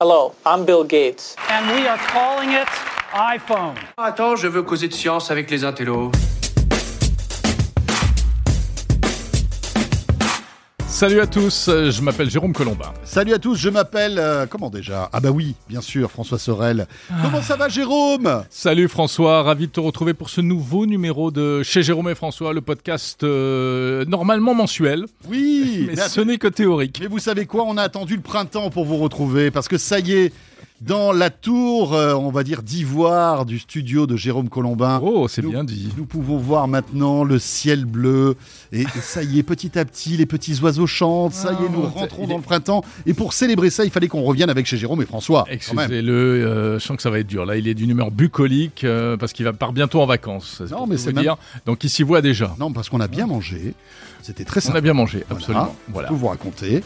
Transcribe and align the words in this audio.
Hello, 0.00 0.34
I'm 0.44 0.66
Bill 0.66 0.82
Gates. 0.82 1.36
And 1.48 1.70
we 1.70 1.86
are 1.86 1.96
calling 1.98 2.50
it 2.50 2.66
iPhone. 3.12 3.76
Attends, 3.96 4.34
je 4.34 4.48
veux 4.48 4.64
causer 4.64 4.88
de 4.88 4.92
science 4.92 5.30
avec 5.30 5.48
les 5.52 5.62
intellos. 5.62 6.10
Salut 10.94 11.18
à 11.20 11.26
tous, 11.26 11.68
je 11.68 12.00
m'appelle 12.02 12.30
Jérôme 12.30 12.52
Colombin. 12.52 12.92
Salut 13.02 13.34
à 13.34 13.40
tous, 13.40 13.56
je 13.56 13.68
m'appelle. 13.68 14.16
euh, 14.16 14.46
comment 14.46 14.70
déjà? 14.70 15.10
Ah 15.12 15.18
bah 15.18 15.30
oui, 15.32 15.56
bien 15.68 15.80
sûr, 15.80 16.08
François 16.08 16.38
Sorel. 16.38 16.86
Comment 17.20 17.42
ça 17.42 17.56
va, 17.56 17.68
Jérôme? 17.68 18.44
Salut 18.48 18.86
François, 18.86 19.42
ravi 19.42 19.66
de 19.66 19.72
te 19.72 19.80
retrouver 19.80 20.14
pour 20.14 20.30
ce 20.30 20.40
nouveau 20.40 20.86
numéro 20.86 21.32
de 21.32 21.64
Chez 21.64 21.82
Jérôme 21.82 22.08
et 22.10 22.14
François, 22.14 22.52
le 22.52 22.60
podcast 22.60 23.24
euh, 23.24 24.04
normalement 24.04 24.54
mensuel, 24.54 25.06
Oui 25.28 25.84
mais 25.88 25.94
mais, 25.96 26.08
ce 26.08 26.20
n'est 26.20 26.38
que 26.38 26.46
théorique. 26.48 26.98
mais 27.00 27.08
vous 27.08 27.18
savez 27.18 27.44
quoi? 27.44 27.64
On 27.66 27.76
a 27.76 27.82
attendu 27.82 28.14
le 28.14 28.22
printemps 28.22 28.70
pour 28.70 28.84
vous 28.84 28.96
retrouver 28.98 29.50
parce 29.50 29.66
que 29.66 29.78
ça 29.78 29.98
y 29.98 30.12
est, 30.12 30.32
dans 30.86 31.12
la 31.12 31.30
tour, 31.30 31.94
euh, 31.94 32.12
on 32.14 32.30
va 32.30 32.42
dire 32.44 32.62
d'ivoire 32.62 33.46
du 33.46 33.58
studio 33.58 34.06
de 34.06 34.16
Jérôme 34.16 34.48
Colombin. 34.48 35.00
Oh, 35.02 35.28
c'est 35.28 35.40
nous- 35.42 35.50
bien 35.50 35.64
dit. 35.64 35.88
Nous 35.96 36.04
pouvons 36.04 36.36
voir 36.36 36.68
maintenant 36.68 37.24
le 37.24 37.38
ciel 37.38 37.84
bleu 37.86 38.36
et, 38.72 38.82
et 38.82 38.86
ça 39.00 39.22
y 39.22 39.38
est, 39.38 39.42
petit 39.42 39.78
à 39.78 39.84
petit, 39.84 40.16
les 40.16 40.26
petits 40.26 40.60
oiseaux 40.60 40.86
chantent. 40.86 41.32
Ça 41.32 41.52
y 41.52 41.64
est, 41.64 41.68
nous 41.70 41.84
Oh, 41.84 41.98
rentrons 41.98 42.26
dans 42.26 42.34
est- 42.34 42.36
le 42.36 42.42
printemps. 42.42 42.84
Et 43.06 43.14
pour 43.14 43.32
célébrer 43.32 43.70
ça, 43.70 43.84
il 43.84 43.90
fallait 43.90 44.08
qu'on 44.08 44.22
revienne 44.22 44.50
avec 44.50 44.66
chez 44.66 44.76
Jérôme 44.76 45.00
et 45.00 45.06
François. 45.06 45.44
Excusez-le, 45.48 46.12
euh, 46.12 46.78
je 46.78 46.84
sens 46.84 46.96
que 46.96 47.02
ça 47.02 47.10
va 47.10 47.18
être 47.18 47.26
dur. 47.26 47.46
Là, 47.46 47.56
il 47.56 47.66
est 47.66 47.74
d'une 47.74 47.90
humeur 47.90 48.10
bucolique 48.10 48.84
euh, 48.84 49.16
parce 49.16 49.32
qu'il 49.32 49.44
va 49.46 49.52
part 49.54 49.72
bientôt 49.72 50.02
en 50.02 50.06
vacances. 50.06 50.60
Non, 50.70 50.86
mais 50.86 50.96
tout 50.96 51.02
c'est 51.02 51.12
même- 51.12 51.22
dire. 51.24 51.36
Donc 51.66 51.82
il 51.84 51.88
s'y 51.90 52.02
voit 52.02 52.20
déjà. 52.20 52.54
Non, 52.60 52.72
parce 52.72 52.88
qu'on 52.90 53.00
a 53.00 53.08
bien 53.08 53.26
mangé. 53.26 53.74
C'était 54.22 54.44
très 54.44 54.60
On 54.60 54.68
sympa. 54.68 54.78
a 54.78 54.80
bien 54.80 54.94
mangé, 54.94 55.22
Voilà. 55.28 55.34
absolument. 55.40 55.76
On 55.88 55.92
Voilà. 55.92 56.08
peut 56.08 56.14
vous 56.14 56.28
raconter. 56.28 56.82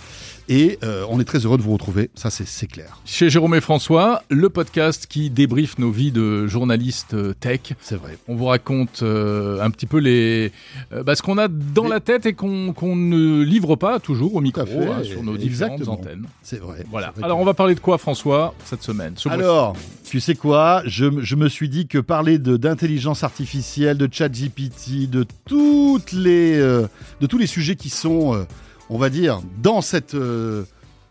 Et 0.51 0.79
euh, 0.83 1.05
on 1.11 1.20
est 1.20 1.25
très 1.25 1.41
heureux 1.41 1.59
de 1.59 1.62
vous 1.62 1.73
retrouver. 1.75 2.09
Ça, 2.15 2.30
c'est 2.30 2.66
clair. 2.66 2.98
Chez 3.05 3.29
Jérôme 3.29 3.55
et 3.55 3.61
François, 3.61 4.23
le 4.30 4.48
podcast 4.48 5.06
qui 5.06 5.29
débriefe 5.29 5.79
nos 5.79 5.91
vies 5.91 6.11
de 6.11 6.47
journalistes 6.47 7.12
euh, 7.12 7.34
tech. 7.39 7.61
C'est 7.81 7.97
vrai. 7.97 8.17
On 8.28 8.34
vous 8.34 8.47
raconte 8.47 9.03
euh, 9.03 9.61
un 9.61 9.70
petit 9.70 9.84
peu 9.84 9.98
les, 9.98 10.50
euh, 10.92 11.03
bah, 11.03 11.14
ce 11.17 11.23
qu'on 11.23 11.36
a 11.36 11.48
dans 11.48 11.84
Les- 11.84 11.91
la 11.91 12.00
tête 12.00 12.25
et 12.25 12.33
qu'on 12.33 12.73
ne 12.97 13.42
livre 13.42 13.77
pas 13.77 14.00
toujours 14.00 14.36
au 14.36 14.41
micro 14.41 14.64
fait, 14.64 14.86
hein, 14.86 15.05
sur 15.05 15.23
nos 15.23 15.36
différentes 15.36 15.81
exactement. 15.81 16.00
antennes. 16.00 16.27
C'est 16.42 16.61
vrai. 16.61 16.84
Voilà. 16.91 17.11
Vrai 17.11 17.25
Alors 17.25 17.39
on 17.39 17.45
va 17.45 17.53
parler 17.55 17.75
de 17.75 17.80
quoi 17.80 17.98
François 17.98 18.55
cette 18.64 18.83
semaine 18.83 19.12
ce 19.17 19.28
Alors, 19.28 19.77
tu 20.08 20.19
sais 20.20 20.34
quoi? 20.34 20.83
Je, 20.86 21.05
me 21.34 21.48
suis 21.48 21.69
dit 21.69 21.86
que 21.86 21.98
parler 21.98 22.39
d'intelligence 22.39 23.23
artificielle, 23.23 23.98
de 23.98 24.08
chat 24.11 24.28
GPT, 24.30 25.11
de 25.11 25.27
toutes 25.45 26.12
les, 26.12 26.56
de 26.56 27.27
tous 27.28 27.39
les 27.39 27.47
sujets 27.47 27.77
qui 27.77 27.91
sont, 27.91 28.47
on 28.91 28.98
va 28.98 29.11
dire, 29.11 29.41
dans 29.62 29.81
cette, 29.81 30.14
euh, 30.14 30.64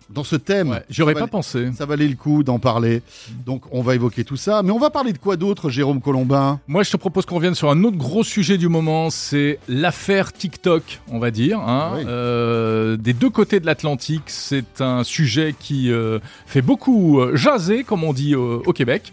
dans 0.09 0.23
ce 0.23 0.37
thème. 0.37 0.69
Ouais, 0.69 0.83
J'y 0.89 1.01
aurais 1.01 1.13
ça 1.13 1.15
pas 1.15 1.19
valait- 1.25 1.31
pensé. 1.31 1.69
Ça 1.77 1.85
valait 1.85 2.07
le 2.07 2.15
coup 2.15 2.41
d'en 2.41 2.59
parler. 2.59 3.01
Donc, 3.45 3.63
on 3.71 3.81
va 3.81 3.93
évoquer 3.93 4.23
tout 4.23 4.37
ça. 4.37 4.63
Mais 4.63 4.71
on 4.71 4.79
va 4.79 4.89
parler 4.89 5.11
de 5.11 5.17
quoi 5.17 5.35
d'autre, 5.35 5.69
Jérôme 5.69 5.99
Colombin? 5.99 6.61
Moi, 6.69 6.83
je 6.83 6.91
te 6.91 6.95
propose 6.97 7.25
qu'on 7.25 7.35
revienne 7.35 7.55
sur 7.55 7.69
un 7.69 7.83
autre 7.83 7.97
gros 7.97 8.23
sujet 8.23 8.57
du 8.57 8.69
moment, 8.69 9.09
c'est 9.09 9.59
l'affaire 9.67 10.31
TikTok, 10.31 11.01
on 11.09 11.19
va 11.19 11.29
dire. 11.29 11.59
hein. 11.59 11.91
Oui. 11.97 12.03
Euh, 12.07 12.95
des 12.95 13.11
deux 13.13 13.29
côtés 13.29 13.59
de 13.59 13.65
l'Atlantique, 13.65 14.23
c'est 14.27 14.79
un 14.79 15.03
sujet 15.03 15.53
qui 15.59 15.91
euh, 15.91 16.19
fait 16.45 16.61
beaucoup 16.61 17.19
jaser, 17.33 17.83
comme 17.83 18.05
on 18.05 18.13
dit 18.13 18.33
au 18.33 18.71
Québec. 18.73 19.11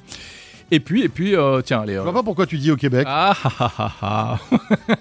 Et 0.71 0.81
puis, 0.81 1.03
et 1.03 1.09
puis, 1.09 1.37
euh, 1.37 1.61
tiens, 1.61 1.83
allez. 1.83 1.95
Je 1.95 1.99
euh, 1.99 2.03
vois 2.03 2.13
pas 2.13 2.23
pourquoi 2.23 2.47
tu 2.47 2.59
dis 2.59 2.71
au 2.71 2.77
Québec. 2.77 3.07
ah, 3.09 3.37
ah, 3.45 3.51
ah, 3.61 3.73
ah, 3.79 4.39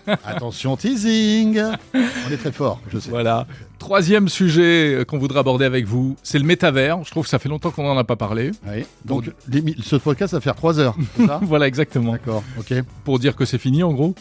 ah. 0.08 0.18
Attention, 0.26 0.76
teasing 0.76 1.60
On 1.94 2.32
est 2.32 2.38
très 2.38 2.52
fort, 2.52 2.80
je 2.92 3.00
sais. 3.00 3.10
Voilà. 3.10 3.48
Troisième 3.84 4.30
sujet 4.30 4.94
euh, 4.96 5.04
qu'on 5.04 5.18
voudrait 5.18 5.40
aborder 5.42 5.66
avec 5.66 5.86
vous, 5.86 6.16
c'est 6.24 6.40
le 6.40 6.46
métavers. 6.46 7.04
Je 7.04 7.12
trouve 7.12 7.26
que 7.26 7.30
ça 7.30 7.38
fait 7.38 7.50
longtemps 7.50 7.70
qu'on 7.70 7.84
n'en 7.84 7.98
a 7.98 8.06
pas 8.06 8.16
parlé. 8.16 8.52
Oui. 8.66 8.86
Donc, 9.04 9.26
l'émi- 9.52 9.76
ce 9.84 9.98
podcast 9.98 10.34
va 10.34 10.40
faire 10.40 10.56
3 10.56 10.80
heures. 10.80 10.96
ça 11.28 11.42
Voilà, 11.44 11.68
exactement. 11.68 12.14
D'accord, 12.14 12.46
ok. 12.58 12.74
Pour 13.04 13.20
dire 13.20 13.36
que 13.36 13.44
c'est 13.44 13.58
fini, 13.58 13.84
en 13.84 13.92
gros 13.92 14.16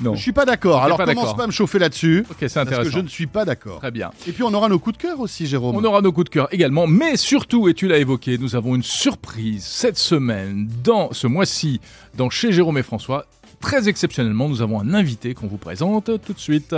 Non. 0.00 0.16
Je 0.16 0.20
suis 0.20 0.32
pas 0.32 0.44
d'accord. 0.44 0.82
Alors, 0.82 0.98
pas 0.98 1.06
commence 1.06 1.36
pas 1.36 1.44
à 1.44 1.46
me 1.46 1.52
chauffer 1.52 1.78
là-dessus. 1.78 2.26
Ok, 2.28 2.38
c'est 2.40 2.54
Parce 2.54 2.54
que 2.54 2.58
intéressant. 2.72 2.90
je 2.90 2.98
ne 2.98 3.06
suis 3.06 3.28
pas 3.28 3.44
d'accord. 3.44 3.78
Très 3.78 3.92
bien. 3.92 4.10
Et 4.26 4.32
puis, 4.32 4.42
on 4.42 4.52
aura 4.52 4.68
nos 4.68 4.80
coups 4.80 4.96
de 4.98 5.02
cœur 5.02 5.20
aussi, 5.20 5.46
Jérôme. 5.46 5.76
On 5.76 5.84
aura 5.84 6.00
nos 6.00 6.10
coups 6.10 6.24
de 6.24 6.30
cœur 6.30 6.48
également, 6.50 6.88
mais 6.88 7.16
surtout, 7.16 7.68
et 7.68 7.74
tu 7.74 7.86
l'as 7.86 7.98
évoqué, 7.98 8.36
nous 8.36 8.56
avons 8.56 8.74
une 8.74 8.82
surprise 8.82 9.62
cette 9.62 9.96
semaine, 9.96 10.68
dans 10.82 11.12
ce 11.12 11.28
mois-ci, 11.28 11.80
dans 12.16 12.30
chez 12.30 12.50
Jérôme 12.50 12.78
et 12.78 12.82
François. 12.82 13.26
Très 13.60 13.88
exceptionnellement, 13.88 14.48
nous 14.48 14.60
avons 14.60 14.80
un 14.80 14.92
invité 14.92 15.34
qu'on 15.34 15.46
vous 15.46 15.56
présente 15.56 16.10
tout 16.26 16.32
de 16.32 16.40
suite. 16.40 16.74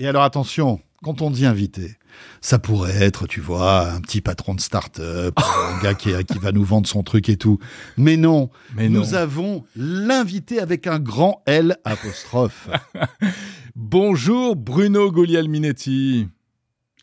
Et 0.00 0.08
alors, 0.08 0.22
attention, 0.22 0.80
quand 1.04 1.20
on 1.20 1.30
dit 1.30 1.44
invité, 1.44 1.98
ça 2.40 2.58
pourrait 2.58 3.02
être, 3.02 3.26
tu 3.26 3.42
vois, 3.42 3.90
un 3.92 4.00
petit 4.00 4.22
patron 4.22 4.54
de 4.54 4.60
start-up, 4.60 5.34
un 5.38 5.82
gars 5.82 5.92
qui, 5.92 6.10
qui 6.24 6.38
va 6.38 6.52
nous 6.52 6.64
vendre 6.64 6.88
son 6.88 7.02
truc 7.02 7.28
et 7.28 7.36
tout. 7.36 7.58
Mais 7.98 8.16
non, 8.16 8.48
Mais 8.74 8.88
non. 8.88 9.00
nous 9.00 9.14
avons 9.14 9.62
l'invité 9.76 10.58
avec 10.58 10.86
un 10.86 11.00
grand 11.00 11.42
L 11.44 11.76
apostrophe. 11.84 12.70
Bonjour 13.76 14.56
Bruno 14.56 15.12
Guglielminetti. 15.12 16.28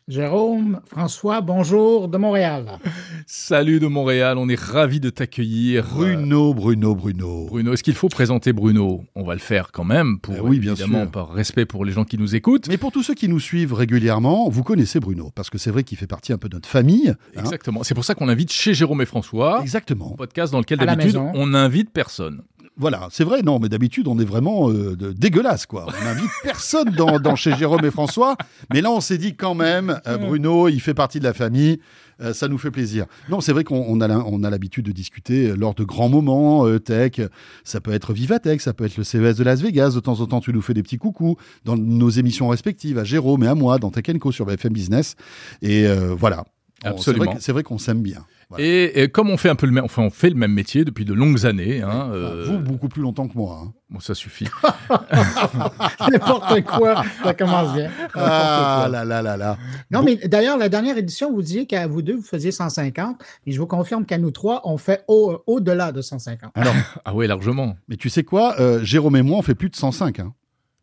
Jérôme, 0.08 0.80
François, 0.86 1.42
bonjour 1.42 2.08
de 2.08 2.16
Montréal. 2.16 2.78
Salut 3.26 3.78
de 3.78 3.86
Montréal, 3.88 4.38
on 4.38 4.48
est 4.48 4.58
ravis 4.58 5.00
de 5.00 5.10
t'accueillir. 5.10 5.84
Bruno, 5.92 6.54
Bruno, 6.54 6.94
Bruno. 6.94 7.44
Bruno, 7.48 7.74
est-ce 7.74 7.82
qu'il 7.82 7.92
faut 7.94 8.08
présenter 8.08 8.54
Bruno? 8.54 9.04
On 9.14 9.22
va 9.22 9.34
le 9.34 9.38
faire 9.40 9.70
quand 9.70 9.84
même, 9.84 10.18
pour 10.18 10.34
Eh 10.34 10.40
oui, 10.40 10.60
bien 10.60 10.72
évidemment 10.72 11.02
sûr. 11.02 11.10
par 11.10 11.30
respect 11.30 11.66
pour 11.66 11.84
les 11.84 11.92
gens 11.92 12.04
qui 12.04 12.16
nous 12.16 12.34
écoutent. 12.34 12.68
Mais 12.68 12.78
pour 12.78 12.90
tous 12.90 13.02
ceux 13.02 13.12
qui 13.14 13.28
nous 13.28 13.38
suivent 13.38 13.74
régulièrement, 13.74 14.48
vous 14.48 14.62
connaissez 14.62 14.98
Bruno, 14.98 15.30
parce 15.34 15.50
que 15.50 15.58
c'est 15.58 15.70
vrai 15.70 15.84
qu'il 15.84 15.98
fait 15.98 16.06
partie 16.06 16.32
un 16.32 16.38
peu 16.38 16.48
de 16.48 16.54
notre 16.54 16.70
famille. 16.70 17.10
hein. 17.10 17.40
Exactement. 17.40 17.82
C'est 17.82 17.94
pour 17.94 18.06
ça 18.06 18.14
qu'on 18.14 18.30
invite 18.30 18.50
chez 18.50 18.72
Jérôme 18.72 19.02
et 19.02 19.06
François, 19.06 19.60
Exactement. 19.60 20.12
un 20.14 20.16
podcast 20.16 20.50
dans 20.52 20.60
lequel 20.60 20.78
d'habitude 20.78 21.16
on 21.34 21.48
n'invite 21.48 21.90
personne. 21.90 22.40
Voilà, 22.78 23.08
c'est 23.10 23.24
vrai, 23.24 23.42
non, 23.42 23.58
mais 23.58 23.68
d'habitude, 23.68 24.06
on 24.06 24.18
est 24.20 24.24
vraiment 24.24 24.70
euh, 24.70 24.94
de- 24.96 25.12
dégueulasse, 25.12 25.66
quoi. 25.66 25.86
On 25.88 26.04
n'invite 26.04 26.30
personne 26.44 26.90
dans, 26.90 27.18
dans 27.18 27.34
chez 27.36 27.54
Jérôme 27.56 27.84
et 27.84 27.90
François, 27.90 28.36
mais 28.72 28.80
là, 28.80 28.90
on 28.92 29.00
s'est 29.00 29.18
dit 29.18 29.34
quand 29.34 29.54
même, 29.54 30.00
euh, 30.06 30.16
Bruno, 30.18 30.68
il 30.68 30.80
fait 30.80 30.94
partie 30.94 31.18
de 31.18 31.24
la 31.24 31.34
famille, 31.34 31.80
euh, 32.20 32.32
ça 32.32 32.46
nous 32.48 32.56
fait 32.58 32.70
plaisir. 32.70 33.06
Non, 33.30 33.40
c'est 33.40 33.52
vrai 33.52 33.64
qu'on 33.64 33.84
on 33.88 34.00
a 34.00 34.06
la- 34.08 34.24
on 34.24 34.44
a 34.44 34.50
l'habitude 34.50 34.84
de 34.86 34.92
discuter 34.92 35.56
lors 35.56 35.74
de 35.74 35.82
grands 35.84 36.08
moments 36.08 36.66
tech. 36.78 37.20
Ça 37.64 37.80
peut 37.80 37.92
être 37.92 38.12
Vivatech, 38.12 38.60
ça 38.60 38.72
peut 38.72 38.84
être 38.84 38.96
le 38.96 39.04
CES 39.04 39.36
de 39.36 39.42
Las 39.44 39.60
Vegas. 39.60 39.90
De 39.94 40.00
temps 40.00 40.20
en 40.20 40.26
temps, 40.26 40.40
tu 40.40 40.52
nous 40.52 40.62
fais 40.62 40.74
des 40.74 40.82
petits 40.84 40.98
coucous 40.98 41.36
dans 41.64 41.76
nos 41.76 42.10
émissions 42.10 42.48
respectives, 42.48 42.98
à 42.98 43.04
Jérôme 43.04 43.42
et 43.44 43.48
à 43.48 43.54
moi, 43.56 43.78
dans 43.78 43.90
Tech 43.90 44.04
Co 44.20 44.30
sur 44.32 44.46
BFM 44.46 44.72
Business. 44.72 45.16
Et 45.62 45.86
voilà. 46.16 46.44
Absolument. 46.84 47.02
c'est 47.02 47.12
vrai 47.28 47.36
que- 47.38 47.42
C'est 47.42 47.52
vrai 47.52 47.62
qu'on 47.64 47.78
s'aime 47.78 48.02
bien. 48.02 48.24
Voilà. 48.50 48.64
Et, 48.64 49.02
et 49.02 49.08
comme 49.10 49.28
on 49.28 49.36
fait 49.36 49.50
un 49.50 49.56
peu 49.56 49.66
le 49.66 49.72
même, 49.72 49.84
enfin 49.84 50.02
on 50.02 50.10
fait 50.10 50.30
le 50.30 50.36
même 50.36 50.52
métier 50.52 50.84
depuis 50.84 51.04
de 51.04 51.12
longues 51.12 51.44
années, 51.44 51.82
hein, 51.82 52.08
euh, 52.12 52.44
Vous, 52.46 52.58
beaucoup 52.58 52.88
plus 52.88 53.02
longtemps 53.02 53.28
que 53.28 53.36
moi. 53.36 53.60
hein. 53.62 53.72
bon 53.90 54.00
ça 54.00 54.14
suffit. 54.14 54.46
N'importe 56.10 56.64
quoi, 56.64 57.02
ça 57.22 57.34
commence 57.34 57.74
bien. 57.74 57.90
Ah 58.14 58.88
là 58.90 59.04
là 59.04 59.22
là 59.22 59.36
là. 59.36 59.58
Non, 59.90 60.02
mais 60.02 60.16
d'ailleurs, 60.16 60.56
la 60.56 60.68
dernière 60.68 60.96
édition, 60.98 61.32
vous 61.32 61.42
disiez 61.42 61.66
qu'à 61.66 61.86
vous 61.86 62.02
deux, 62.02 62.16
vous 62.16 62.22
faisiez 62.22 62.50
150, 62.52 63.20
et 63.46 63.52
je 63.52 63.58
vous 63.60 63.66
confirme 63.66 64.04
qu'à 64.04 64.18
nous 64.18 64.30
trois, 64.30 64.62
on 64.64 64.78
fait 64.78 65.04
au- 65.08 65.42
au-delà 65.46 65.92
de 65.92 66.00
150. 66.02 66.50
Alors, 66.54 66.74
ah 67.04 67.14
ouais 67.14 67.26
largement. 67.26 67.76
Mais 67.88 67.96
tu 67.96 68.08
sais 68.08 68.24
quoi, 68.24 68.58
euh, 68.60 68.82
Jérôme 68.82 69.16
et 69.16 69.22
moi, 69.22 69.38
on 69.38 69.42
fait 69.42 69.54
plus 69.54 69.68
de 69.70 69.76
105. 69.76 70.20
hein. 70.20 70.32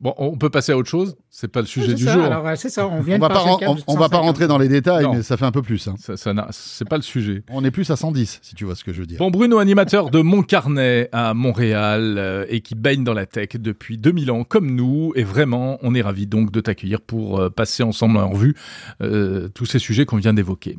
Bon, 0.02 0.14
on 0.18 0.38
peut 0.38 0.50
passer 0.50 0.74
à 0.74 0.78
autre 0.78 0.90
chose. 0.90 1.16
C'est 1.30 1.48
pas 1.48 1.62
le 1.62 1.68
sujet 1.68 1.94
du 1.94 2.04
ça, 2.04 2.14
jour. 2.14 2.24
Alors, 2.26 2.46
euh, 2.46 2.56
c'est 2.58 2.70
ça, 2.70 2.86
on 2.86 3.00
vient 3.00 3.16
On 3.16 3.20
de 3.20 3.22
va, 3.24 3.30
pas, 3.30 3.40
ren- 3.40 3.58
on, 3.62 3.78
on 3.88 3.94
va 3.94 4.10
pas 4.10 4.18
150. 4.18 4.22
rentrer 4.26 4.48
dans 4.48 4.58
les 4.58 4.68
détails, 4.68 5.06
Non. 5.06 5.14
mais 5.14 5.24
ça 5.24 5.38
fait 5.38 5.46
un 5.46 5.54
peu 5.54 5.62
plus. 5.62 5.88
hein. 5.88 5.96
Ça, 5.98 6.18
ça 6.18 6.34
n'a- 6.34 6.50
c'est 6.52 6.88
pas 6.88 6.98
le 6.98 7.02
sujet. 7.02 7.44
On 7.50 7.64
est 7.64 7.72
plus 7.72 7.90
à 7.92 7.96
110, 7.96 8.40
si 8.42 8.56
tu 8.56 8.66
vois 8.66 8.76
ce 8.76 8.84
que 8.84 8.92
je 8.92 9.00
veux 9.00 9.06
dire. 9.08 9.20
Bon, 9.20 9.32
Bruno, 9.32 9.58
animateur 9.58 10.10
de 10.12 10.20
Montcarnet 10.20 11.08
à 11.14 11.34
Montréal 11.34 12.16
euh, 12.18 12.46
et 12.50 12.60
qui 12.60 12.76
baigne 12.76 13.06
dans 13.06 13.14
la 13.14 13.26
tech 13.26 13.50
depuis 13.56 13.98
2000 13.98 14.32
ans, 14.32 14.44
comme 14.44 14.76
nous. 14.76 15.14
Et 15.16 15.24
vraiment, 15.24 15.78
on 15.82 15.96
est 15.96 16.02
ravis 16.02 16.28
donc 16.28 16.52
de 16.52 16.60
t'accueillir 16.60 17.00
pour 17.00 17.40
euh, 17.40 17.50
passer 17.50 17.82
ensemble 17.82 18.18
en 18.18 18.30
revue 18.30 18.54
euh, 19.02 19.48
tous 19.48 19.66
ces 19.66 19.80
sujets 19.80 20.06
qu'on 20.06 20.18
vient 20.18 20.34
d'évoquer. 20.34 20.78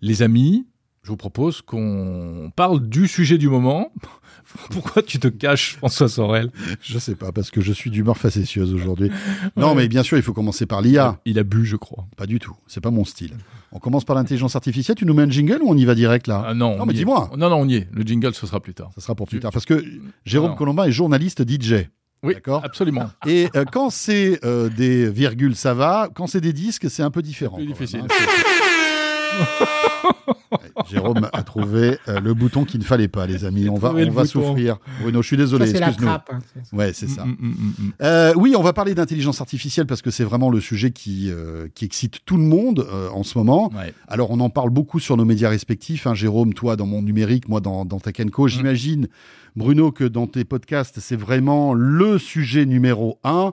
Les 0.00 0.22
amis, 0.22 0.66
je 1.10 1.12
vous 1.12 1.16
propose 1.16 1.60
qu'on 1.60 2.52
parle 2.54 2.88
du 2.88 3.08
sujet 3.08 3.36
du 3.36 3.48
moment. 3.48 3.92
Pourquoi 4.70 5.02
tu 5.02 5.18
te 5.18 5.26
caches, 5.26 5.76
François 5.78 6.08
Sorel? 6.08 6.52
Je 6.82 7.00
sais 7.00 7.16
pas, 7.16 7.32
parce 7.32 7.50
que 7.50 7.60
je 7.60 7.72
suis 7.72 7.90
d'humeur 7.90 8.16
facétieuse 8.16 8.72
aujourd'hui. 8.72 9.10
Non, 9.56 9.74
mais 9.74 9.88
bien 9.88 10.04
sûr, 10.04 10.16
il 10.18 10.22
faut 10.22 10.32
commencer 10.32 10.66
par 10.66 10.82
l'IA. 10.82 11.18
Il 11.24 11.40
a 11.40 11.42
bu, 11.42 11.66
je 11.66 11.74
crois. 11.74 12.06
Pas 12.16 12.26
du 12.26 12.38
tout, 12.38 12.54
c'est 12.68 12.80
pas 12.80 12.92
mon 12.92 13.04
style. 13.04 13.32
On 13.72 13.80
commence 13.80 14.04
par 14.04 14.14
l'intelligence 14.14 14.54
artificielle, 14.54 14.96
tu 14.96 15.04
nous 15.04 15.12
mets 15.14 15.24
un 15.24 15.30
jingle 15.30 15.58
ou 15.62 15.68
on 15.70 15.76
y 15.76 15.84
va 15.84 15.96
direct 15.96 16.28
là? 16.28 16.44
Ah 16.46 16.54
non, 16.54 16.76
Non, 16.76 16.84
on 16.84 16.86
mais 16.86 16.94
dis-moi. 16.94 17.28
Non, 17.36 17.50
non, 17.50 17.56
on 17.56 17.66
y 17.68 17.74
est. 17.74 17.88
Le 17.92 18.02
jingle, 18.04 18.32
ce 18.34 18.46
sera 18.46 18.60
plus 18.60 18.74
tard. 18.74 18.90
Ça 18.94 19.00
sera 19.00 19.16
pour 19.16 19.26
plus 19.26 19.38
Tu- 19.38 19.42
tard. 19.42 19.50
Parce 19.50 19.64
que 19.66 19.84
Jérôme 20.24 20.50
Non. 20.50 20.56
Colombin 20.56 20.84
est 20.84 20.92
journaliste 20.92 21.42
DJ. 21.48 21.88
Oui, 22.22 22.34
D'accord? 22.34 22.64
absolument. 22.64 23.10
Et 23.26 23.48
euh, 23.56 23.64
quand 23.64 23.90
c'est 23.90 24.38
euh, 24.44 24.68
des 24.68 25.10
virgules, 25.10 25.56
ça 25.56 25.74
va. 25.74 26.08
Quand 26.14 26.28
c'est 26.28 26.40
des 26.40 26.52
disques, 26.52 26.88
c'est 26.88 27.02
un 27.02 27.10
peu 27.10 27.20
différent. 27.22 27.56
Plus 27.56 27.66
quand 27.66 27.72
difficile. 27.72 27.98
même, 28.02 28.08
hein. 28.10 29.66
Jérôme 30.90 31.28
a 31.32 31.42
trouvé 31.42 31.98
euh, 32.08 32.20
le 32.20 32.34
bouton 32.34 32.64
qu'il 32.64 32.80
ne 32.80 32.84
fallait 32.84 33.08
pas, 33.08 33.26
les 33.26 33.44
amis. 33.44 33.68
On 33.68 33.76
va, 33.76 33.92
on 33.94 34.10
va 34.10 34.24
souffrir. 34.24 34.78
Bruno, 35.00 35.22
je 35.22 35.26
suis 35.26 35.36
désolé, 35.36 35.66
Ça, 35.66 35.72
c'est 35.72 35.80
la 35.80 35.92
trappe. 35.92 36.30
hein, 36.32 36.38
c'est 36.54 36.64
ça. 36.66 36.76
Ouais, 36.76 36.92
c'est 36.92 37.08
ça. 37.08 37.24
Mm, 37.24 37.36
mm, 37.38 37.46
mm, 37.48 37.74
mm. 37.78 37.92
Euh, 38.02 38.32
oui, 38.36 38.54
on 38.56 38.62
va 38.62 38.72
parler 38.72 38.94
d'intelligence 38.94 39.40
artificielle 39.40 39.86
parce 39.86 40.02
que 40.02 40.10
c'est 40.10 40.24
vraiment 40.24 40.50
le 40.50 40.60
sujet 40.60 40.90
qui, 40.90 41.30
euh, 41.30 41.68
qui 41.74 41.84
excite 41.84 42.24
tout 42.24 42.36
le 42.36 42.42
monde 42.42 42.86
euh, 42.90 43.08
en 43.10 43.22
ce 43.22 43.38
moment. 43.38 43.70
Ouais. 43.74 43.94
Alors, 44.08 44.30
on 44.30 44.40
en 44.40 44.50
parle 44.50 44.70
beaucoup 44.70 44.98
sur 44.98 45.16
nos 45.16 45.24
médias 45.24 45.48
respectifs. 45.48 46.06
hein. 46.06 46.14
Jérôme, 46.14 46.54
toi, 46.54 46.76
dans 46.76 46.86
mon 46.86 47.02
numérique, 47.02 47.48
moi, 47.48 47.60
dans, 47.60 47.84
dans 47.84 48.00
Tech 48.00 48.16
Co. 48.32 48.48
J'imagine, 48.48 49.08
Bruno, 49.56 49.92
que 49.92 50.04
dans 50.04 50.26
tes 50.26 50.44
podcasts, 50.44 50.98
c'est 51.00 51.16
vraiment 51.16 51.74
le 51.74 52.18
sujet 52.18 52.66
numéro 52.66 53.18
un. 53.24 53.52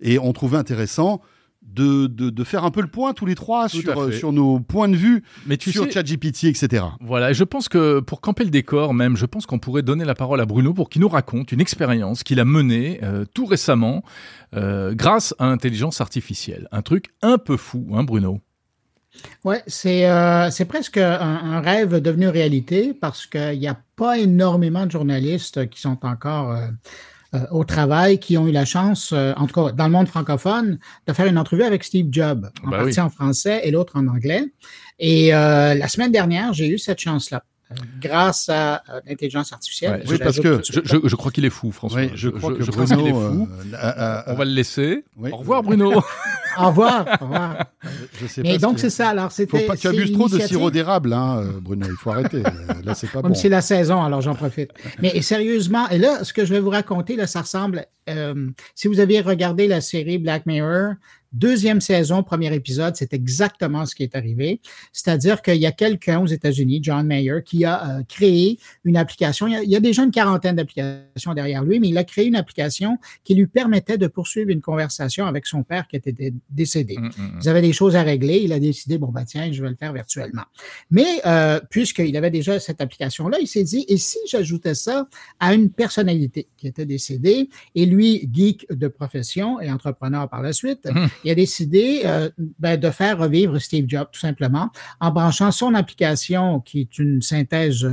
Et 0.00 0.18
on 0.18 0.32
trouvait 0.32 0.58
intéressant 0.58 1.20
de, 1.62 2.06
de, 2.06 2.30
de 2.30 2.44
faire 2.44 2.64
un 2.64 2.70
peu 2.70 2.80
le 2.80 2.86
point 2.86 3.14
tous 3.14 3.26
les 3.26 3.34
trois 3.34 3.68
Tout 3.68 3.80
sur, 3.80 3.98
euh, 3.98 4.12
sur 4.12 4.32
nos 4.32 4.60
points 4.60 4.88
de 4.88 4.96
vue 4.96 5.22
Mais 5.46 5.56
tu 5.56 5.72
sur 5.72 5.84
sais, 5.84 5.90
ChatGPT, 5.90 6.44
etc. 6.44 6.84
Voilà, 7.00 7.30
et 7.30 7.34
je 7.34 7.44
pense 7.44 7.68
que 7.68 8.00
pour 8.00 8.20
camper 8.20 8.44
le 8.44 8.50
décor 8.50 8.94
même, 8.94 9.16
je 9.16 9.26
pense 9.26 9.46
qu'on 9.46 9.58
pourrait 9.58 9.82
donner 9.82 10.04
la 10.04 10.14
parole 10.14 10.40
à 10.40 10.46
Bruno 10.46 10.74
pour 10.74 10.90
qu'il 10.90 11.00
nous 11.00 11.08
raconte 11.08 11.52
une 11.52 11.60
expérience 11.60 12.22
qu'il 12.22 12.40
a 12.40 12.44
menée 12.44 13.00
euh, 13.02 13.24
tout 13.32 13.46
récemment 13.46 14.02
euh, 14.54 14.94
grâce 14.94 15.34
à 15.38 15.46
l'intelligence 15.46 16.00
artificielle. 16.00 16.68
Un 16.72 16.82
truc 16.82 17.06
un 17.22 17.38
peu 17.38 17.56
fou, 17.56 17.86
hein 17.94 18.04
Bruno? 18.04 18.40
Ouais, 19.44 19.62
c'est 19.66 20.08
euh, 20.08 20.50
c'est 20.50 20.64
presque 20.64 20.96
un, 20.96 21.20
un 21.20 21.60
rêve 21.60 22.00
devenu 22.00 22.28
réalité 22.28 22.94
parce 22.94 23.26
qu'il 23.26 23.58
n'y 23.58 23.68
a 23.68 23.78
pas 23.94 24.18
énormément 24.18 24.86
de 24.86 24.90
journalistes 24.90 25.68
qui 25.68 25.80
sont 25.80 25.98
encore 26.02 26.52
euh, 26.52 26.68
au 27.50 27.64
travail, 27.64 28.18
qui 28.18 28.36
ont 28.36 28.46
eu 28.46 28.52
la 28.52 28.64
chance, 28.64 29.12
euh, 29.12 29.32
en 29.36 29.46
tout 29.46 29.54
cas 29.54 29.72
dans 29.72 29.86
le 29.86 29.92
monde 29.92 30.08
francophone, 30.08 30.78
de 31.06 31.12
faire 31.12 31.26
une 31.26 31.38
entrevue 31.38 31.62
avec 31.62 31.84
Steve 31.84 32.08
Jobs, 32.10 32.50
en 32.64 32.70
partie 32.70 32.98
oui. 32.98 33.00
en 33.00 33.10
français 33.10 33.62
et 33.64 33.70
l'autre 33.70 33.96
en 33.96 34.06
anglais. 34.06 34.44
Et 34.98 35.34
euh, 35.34 35.74
la 35.74 35.88
semaine 35.88 36.12
dernière, 36.12 36.52
j'ai 36.52 36.68
eu 36.68 36.78
cette 36.78 37.00
chance-là. 37.00 37.42
Euh, 37.72 37.84
Grâce 38.00 38.48
à 38.48 38.82
euh, 38.90 39.00
l'intelligence 39.06 39.52
artificielle. 39.52 40.02
Ouais, 40.04 40.12
oui, 40.12 40.18
parce 40.18 40.38
que 40.40 40.58
je, 40.58 40.72
suite. 40.72 40.82
je- 40.84 41.08
je 41.08 41.16
crois 41.16 41.30
qu'il 41.32 41.44
est 41.44 41.50
fou, 41.50 41.72
François. 41.72 42.00
Oui, 42.00 42.10
je 42.14 42.28
crois 42.28 42.52
que 42.54 42.62
qu'il 42.62 42.72
est 42.72 42.76
Bruno, 42.76 43.20
fou. 43.32 43.48
euh, 43.50 43.76
a- 43.76 44.20
a- 44.28 44.32
On 44.32 44.34
va 44.36 44.44
le 44.44 44.52
laisser. 44.52 45.04
Oui. 45.16 45.30
Au 45.32 45.36
revoir 45.36 45.62
Bruno. 45.62 45.92
Au 46.58 46.66
revoir. 46.66 47.06
Au 47.20 47.24
revoir. 47.24 47.64
je 48.20 48.26
sais 48.26 48.42
Mais 48.42 48.52
pas 48.52 48.58
donc, 48.58 48.74
ce 48.78 48.82
c'est 48.82 48.86
que- 48.88 48.92
ça. 48.92 49.08
Alors, 49.08 49.32
c'était. 49.32 49.60
Faut 49.60 49.66
pas, 49.66 49.74
tu 49.74 49.82
c'est 49.82 49.88
abuses 49.88 50.12
trop 50.12 50.28
de 50.28 50.38
sirop 50.38 50.70
d'érable, 50.70 51.12
hein, 51.14 51.38
euh, 51.38 51.60
Bruno. 51.60 51.86
Il 51.88 51.96
faut 51.96 52.10
arrêter. 52.10 52.42
Euh, 52.44 52.74
Là, 52.84 52.94
c'est 52.94 53.06
pas 53.10 53.22
Comme 53.22 53.32
bon. 53.32 53.38
c'est 53.38 53.48
la 53.48 53.62
saison, 53.62 54.02
alors 54.02 54.20
j'en 54.20 54.34
profite. 54.34 54.70
Mais 55.00 55.20
sérieusement, 55.22 55.88
et 55.88 55.98
là, 55.98 56.24
ce 56.24 56.32
que 56.32 56.44
je 56.44 56.52
vais 56.52 56.60
vous 56.60 56.70
raconter, 56.70 57.16
là, 57.16 57.26
ça 57.26 57.40
ressemble. 57.42 57.86
euh, 58.10 58.50
si 58.74 58.88
vous 58.88 58.98
aviez 59.00 59.20
regardé 59.20 59.68
la 59.68 59.80
série 59.80 60.18
Black 60.18 60.44
Mirror, 60.44 60.94
deuxième 61.32 61.80
saison, 61.80 62.22
premier 62.22 62.54
épisode, 62.54 62.96
c'est 62.96 63.12
exactement 63.12 63.86
ce 63.86 63.94
qui 63.94 64.02
est 64.02 64.14
arrivé. 64.14 64.60
C'est-à-dire 64.92 65.42
qu'il 65.42 65.56
y 65.56 65.66
a 65.66 65.72
quelqu'un 65.72 66.20
aux 66.20 66.26
États-Unis, 66.26 66.80
John 66.82 67.06
Mayer, 67.06 67.38
qui 67.44 67.64
a 67.64 67.98
euh, 67.98 68.02
créé 68.08 68.58
une 68.84 68.96
application. 68.96 69.46
Il 69.46 69.52
y, 69.52 69.56
a, 69.56 69.62
il 69.62 69.70
y 69.70 69.76
a 69.76 69.80
déjà 69.80 70.04
une 70.04 70.10
quarantaine 70.10 70.56
d'applications 70.56 71.34
derrière 71.34 71.64
lui, 71.64 71.80
mais 71.80 71.88
il 71.88 71.98
a 71.98 72.04
créé 72.04 72.26
une 72.26 72.36
application 72.36 72.98
qui 73.24 73.34
lui 73.34 73.46
permettait 73.46 73.98
de 73.98 74.06
poursuivre 74.06 74.50
une 74.50 74.60
conversation 74.60 75.26
avec 75.26 75.46
son 75.46 75.62
père 75.62 75.86
qui 75.88 75.96
était 75.96 76.12
dé- 76.12 76.34
décédé. 76.50 76.96
Mm, 76.98 77.04
mm, 77.06 77.08
mm. 77.16 77.40
Ils 77.42 77.48
avaient 77.48 77.62
des 77.62 77.72
choses 77.72 77.96
à 77.96 78.02
régler. 78.02 78.38
Il 78.44 78.52
a 78.52 78.58
décidé, 78.60 78.98
bon, 78.98 79.08
bah 79.08 79.24
tiens, 79.24 79.50
je 79.52 79.62
vais 79.62 79.70
le 79.70 79.76
faire 79.76 79.92
virtuellement. 79.92 80.42
Mais 80.90 81.20
euh, 81.26 81.60
puisqu'il 81.70 82.16
avait 82.16 82.30
déjà 82.30 82.60
cette 82.60 82.80
application-là, 82.80 83.38
il 83.40 83.46
s'est 83.46 83.64
dit, 83.64 83.84
et 83.88 83.96
si 83.96 84.18
j'ajoutais 84.28 84.74
ça 84.74 85.08
à 85.40 85.54
une 85.54 85.70
personnalité 85.70 86.48
qui 86.56 86.66
était 86.68 86.86
décédée, 86.86 87.48
et 87.74 87.86
lui, 87.86 88.28
geek 88.32 88.66
de 88.70 88.88
profession 88.88 89.60
et 89.60 89.70
entrepreneur 89.70 90.28
par 90.28 90.42
la 90.42 90.52
suite, 90.52 90.80
Mhm. 90.92 91.08
Il 91.24 91.30
a 91.30 91.34
décidé 91.34 92.02
euh, 92.04 92.28
ben, 92.58 92.78
de 92.78 92.90
faire 92.90 93.18
revivre 93.18 93.58
Steve 93.60 93.84
Jobs, 93.88 94.08
tout 94.12 94.20
simplement, 94.20 94.70
en 95.00 95.10
branchant 95.10 95.50
son 95.52 95.74
application, 95.74 96.60
qui 96.60 96.80
est 96.80 96.98
une 96.98 97.22
synthèse 97.22 97.84
euh, 97.84 97.92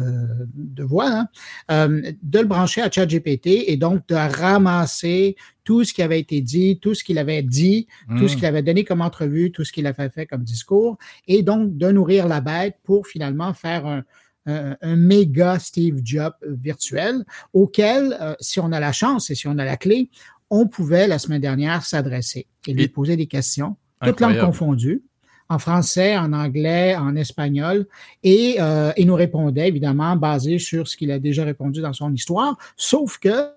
de 0.56 0.84
voix, 0.84 1.10
hein, 1.10 1.28
euh, 1.72 2.12
de 2.24 2.40
le 2.40 2.46
brancher 2.46 2.82
à 2.82 2.90
ChatGPT 2.92 3.48
et 3.68 3.78
donc 3.78 4.08
de 4.08 4.16
ramasser 4.16 5.36
tout 5.64 5.84
ce 5.84 5.94
qui 5.94 6.02
avait 6.02 6.20
été 6.20 6.42
dit, 6.42 6.80
tout 6.82 6.96
ce 6.96 7.04
qu'il 7.04 7.18
avait 7.20 7.44
dit, 7.44 7.88
tout 8.18 8.28
ce 8.28 8.34
Mm. 8.34 8.38
qu'il 8.38 8.46
avait 8.46 8.64
donné 8.64 8.84
comme 8.84 9.02
entrevue, 9.02 9.52
tout 9.52 9.64
ce 9.64 9.72
qu'il 9.72 9.86
avait 9.86 10.10
fait 10.10 10.26
comme 10.26 10.44
discours, 10.44 10.98
et 11.28 11.44
donc 11.44 11.78
de 11.78 11.92
nourrir 11.92 12.28
la 12.28 12.42
bête 12.42 12.78
pour 12.84 13.06
finalement 13.08 13.54
faire 13.54 13.86
un, 13.86 14.04
un- 14.48 14.76
un 14.82 14.96
méga 14.96 15.60
Steve 15.60 16.00
Jobs 16.04 16.34
virtuel 16.48 17.24
auquel, 17.54 18.18
euh, 18.20 18.34
si 18.40 18.60
on 18.60 18.72
a 18.72 18.80
la 18.80 18.92
chance 18.92 19.30
et 19.30 19.36
si 19.36 19.48
on 19.48 19.58
a 19.60 19.66
la 19.66 19.78
clé, 19.78 20.10
on 20.50 20.68
pouvait 20.68 21.08
la 21.08 21.20
semaine 21.20 21.42
dernière 21.42 21.86
s'adresser 21.86 22.48
et 22.68 22.74
lui 22.74 22.84
Et- 22.84 22.88
poser 22.88 23.16
des 23.18 23.28
questions, 23.28 23.76
toutes 24.04 24.20
langues 24.20 24.40
confondues, 24.40 25.04
en 25.50 25.58
français, 25.58 26.16
en 26.16 26.32
anglais, 26.32 26.96
en 26.96 27.16
espagnol, 27.16 27.88
et 28.24 28.58
euh, 28.60 28.92
il 28.98 29.08
nous 29.08 29.16
répondait 29.16 29.68
évidemment 29.68 30.16
basé 30.16 30.60
sur 30.60 30.88
ce 30.88 30.96
qu'il 30.96 31.12
a 31.12 31.20
déjà 31.20 31.44
répondu 31.44 31.82
dans 31.82 31.94
son 31.94 32.14
histoire, 32.14 32.56
sauf 32.78 33.18
que 33.18 33.52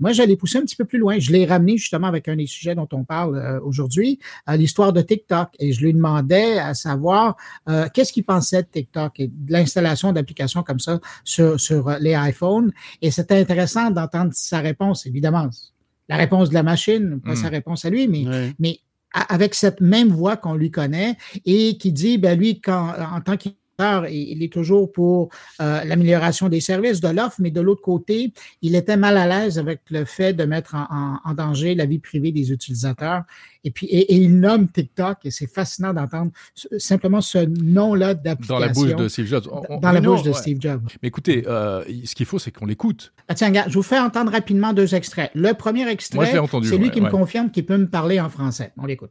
moi, 0.00 0.12
j'allais 0.12 0.36
pousser 0.36 0.58
un 0.58 0.62
petit 0.62 0.76
peu 0.76 0.84
plus 0.84 0.98
loin. 0.98 1.18
Je 1.18 1.30
l'ai 1.30 1.44
ramené 1.44 1.76
justement 1.76 2.06
avec 2.06 2.26
un 2.26 2.36
des 2.36 2.46
sujets 2.46 2.74
dont 2.74 2.88
on 2.92 3.04
parle 3.04 3.36
euh, 3.36 3.60
aujourd'hui, 3.60 4.18
l'histoire 4.48 4.92
de 4.92 5.02
TikTok. 5.02 5.50
Et 5.58 5.72
je 5.72 5.80
lui 5.80 5.92
demandais 5.92 6.58
à 6.58 6.74
savoir 6.74 7.36
euh, 7.68 7.86
qu'est-ce 7.92 8.12
qu'il 8.12 8.24
pensait 8.24 8.62
de 8.62 8.68
TikTok 8.68 9.20
et 9.20 9.28
de 9.28 9.52
l'installation 9.52 10.12
d'applications 10.12 10.62
comme 10.62 10.80
ça 10.80 11.00
sur, 11.24 11.60
sur 11.60 11.90
les 12.00 12.16
iPhones. 12.16 12.72
Et 13.02 13.10
c'était 13.10 13.38
intéressant 13.38 13.90
d'entendre 13.90 14.32
sa 14.32 14.60
réponse, 14.60 15.06
évidemment. 15.06 15.50
La 16.08 16.16
réponse 16.16 16.48
de 16.50 16.54
la 16.54 16.62
machine, 16.62 17.20
pas 17.24 17.32
Mm. 17.32 17.36
sa 17.36 17.48
réponse 17.48 17.84
à 17.84 17.90
lui, 17.90 18.08
mais 18.08 18.52
mais 18.58 18.80
avec 19.14 19.54
cette 19.54 19.80
même 19.80 20.08
voix 20.08 20.36
qu'on 20.36 20.54
lui 20.54 20.70
connaît 20.70 21.16
et 21.44 21.76
qui 21.76 21.92
dit, 21.92 22.16
ben 22.18 22.38
lui, 22.38 22.60
quand, 22.60 22.94
en 22.98 23.20
tant 23.20 23.36
il 24.08 24.28
il 24.32 24.42
est 24.42 24.52
toujours 24.52 24.90
pour 24.92 25.28
euh, 25.60 25.84
l'amélioration 25.84 26.48
des 26.48 26.60
services 26.60 27.00
de 27.00 27.08
l'offre, 27.08 27.36
mais 27.38 27.50
de 27.50 27.60
l'autre 27.60 27.82
côté, 27.82 28.32
il 28.62 28.74
était 28.74 28.96
mal 28.96 29.16
à 29.16 29.26
l'aise 29.26 29.58
avec 29.58 29.80
le 29.90 30.04
fait 30.04 30.32
de 30.32 30.44
mettre 30.44 30.74
en, 30.74 30.86
en- 30.90 31.18
en 31.30 31.34
danger 31.34 31.74
la 31.74 31.86
vie 31.86 31.98
privée 31.98 32.32
des 32.32 32.50
utilisateurs. 32.52 33.22
Et 33.64 33.70
puis, 33.70 33.86
et, 33.86 34.12
et 34.12 34.16
il 34.16 34.40
nomme 34.40 34.68
TikTok, 34.68 35.18
et 35.24 35.30
c'est 35.30 35.46
fascinant 35.46 35.92
d'entendre 35.92 36.32
simplement 36.78 37.20
ce 37.20 37.38
nom-là 37.38 38.14
d'application. 38.14 38.54
Dans 38.54 38.60
la 38.60 38.68
bouche 38.72 38.94
de 38.96 39.08
Steve 39.08 39.26
Jobs. 39.26 39.46
On- 39.52 39.62
on- 39.68 39.78
dans 39.80 39.92
la 39.92 40.00
bouche 40.00 40.22
de 40.22 40.30
ouais. 40.30 40.34
Steve 40.34 40.58
Jobs. 40.60 40.82
Mais 41.02 41.08
écoutez, 41.08 41.44
euh, 41.46 41.84
ce 42.04 42.14
qu'il 42.14 42.26
faut, 42.26 42.38
c'est 42.40 42.50
qu'on 42.50 42.66
l'écoute. 42.66 43.12
Ah, 43.28 43.34
tiens, 43.34 43.48
regarde, 43.48 43.68
je 43.70 43.74
vous 43.74 43.82
fais 43.82 43.98
entendre 44.00 44.32
rapidement 44.32 44.72
deux 44.72 44.94
extraits. 44.94 45.30
Le 45.34 45.52
premier 45.52 45.88
extrait, 45.88 46.26
c'est 46.64 46.76
lui 46.76 46.86
ouais, 46.86 46.90
qui 46.90 47.00
me 47.00 47.10
confirme 47.10 47.50
qu'il 47.50 47.64
peut 47.66 47.76
me 47.78 47.88
parler 47.88 48.18
en 48.20 48.28
français. 48.30 48.72
On 48.78 48.86
l'écoute. 48.86 49.10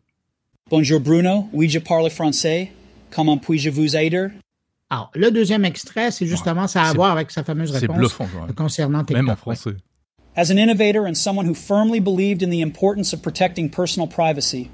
Bonjour 0.69 0.99
Bruno, 0.99 1.47
oui 1.53 1.69
je 1.69 1.79
parle 1.79 2.09
français. 2.09 2.71
Comment 3.13 3.37
puis-je 3.37 3.69
vous 3.69 3.95
aider? 3.97 4.27
Alors, 4.91 5.09
le 5.15 5.31
deuxième 5.31 5.63
extrait, 5.63 6.11
c'est 6.11 6.25
justement 6.25 6.67
ça 6.67 6.83
a 6.83 6.89
à 6.89 6.93
voir 6.93 7.13
avec 7.13 7.31
sa 7.31 7.45
fameuse 7.45 7.71
réponse 7.71 7.95
bluffant 7.95 8.27
concernant 8.55 8.99
TikTok. 9.05 9.15
Même 9.15 9.29
en 9.29 9.31
Ouais. 9.31 9.55
français. 9.55 9.77
As 10.35 10.51
an 10.51 10.57
innovator 10.57 11.05
and 11.07 11.15
someone 11.15 11.45
who 11.45 11.53
firmly 11.53 12.01
believed 12.01 12.43
in 12.43 12.49
the 12.49 12.61
importance 12.61 13.13
of 13.13 13.21
protecting 13.21 13.69
personal 13.69 14.05
privacy, 14.07 14.69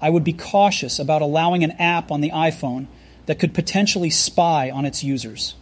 I 0.00 0.08
would 0.08 0.24
be 0.24 0.32
cautious 0.32 0.98
about 0.98 1.20
allowing 1.20 1.62
an 1.62 1.72
app 1.78 2.10
on 2.10 2.22
the 2.22 2.30
iPhone 2.30 2.86
that 3.26 3.38
could 3.38 3.52
potentially 3.52 4.10
spy 4.10 4.70
on 4.70 4.86
its 4.86 5.04
users. 5.04 5.54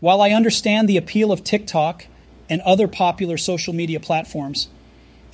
While 0.00 0.22
I 0.22 0.30
understand 0.30 0.88
the 0.88 0.96
appeal 0.96 1.30
of 1.32 1.44
TikTok 1.44 2.06
and 2.48 2.62
other 2.62 2.88
popular 2.88 3.36
social 3.36 3.74
media 3.74 4.00
platforms, 4.00 4.68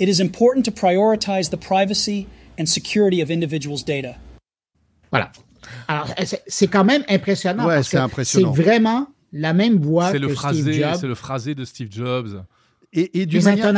it 0.01 0.09
is 0.09 0.19
important 0.21 0.65
to 0.67 0.73
prioritize 0.73 1.51
the 1.51 1.57
privacy 1.57 2.27
and 2.59 2.69
security 2.69 3.21
of 3.21 3.31
individuals' 3.31 3.85
data. 3.85 4.17
Voilà. 5.13 5.31
Alors, 5.89 6.09
c'est- 6.47 6.67
quand 6.67 6.85
même 6.85 7.03
impressionnant. 7.09 7.67
Ouais, 7.67 7.83
c'est 7.83 7.97
que 7.97 8.03
impressionnant. 8.03 8.55
C'est 8.55 8.63
vraiment 8.63 9.09
la 9.33 9.53
même 9.53 9.79
voix 9.81 10.11
que 10.13 10.19
le 10.19 10.35
Steve 10.35 10.71
Jobs. 10.73 10.97
c'est 11.01 11.07
le 11.07 11.15
phrasé 11.15 11.55
de 11.55 11.65
Steve 11.65 11.89
Jobs. 11.91 12.43
Et, 12.95 13.21
et 13.21 13.27
d'une 13.27 13.43
manière, 13.45 13.73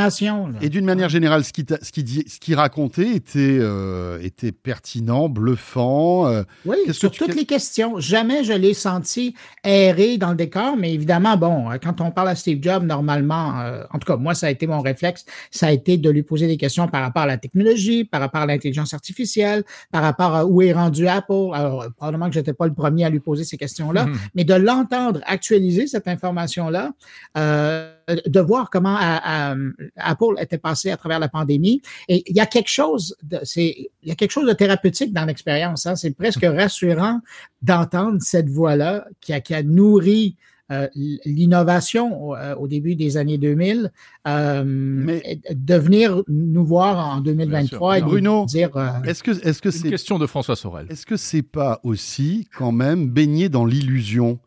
manière 0.84 1.08
générale, 1.08 1.42
ce 1.44 1.52
qu'il 1.52 1.64
t'a- 1.64 1.82
ce 1.82 1.90
qu'il 1.90 2.04
dit- 2.04 2.24
ce 2.28 2.38
qu'il 2.38 2.54
racontait 2.54 3.08
était, 3.16 3.58
euh, 3.60 4.20
était 4.22 4.52
pertinent, 4.52 5.28
bluffant. 5.28 6.28
euh, 6.28 6.44
Oui, 6.64 6.76
sur 6.92 7.10
que 7.10 7.16
tu- 7.16 7.24
toutes 7.24 7.34
les 7.34 7.44
questions. 7.44 7.98
Jamais 7.98 8.44
je 8.44 8.52
l'ai 8.52 8.72
senti 8.72 9.34
erré 9.64 10.16
dans 10.16 10.30
le 10.30 10.36
décor, 10.36 10.76
mais 10.76 10.94
évidemment, 10.94 11.36
bon, 11.36 11.70
euh, 11.72 11.78
quand 11.82 12.00
on 12.00 12.12
parle 12.12 12.28
à 12.28 12.34
Steve 12.36 12.58
Jobs, 12.62 12.84
normalement, 12.84 13.58
euh, 13.60 13.82
en 13.92 13.98
tout 13.98 14.06
cas, 14.06 14.16
moi, 14.16 14.34
ça 14.34 14.46
a 14.46 14.50
été 14.50 14.68
mon 14.68 14.80
réflexe, 14.80 15.24
ça 15.50 15.66
a 15.66 15.72
été 15.72 15.96
de 15.96 16.08
lui 16.08 16.22
poser 16.22 16.46
des 16.46 16.56
questions 16.56 16.86
par 16.86 17.02
rapport 17.02 17.22
à 17.22 17.26
la 17.26 17.36
technologie, 17.36 18.04
par 18.04 18.20
rapport 18.20 18.42
à 18.42 18.46
l'intelligence 18.46 18.94
artificielle, 18.94 19.64
par 19.90 20.02
rapport 20.02 20.34
à 20.36 20.46
où 20.46 20.62
est 20.62 20.72
rendu 20.72 21.08
Apple. 21.08 21.50
Alors, 21.52 21.82
euh, 21.82 21.88
probablement 21.96 22.28
que 22.28 22.34
j'étais 22.34 22.52
pas 22.54 22.66
le 22.68 22.74
premier 22.74 23.04
à 23.04 23.10
lui 23.10 23.20
poser 23.20 23.42
ces 23.42 23.56
questions-là, 23.56 24.06
Mhm. 24.06 24.16
mais 24.36 24.44
de 24.44 24.54
l'entendre 24.54 25.20
actualiser 25.26 25.88
cette 25.88 26.06
information-là, 26.06 26.92
euh, 27.36 27.92
de 28.26 28.40
voir 28.40 28.70
comment 28.70 28.96
à- 28.96 29.50
à- 29.52 29.56
Apple 29.96 30.34
était 30.38 30.58
passé 30.58 30.90
à 30.90 30.96
travers 30.96 31.18
la 31.18 31.28
pandémie. 31.28 31.82
Et 32.08 32.22
il 32.30 32.36
y 32.36 32.40
a 32.40 32.46
quelque 32.46 32.68
chose 32.70 33.16
de, 33.22 33.38
c'est, 33.44 33.90
il 34.02 34.08
y 34.08 34.12
a 34.12 34.14
quelque 34.14 34.32
chose 34.32 34.46
de 34.46 34.52
thérapeutique 34.52 35.12
dans 35.12 35.24
l'expérience. 35.24 35.86
Hein. 35.86 35.96
C'est 35.96 36.12
presque 36.16 36.44
rassurant 36.44 37.20
d'entendre 37.62 38.18
cette 38.20 38.48
voix-là 38.48 39.06
qui 39.20 39.32
a, 39.32 39.40
qui 39.40 39.54
a 39.54 39.62
nourri 39.62 40.36
euh, 40.72 40.86
l'innovation 41.24 42.28
au, 42.28 42.36
euh, 42.36 42.54
au 42.54 42.68
début 42.68 42.94
des 42.94 43.16
années 43.16 43.38
2000, 43.38 43.90
euh, 44.28 44.62
Mais- 44.64 45.40
de 45.50 45.74
venir 45.74 46.22
nous 46.28 46.64
voir 46.64 47.16
en 47.16 47.20
2023 47.20 47.98
et. 47.98 48.02
Bruno, 48.02 48.44
dire 48.46 48.76
euh, 48.76 48.88
Est-ce 49.04 49.22
que 49.24 49.32
est-ce 49.32 49.60
que 49.60 49.68
Une 49.70 49.74
c'est 49.74 49.90
question 49.90 50.18
de 50.18 50.26
François 50.26 50.54
Sorel. 50.56 50.86
est-ce 50.88 51.06
que 51.06 51.16
c'est 51.16 51.42
pas 51.42 51.80
aussi 51.82 52.46
quand 52.56 52.70
même 52.72 53.08
baigné 53.08 53.48
dans 53.48 53.64
l'illusion 53.64 54.38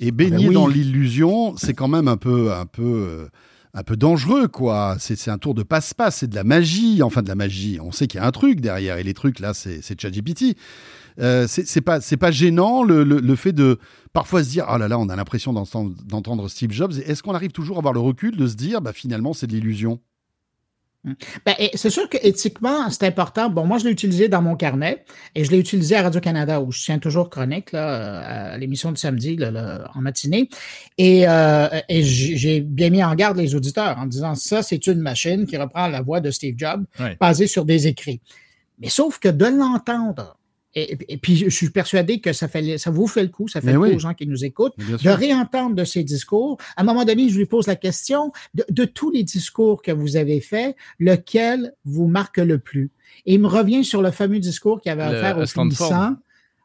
Et 0.00 0.10
baigner 0.12 0.34
Ah 0.36 0.38
ben 0.40 0.48
oui. 0.48 0.54
dans 0.54 0.66
l'illusion, 0.68 1.56
c'est 1.56 1.74
quand 1.74 1.88
même 1.88 2.08
un 2.08 2.16
peu, 2.16 2.52
un 2.52 2.66
peu, 2.66 2.82
euh, 2.82 3.28
un 3.74 3.82
peu 3.82 3.96
dangereux, 3.96 4.46
quoi. 4.48 4.96
C'est 4.98 5.28
un 5.30 5.38
tour 5.38 5.54
de 5.54 5.62
passe-passe, 5.62 6.18
c'est 6.18 6.28
de 6.28 6.34
la 6.36 6.44
magie, 6.44 7.02
enfin 7.02 7.22
de 7.22 7.28
la 7.28 7.34
magie. 7.34 7.78
On 7.82 7.90
sait 7.92 8.06
qu'il 8.06 8.20
y 8.20 8.22
a 8.22 8.26
un 8.26 8.30
truc 8.30 8.60
derrière, 8.60 8.98
et 8.98 9.02
les 9.02 9.14
trucs 9.14 9.40
là, 9.40 9.54
c'est 9.54 9.80
c'est 9.82 10.00
ChatGPT. 10.00 10.56
Euh, 11.20 11.46
c'est 11.48 11.80
pas, 11.80 12.00
c'est 12.00 12.16
pas 12.16 12.30
gênant 12.30 12.84
le, 12.84 13.02
le, 13.02 13.18
le 13.18 13.34
fait 13.34 13.52
de 13.52 13.78
parfois 14.12 14.44
se 14.44 14.50
dire, 14.50 14.66
oh 14.72 14.78
là 14.78 14.86
là, 14.86 15.00
on 15.00 15.08
a 15.08 15.16
l'impression 15.16 15.52
d'entendre 15.52 15.92
d'entendre 16.04 16.48
Steve 16.48 16.70
Jobs. 16.70 16.92
Est-ce 17.04 17.24
qu'on 17.24 17.34
arrive 17.34 17.50
toujours 17.50 17.78
à 17.78 17.80
avoir 17.80 17.92
le 17.92 17.98
recul 17.98 18.36
de 18.36 18.46
se 18.46 18.54
dire, 18.54 18.80
bah 18.80 18.92
finalement, 18.92 19.32
c'est 19.32 19.48
de 19.48 19.52
l'illusion? 19.52 19.98
Ben, 21.46 21.54
c'est 21.74 21.90
sûr 21.90 22.08
que 22.08 22.16
éthiquement, 22.22 22.90
c'est 22.90 23.04
important. 23.04 23.50
Bon, 23.50 23.64
moi, 23.64 23.78
je 23.78 23.84
l'ai 23.84 23.90
utilisé 23.90 24.28
dans 24.28 24.42
mon 24.42 24.56
carnet 24.56 25.04
et 25.34 25.44
je 25.44 25.50
l'ai 25.50 25.58
utilisé 25.58 25.96
à 25.96 26.02
Radio-Canada 26.02 26.60
où 26.60 26.72
je 26.72 26.82
tiens 26.82 26.98
toujours 26.98 27.30
chronique, 27.30 27.72
là, 27.72 27.88
euh, 27.88 28.54
à 28.54 28.58
l'émission 28.58 28.92
de 28.92 28.98
samedi, 28.98 29.36
là, 29.36 29.50
là, 29.50 29.90
en 29.94 30.00
matinée. 30.00 30.48
Et, 30.96 31.28
euh, 31.28 31.68
et 31.88 32.02
j'ai 32.02 32.36
j'ai 32.36 32.60
bien 32.60 32.90
mis 32.90 33.02
en 33.04 33.14
garde 33.14 33.36
les 33.36 33.54
auditeurs 33.54 33.98
en 33.98 34.06
disant 34.06 34.34
ça, 34.34 34.62
c'est 34.62 34.86
une 34.86 35.00
machine 35.00 35.46
qui 35.46 35.56
reprend 35.56 35.88
la 35.88 36.00
voix 36.02 36.20
de 36.20 36.30
Steve 36.30 36.54
Jobs 36.56 36.84
Ouais. 37.00 37.16
basée 37.20 37.46
sur 37.46 37.64
des 37.64 37.86
écrits. 37.86 38.20
Mais 38.80 38.88
sauf 38.88 39.18
que 39.18 39.28
de 39.28 39.44
l'entendre, 39.46 40.37
et, 40.74 41.16
puis 41.16 41.36
je 41.36 41.48
suis 41.48 41.70
persuadé 41.70 42.20
que 42.20 42.32
ça, 42.32 42.46
fait, 42.46 42.78
ça 42.78 42.90
vous 42.90 43.06
fait 43.06 43.22
le 43.22 43.30
coup, 43.30 43.48
ça 43.48 43.60
fait 43.60 43.68
Mais 43.68 43.72
le 43.72 43.78
oui. 43.78 43.90
coup 43.90 43.96
aux 43.96 44.00
gens 44.00 44.14
qui 44.14 44.26
nous 44.26 44.44
écoutent 44.44 44.74
de 44.78 45.08
réentendre 45.10 45.74
de 45.74 45.84
ces 45.84 46.04
discours. 46.04 46.58
À 46.76 46.82
un 46.82 46.84
moment 46.84 47.04
donné, 47.04 47.28
je 47.28 47.36
lui 47.38 47.46
pose 47.46 47.66
la 47.66 47.76
question 47.76 48.32
de, 48.54 48.64
de 48.68 48.84
tous 48.84 49.10
les 49.10 49.22
discours 49.24 49.82
que 49.82 49.90
vous 49.92 50.16
avez 50.16 50.40
faits, 50.40 50.76
lequel 50.98 51.72
vous 51.84 52.06
marque 52.06 52.36
le 52.38 52.58
plus? 52.58 52.90
Et 53.26 53.34
il 53.34 53.40
me 53.40 53.48
revient 53.48 53.84
sur 53.84 54.02
le 54.02 54.10
fameux 54.10 54.38
discours 54.38 54.80
qu'il 54.80 54.92
avait 54.92 55.02
à 55.02 55.36
aux 55.38 55.46
Stanford. 55.46 55.88
finissants. 55.88 56.16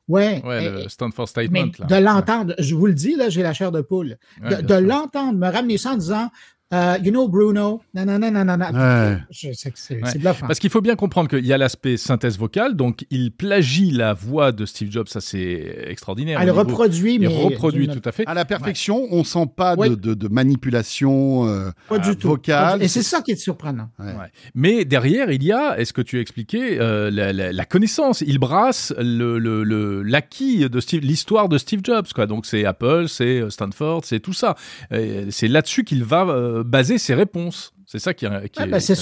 Ouais. 0.09 0.41
Ouais, 0.45 0.65
et- 0.65 0.69
le 0.83 0.89
Stanford 0.89 1.29
mais 1.35 1.45
Statement. 1.45 1.71
là. 1.79 1.85
de 1.85 2.03
l'entendre, 2.03 2.55
je 2.59 2.75
vous 2.75 2.87
le 2.87 2.93
dis, 2.93 3.15
là, 3.15 3.29
j'ai 3.29 3.41
la 3.41 3.53
chair 3.53 3.71
de 3.71 3.81
poule. 3.81 4.17
Ouais, 4.43 4.57
de 4.57 4.61
de 4.61 4.73
l'entendre 4.75 5.37
me 5.39 5.47
ramener 5.47 5.77
ça 5.77 5.91
en 5.93 5.97
disant, 5.97 6.29
euh, 6.73 6.97
you 7.03 7.11
know, 7.11 7.27
Bruno, 7.27 7.81
non, 7.93 8.05
non, 8.05 8.19
non, 8.19 8.31
non, 8.31 8.43
non, 8.45 8.57
non. 8.57 8.65
Ouais. 8.73 9.17
Je 9.29 9.53
sais 9.53 9.71
que 9.71 9.77
c'est 9.79 10.01
Ouais. 10.03 10.11
bluffant. 10.17 10.47
Parce 10.47 10.59
qu'il 10.59 10.69
faut 10.69 10.81
bien 10.81 10.95
comprendre 10.95 11.29
qu'il 11.29 11.45
y 11.45 11.53
a 11.53 11.57
l'aspect 11.57 11.97
synthèse 11.97 12.37
vocale, 12.37 12.75
donc 12.75 13.05
il 13.11 13.31
plagie 13.31 13.91
la 13.91 14.13
voix 14.13 14.51
de 14.51 14.65
Steve 14.65 14.91
Jobs, 14.91 15.07
ça 15.07 15.21
c'est 15.21 15.85
extraordinaire. 15.87 16.39
Elle 16.41 16.51
reproduit, 16.51 17.15
Il 17.15 17.21
mais. 17.21 17.27
reproduit 17.27 17.87
d'une- 17.87 17.99
tout 17.99 18.09
à 18.09 18.11
fait. 18.11 18.23
À 18.27 18.33
la 18.33 18.45
perfection, 18.45 19.07
on 19.11 19.23
sent 19.23 19.45
pas 19.55 19.75
de, 19.75 19.95
de, 19.95 20.13
de 20.13 20.27
manipulation. 20.27 21.47
euh, 21.47 21.69
Pas 21.89 21.99
du 21.99 22.09
euh, 22.09 22.13
tout. 22.15 22.27
vocale. 22.29 22.81
Et 22.81 22.87
c'est 22.87 23.03
ça 23.03 23.21
qui 23.21 23.31
est 23.31 23.35
surprenant. 23.35 23.89
Ouais. 23.99 24.05
Ouais. 24.07 24.31
Mais 24.55 24.85
derrière, 24.85 25.31
il 25.31 25.43
y 25.43 25.51
a, 25.51 25.77
est-ce 25.79 25.93
que 25.93 26.01
tu 26.01 26.17
as 26.17 26.21
expliqué, 26.21 26.79
euh, 26.79 27.11
la, 27.11 27.33
la- 27.33 27.51
la 27.51 27.65
connaissance? 27.65 28.21
Il 28.25 28.39
brasse 28.39 28.93
le, 28.97 29.37
le, 29.39 29.63
le- 29.63 30.01
l'acquis 30.03 30.69
de 30.69 30.79
Steve, 30.79 31.01
l'histoire 31.03 31.49
de 31.49 31.57
Steve 31.57 31.81
Jobs, 31.83 32.07
quoi. 32.15 32.25
Donc 32.25 32.45
c'est 32.45 32.65
Apple, 32.65 33.05
c'est 33.07 33.49
Stanford, 33.49 34.01
c'est 34.05 34.19
tout 34.19 34.33
ça. 34.33 34.55
Euh, 34.91 35.25
c'est 35.29 35.47
là-dessus 35.47 35.83
qu'il 35.83 36.03
va 36.03 36.23
euh, 36.27 36.62
baser 36.63 36.97
ses 36.97 37.13
réponses. 37.13 37.73
C'est 37.85 37.99
ça 37.99 38.13
qui, 38.13 38.25
est- 38.25 38.49
qui 38.49 38.65
ben, 38.65 38.79
c'est 38.79 38.95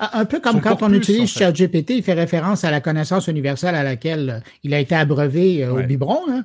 un 0.00 0.24
peu 0.24 0.40
comme 0.40 0.52
Son 0.56 0.60
quand 0.60 0.82
on 0.82 0.92
utilise. 0.92 1.28
ChatGPT, 1.30 1.90
il 1.96 2.02
fait 2.02 2.12
référence 2.14 2.64
à 2.64 2.70
la 2.70 2.80
connaissance 2.80 3.26
universelle 3.26 3.74
à 3.74 3.82
laquelle 3.82 4.30
euh, 4.30 4.50
il 4.62 4.72
a 4.74 4.78
été 4.78 4.94
abreuvé 4.94 5.64
euh, 5.64 5.72
Ouais. 5.72 5.84
au 5.84 5.86
biberon. 5.86 6.20
hein. 6.30 6.44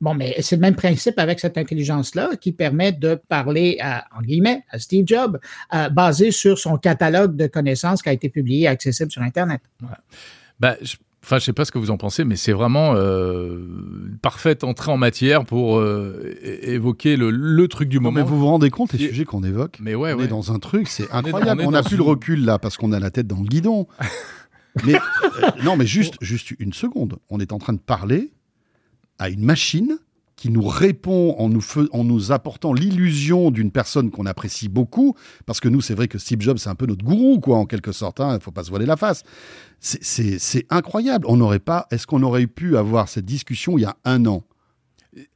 Bon, 0.00 0.12
mais 0.14 0.34
c'est 0.40 0.56
le 0.56 0.60
même 0.60 0.74
principe 0.74 1.18
avec 1.18 1.38
cette 1.40 1.56
intelligence-là 1.56 2.30
qui 2.40 2.52
permet 2.52 2.90
de 2.92 3.14
parler 3.28 3.78
à, 3.80 4.04
en 4.16 4.22
guillemets, 4.22 4.64
à 4.70 4.78
Steve 4.80 5.04
Jobs, 5.06 5.38
euh, 5.72 5.88
basé 5.88 6.30
sur 6.32 6.58
son 6.58 6.76
catalogue 6.78 7.36
de 7.36 7.46
connaissances 7.46 8.02
qui 8.02 8.08
a 8.08 8.12
été 8.12 8.28
publié 8.28 8.62
et 8.64 8.68
accessible 8.68 9.10
sur 9.10 9.22
Internet. 9.22 9.60
Bah, 10.60 10.76
je... 10.82 10.96
Enfin, 11.28 11.38
je 11.38 11.44
sais 11.44 11.52
pas 11.52 11.66
ce 11.66 11.72
que 11.72 11.78
vous 11.78 11.90
en 11.90 11.98
pensez, 11.98 12.24
mais 12.24 12.36
c'est 12.36 12.54
vraiment 12.54 12.94
euh, 12.94 13.58
une 14.08 14.16
parfaite 14.16 14.64
entrée 14.64 14.90
en 14.90 14.96
matière 14.96 15.44
pour 15.44 15.76
euh, 15.78 16.34
évoquer 16.62 17.16
le, 17.18 17.30
le 17.30 17.68
truc 17.68 17.90
du 17.90 17.96
Non, 17.98 18.04
moment. 18.04 18.14
mais 18.16 18.22
vous 18.22 18.38
vous 18.38 18.46
rendez 18.46 18.70
compte 18.70 18.94
les 18.94 19.04
Et- 19.04 19.08
sujets 19.08 19.26
qu'on 19.26 19.42
évoque 19.44 19.76
Mais 19.78 19.94
ouais, 19.94 20.14
On 20.14 20.18
ouais. 20.20 20.24
est 20.24 20.28
dans 20.28 20.52
un 20.52 20.58
truc, 20.58 20.88
c'est 20.88 21.10
incroyable. 21.12 21.64
on 21.66 21.72
n'a 21.72 21.82
plus 21.82 21.98
le 21.98 22.02
recul 22.02 22.46
là 22.46 22.58
parce 22.58 22.78
qu'on 22.78 22.92
a 22.92 22.98
la 22.98 23.10
tête 23.10 23.26
dans 23.26 23.40
le 23.40 23.46
guidon. 23.46 23.86
mais 24.86 24.94
euh, 24.94 25.50
non, 25.64 25.76
mais 25.76 25.84
juste, 25.84 26.14
juste 26.22 26.52
une 26.58 26.72
seconde. 26.72 27.18
On 27.28 27.40
est 27.40 27.52
en 27.52 27.58
train 27.58 27.74
de 27.74 27.78
parler 27.78 28.32
à 29.18 29.28
une 29.28 29.44
machine 29.44 29.98
qui 30.36 30.50
nous 30.50 30.64
répond 30.66 31.34
en 31.38 31.48
nous, 31.50 31.60
fais- 31.60 31.88
en 31.92 32.04
nous 32.04 32.30
apportant 32.32 32.72
l'illusion 32.72 33.50
d'une 33.50 33.72
personne 33.72 34.10
qu'on 34.12 34.24
apprécie 34.24 34.68
beaucoup. 34.68 35.14
Parce 35.46 35.58
que 35.60 35.68
nous, 35.68 35.80
c'est 35.80 35.94
vrai 35.94 36.06
que 36.08 36.16
Steve 36.16 36.40
Jobs, 36.40 36.58
c'est 36.58 36.70
un 36.70 36.76
peu 36.76 36.86
notre 36.86 37.04
gourou, 37.04 37.38
quoi, 37.40 37.58
en 37.58 37.66
quelque 37.66 37.90
sorte. 37.92 38.20
Il 38.20 38.32
ne 38.34 38.38
faut 38.38 38.52
pas 38.52 38.62
se 38.62 38.70
voiler 38.70 38.86
la 38.86 38.96
face. 38.96 39.24
C'est- 39.80 40.66
incroyable. 40.70 41.26
On 41.28 41.36
n'aurait 41.36 41.58
pas. 41.60 41.86
Est-ce 41.90 42.06
qu'on 42.06 42.22
aurait 42.22 42.46
pu 42.46 42.76
avoir 42.76 43.08
cette 43.08 43.24
discussion 43.24 43.78
il 43.78 43.82
y 43.82 43.84
a 43.84 43.96
un 44.04 44.26
an? 44.26 44.44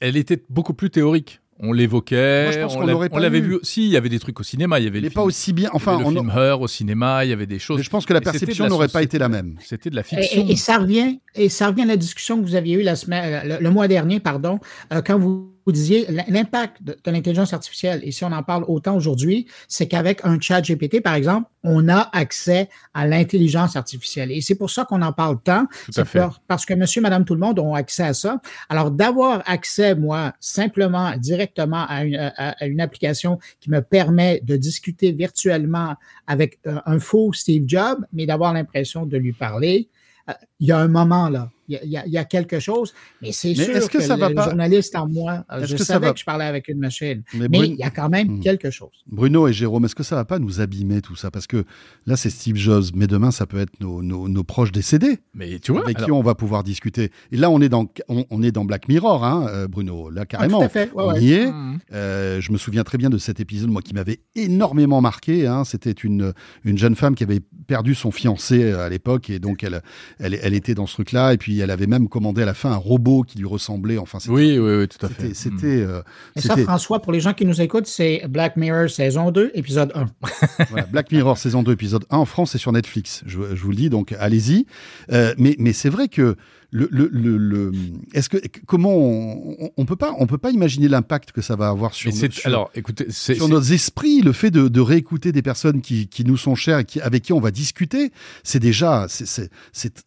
Elle 0.00 0.16
était 0.16 0.42
beaucoup 0.50 0.74
plus 0.74 0.90
théorique. 0.90 1.40
On 1.64 1.72
l'évoquait, 1.72 2.44
Moi, 2.44 2.52
je 2.52 2.58
pense 2.60 2.74
on 3.12 3.18
l'avait 3.18 3.38
vu. 3.40 3.58
Si, 3.62 3.84
il 3.84 3.90
y 3.90 3.96
avait 3.96 4.08
des 4.08 4.18
trucs 4.18 4.40
au 4.40 4.42
cinéma, 4.42 4.80
il 4.80 4.84
y 4.84 4.88
avait 4.88 4.98
Il 4.98 5.02
le 5.02 5.08
n'est 5.08 5.14
pas 5.14 5.20
film, 5.20 5.28
aussi 5.28 5.52
bien. 5.52 5.68
il 5.70 5.74
y 5.74 5.76
Enfin, 5.76 5.92
avait 5.94 6.02
le 6.02 6.06
on- 6.08 6.10
film 6.24 6.30
Her 6.34 6.60
au 6.60 6.66
cinéma, 6.66 7.24
il 7.24 7.28
y 7.28 7.32
avait 7.32 7.46
des 7.46 7.60
choses. 7.60 7.76
mais 7.76 7.84
je 7.84 7.90
pense 7.90 8.04
que 8.04 8.12
la 8.12 8.18
Mais 8.18 8.24
perception 8.24 8.66
n'aurait 8.66 8.88
pas 8.88 9.02
été 9.02 9.16
la 9.16 9.28
même. 9.28 9.56
C'était 9.64 9.88
de 9.88 9.94
la 9.94 10.00
Et, 10.00 10.04
fiction. 10.04 10.44
et- 10.48 10.52
et 10.52 10.56
ça 10.56 10.78
revient, 10.78 11.20
et 11.36 11.48
ça 11.48 11.68
revient 11.68 11.82
à 11.82 11.86
la 11.86 11.96
discussion 11.96 12.40
que 12.40 12.44
vous 12.44 12.56
aviez 12.56 12.76
eue 12.80 12.82
la 12.82 12.96
semaine, 12.96 13.46
le, 13.48 13.58
le 13.62 13.70
mois 13.70 13.86
dernier, 13.86 14.18
pardon, 14.18 14.58
euh, 14.92 15.02
quand 15.06 15.18
vous, 15.20 15.52
vous 15.66 15.72
disiez 15.72 16.06
l'impact 16.28 16.82
de, 16.82 16.96
de 17.04 17.10
l'intelligence 17.10 17.52
artificielle. 17.52 18.00
Et 18.04 18.10
si 18.12 18.24
on 18.24 18.32
en 18.32 18.42
parle 18.42 18.64
autant 18.68 18.96
aujourd'hui, 18.96 19.46
c'est 19.68 19.86
qu'avec 19.86 20.24
un 20.24 20.40
chat 20.40 20.60
GPT, 20.60 21.00
par 21.02 21.14
exemple, 21.14 21.48
on 21.64 21.88
a 21.88 22.08
accès 22.12 22.68
à 22.94 23.06
l'intelligence 23.06 23.76
artificielle. 23.76 24.32
Et 24.32 24.40
c'est 24.40 24.56
pour 24.56 24.70
ça 24.70 24.84
qu'on 24.84 25.00
en 25.02 25.12
parle 25.12 25.40
tant. 25.42 25.66
Tout 25.66 26.00
à 26.00 26.04
C'est 26.04 26.20
parce 26.48 26.66
que 26.66 26.74
monsieur, 26.74 27.00
madame, 27.00 27.24
tout 27.24 27.34
le 27.34 27.40
monde 27.40 27.58
ont 27.60 27.74
accès 27.74 28.02
à 28.02 28.14
ça. 28.14 28.40
Alors, 28.68 28.90
d'avoir 28.90 29.42
accès, 29.46 29.94
moi, 29.94 30.32
simplement, 30.40 31.16
directement 31.16 31.86
à 31.86 32.04
une, 32.04 32.16
à- 32.16 32.32
à 32.58 32.66
une 32.66 32.80
application 32.80 33.38
qui 33.60 33.70
me 33.70 33.80
permet 33.80 34.40
de 34.42 34.56
discuter 34.56 35.12
virtuellement 35.12 35.94
avec 36.26 36.58
euh, 36.66 36.80
un 36.86 36.98
faux 36.98 37.32
Steve 37.32 37.64
Jobs, 37.66 38.04
mais 38.12 38.26
d'avoir 38.26 38.52
l'impression 38.52 39.06
de 39.06 39.16
lui 39.16 39.32
parler, 39.32 39.88
euh, 40.28 40.32
il 40.60 40.66
y 40.68 40.72
a 40.72 40.78
un 40.78 40.88
moment 40.88 41.28
là, 41.28 41.50
il 41.82 41.90
y 41.90 41.96
a, 41.96 42.06
y 42.06 42.10
y 42.22 42.26
quelque 42.28 42.60
chose, 42.60 42.92
mais 43.20 43.32
c'est 43.32 43.54
sûr 43.54 43.74
est-ce 43.76 43.88
que 43.88 43.98
que, 43.98 44.04
ça 44.04 44.16
va 44.16 44.28
le 44.28 44.34
pas- 44.34 44.44
journaliste 44.44 44.94
en 44.96 45.08
moi, 45.08 45.44
euh, 45.52 45.64
je 45.66 45.72
que 45.72 45.78
ça 45.78 45.94
savais 45.94 46.06
va- 46.08 46.12
que 46.12 46.18
je 46.18 46.24
parlais 46.24 46.44
avec 46.44 46.68
une 46.68 46.78
machine, 46.78 47.22
Mais 47.34 47.48
il 47.68 47.74
y 47.76 47.82
a 47.82 47.90
quand 47.90 48.08
même 48.08 48.28
Hmm. 48.38 48.40
quelque 48.40 48.70
chose. 48.70 48.90
Bruno 49.06 49.48
et 49.48 49.52
Jérôme, 49.52 49.84
est-ce 49.84 49.94
que 49.94 50.02
ça 50.02 50.16
va 50.16 50.24
pas 50.24 50.38
nous 50.38 50.60
abîmer 50.60 51.00
tout 51.00 51.16
ça? 51.16 51.30
Parce 51.30 51.46
que 51.46 51.64
là, 52.06 52.16
c'est 52.16 52.30
Steve 52.30 52.56
Jobs, 52.56 52.84
mais 52.94 53.06
demain, 53.06 53.30
ça 53.30 53.46
peut 53.46 53.58
être 53.60 53.80
nos, 53.80 54.02
nos- 54.02 54.28
nos 54.28 54.44
proches 54.44 54.72
décédés 54.72 55.18
Mais 55.34 55.58
tu 55.58 55.72
vois, 55.72 55.82
avec 55.84 55.96
alors- 55.96 56.06
qui 56.06 56.12
on 56.12 56.22
va 56.22 56.34
pouvoir 56.34 56.62
discuter. 56.64 57.10
Et 57.32 57.36
là, 57.36 57.50
on 57.50 57.60
est 57.60 57.68
dans, 57.68 57.86
on, 58.08 58.24
on 58.30 58.42
est 58.42 58.52
dans 58.52 58.64
Black 58.64 58.88
Mirror, 58.88 59.24
hein, 59.24 59.46
euh, 59.48 59.68
Bruno. 59.68 60.10
Là, 60.10 60.24
carrément. 60.26 60.58
Ah, 60.58 60.60
tout 60.62 60.66
à 60.66 60.68
fait, 60.68 60.92
ouais, 60.92 61.04
on 61.04 61.12
ouais. 61.12 61.22
y 61.22 61.32
est. 61.32 61.46
Mhm. 61.46 61.78
Euh, 61.92 62.40
je 62.40 62.52
me 62.52 62.58
souviens 62.58 62.84
très 62.84 62.98
bien 62.98 63.10
de 63.10 63.18
cet 63.18 63.40
épisode, 63.40 63.70
moi, 63.70 63.82
qui 63.82 63.94
m'avait 63.94 64.20
énormément 64.34 65.00
marqué. 65.00 65.46
hein. 65.46 65.64
C'était 65.64 65.90
une, 65.92 66.32
une 66.64 66.78
jeune 66.78 66.96
femme 66.96 67.14
qui 67.14 67.24
avait 67.24 67.40
perdu 67.66 67.94
son 67.94 68.10
fiancé 68.10 68.72
à 68.72 68.88
l'époque, 68.88 69.30
et 69.30 69.38
donc 69.38 69.62
elle, 69.64 69.82
elle, 70.18 70.38
elle 70.42 70.54
était 70.54 70.74
dans 70.74 70.86
ce 70.86 70.94
truc-là. 70.94 71.32
Et 71.34 71.38
puis, 71.38 71.60
elle 71.62 71.70
avait 71.70 71.86
même 71.86 72.08
commandé 72.08 72.42
à 72.42 72.44
la 72.46 72.54
fin 72.54 72.70
un 72.72 72.76
robot 72.76 73.22
qui 73.22 73.38
lui 73.38 73.46
ressemblait. 73.46 73.98
Enfin, 73.98 74.18
c'était- 74.20 74.32
Oui, 74.32 74.58
oui, 74.58 74.76
oui, 74.80 74.88
tout 74.88 75.04
à 75.04 75.08
fait. 75.08 75.32
c'était, 75.32 75.34
c'était, 75.34 75.82
euh, 75.82 76.02
Et 76.36 76.40
ça, 76.40 76.56
François, 76.58 77.00
pour 77.00 77.12
les 77.12 77.20
gens 77.20 77.32
qui 77.32 77.46
nous 77.46 77.60
écoutent, 77.60 77.86
c'est 77.86 78.22
Black 78.28 78.56
Mirror 78.56 78.88
saison 78.90 79.30
2, 79.30 79.50
épisode 79.54 79.92
1. 79.94 80.06
Voilà, 80.70 80.86
Black 80.86 81.10
Mirror 81.12 81.38
saison 81.38 81.62
2 81.62 81.72
épisode 81.72 82.04
1 82.10 82.16
en 82.18 82.24
France 82.24 82.54
et 82.54 82.58
sur 82.58 82.72
Netflix. 82.72 83.22
Je, 83.26 83.38
je 83.54 83.62
vous 83.62 83.70
le 83.70 83.76
dis 83.76 83.88
donc 83.90 84.12
allez-y. 84.18 84.66
Euh, 85.12 85.34
mais 85.38 85.56
mais 85.58 85.72
c'est 85.72 85.88
vrai 85.90 86.08
que 86.08 86.36
le 86.74 86.88
le, 86.90 87.08
le, 87.12 87.36
le- 87.36 87.72
est-ce 88.14 88.28
que 88.30 88.38
comment 88.66 88.96
on, 88.96 89.70
on, 89.76 89.84
peut 89.84 89.94
pas 89.96 90.14
on 90.18 90.26
peut 90.26 90.38
pas 90.38 90.50
imaginer 90.50 90.88
l'impact 90.88 91.30
que 91.32 91.42
ça 91.42 91.54
va 91.54 91.68
avoir 91.68 91.92
sur, 91.92 92.10
nos- 92.10 92.16
sur, 92.30 92.46
alors, 92.46 92.70
écoutez, 92.74 93.10
sur 93.10 93.46
nos 93.48 93.60
esprits, 93.60 94.22
le 94.22 94.32
fait 94.32 94.50
de, 94.50 94.68
de 94.68 94.80
réécouter 94.80 95.32
des 95.32 95.42
personnes 95.42 95.82
qui, 95.82 96.08
qui 96.08 96.24
nous 96.24 96.38
sont 96.38 96.54
chères 96.54 96.78
et 96.78 96.84
qui, 96.86 97.00
avec 97.02 97.22
qui 97.24 97.32
on 97.34 97.40
va 97.40 97.50
discuter, 97.50 98.10
c'est 98.42 98.58
déjà 98.58 99.06
c'est 99.08 99.50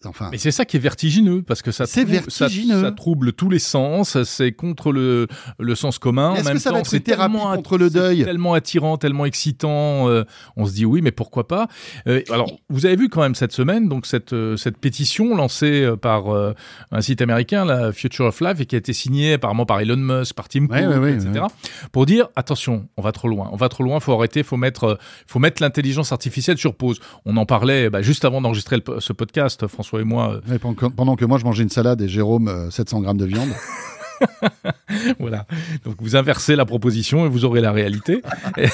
enfin 0.06 0.30
Mais 0.32 0.40
c'est 0.40 0.50
ça 0.52 0.66
qui 0.66 0.78
est 0.78 0.80
vertigineux, 0.80 1.44
parce 1.44 1.62
que 1.62 1.72
ça, 1.72 1.86
C'est 1.86 2.02
ça, 2.02 2.08
vertigineux. 2.08 2.82
ça 2.82 2.92
trouble 2.92 3.34
tous 3.34 3.50
les 3.52 3.60
sens, 3.60 4.22
c'est 4.24 4.52
contre 4.52 4.92
le, 4.92 5.28
le 5.60 5.76
sens 5.76 6.00
commun. 6.00 6.34
Est-ce 6.34 6.46
même 6.46 6.56
que 6.56 6.62
ça 6.62 6.72
va 6.72 6.80
être 6.80 6.94
une 6.94 7.00
thérapie 7.02 7.36
contre 7.56 7.78
le 7.78 7.90
deuil 7.92 8.24
tellement 8.24 8.54
attirant, 8.56 8.98
tellement 8.98 9.26
excitant. 9.26 10.10
euh, 10.10 10.24
on 10.58 10.66
se 10.66 10.74
dit 10.74 10.86
oui, 10.86 11.02
mais 11.04 11.12
pourquoi 11.12 11.48
pas? 11.48 11.68
Euh, 12.08 12.22
Alors, 12.32 12.50
vous 12.70 12.88
avez 12.88 12.96
vu 12.96 13.10
quand 13.10 13.22
même 13.22 13.36
cette 13.36 13.52
semaine, 13.52 13.88
donc 13.88 14.06
cette, 14.08 14.34
euh, 14.34 14.58
cette 14.58 14.78
pétition 14.78 15.36
lancée 15.36 15.82
euh, 15.84 15.96
par 15.96 16.34
euh, 16.34 16.54
un 16.92 17.02
site 17.02 17.22
américain, 17.22 17.66
la 17.66 17.92
Future 17.92 18.26
of 18.26 18.40
Life, 18.42 18.60
et 18.62 18.66
qui 18.66 18.76
a 18.76 18.78
été 18.78 18.94
signée 18.94 19.34
apparemment 19.34 19.66
par 19.66 19.80
Elon 19.80 19.98
Musk, 19.98 20.34
par 20.36 20.48
Tim 20.48 20.68
Cook, 20.68 20.76
Ouais, 20.76 20.86
ouais, 20.88 20.98
ouais, 20.98 21.14
etc. 21.14 21.32
ouais. 21.34 21.48
Pour 21.92 22.06
dire 22.06 22.28
attention, 22.36 22.88
on 22.98 23.02
va 23.02 23.12
trop 23.12 23.28
loin, 23.28 23.50
on 23.52 23.56
va 23.56 23.70
trop 23.70 23.84
loin, 23.84 24.00
faut 24.00 24.14
arrêter, 24.14 24.44
faut 24.44 24.58
mettre, 24.58 24.84
euh, 24.84 24.96
faut 25.28 25.40
mettre 25.40 25.62
l'intelligence 25.62 26.12
artificielle 26.12 26.58
sur 26.58 26.76
pause. 26.76 27.00
On 27.26 27.38
en 27.38 27.46
parlait 27.46 27.90
bah, 27.90 28.02
juste 28.02 28.26
avant 28.26 28.42
d'enregistrer 28.42 28.78
ce 29.00 29.14
podcast, 29.14 29.68
François 29.68 30.02
et 30.02 30.04
moi. 30.04 30.42
euh, 30.52 30.60
pendant, 30.96 31.16
que, 31.16 31.26
moi 31.26 31.38
je 31.38 31.46
mangeais 31.46 31.64
une 31.64 31.70
salade 31.70 32.02
et 32.02 32.08
Jérôme 32.08 32.48
euh, 32.48 32.70
700 32.70 33.02
grammes 33.02 33.18
de 33.18 33.26
viande. 33.26 33.50
Voilà. 35.20 35.46
Donc 35.84 35.96
vous 36.00 36.16
inversez 36.16 36.56
la 36.56 36.66
proposition 36.66 37.26
et 37.26 37.30
vous 37.30 37.46
aurez 37.46 37.62
la 37.62 37.72
réalité. 37.72 38.22
et, 38.58 38.68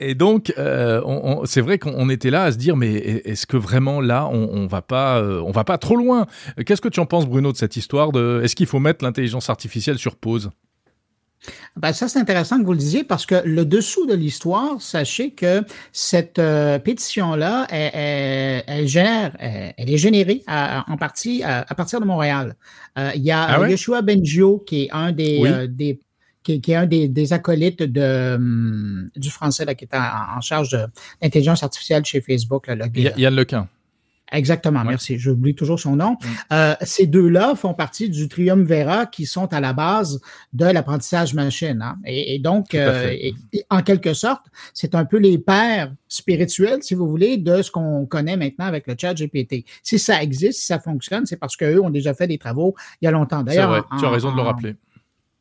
et 0.00 0.14
donc 0.14 0.52
euh, 0.58 1.00
on- 1.04 1.40
on- 1.42 1.44
c'est 1.44 1.60
vrai 1.60 1.78
qu'on 1.78 2.08
était 2.10 2.30
là 2.30 2.44
à 2.44 2.52
se 2.52 2.56
dire 2.56 2.76
mais 2.76 2.92
est-ce 2.94 3.46
que 3.46 3.56
vraiment 3.56 4.00
là 4.00 4.26
on, 4.30 4.48
on 4.52 4.66
va 4.66 4.82
pas 4.82 5.18
euh, 5.18 5.40
on 5.44 5.50
va 5.52 5.64
pas 5.64 5.78
trop 5.78 5.96
loin? 5.96 6.26
Qu'est-ce 6.64 6.80
que 6.80 6.88
tu 6.88 7.00
en 7.00 7.06
penses 7.06 7.26
Bruno 7.26 7.52
de 7.52 7.56
cette 7.56 7.76
histoire 7.76 8.12
de 8.12 8.40
est-ce 8.42 8.56
qu'il 8.56 8.66
faut 8.66 8.80
mettre 8.80 9.04
l'intelligence 9.04 9.50
artificielle 9.50 9.98
sur 9.98 10.16
pause? 10.16 10.50
Ben, 11.76 11.92
ça, 11.92 12.08
c'est 12.08 12.18
intéressant 12.18 12.58
que 12.58 12.64
vous 12.64 12.72
le 12.72 12.78
disiez 12.78 13.04
parce 13.04 13.26
que 13.26 13.42
le 13.44 13.64
dessous 13.64 14.06
de 14.06 14.14
l'histoire, 14.14 14.80
sachez 14.80 15.32
que 15.32 15.62
cette 15.92 16.38
euh, 16.38 16.78
pétition-là, 16.78 17.66
elle, 17.70 18.64
elle, 18.66 18.88
gère, 18.88 19.36
elle, 19.38 19.90
est 19.90 19.98
générée 19.98 20.42
en 20.48 20.96
partie 20.96 21.42
à, 21.42 21.64
partir 21.74 22.00
de 22.00 22.06
Montréal. 22.06 22.56
Euh, 22.98 23.10
il 23.14 23.22
y 23.22 23.30
a 23.30 23.44
ah 23.44 23.68
Yeshua 23.68 24.02
Benjio, 24.02 24.58
qui 24.66 24.84
est 24.84 24.88
un 24.90 25.12
des, 25.12 25.42
euh, 25.44 25.66
des 25.66 26.00
qui, 26.42 26.60
qui, 26.60 26.72
est 26.72 26.76
un 26.76 26.86
des, 26.86 27.08
des 27.08 27.32
acolytes 27.32 27.82
de, 27.82 28.34
hum, 28.36 29.10
du 29.16 29.30
français 29.30 29.64
là, 29.64 29.74
qui 29.74 29.84
est 29.84 29.94
en, 29.94 30.40
charge 30.40 30.70
de 30.70 30.86
l'intelligence 31.20 31.62
artificielle 31.62 32.04
chez 32.04 32.20
Facebook. 32.20 32.68
Là, 32.68 32.74
le, 32.74 33.18
Yann 33.18 33.34
Lequin. 33.34 33.68
Exactement, 34.32 34.82
merci. 34.84 35.18
J'oublie 35.18 35.54
toujours 35.54 35.78
son 35.78 35.96
nom. 35.96 36.16
Euh, 36.52 36.74
ces 36.80 37.06
deux-là 37.06 37.54
font 37.54 37.74
partie 37.74 38.10
du 38.10 38.28
triumvirat 38.28 39.06
qui 39.06 39.24
sont 39.24 39.52
à 39.52 39.60
la 39.60 39.72
base 39.72 40.20
de 40.52 40.64
l'apprentissage 40.64 41.32
machine. 41.34 41.80
Hein. 41.80 41.96
Et, 42.04 42.38
donc, 42.40 42.74
euh, 42.74 43.14
en 43.70 43.82
quelque 43.82 44.14
sorte, 44.14 44.42
c'est 44.74 44.96
un 44.96 45.04
peu 45.04 45.18
les 45.18 45.38
pères 45.38 45.92
spirituels, 46.08 46.82
si 46.82 46.94
vous 46.94 47.08
voulez, 47.08 47.36
de 47.36 47.62
ce 47.62 47.70
qu'on 47.70 48.04
connaît 48.06 48.36
maintenant 48.36 48.66
avec 48.66 48.88
le 48.88 48.96
chat 48.98 49.14
GPT. 49.14 49.64
Si 49.82 49.98
ça 49.98 50.20
existe, 50.22 50.58
si 50.58 50.66
ça 50.66 50.80
fonctionne, 50.80 51.24
c'est 51.26 51.36
parce 51.36 51.56
qu'eux 51.56 51.80
ont 51.80 51.90
déjà 51.90 52.12
fait 52.12 52.26
des 52.26 52.38
travaux 52.38 52.74
il 53.00 53.04
y 53.04 53.08
a 53.08 53.12
longtemps. 53.12 53.42
D'ailleurs, 53.42 53.86
tu 53.98 54.04
as 54.04 54.10
raison 54.10 54.32
de 54.32 54.36
le 54.36 54.42
rappeler. 54.42 54.74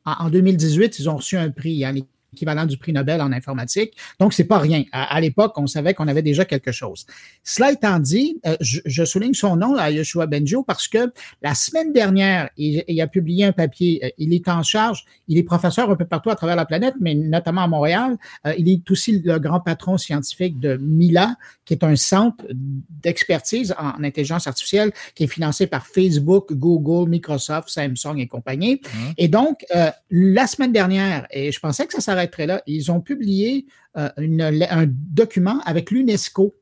En, 0.05 0.29
2018, 0.29 0.99
ils 0.99 1.09
ont 1.09 1.17
reçu 1.17 1.35
un 1.35 1.49
prix. 1.49 1.83
Hein, 1.83 1.95
équivalent 2.35 2.65
du 2.65 2.77
prix 2.77 2.93
Nobel 2.93 3.21
en 3.21 3.31
informatique. 3.31 3.93
Donc, 4.19 4.33
c'est 4.33 4.43
pas 4.43 4.59
rien. 4.59 4.83
À, 4.91 5.19
l'époque, 5.21 5.53
on 5.57 5.67
savait 5.67 5.93
qu'on 5.93 6.07
avait 6.07 6.21
déjà 6.21 6.45
quelque 6.45 6.71
chose. 6.71 7.05
Cela 7.43 7.71
étant 7.71 7.99
dit, 7.99 8.39
euh, 8.45 8.55
je, 8.59 9.05
souligne 9.05 9.33
son 9.33 9.55
nom 9.55 9.75
à 9.75 9.89
Yoshua 9.91 10.25
Benjo 10.27 10.63
parce 10.63 10.87
que 10.87 11.11
la 11.41 11.55
semaine 11.55 11.93
dernière, 11.93 12.49
il, 12.57 13.01
a 13.01 13.07
publié 13.07 13.45
un 13.45 13.51
papier. 13.51 14.03
Euh, 14.03 14.09
il 14.17 14.33
est 14.33 14.47
en 14.49 14.63
charge, 14.63 15.05
il 15.27 15.37
est 15.37 15.43
professeur 15.43 15.89
un 15.89 15.95
peu 15.95 16.05
partout 16.05 16.29
à 16.29 16.35
travers 16.35 16.55
la 16.55 16.65
planète, 16.65 16.95
mais 16.99 17.15
notamment 17.15 17.61
à 17.61 17.67
Montréal. 17.67 18.17
Euh, 18.45 18.53
il 18.57 18.69
est 18.69 18.91
aussi 18.91 19.19
le 19.19 19.39
grand 19.39 19.61
patron 19.61 19.97
scientifique 19.97 20.59
de 20.59 20.77
Mila, 20.77 21.35
qui 21.63 21.73
est 21.73 21.83
un 21.83 21.95
centre 21.95 22.45
d'expertise 22.51 23.73
en, 23.79 24.03
intelligence 24.03 24.47
artificielle 24.47 24.91
qui 25.15 25.23
est 25.23 25.27
financé 25.27 25.67
par 25.67 25.87
Facebook, 25.87 26.53
Google, 26.53 27.09
Microsoft, 27.09 27.69
Samsung 27.69 28.17
et 28.17 28.27
compagnie. 28.27 28.81
Mmh. 28.83 28.97
Et 29.17 29.27
donc, 29.27 29.65
la 30.09 30.47
semaine 30.47 30.71
dernière, 30.71 31.27
et 31.31 31.51
je 31.51 31.59
pensais 31.59 31.87
que 31.87 31.93
ça 31.93 32.01
s'arrêtait 32.01 32.24
là. 32.37 32.61
Ils 32.67 32.91
ont 32.91 33.01
publié 33.01 33.65
euh, 33.97 34.09
un 34.17 34.85
document 34.87 35.59
avec 35.65 35.91
l'UNESCO 35.91 36.53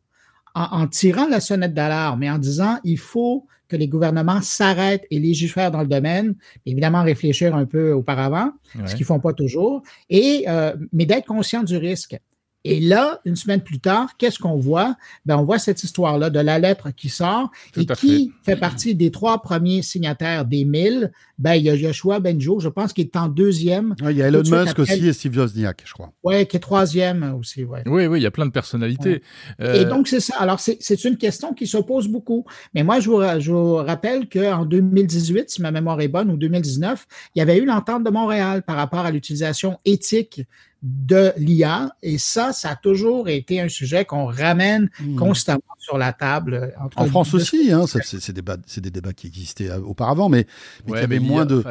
en, 0.56 0.88
tirant 0.88 1.28
la 1.28 1.40
sonnette 1.40 1.74
d'alarme 1.74 2.24
et 2.24 2.30
en 2.30 2.38
disant 2.38 2.78
il 2.84 3.00
faut 3.00 3.48
que 3.68 3.76
les 3.76 3.88
gouvernements 3.88 4.42
s'arrêtent 4.42 5.06
et 5.10 5.20
légifèrent 5.20 5.72
dans 5.72 5.82
le 5.82 5.88
domaine, 5.88 6.36
évidemment 6.66 7.02
réfléchir 7.02 7.56
un 7.56 7.66
peu 7.66 7.92
auparavant, 7.92 8.52
ce 8.86 8.96
qu'ils 8.96 9.06
font 9.06 9.20
pas 9.20 9.34
toujours, 9.34 9.82
et 10.10 10.46
euh, 10.48 10.76
mais 10.92 11.06
d'être 11.06 11.26
conscient 11.26 11.64
du 11.64 11.78
risque. 11.78 12.20
Et 12.66 12.80
là, 12.80 13.20
une 13.26 13.36
semaine 13.36 13.62
plus 13.62 13.80
tard, 13.80 14.16
qu'est-ce 14.18 14.40
qu'on 14.40 14.58
voit? 14.58 14.96
Ben, 15.26 15.38
on 15.38 15.44
voit 15.44 15.60
cette 15.60 15.84
histoire-là 15.84 16.30
de 16.30 16.40
la 16.40 16.60
lettre 16.60 16.92
qui 16.92 17.10
sort 17.10 17.52
et 17.76 17.86
qui 17.86 18.32
fait. 18.44 18.56
partie 18.56 18.96
des 18.96 19.12
trois 19.12 19.42
premiers 19.42 19.82
signataires 19.82 20.46
des 20.46 20.64
1000. 20.64 21.12
Ben, 21.38 21.56
il 21.56 21.64
y 21.64 21.70
a 21.70 21.76
Joshua 21.76 22.20
Benjo, 22.20 22.60
je 22.60 22.70
pense 22.70 22.94
qu'il 22.94 23.04
est 23.04 23.18
en 23.18 23.28
deuxième. 23.28 23.96
il 24.02 24.16
y 24.16 24.24
a 24.24 24.28
Elon 24.28 24.44
Musk 24.50 24.80
aussi 24.80 25.08
et 25.08 25.14
Steve 25.14 25.38
Wozniak, 25.38 25.84
je 25.86 25.94
crois. 25.94 26.14
Oui, 26.24 26.46
qui 26.48 26.56
est 26.56 26.62
troisième 26.62 27.36
aussi. 27.38 27.66
Ouais. 27.66 27.84
Oui, 27.86 28.08
oui, 28.08 28.20
il 28.20 28.24
y 28.24 28.28
a 28.28 28.32
plein 28.32 28.46
de 28.46 28.52
personnalités. 28.52 29.22
Euh, 29.60 29.82
et 29.82 29.86
donc, 29.86 30.08
c'est 30.08 30.22
ça. 30.22 30.36
Alors, 30.40 30.60
c'est 30.60 31.04
une 31.04 31.18
question 31.18 31.54
qui 31.54 31.68
s'oppose 31.68 32.08
beaucoup. 32.08 32.46
Mais 32.74 32.84
moi, 32.84 33.00
je 33.02 33.10
vous, 33.10 33.22
je 33.40 33.52
vous 33.52 33.76
rappelle 33.76 34.30
qu'en 34.30 34.66
2018, 34.66 35.50
si 35.50 35.62
ma 35.62 35.72
mémoire 35.72 36.00
est 36.00 36.08
bonne, 36.08 36.32
ou 36.32 36.38
2019, 36.38 37.06
il 37.36 37.40
y 37.40 37.42
avait 37.42 37.58
eu 37.58 37.66
l'entente 37.66 38.04
de 38.04 38.10
Montréal 38.10 38.64
par 38.64 38.78
rapport 38.78 39.06
à 39.06 39.12
l'utilisation 39.12 39.78
éthique 39.86 40.44
de 40.84 41.32
l'IA. 41.38 41.96
Et 42.04 42.18
ça, 42.18 42.52
ça 42.52 42.72
a 42.72 42.76
toujours 42.76 43.30
été 43.30 43.62
un 43.62 43.70
sujet 43.70 44.04
qu'on 44.04 44.26
ramène 44.26 44.90
hmm. 45.00 45.16
constamment 45.16 45.62
sur 45.84 45.98
la 45.98 46.14
table. 46.14 46.54
Euh, 46.54 46.88
en 46.96 47.06
France 47.06 47.34
aussi, 47.34 47.72
hein, 47.72 47.86
c'est 47.88 48.32
des, 48.32 48.42
des, 48.42 48.92
débats 48.92 49.14
qui 49.14 49.28
existaient 49.28 49.70
euh, 49.70 49.80
auparavant, 49.80 50.30
mais, 50.30 50.46
mais 50.88 51.00
y 51.00 51.04
avait 51.04 51.20
moins 51.20 51.46
de, 51.46 51.64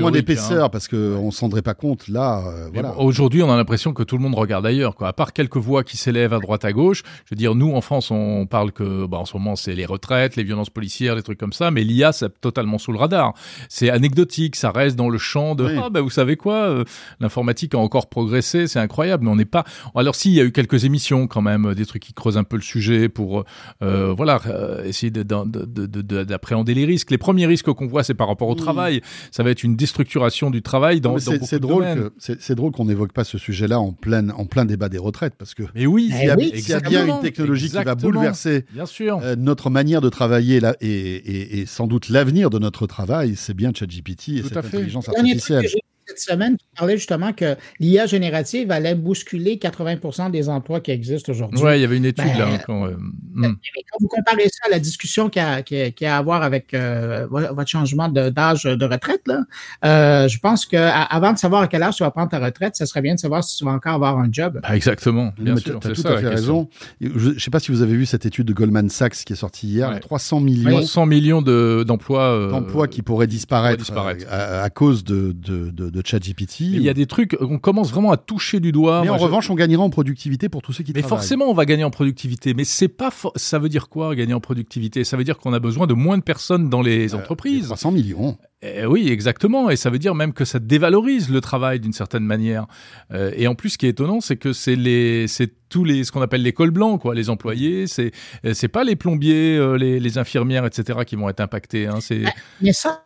moins 0.00 0.10
d'épaisseur 0.10 0.66
hein. 0.66 0.68
parce 0.68 0.88
qu'on 0.88 1.26
ne 1.26 1.30
s'en 1.30 1.46
rendrait 1.46 1.62
pas 1.62 1.74
compte. 1.74 2.08
Là, 2.08 2.44
euh, 2.46 2.70
voilà. 2.72 2.96
Aujourd'hui, 2.98 3.42
on 3.42 3.50
a 3.50 3.56
l'impression 3.56 3.92
que 3.92 4.02
tout 4.02 4.16
le 4.16 4.22
monde 4.22 4.34
regarde 4.34 4.66
ailleurs. 4.66 4.94
Quoi. 4.94 5.08
À 5.08 5.12
part 5.12 5.32
quelques 5.32 5.56
voix 5.56 5.84
qui 5.84 5.96
s'élèvent 5.96 6.32
à 6.32 6.38
droite 6.38 6.64
à 6.64 6.72
gauche, 6.72 7.02
je 7.24 7.34
veux 7.34 7.36
dire, 7.36 7.54
nous 7.54 7.72
en 7.72 7.80
France, 7.80 8.10
on 8.10 8.46
parle 8.46 8.72
que, 8.72 9.06
bah, 9.06 9.18
en 9.18 9.24
ce 9.24 9.36
moment, 9.36 9.56
c'est 9.56 9.74
les 9.74 9.86
retraites, 9.86 10.36
les 10.36 10.44
violences 10.44 10.70
policières, 10.70 11.14
les 11.14 11.22
trucs 11.22 11.38
comme 11.38 11.52
ça, 11.52 11.70
mais 11.70 11.84
l'IA, 11.84 12.12
c'est 12.12 12.40
totalement 12.40 12.78
sous 12.78 12.92
le 12.92 12.98
radar. 12.98 13.34
C'est 13.68 13.90
anecdotique, 13.90 14.56
ça 14.56 14.70
reste 14.70 14.96
dans 14.96 15.08
le 15.08 15.18
champ 15.18 15.54
de, 15.54 15.76
ah, 15.82 15.88
bah, 15.90 16.00
vous 16.00 16.10
savez 16.10 16.36
quoi, 16.36 16.84
l'informatique 17.20 17.74
a 17.74 17.78
encore 17.78 18.08
progressé, 18.08 18.51
c'est 18.66 18.78
incroyable, 18.78 19.24
mais 19.24 19.30
on 19.30 19.36
n'est 19.36 19.44
pas. 19.44 19.64
Alors, 19.94 20.14
s'il 20.14 20.32
y 20.32 20.40
a 20.40 20.44
eu 20.44 20.52
quelques 20.52 20.84
émissions 20.84 21.26
quand 21.26 21.42
même, 21.42 21.74
des 21.74 21.86
trucs 21.86 22.02
qui 22.02 22.12
creusent 22.12 22.38
un 22.38 22.44
peu 22.44 22.56
le 22.56 22.62
sujet 22.62 23.08
pour 23.08 23.44
euh, 23.82 24.12
voilà, 24.16 24.40
euh, 24.46 24.84
essayer 24.84 25.10
d'appréhender 25.10 26.74
les 26.74 26.84
risques. 26.84 27.10
Les 27.10 27.18
premiers 27.18 27.46
risques 27.46 27.72
qu'on 27.72 27.86
voit, 27.86 28.02
c'est 28.02 28.14
par 28.14 28.28
rapport 28.28 28.48
au 28.48 28.54
travail. 28.54 29.00
Ça 29.30 29.42
va 29.42 29.50
être 29.50 29.62
une 29.62 29.76
déstructuration 29.76 30.50
du 30.50 30.62
travail 30.62 31.00
dans, 31.00 31.18
C'est 31.18 31.58
drôle, 31.58 32.10
c'est 32.18 32.54
drôle 32.54 32.72
qu'on 32.72 32.84
n'évoque 32.84 33.12
pas 33.12 33.24
ce 33.24 33.38
sujet-là 33.38 33.80
en 33.80 33.92
plein, 33.92 34.30
en 34.30 34.46
plein 34.46 34.64
débat 34.64 34.88
des 34.88 34.98
retraites, 34.98 35.34
parce 35.38 35.54
que. 35.54 35.64
Mais 35.74 35.86
oui, 35.86 36.10
il 36.10 36.26
y 36.26 36.30
a, 36.30 36.80
bien 36.80 37.06
une 37.06 37.20
technologie 37.20 37.68
qui 37.68 37.82
va 37.82 37.94
bouleverser 37.94 38.64
bien 38.72 38.86
sûr. 38.86 39.20
Euh, 39.22 39.36
notre 39.36 39.70
manière 39.70 40.00
de 40.00 40.08
travailler 40.08 40.60
là, 40.60 40.76
et, 40.80 41.60
et, 41.60 41.66
sans 41.66 41.86
doute 41.86 42.08
l'avenir 42.08 42.50
de 42.50 42.58
notre 42.58 42.86
travail, 42.86 43.34
c'est 43.36 43.54
bien 43.54 43.72
ChatGPT 43.74 44.28
et 44.28 44.42
cette 44.42 44.56
intelligence 44.56 45.08
artificielle 45.08 45.66
cette 46.06 46.18
semaine 46.18 46.56
qui 46.56 46.66
parlait 46.76 46.96
justement 46.96 47.32
que 47.32 47.56
l'IA 47.78 48.06
générative 48.06 48.70
allait 48.70 48.94
bousculer 48.94 49.58
80 49.58 50.30
des 50.30 50.48
emplois 50.48 50.80
qui 50.80 50.90
existent 50.90 51.32
aujourd'hui. 51.32 51.60
Oui, 51.62 51.78
il 51.78 51.80
y 51.80 51.84
avait 51.84 51.96
une 51.96 52.04
étude 52.04 52.24
là. 52.38 52.46
Ben, 52.46 52.58
quand, 52.64 52.86
euh, 52.86 52.96
ben, 52.98 53.50
hmm. 53.50 53.56
quand, 53.90 53.98
vous 54.00 54.08
comparez 54.08 54.48
ça 54.48 54.66
à 54.66 54.70
la 54.70 54.78
discussion 54.78 55.28
qui 55.28 55.38
a, 55.38 55.62
qui 55.62 56.06
a, 56.06 56.16
à 56.16 56.22
voir 56.22 56.42
avec 56.42 56.74
euh, 56.74 57.26
votre 57.28 57.68
changement 57.68 58.08
d'âge 58.08 58.64
de, 58.64 58.84
retraite, 58.84 59.22
là, 59.26 59.42
euh, 59.84 60.28
je 60.28 60.38
pense 60.38 60.66
qu'avant 60.66 61.32
de 61.32 61.38
savoir 61.38 61.62
à 61.62 61.68
quel 61.68 61.82
âge 61.82 61.96
tu 61.96 62.02
vas 62.02 62.10
prendre 62.10 62.30
ta 62.30 62.38
retraite, 62.38 62.76
ça 62.76 62.86
serait 62.86 63.02
bien 63.02 63.14
de 63.14 63.20
savoir 63.20 63.44
si 63.44 63.56
tu 63.56 63.64
vas 63.64 63.72
encore 63.72 63.94
avoir 63.94 64.18
un 64.18 64.28
job. 64.30 64.60
Ah, 64.62 64.76
exactement. 64.76 65.32
Bien 65.38 65.56
sûr, 65.56 65.80
tu 65.80 65.88
as 65.88 65.92
tout 65.92 66.08
à 66.08 66.18
fait 66.18 66.28
raison. 66.28 66.68
Je 67.00 67.30
ne 67.30 67.38
sais 67.38 67.50
pas 67.50 67.60
si 67.60 67.70
vous 67.70 67.82
avez 67.82 67.94
vu 67.94 68.06
cette 68.06 68.26
étude 68.26 68.46
de 68.46 68.52
Goldman 68.52 68.88
Sachs 68.88 69.24
qui 69.24 69.32
est 69.32 69.36
sortie 69.36 69.68
hier. 69.68 69.98
300 70.00 70.40
millions. 70.40 70.70
300 70.70 71.06
millions 71.06 71.42
d'emplois. 71.42 72.48
d'emplois 72.50 72.88
qui 72.88 73.02
pourraient 73.02 73.26
disparaître, 73.26 73.84
À, 74.30 74.70
cause 74.70 75.04
de, 75.04 75.32
de, 75.32 75.70
de 75.70 75.91
ChatGPT. 76.04 76.60
Il 76.60 76.82
y 76.82 76.88
a 76.88 76.94
des 76.94 77.06
trucs, 77.06 77.36
on 77.40 77.58
commence 77.58 77.90
vraiment 77.90 78.12
à 78.12 78.16
toucher 78.16 78.60
du 78.60 78.72
doigt. 78.72 79.02
Mais 79.02 79.08
en 79.08 79.16
revanche, 79.16 79.50
on 79.50 79.54
gagnera 79.54 79.82
en 79.82 79.90
productivité 79.90 80.48
pour 80.48 80.62
tous 80.62 80.72
ceux 80.72 80.84
qui 80.84 80.92
mais 80.92 81.00
travaillent. 81.00 81.16
Mais 81.16 81.20
forcément, 81.20 81.50
on 81.50 81.54
va 81.54 81.66
gagner 81.66 81.84
en 81.84 81.90
productivité. 81.90 82.54
Mais 82.54 82.64
c'est 82.64 82.88
pas, 82.88 83.10
ça 83.36 83.58
veut 83.58 83.68
dire 83.68 83.88
quoi, 83.88 84.14
gagner 84.14 84.34
en 84.34 84.40
productivité? 84.40 85.04
Ça 85.04 85.16
veut 85.16 85.24
dire 85.24 85.38
qu'on 85.38 85.52
a 85.52 85.58
besoin 85.58 85.86
de 85.86 85.94
moins 85.94 86.18
de 86.18 86.22
personnes 86.22 86.70
dans 86.70 86.82
les 86.82 87.14
euh, 87.14 87.18
entreprises. 87.18 87.66
300 87.66 87.90
millions. 87.92 88.38
Eh 88.62 88.86
oui, 88.86 89.08
exactement. 89.08 89.70
Et 89.70 89.76
ça 89.76 89.90
veut 89.90 89.98
dire 89.98 90.14
même 90.14 90.32
que 90.32 90.44
ça 90.44 90.60
dévalorise 90.60 91.28
le 91.30 91.40
travail 91.40 91.80
d'une 91.80 91.92
certaine 91.92 92.24
manière. 92.24 92.66
Euh, 93.12 93.32
et 93.36 93.48
en 93.48 93.56
plus, 93.56 93.70
ce 93.70 93.78
qui 93.78 93.86
est 93.86 93.90
étonnant, 93.90 94.20
c'est 94.20 94.36
que 94.36 94.52
c'est 94.52 94.76
les, 94.76 95.26
c'est 95.26 95.52
tous 95.68 95.84
les, 95.84 96.04
ce 96.04 96.12
qu'on 96.12 96.22
appelle 96.22 96.42
les 96.42 96.52
cols 96.52 96.70
blancs, 96.70 97.00
quoi, 97.00 97.14
les 97.14 97.28
employés. 97.28 97.88
C'est, 97.88 98.12
c'est 98.52 98.68
pas 98.68 98.84
les 98.84 98.94
plombiers, 98.94 99.56
euh, 99.56 99.76
les, 99.76 99.98
les, 99.98 100.18
infirmières, 100.18 100.64
etc., 100.64 101.00
qui 101.04 101.16
vont 101.16 101.28
être 101.28 101.40
impactés. 101.40 101.86
Hein, 101.86 101.98
c'est... 102.00 102.22
Mais 102.60 102.72
ça, 102.72 103.04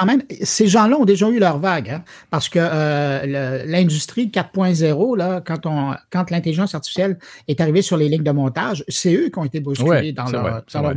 quand 0.00 0.06
même, 0.06 0.22
ces 0.42 0.66
gens-là 0.66 0.96
ont 0.96 1.04
déjà 1.04 1.28
eu 1.28 1.38
leur 1.38 1.58
vague, 1.58 1.90
hein, 1.90 2.04
parce 2.30 2.48
que 2.48 2.58
euh, 2.60 3.64
l'industrie 3.66 4.28
4.0, 4.28 5.16
là, 5.16 5.42
quand, 5.44 5.66
on, 5.66 5.94
quand 6.10 6.30
l'intelligence 6.30 6.74
artificielle 6.74 7.18
est 7.48 7.60
arrivée 7.60 7.82
sur 7.82 7.96
les 7.96 8.08
lignes 8.08 8.22
de 8.22 8.30
montage, 8.30 8.84
c'est 8.88 9.14
eux 9.14 9.28
qui 9.28 9.38
ont 9.38 9.44
été 9.44 9.60
bousculés 9.60 10.12
dans 10.12 10.30
leur, 10.30 10.62
dans 10.72 10.82
leur 10.82 10.94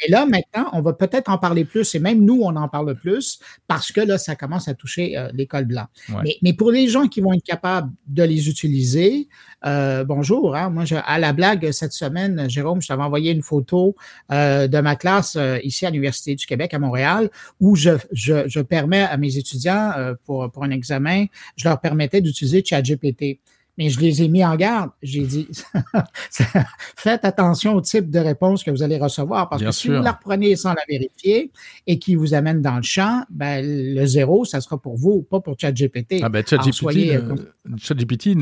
Et 0.00 0.10
là, 0.10 0.24
maintenant, 0.24 0.70
on 0.72 0.80
va 0.80 0.92
peut-être 0.92 1.28
en 1.30 1.38
parler 1.38 1.64
plus, 1.64 1.94
et 1.94 1.98
même 1.98 2.24
nous, 2.24 2.40
on 2.42 2.54
en 2.54 2.68
parle 2.68 2.94
plus, 2.94 3.40
parce 3.66 3.90
que 3.90 4.00
là, 4.00 4.18
ça 4.18 4.36
commence 4.36 4.68
à 4.68 4.74
toucher 4.74 5.18
euh, 5.18 5.28
l'école 5.32 5.64
blanc. 5.64 5.86
Mais, 6.22 6.36
mais, 6.42 6.52
pour 6.52 6.70
les 6.70 6.88
gens 6.88 7.08
qui 7.08 7.20
vont 7.20 7.32
être 7.32 7.44
capables 7.44 7.90
de 8.06 8.22
les 8.22 8.48
utiliser, 8.48 9.28
euh, 9.66 10.04
bonjour, 10.04 10.54
hein, 10.54 10.70
moi, 10.70 10.84
je, 10.84 10.94
à 11.04 11.18
la 11.18 11.32
blague, 11.32 11.72
cette 11.72 11.92
semaine, 11.92 12.48
Jérôme, 12.48 12.80
je 12.80 12.88
t'avais 12.88 13.02
envoyé 13.02 13.32
une 13.32 13.42
photo 13.42 13.96
de 14.30 14.80
ma 14.80 14.96
classe 14.96 15.36
ici 15.64 15.86
à 15.86 15.90
l'Université 15.90 16.34
du 16.34 16.46
Québec 16.46 16.72
à 16.74 16.78
Montréal, 16.78 17.30
où 17.60 17.74
je, 17.74 17.90
je, 18.12 18.27
je 18.46 18.60
permets 18.60 19.02
à 19.02 19.16
mes 19.16 19.36
étudiants, 19.36 19.92
euh, 19.96 20.14
pour, 20.24 20.50
pour 20.50 20.64
un 20.64 20.70
examen, 20.70 21.26
je 21.56 21.68
leur 21.68 21.80
permettais 21.80 22.20
d'utiliser 22.20 22.62
ChatGPT 22.64 23.40
mais 23.78 23.88
je 23.90 24.00
les 24.00 24.22
ai 24.22 24.28
mis 24.28 24.44
en 24.44 24.56
garde. 24.56 24.90
J'ai 25.02 25.22
dit, 25.22 25.48
faites 26.96 27.24
attention 27.24 27.76
au 27.76 27.80
type 27.80 28.10
de 28.10 28.18
réponse 28.18 28.64
que 28.64 28.72
vous 28.72 28.82
allez 28.82 28.98
recevoir, 28.98 29.48
parce 29.48 29.62
que 29.62 29.70
si 29.70 29.86
vous 29.86 30.02
la 30.02 30.12
reprenez 30.12 30.56
sans 30.56 30.74
la 30.74 30.82
vérifier 30.88 31.52
et 31.86 32.00
qui 32.00 32.16
vous 32.16 32.34
amène 32.34 32.60
dans 32.60 32.76
le 32.76 32.82
champ, 32.82 33.22
ben, 33.30 33.64
le 33.64 34.04
zéro, 34.04 34.44
ça 34.44 34.60
sera 34.60 34.78
pour 34.78 34.96
vous, 34.96 35.22
pas 35.22 35.38
pour 35.40 35.54
ChatGPT. 35.58 36.16
Ah 36.22 36.28
ben, 36.28 36.44
ChatGPT 36.44 38.34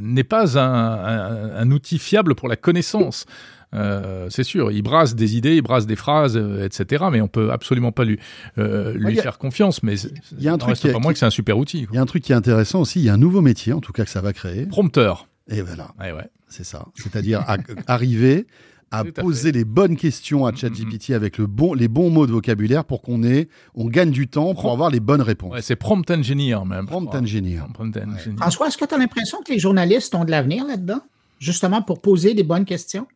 n'est 0.00 0.24
pas 0.24 0.58
un, 0.58 1.54
un, 1.54 1.70
outil 1.70 1.98
fiable 1.98 2.34
pour 2.34 2.48
la 2.48 2.56
connaissance. 2.56 3.26
Euh, 3.74 4.26
c'est 4.30 4.44
sûr, 4.44 4.70
il 4.70 4.82
brasse 4.82 5.14
des 5.14 5.36
idées, 5.36 5.56
il 5.56 5.62
brasse 5.62 5.86
des 5.86 5.96
phrases, 5.96 6.36
euh, 6.36 6.64
etc. 6.66 7.04
Mais 7.10 7.20
on 7.20 7.28
peut 7.28 7.50
absolument 7.52 7.92
pas 7.92 8.04
lui 8.04 8.18
euh, 8.58 8.92
lui 8.94 9.04
Ouais, 9.06 9.14
y 9.14 9.18
a- 9.18 9.22
faire 9.22 9.38
confiance. 9.38 9.82
Mais 9.82 9.94
il 9.98 10.42
y 10.42 10.48
a 10.48 10.52
un 10.52 10.58
truc 10.58 10.70
reste 10.70 10.82
qui 10.82 10.88
est- 10.88 10.92
pas 10.92 10.98
moins 10.98 11.12
qui- 11.12 11.14
que 11.14 11.18
c'est 11.20 11.26
un 11.26 11.30
super 11.30 11.56
outil. 11.58 11.86
Il 11.90 11.94
y 11.94 11.98
a 11.98 12.02
un 12.02 12.06
truc 12.06 12.22
qui 12.22 12.32
est 12.32 12.36
intéressant 12.36 12.80
aussi, 12.80 13.00
il 13.00 13.04
y 13.04 13.08
a 13.08 13.14
un 13.14 13.18
nouveau 13.18 13.40
métier, 13.40 13.72
en 13.72 13.80
tout 13.80 13.92
cas 13.92 14.04
que 14.04 14.10
ça 14.10 14.20
va 14.20 14.32
créer. 14.32 14.66
Prompteur. 14.66 15.26
Et 15.48 15.62
voilà, 15.62 15.88
ouais. 15.98 16.28
c'est 16.48 16.64
ça. 16.64 16.86
C'est-à-dire 16.94 17.40
à- 17.48 17.56
arriver 17.86 18.46
à 18.94 19.04
Tout 19.04 19.12
poser 19.22 19.52
les 19.52 19.64
bonnes 19.64 19.96
questions 19.96 20.44
à 20.44 20.54
ChatGPT 20.54 21.12
avec 21.14 21.38
le 21.38 21.46
bon, 21.46 21.72
les 21.72 21.88
bons 21.88 22.10
mots 22.10 22.26
de 22.26 22.32
vocabulaire 22.32 22.84
pour 22.84 23.00
qu'on 23.00 23.22
ait, 23.22 23.48
on 23.74 23.86
gagne 23.86 24.10
du 24.10 24.28
temps 24.28 24.52
pour 24.52 24.64
Prompt. 24.64 24.72
avoir 24.74 24.90
les 24.90 25.00
bonnes 25.00 25.22
réponses. 25.22 25.50
Ouais, 25.54 25.62
c'est 25.62 25.76
prompt 25.76 26.08
engineer 26.10 26.58
même. 26.66 26.84
Prompt 26.86 27.08
engineer. 27.14 27.60
Prompt 27.72 27.96
engineer. 27.96 28.36
François, 28.36 28.68
est-ce 28.68 28.76
que 28.76 28.84
tu 28.84 28.94
as 28.94 28.98
l'impression 28.98 29.38
que 29.46 29.50
les 29.50 29.58
journalistes 29.58 30.14
ont 30.14 30.26
de 30.26 30.30
l'avenir 30.30 30.66
là-dedans? 30.66 31.00
Justement 31.38 31.80
pour 31.80 32.02
poser 32.02 32.34
des 32.34 32.42
bonnes 32.42 32.66
questions? 32.66 33.06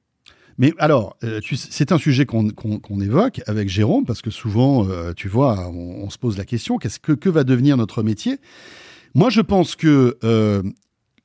Mais 0.59 0.73
alors, 0.79 1.17
euh, 1.25 1.41
c'est 1.55 1.93
un 1.93 1.99
sujet 1.99 2.25
qu'on 2.27 3.01
évoque 3.01 3.41
avec 3.47 3.69
Jérôme, 3.69 4.05
parce 4.05 4.23
que 4.23 4.31
souvent, 4.31 4.89
euh, 4.89 5.13
tu 5.15 5.29
vois, 5.29 5.69
on, 5.69 6.05
on 6.05 6.11
se 6.11 6.19
pose 6.19 6.39
la 6.39 6.45
question, 6.45 6.79
qu'est-ce 6.79 6.99
que, 6.99 7.13
que 7.13 7.29
va 7.29 7.45
devenir 7.45 7.77
notre 7.77 8.03
métier? 8.03 8.39
Moi, 9.15 9.31
je 9.31 9.41
pense 9.43 9.77
que 9.77 10.17
euh, 10.25 10.63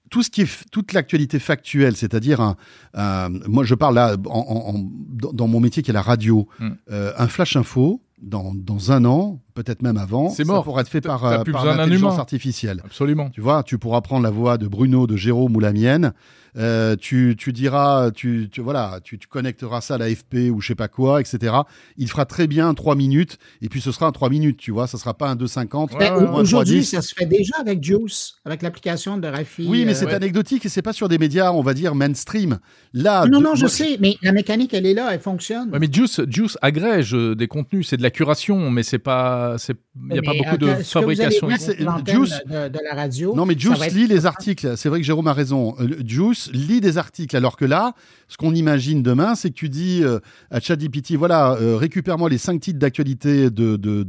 tout 0.10 0.24
ce 0.24 0.30
qui 0.30 0.42
est, 0.42 0.70
toute 0.72 0.92
l'actualité 0.94 1.40
factuelle, 1.40 1.96
c'est-à-dire 1.96 2.56
moi, 2.96 3.64
je 3.64 3.76
parle 3.76 3.96
là 3.96 4.18
en- 4.26 4.30
en- 4.30 4.76
en- 4.76 4.90
dans, 5.34 5.48
mon 5.48 5.60
métier 5.62 5.82
qui 5.84 5.92
est 5.92 5.94
la 5.94 6.02
radio, 6.02 6.48
Mm. 6.60 6.70
euh, 6.92 7.14
un 7.18 7.28
flash 7.28 7.56
info. 7.56 8.02
Dans, 8.24 8.54
dans 8.54 8.92
un 8.92 9.04
an, 9.06 9.42
peut-être 9.54 9.82
même 9.82 9.98
avant, 9.98 10.30
C'est 10.30 10.46
ça 10.46 10.52
mort. 10.54 10.64
pourra 10.64 10.82
être 10.82 10.90
fait 10.90 11.02
par, 11.02 11.24
euh, 11.26 11.44
plus 11.44 11.52
par 11.54 11.66
l'intelligence 11.66 12.14
humain. 12.14 12.20
artificielle. 12.20 12.82
Absolument. 12.86 13.30
Tu 13.30 13.42
vois, 13.42 13.64
tu 13.64 13.78
pourras 13.78 14.02
prendre 14.02 14.24
la 14.24 14.30
voix 14.32 14.58
de 14.58 14.68
Bruno, 14.68 15.08
de 15.08 15.16
Jérôme 15.16 15.56
ou 15.56 15.60
la 15.60 15.74
mienne. 15.74 16.14
Euh, 16.58 16.98
tu, 17.00 17.36
tu 17.40 17.54
diras, 17.54 18.12
tu, 18.12 18.50
tu 18.52 18.60
voilà, 18.60 19.00
tu, 19.02 19.18
tu 19.18 19.26
connecteras 19.26 19.80
ça 19.80 19.96
à 19.96 19.98
l'AFP 19.98 20.50
ou 20.52 20.60
je 20.60 20.68
sais 20.68 20.76
pas 20.76 20.90
quoi, 20.90 21.22
etc. 21.22 21.54
Il 21.96 22.10
fera 22.10 22.26
très 22.26 22.46
bien 22.46 22.74
trois 22.74 22.96
minutes 22.96 23.38
et 23.62 23.70
puis 23.70 23.80
ce 23.80 23.94
sera 23.94 24.08
un 24.08 24.12
trois 24.12 24.30
minutes, 24.30 24.58
tu 24.58 24.72
vois, 24.72 24.86
ça 24.86 24.98
sera 24.98 25.14
pas 25.14 25.30
un 25.30 25.36
2,50. 25.38 25.94
Ouais, 25.94 25.98
ouais, 25.98 26.12
au- 26.12 26.20
ouais. 26.20 26.28
Aujourd'hui, 26.42 26.82
3,10. 26.82 26.84
ça 26.84 27.02
se 27.02 27.14
fait 27.18 27.26
déjà 27.26 27.54
avec 27.58 27.82
Juice, 27.82 28.34
avec 28.44 28.64
l'application 28.64 29.18
de 29.18 29.30
Rafi. 29.30 29.66
Oui, 29.66 29.86
mais 29.86 29.94
euh, 29.94 29.96
c'est 29.96 30.06
ouais. 30.08 30.14
anecdotique 30.14 30.66
et 30.66 30.70
c'est 30.70 30.82
pas 30.82 30.92
sur 30.92 31.08
des 31.08 31.18
médias, 31.18 31.54
on 31.54 31.62
va 31.62 31.74
dire 31.74 31.96
mainstream. 31.96 32.60
Là, 32.94 33.26
Non, 33.28 33.40
de- 33.40 33.44
non, 33.46 33.56
je 33.56 33.62
moi, 33.62 33.70
sais, 33.70 33.96
mais 34.02 34.18
la 34.22 34.34
mécanique, 34.34 34.74
elle 34.74 34.86
est 34.88 34.94
là, 34.94 35.08
elle 35.14 35.22
fonctionne. 35.22 35.70
Ouais, 35.72 35.80
mais 35.80 35.88
Juice, 35.90 36.20
Juice 36.28 36.58
agrège 36.62 37.14
des 37.14 37.48
contenus, 37.48 37.88
c'est 37.88 37.96
de 37.98 38.04
la 38.04 38.12
curation, 38.12 38.70
mais 38.72 38.84
c'est 38.84 39.00
pas, 39.00 39.41
c'est, 39.58 39.76
il 40.10 40.14
n'y 40.14 40.20
a 40.20 40.22
pas 40.22 40.34
beaucoup 40.38 40.58
de 40.58 40.68
euh, 40.68 40.84
fabrication. 40.84 41.48
Juice- 41.50 42.42
de, 42.46 42.68
de 42.70 42.80
la 42.90 42.96
radio. 42.96 43.36
Non, 43.36 43.46
mais 43.46 43.58
Juice 43.58 43.94
lit 43.94 44.08
les 44.08 44.26
articles. 44.26 44.76
C'est 44.78 44.90
vrai 44.90 45.00
que 45.00 45.06
Jérôme 45.06 45.28
a 45.28 45.34
raison. 45.34 45.76
Euh, 45.80 45.88
Juice 46.06 46.50
lit 46.54 46.82
des 46.82 46.98
articles, 46.98 47.36
alors 47.36 47.58
que 47.58 47.66
là, 47.66 47.94
ce 48.28 48.38
qu'on 48.38 48.54
imagine 48.56 49.04
demain, 49.04 49.36
c'est 49.36 49.50
que 49.50 49.56
tu 49.56 49.70
dis 49.70 50.02
euh, 50.04 50.20
à 50.50 50.60
ChatGPT, 50.60 51.14
voilà, 51.16 51.54
euh, 51.54 51.76
récupère-moi 51.78 52.30
les 52.30 52.38
cinq 52.38 52.62
titres 52.62 52.80
d'actualité 52.80 53.50
de, 53.50 53.76
de- 53.76 54.04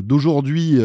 d'aujourd'hui, 0.00 0.78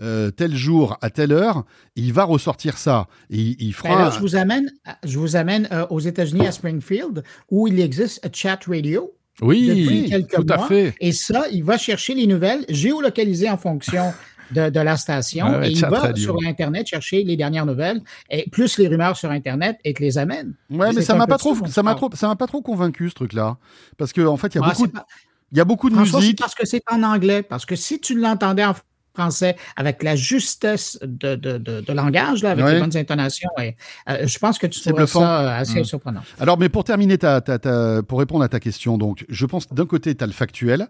euh, 0.00 0.30
tel 0.30 0.54
jour, 0.54 0.96
à 1.02 1.10
telle 1.10 1.32
heure. 1.32 1.64
Il 1.96 2.12
va 2.12 2.24
ressortir 2.24 2.78
ça. 2.78 3.06
Et 3.30 3.56
il, 3.58 3.72
fera. 3.74 4.10
je 4.10 4.20
vous 4.20 4.36
amène, 4.36 4.70
je 5.04 5.18
vous 5.18 5.36
amène 5.36 5.68
aux 5.90 6.00
États-Unis 6.00 6.46
à 6.46 6.52
Springfield, 6.52 7.22
où 7.50 7.66
il 7.68 7.78
existe 7.80 8.24
un 8.24 8.30
chat 8.32 8.60
radio. 8.66 9.12
Oui, 9.42 9.66
depuis 9.68 10.08
quelques 10.10 10.34
tout 10.34 10.46
à 10.48 10.58
fait. 10.66 10.94
Et 11.00 11.12
ça, 11.12 11.44
il 11.50 11.64
va 11.64 11.78
chercher 11.78 12.14
les 12.14 12.26
nouvelles 12.26 12.64
géolocalisées 12.68 13.48
en 13.50 13.56
fonction 13.56 14.12
de, 14.52 14.68
de 14.68 14.80
la 14.80 14.96
station. 14.96 15.58
Ouais, 15.60 15.68
et 15.68 15.72
il 15.72 15.80
va 15.80 15.98
radio. 16.00 16.22
sur 16.22 16.36
l'Internet 16.40 16.86
chercher 16.88 17.22
les 17.22 17.36
dernières 17.36 17.66
nouvelles, 17.66 18.00
et 18.30 18.48
plus 18.50 18.78
les 18.78 18.88
rumeurs 18.88 19.16
sur 19.16 19.30
Internet, 19.30 19.78
et 19.84 19.94
te 19.94 20.02
les 20.02 20.18
amène. 20.18 20.54
Ouais, 20.70 20.92
mais 20.92 21.02
ça 21.02 21.14
m'a 21.14 21.26
pas 21.26 21.34
de 21.36 21.38
trop, 21.38 21.54
ça 21.68 21.82
m'a 21.82 21.94
parle. 21.94 22.10
trop, 22.10 22.16
ça 22.16 22.26
m'a 22.28 22.36
pas 22.36 22.46
trop 22.46 22.60
convaincu 22.62 23.08
ce 23.10 23.14
truc-là, 23.14 23.58
parce 23.96 24.12
que 24.12 24.22
en 24.22 24.36
fait, 24.36 24.48
il 24.54 24.56
y 24.56 24.60
a 24.60 24.62
Ah, 24.64 24.68
beaucoup, 24.70 24.82
c'est 24.82 24.88
de- 24.88 24.92
pas- 24.92 25.06
il 25.52 25.58
y 25.58 25.60
a 25.60 25.64
beaucoup 25.64 25.88
de 25.90 25.94
François, 25.94 26.20
musique. 26.20 26.38
parce 26.38 26.54
que 26.54 26.66
c'est 26.66 26.82
en 26.90 27.02
anglais. 27.02 27.42
Parce 27.42 27.64
que 27.66 27.74
si 27.76 28.00
tu 28.00 28.14
l'entendais 28.18 28.64
en 28.64 28.74
français 29.14 29.56
avec 29.76 30.02
la 30.02 30.16
justesse 30.16 30.98
de, 31.02 31.34
de, 31.34 31.58
de, 31.58 31.80
de 31.80 31.92
langage, 31.92 32.42
là, 32.42 32.50
avec 32.52 32.64
les 32.64 32.78
bonnes 32.80 32.96
intonations, 32.96 33.50
et, 33.60 33.76
euh, 34.08 34.26
je 34.26 34.38
pense 34.38 34.58
que 34.58 34.66
tu 34.66 34.92
bluffant. 34.92 35.20
ça 35.20 35.40
euh, 35.40 35.60
assez 35.60 35.80
Mm. 35.80 35.84
surprenant. 35.84 36.20
Alors, 36.38 36.58
mais 36.58 36.68
pour 36.68 36.84
terminer, 36.84 37.18
ta, 37.18 37.40
ta- 37.40 37.58
ta- 37.58 38.02
pour 38.06 38.18
répondre 38.18 38.44
à 38.44 38.48
ta 38.48 38.60
question, 38.60 38.98
donc, 38.98 39.24
je 39.28 39.46
pense 39.46 39.66
que 39.66 39.74
d'un 39.74 39.86
côté, 39.86 40.14
tu 40.14 40.22
as 40.24 40.26
le 40.26 40.32
factuel. 40.32 40.88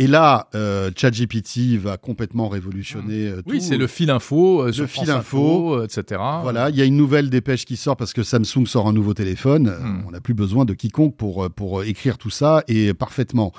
Et 0.00 0.06
là, 0.06 0.48
euh, 0.54 0.90
ChatGPT 0.96 1.76
va 1.78 1.98
complètement 1.98 2.48
révolutionner 2.48 3.28
euh, 3.28 3.42
Oui, 3.46 3.58
tout. 3.58 3.64
c'est 3.66 3.76
le 3.76 3.86
fil 3.86 4.10
info, 4.10 4.62
euh, 4.62 4.72
sur 4.72 4.86
fil 4.86 5.04
France 5.04 5.08
info. 5.10 5.74
euh, 5.76 5.84
etc. 5.84 6.20
Voilà, 6.42 6.70
il 6.70 6.76
y 6.76 6.80
a 6.80 6.86
une 6.86 6.96
nouvelle 6.96 7.28
dépêche 7.28 7.66
qui 7.66 7.76
sort 7.76 7.98
parce 7.98 8.14
que 8.14 8.22
Samsung 8.22 8.64
sort 8.66 8.88
un 8.88 8.94
nouveau 8.94 9.12
téléphone. 9.12 9.68
Euh, 9.68 9.78
Hmm. 9.80 10.04
On 10.08 10.10
n'a 10.12 10.20
plus 10.20 10.32
besoin 10.34 10.64
de 10.64 10.72
quiconque 10.72 11.16
pour, 11.16 11.44
euh, 11.44 11.48
pour 11.50 11.82
écrire 11.84 12.16
tout 12.16 12.30
ça 12.30 12.64
et 12.66 12.94
parfaitement. 12.94 13.52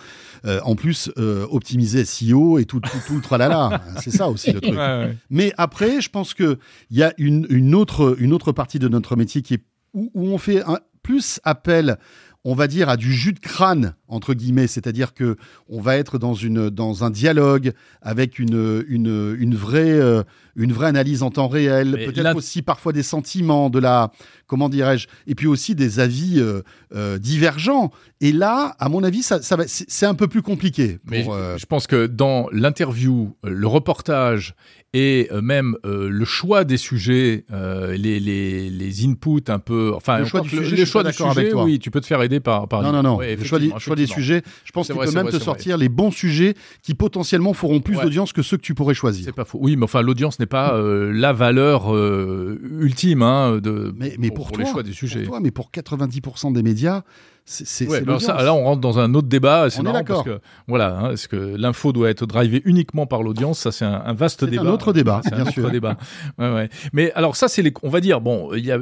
Euh, 0.45 0.60
en 0.63 0.75
plus, 0.75 1.12
euh, 1.19 1.45
optimiser 1.51 2.06
SEO 2.06 2.58
et 2.58 2.65
tout, 2.65 2.80
tout, 2.80 2.97
tout 3.06 3.15
le 3.15 3.21
tralala. 3.21 3.82
c'est 4.01 4.10
ça 4.12 4.27
aussi 4.27 4.51
le 4.51 4.62
truc. 4.62 4.73
Ouais, 4.73 4.77
ouais. 4.80 5.17
Mais 5.30 5.54
après, 5.60 6.01
je 6.01 6.10
pense 6.10 6.34
que 6.34 6.58
il 6.89 6.97
y 6.97 7.04
a 7.04 7.13
une, 7.19 7.45
une 7.51 7.75
autre 7.75 8.15
une 8.19 8.34
autre 8.34 8.51
partie 8.51 8.80
de 8.80 8.88
notre 8.88 9.15
métier 9.15 9.43
qui 9.43 9.54
est 9.54 9.63
où, 9.93 10.10
où 10.15 10.27
on 10.30 10.39
fait 10.39 10.63
un- 10.63 10.80
plus 11.04 11.39
appel, 11.43 11.97
on 12.43 12.56
va 12.56 12.67
dire, 12.67 12.89
à 12.89 12.97
du 12.97 13.13
jus 13.13 13.34
de 13.34 13.39
crâne 13.39 13.93
entre 14.08 14.34
guillemets, 14.34 14.67
c'est-à-dire 14.67 15.13
que 15.13 15.38
on 15.69 15.80
va 15.80 15.95
être 15.97 16.17
dans 16.17 16.34
une 16.34 16.69
dans 16.69 17.04
un 17.04 17.10
dialogue 17.12 17.71
avec 18.01 18.39
une 18.39 18.84
une 18.88 19.36
une 19.39 19.56
vraie 19.56 19.91
euh, 19.91 20.23
une 20.56 20.73
vraie 20.73 20.88
analyse 20.88 21.23
en 21.23 21.30
temps 21.30 21.47
réel, 21.47 21.91
peut-être 22.08 22.17
là- 22.23 22.36
aussi 22.36 22.62
parfois 22.62 22.93
des 22.93 23.04
sentiments, 23.04 23.69
de 23.69 23.80
la 23.80 24.12
comment 24.47 24.69
dirais-je, 24.69 25.08
et 25.27 25.36
puis 25.36 25.47
aussi 25.47 25.75
des 25.75 25.99
avis 25.99 26.39
euh, 26.39 26.62
euh, 26.93 27.17
divergents. 27.19 27.91
Et 28.19 28.32
là, 28.32 28.75
à 28.80 28.89
mon 28.89 29.04
avis, 29.04 29.23
ça, 29.23 29.41
ça 29.41 29.56
va, 29.56 29.63
c'est 29.67 30.06
un 30.06 30.13
peu 30.13 30.27
plus 30.27 30.41
compliqué. 30.41 30.97
Pour, 31.06 31.12
Mais 31.12 31.23
je- 31.58 31.65
pense 31.65 31.88
que 31.88 32.06
dans 32.06 32.47
l'interview, 32.51 33.34
le 33.43 33.67
reportage 33.67 34.56
et 34.93 35.30
euh, 35.32 35.41
même 35.41 35.77
euh, 35.86 36.10
le 36.10 36.25
choix 36.25 36.65
des 36.65 36.75
sujets, 36.75 37.45
euh, 37.54 37.95
les, 37.95 38.19
les, 38.19 38.69
les 38.69 39.06
inputs 39.06 39.49
un 39.49 39.60
peu, 39.60 39.93
enfin 39.95 40.19
Le 40.19 40.25
choix 40.25 40.41
du 40.41 40.49
sujet, 40.49 40.75
suis 40.75 40.86
choix 40.86 41.04
du 41.04 41.13
sujet, 41.13 41.30
avec 41.30 41.51
toi. 41.51 41.63
oui, 41.63 41.80
tu 41.80 41.91
peux 41.91 42.01
te 42.01 42.06
faire 42.06 42.21
aider 42.21 42.41
par. 42.41 42.67
par 42.67 42.82
Non, 42.84 42.91
non, 42.91 43.01
non. 43.01 43.15
Ouais, 43.15 43.38
le 43.38 43.43
choix 43.45 43.58
des, 43.58 43.69
choix 43.80 43.95
sujets, 44.06 44.41
je 44.65 44.71
pense 44.73 44.88
qu'il 44.88 44.95
peut 44.97 45.12
même 45.12 45.27
vrai, 45.27 45.32
te 45.32 45.39
sortir 45.39 45.77
les 45.77 45.88
bons 45.88 46.12
sujets 46.12 46.56
qui 46.82 46.93
potentiellement 46.93 47.54
feront 47.54 47.80
plus 47.80 47.95
Ouais. 47.95 48.04
d'audience 48.04 48.34
que 48.34 48.41
ceux 48.41 48.58
que 48.58 48.62
tu 48.63 48.73
pourrais 48.73 48.93
choisir. 48.93 49.25
C'est 49.25 49.36
pas 49.36 49.45
faux. 49.45 49.60
Oui, 49.62 49.75
mais 49.77 49.84
enfin, 49.84 50.01
l'audience 50.01 50.39
n'est 50.39 50.45
pas 50.45 50.75
euh, 50.75 51.12
la 51.13 51.34
valeur 51.34 51.93
euh, 51.95 52.60
ultime 52.80 53.21
hein, 53.21 53.60
de, 53.62 53.93
Mais, 53.97 54.15
mais 54.17 54.30
pour, 54.30 54.47
pour, 54.47 54.51
toi, 54.54 54.63
les 54.63 54.69
choix 54.71 54.84
des 54.84 54.89
pour 54.89 54.97
sujets. 54.97 55.23
toi, 55.23 55.39
mais 55.39 55.51
pour 55.51 55.69
90% 55.71 56.54
des 56.54 56.63
médias, 56.63 57.04
c'est 57.45 57.88
Ouais, 57.88 58.01
ben 58.01 58.19
ça, 58.19 58.41
là, 58.43 58.54
on 58.54 58.63
rentre 58.63 58.82
dans 58.82 58.99
un 58.99 59.13
autre 59.13 59.27
débat. 59.27 59.69
C'est 59.69 59.82
marrant 59.82 60.04
parce 60.04 60.23
que 60.23 60.39
voilà, 60.67 60.97
hein, 60.97 61.12
est-ce 61.12 61.27
que 61.27 61.36
l'info 61.36 61.91
doit 61.91 62.10
être 62.10 62.25
drivée 62.25 62.62
uniquement 62.65 63.06
par 63.06 63.23
l'audience 63.23 63.60
Ça, 63.60 63.71
c'est 63.71 63.86
un, 63.86 64.01
un 64.06 64.13
vaste 64.13 64.41
C'est 64.41 64.45
un 64.45 64.49
débat. 64.49 64.71
autre 64.71 64.93
débat, 64.93 65.21
C'est 65.23 65.34
un 65.34 65.38
bien 65.38 65.45
autre 65.45 65.54
sûr. 65.54 65.71
débat. 65.71 65.97
Ouais, 66.38 66.51
ouais. 66.54 66.69
Mais 66.93 67.12
alors 67.13 67.36
ça, 67.36 67.47
c'est 67.47 67.62
les, 67.62 67.73
on 67.84 67.89
va 67.89 67.99
dire, 67.99 68.21
bon, 68.21 68.54
il 68.54 68.65
y 68.65 68.71
a 68.71 68.80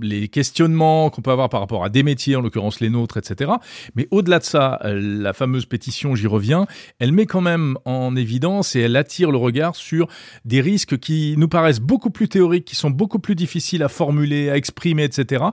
les 0.00 0.28
questionnements 0.28 1.10
qu'on 1.10 1.22
peut 1.22 1.30
avoir 1.30 1.48
par 1.48 1.60
rapport 1.60 1.84
à 1.84 1.88
des 1.88 2.02
métiers, 2.02 2.36
en 2.36 2.40
l'occurrence 2.40 2.80
les 2.80 2.90
nôtres, 2.90 3.16
etc. 3.16 3.52
Mais 3.94 4.08
au-delà 4.10 4.38
de 4.38 4.44
ça, 4.44 4.80
euh, 4.84 4.98
la 5.00 5.32
fameuse 5.32 5.66
pétition, 5.66 6.14
j'y 6.14 6.26
reviens, 6.26 6.66
elle 6.98 7.12
met 7.12 7.26
quand 7.26 7.40
même 7.40 7.76
en 7.84 8.16
évidence 8.16 8.74
et 8.74 8.80
elle 8.80 8.96
attire 8.96 9.30
le 9.30 9.38
regard 9.38 9.76
sur 9.76 10.08
des 10.44 10.60
risques 10.60 10.98
qui 10.98 11.34
nous 11.38 11.48
paraissent 11.48 11.80
beaucoup 11.80 12.10
plus 12.10 12.28
théoriques, 12.28 12.64
qui 12.64 12.76
sont 12.76 12.90
beaucoup 12.90 13.18
plus 13.18 13.34
difficiles 13.34 13.82
à 13.82 13.88
formuler, 13.88 14.50
à 14.50 14.56
exprimer, 14.56 15.04
etc. 15.04 15.44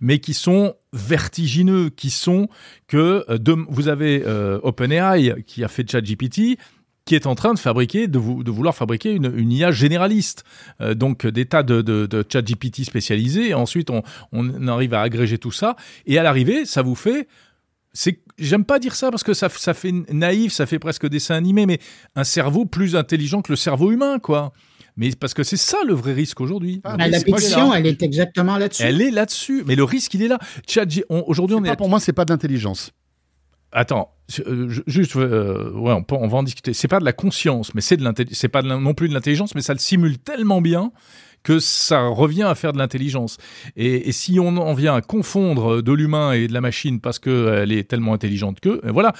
Mais 0.00 0.18
qui 0.18 0.34
sont 0.34 0.74
vertigineux, 0.92 1.90
qui 1.90 2.10
sont 2.10 2.48
que 2.86 3.24
euh, 3.28 3.64
vous 3.68 3.88
avez 3.88 4.22
euh, 4.26 4.58
OpenAI 4.62 5.42
qui 5.46 5.64
a 5.64 5.68
fait 5.68 5.90
ChatGPT, 5.90 6.58
qui 7.04 7.14
est 7.16 7.26
en 7.26 7.34
train 7.34 7.52
de 7.54 7.58
fabriquer, 7.58 8.06
de, 8.06 8.18
vou- 8.18 8.44
de 8.44 8.50
vouloir 8.50 8.74
fabriquer 8.74 9.10
une, 9.12 9.32
une 9.36 9.50
IA 9.52 9.72
généraliste. 9.72 10.44
Euh, 10.80 10.94
donc 10.94 11.26
des 11.26 11.46
tas 11.46 11.62
de, 11.62 11.82
de, 11.82 12.06
de 12.06 12.24
ChatGPT 12.30 12.84
spécialisés. 12.84 13.48
Et 13.48 13.54
ensuite, 13.54 13.90
on, 13.90 14.02
on 14.32 14.68
arrive 14.68 14.94
à 14.94 15.00
agréger 15.02 15.38
tout 15.38 15.50
ça. 15.52 15.76
Et 16.06 16.18
à 16.18 16.22
l'arrivée, 16.22 16.64
ça 16.64 16.82
vous 16.82 16.94
fait 16.94 17.26
c'est 17.94 18.20
j'aime 18.38 18.64
pas 18.64 18.78
dire 18.78 18.94
ça 18.94 19.10
parce 19.10 19.22
que 19.22 19.34
ça, 19.34 19.48
ça 19.50 19.74
fait 19.74 19.92
naïf, 20.10 20.52
ça 20.52 20.64
fait 20.64 20.78
presque 20.78 21.06
dessin 21.08 21.34
animé, 21.34 21.66
mais 21.66 21.78
un 22.16 22.24
cerveau 22.24 22.64
plus 22.64 22.96
intelligent 22.96 23.42
que 23.42 23.52
le 23.52 23.56
cerveau 23.56 23.92
humain, 23.92 24.18
quoi. 24.18 24.52
Mais 24.96 25.10
parce 25.18 25.34
que 25.34 25.42
c'est 25.42 25.56
ça 25.58 25.78
le 25.86 25.92
vrai 25.94 26.12
risque 26.14 26.40
aujourd'hui. 26.40 26.80
Ah, 26.84 26.96
la 27.08 27.20
pétition, 27.20 27.72
elle 27.74 27.86
est 27.86 28.02
exactement 28.02 28.56
là-dessus. 28.58 28.82
elle 28.82 29.02
est 29.02 29.10
là-dessus. 29.10 29.62
Mais 29.66 29.74
le 29.74 29.84
risque, 29.84 30.14
il 30.14 30.22
est 30.22 30.28
là. 30.28 30.38
Aujourd'hui, 31.08 31.56
on 31.56 31.64
est. 31.64 31.68
pas- 31.68 31.76
pour 31.76 31.88
moi, 31.90 31.98
c'est 32.00 32.12
pas 32.14 32.24
de 32.24 32.32
l'intelligence. 32.32 32.92
Attends, 33.72 34.10
juste, 34.28 35.16
euh, 35.16 35.70
ouais, 35.72 35.92
on, 36.10 36.28
va 36.28 36.38
en 36.38 36.42
discuter. 36.42 36.72
C'est 36.72 36.88
pas 36.88 37.00
de 37.00 37.04
la 37.04 37.12
conscience, 37.12 37.74
mais 37.74 37.80
c'est 37.80 37.96
de. 37.96 38.12
C'est 38.32 38.48
pas 38.48 38.62
non 38.62 38.94
plus 38.94 39.08
de 39.08 39.14
l'intelligence, 39.14 39.54
mais 39.54 39.62
ça 39.62 39.72
le 39.72 39.78
simule 39.78 40.18
tellement 40.18 40.60
bien 40.60 40.92
que 41.42 41.58
ça 41.58 42.06
revient 42.06 42.44
à 42.44 42.54
faire 42.54 42.72
de 42.72 42.78
l'intelligence. 42.78 43.38
Et, 43.76 44.12
si 44.12 44.38
on 44.38 44.56
en 44.56 44.74
vient 44.74 44.94
à 44.94 45.00
confondre 45.00 45.82
de 45.82 45.92
l'humain 45.92 46.32
et 46.32 46.46
de 46.46 46.52
la 46.52 46.60
machine 46.60 47.00
parce 47.00 47.18
qu'elle 47.18 47.72
est 47.72 47.88
tellement 47.88 48.14
intelligente 48.14 48.60
que, 48.60 48.68
euh, 48.68 48.92
voilà, 48.92 49.12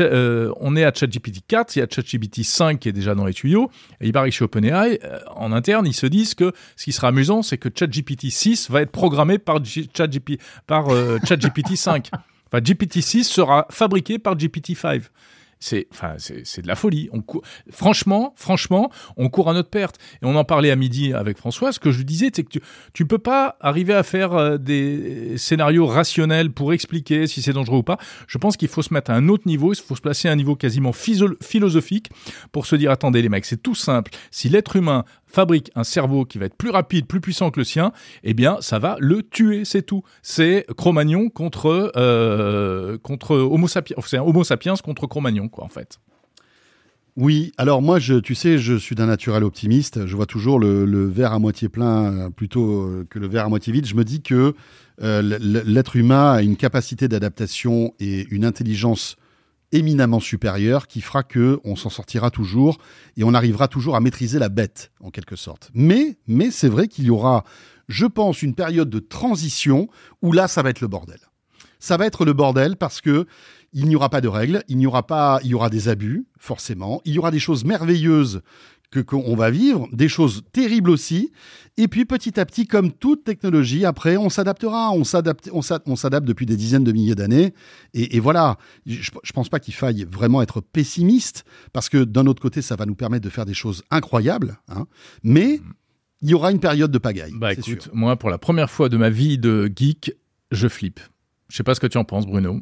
euh, 0.00 0.52
on 0.60 0.76
est 0.76 0.84
à 0.84 0.92
ChatGPT 0.92 1.40
4, 1.46 1.76
il 1.76 1.78
y 1.78 1.82
a 1.82 1.86
ChatGPT 1.88 2.42
5 2.42 2.78
qui 2.78 2.88
est 2.88 2.92
déjà 2.92 3.14
dans 3.14 3.24
les 3.24 3.34
tuyaux, 3.34 3.70
et 4.00 4.06
il 4.06 4.12
paraît 4.12 4.30
chez 4.30 4.44
OpenAI, 4.44 4.98
euh, 5.04 5.18
en 5.36 5.52
interne, 5.52 5.86
ils 5.86 5.94
se 5.94 6.06
disent 6.06 6.34
que 6.34 6.52
ce 6.76 6.84
qui 6.84 6.92
sera 6.92 7.08
amusant, 7.08 7.42
c'est 7.42 7.58
que 7.58 7.68
ChatGPT 7.74 8.30
6 8.30 8.70
va 8.70 8.82
être 8.82 8.92
programmé 8.92 9.38
par 9.38 9.60
ChatGPT, 9.64 10.40
par 10.66 10.88
euh, 10.90 11.18
ChatGPT 11.26 11.76
5. 11.76 12.10
Enfin, 12.52 12.62
GPT-6 12.62 13.24
sera 13.24 13.66
fabriqué 13.70 14.18
par 14.18 14.36
GPT-5. 14.36 15.02
C'est, 15.62 15.86
enfin, 15.92 16.14
c'est 16.16 16.62
de 16.62 16.66
la 16.66 16.74
folie. 16.74 17.10
On 17.12 17.22
franchement, 17.70 18.32
franchement, 18.34 18.90
on 19.18 19.28
court 19.28 19.50
à 19.50 19.52
notre 19.52 19.68
perte. 19.68 19.96
Et 20.22 20.24
on 20.24 20.34
en 20.34 20.44
parlait 20.44 20.70
à 20.70 20.76
midi 20.76 21.12
avec 21.12 21.36
François. 21.36 21.70
Ce 21.70 21.78
que 21.78 21.90
je 21.90 22.02
disais, 22.02 22.30
c'est 22.34 22.44
que 22.44 22.48
tu, 22.48 22.60
tu 22.94 23.04
peux 23.04 23.18
pas 23.18 23.58
arriver 23.60 23.92
à 23.92 24.02
faire 24.02 24.32
euh, 24.32 24.56
des 24.56 25.36
scénarios 25.36 25.86
rationnels 25.86 26.50
pour 26.50 26.72
expliquer 26.72 27.26
si 27.26 27.42
c'est 27.42 27.52
dangereux 27.52 27.78
ou 27.78 27.82
pas. 27.82 27.98
Je 28.26 28.38
pense 28.38 28.56
qu'il 28.56 28.68
faut 28.68 28.80
se 28.80 28.94
mettre 28.94 29.10
à 29.10 29.14
un 29.14 29.28
autre 29.28 29.46
niveau. 29.46 29.74
Il 29.74 29.76
faut 29.76 29.96
se 29.96 30.00
placer 30.00 30.28
à 30.28 30.32
un 30.32 30.36
niveau 30.36 30.56
quasiment 30.56 30.94
philosophique 30.94 32.10
pour 32.52 32.64
se 32.64 32.74
dire, 32.74 32.90
attendez 32.90 33.20
les 33.20 33.28
mecs, 33.28 33.44
c'est 33.44 33.62
tout 33.62 33.74
simple. 33.74 34.12
Si 34.30 34.48
l'être 34.48 34.76
humain 34.76 35.04
fabrique 35.30 35.70
un 35.74 35.84
cerveau 35.84 36.24
qui 36.24 36.38
va 36.38 36.46
être 36.46 36.56
plus 36.56 36.70
rapide, 36.70 37.06
plus 37.06 37.20
puissant 37.20 37.50
que 37.50 37.60
le 37.60 37.64
sien, 37.64 37.92
eh 38.24 38.34
bien, 38.34 38.58
ça 38.60 38.78
va 38.78 38.96
le 38.98 39.22
tuer, 39.22 39.64
c'est 39.64 39.82
tout. 39.82 40.02
C'est 40.22 40.66
Cro-Magnon 40.76 41.28
contre 41.28 41.92
euh, 41.96 42.98
contre 42.98 43.36
Homo 43.36 43.68
sapiens, 43.68 43.96
c'est 44.06 44.18
Homo 44.18 44.44
sapiens 44.44 44.74
contre 44.76 45.06
Cro-Magnon, 45.06 45.48
quoi, 45.48 45.64
en 45.64 45.68
fait. 45.68 45.98
Oui, 47.16 47.52
alors 47.58 47.82
moi, 47.82 47.98
tu 48.00 48.34
sais, 48.34 48.58
je 48.58 48.74
suis 48.74 48.94
d'un 48.94 49.06
naturel 49.06 49.44
optimiste. 49.44 50.06
Je 50.06 50.16
vois 50.16 50.26
toujours 50.26 50.58
le, 50.58 51.06
verre 51.06 51.32
à 51.32 51.38
moitié 51.38 51.68
plein 51.68 52.12
euh, 52.12 52.30
plutôt 52.30 52.82
euh, 52.82 53.06
que 53.10 53.18
le 53.18 53.26
verre 53.26 53.46
à 53.46 53.48
moitié 53.48 53.72
vide. 53.72 53.86
Je 53.86 53.94
me 53.94 54.04
dis 54.04 54.22
que 54.22 54.54
l'être 55.02 55.96
humain 55.96 56.32
a 56.32 56.42
une 56.42 56.56
capacité 56.56 57.08
d'adaptation 57.08 57.94
et 58.00 58.26
une 58.30 58.44
intelligence 58.44 59.16
éminemment 59.72 60.20
supérieur 60.20 60.86
qui 60.86 61.00
fera 61.00 61.22
que 61.22 61.60
on 61.64 61.76
s'en 61.76 61.90
sortira 61.90 62.30
toujours 62.30 62.78
et 63.16 63.24
on 63.24 63.34
arrivera 63.34 63.68
toujours 63.68 63.96
à 63.96 64.00
maîtriser 64.00 64.38
la 64.38 64.48
bête 64.48 64.90
en 65.00 65.10
quelque 65.10 65.36
sorte. 65.36 65.70
Mais 65.74 66.18
mais 66.26 66.50
c'est 66.50 66.68
vrai 66.68 66.88
qu'il 66.88 67.04
y 67.04 67.10
aura 67.10 67.44
je 67.88 68.06
pense 68.06 68.42
une 68.42 68.54
période 68.54 68.90
de 68.90 69.00
transition 69.00 69.88
où 70.22 70.32
là 70.32 70.48
ça 70.48 70.62
va 70.62 70.70
être 70.70 70.80
le 70.80 70.88
bordel. 70.88 71.18
Ça 71.78 71.96
va 71.96 72.06
être 72.06 72.24
le 72.24 72.32
bordel 72.32 72.76
parce 72.76 73.00
que 73.00 73.26
il 73.72 73.86
n'y 73.86 73.96
aura 73.96 74.10
pas 74.10 74.20
de 74.20 74.28
règles, 74.28 74.64
il 74.68 74.78
n'y 74.78 74.86
aura 74.86 75.06
pas 75.06 75.40
il 75.44 75.50
y 75.50 75.54
aura 75.54 75.70
des 75.70 75.88
abus 75.88 76.26
forcément, 76.38 77.00
il 77.04 77.14
y 77.14 77.18
aura 77.18 77.30
des 77.30 77.38
choses 77.38 77.64
merveilleuses 77.64 78.42
que 78.90 79.00
qu'on 79.00 79.36
va 79.36 79.50
vivre, 79.50 79.88
des 79.92 80.08
choses 80.08 80.42
terribles 80.52 80.90
aussi. 80.90 81.32
Et 81.76 81.88
puis 81.88 82.04
petit 82.04 82.38
à 82.40 82.44
petit, 82.44 82.66
comme 82.66 82.92
toute 82.92 83.24
technologie, 83.24 83.84
après 83.84 84.16
on 84.16 84.28
s'adaptera, 84.28 84.92
on 84.92 85.04
s'adapte, 85.04 85.48
on 85.52 85.96
s'adapte 85.96 86.26
depuis 86.26 86.46
des 86.46 86.56
dizaines 86.56 86.84
de 86.84 86.92
milliers 86.92 87.14
d'années. 87.14 87.54
Et, 87.94 88.20
voilà, 88.20 88.56
je, 88.86 89.10
je 89.22 89.32
pense 89.32 89.48
pas 89.48 89.60
qu'il 89.60 89.74
faille 89.74 90.06
vraiment 90.10 90.42
être 90.42 90.60
pessimiste, 90.60 91.44
parce 91.72 91.88
que 91.88 92.04
d'un 92.04 92.26
autre 92.26 92.42
côté, 92.42 92.62
ça 92.62 92.76
va 92.76 92.86
nous 92.86 92.94
permettre 92.96 93.24
de 93.24 93.30
faire 93.30 93.46
des 93.46 93.54
choses 93.54 93.82
incroyables. 93.90 94.58
Hein. 94.68 94.86
Mais 95.22 95.60
il 96.22 96.30
y 96.30 96.34
aura 96.34 96.50
une 96.50 96.60
période 96.60 96.90
de 96.90 96.98
pagaille. 96.98 97.32
Bah 97.34 97.52
écoute, 97.52 97.88
moi 97.92 98.16
pour 98.16 98.30
la 98.30 98.38
première 98.38 98.70
fois 98.70 98.88
de 98.88 98.96
ma 98.96 99.10
vie 99.10 99.38
de 99.38 99.70
geek, 99.74 100.12
je 100.50 100.68
flippe. 100.68 101.00
Je 101.48 101.56
sais 101.56 101.62
pas 101.62 101.74
ce 101.74 101.80
que 101.80 101.86
tu 101.86 101.98
en 101.98 102.04
penses, 102.04 102.26
Bruno. 102.26 102.60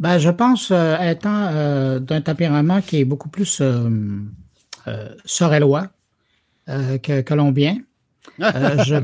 Ben, 0.00 0.18
je 0.18 0.30
pense 0.30 0.70
euh, 0.70 0.96
étant 0.98 1.48
euh, 1.50 1.98
d'un 1.98 2.22
tempérament 2.22 2.80
qui 2.80 2.98
est 2.98 3.04
beaucoup 3.04 3.28
plus 3.28 3.60
euh, 3.60 3.90
euh, 4.88 5.14
sorellois 5.24 5.88
euh, 6.68 6.98
que 6.98 7.20
colombien. 7.20 7.78
Euh, 8.40 8.84
je, 8.84 8.96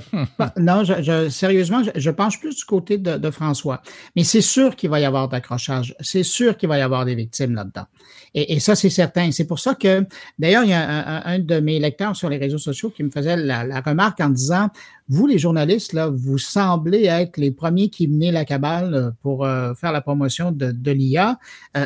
non, 0.61 0.85
je, 0.85 1.29
sérieusement, 1.29 1.83
je, 1.95 2.11
pense 2.11 2.37
plus 2.37 2.57
du 2.57 2.65
côté 2.65 2.99
de, 2.99 3.31
François. 3.31 3.83
Mais 4.15 4.25
c'est 4.25 4.41
sûr 4.41 4.77
qu'il 4.77 4.91
va 4.91 5.01
y 5.01 5.05
avoir 5.05 5.29
d'accrochage. 5.29 5.95
C'est 6.01 6.23
sûr 6.23 6.57
qu'il 6.57 6.69
va 6.69 6.79
y 6.79 6.83
avoir 6.83 7.05
des 7.05 7.15
victimes 7.15 7.55
là-dedans. 7.55 7.87
Et, 8.35 8.61
ça, 8.61 8.75
c'est 8.75 8.91
certain. 8.91 9.31
C'est 9.33 9.47
pour 9.47 9.59
ça 9.59 9.75
que, 9.75 10.05
d'ailleurs, 10.39 10.65
il 10.65 10.71
y 10.71 10.75
a 10.75 11.27
un, 11.27 11.39
de 11.39 11.59
mes 11.61 11.79
lecteurs 11.79 12.15
sur 12.15 12.29
les 12.29 12.37
réseaux 12.37 12.59
sociaux 12.59 12.91
qui 12.91 13.03
me 13.03 13.11
faisait 13.11 13.37
la 13.37 13.81
remarque 13.81 14.21
en 14.21 14.29
disant 14.29 14.69
vous, 15.09 15.27
les 15.27 15.39
journalistes, 15.39 15.93
là, 15.93 16.09
vous 16.09 16.37
semblez 16.37 17.05
être 17.05 17.37
les 17.37 17.53
premiers 17.53 17.91
qui 17.91 18.09
menaient 18.09 18.33
la 18.33 18.45
cabale 18.45 18.95
euh, 18.95 19.11
pour 19.23 19.45
euh, 19.45 19.73
faire 19.75 19.93
la 19.93 20.01
promotion 20.01 20.51
de, 20.51 20.91
l'IA 20.91 21.39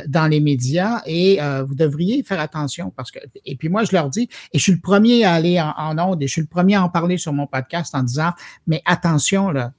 dans 0.06 0.26
les 0.26 0.40
médias 0.40 1.02
et 1.06 1.38
vous 1.66 1.74
devriez 1.74 2.22
faire 2.22 2.38
attention 2.38 2.92
parce 2.94 3.10
que, 3.10 3.18
et 3.44 3.56
puis 3.56 3.68
moi, 3.68 3.82
je 3.84 3.92
leur 3.92 4.08
dis, 4.08 4.28
et 4.52 4.58
je 4.58 4.62
suis 4.62 4.72
le 4.72 4.80
premier 4.80 5.24
à 5.24 5.32
aller 5.32 5.60
en, 5.60 5.72
en 5.76 5.98
onde 5.98 6.22
et 6.22 6.26
je 6.26 6.32
suis 6.32 6.40
le 6.42 6.46
premier 6.46 6.76
à 6.76 6.84
en 6.84 6.88
parler 6.88 7.16
sur 7.20 7.32
mon 7.32 7.46
podcast 7.46 7.94
en 7.94 8.02
disant, 8.02 8.32
mais 8.66 8.82
attention, 8.84 9.50
là, 9.50 9.72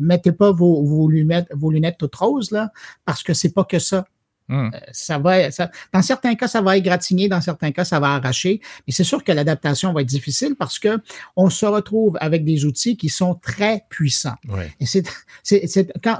mettez 0.00 0.32
pas 0.32 0.52
vos, 0.52 0.84
vos 0.84 1.08
lunettes, 1.08 1.48
vos 1.54 1.70
lunettes 1.70 1.96
toutes 1.98 2.14
roses, 2.16 2.50
là, 2.50 2.70
parce 3.04 3.22
que 3.22 3.34
c'est 3.34 3.52
pas 3.52 3.64
que 3.64 3.78
ça. 3.78 4.06
Hmm. 4.52 4.68
Euh, 4.74 4.78
ça 4.92 5.16
va, 5.16 5.50
ça, 5.50 5.70
dans 5.94 6.02
certains 6.02 6.34
cas, 6.34 6.46
ça 6.46 6.60
va 6.60 6.76
égratigner, 6.76 7.26
dans 7.26 7.40
certains 7.40 7.72
cas, 7.72 7.84
ça 7.86 7.98
va 7.98 8.08
arracher. 8.08 8.60
Mais 8.86 8.92
c'est 8.92 9.02
sûr 9.02 9.24
que 9.24 9.32
l'adaptation 9.32 9.94
va 9.94 10.02
être 10.02 10.08
difficile 10.08 10.56
parce 10.58 10.78
que 10.78 10.98
on 11.36 11.48
se 11.48 11.64
retrouve 11.64 12.18
avec 12.20 12.44
des 12.44 12.66
outils 12.66 12.98
qui 12.98 13.08
sont 13.08 13.34
très 13.34 13.86
puissants. 13.88 14.36
Et 14.78 14.84
c'est, 14.84 15.04
c'est, 15.42 15.90
quand, 16.04 16.18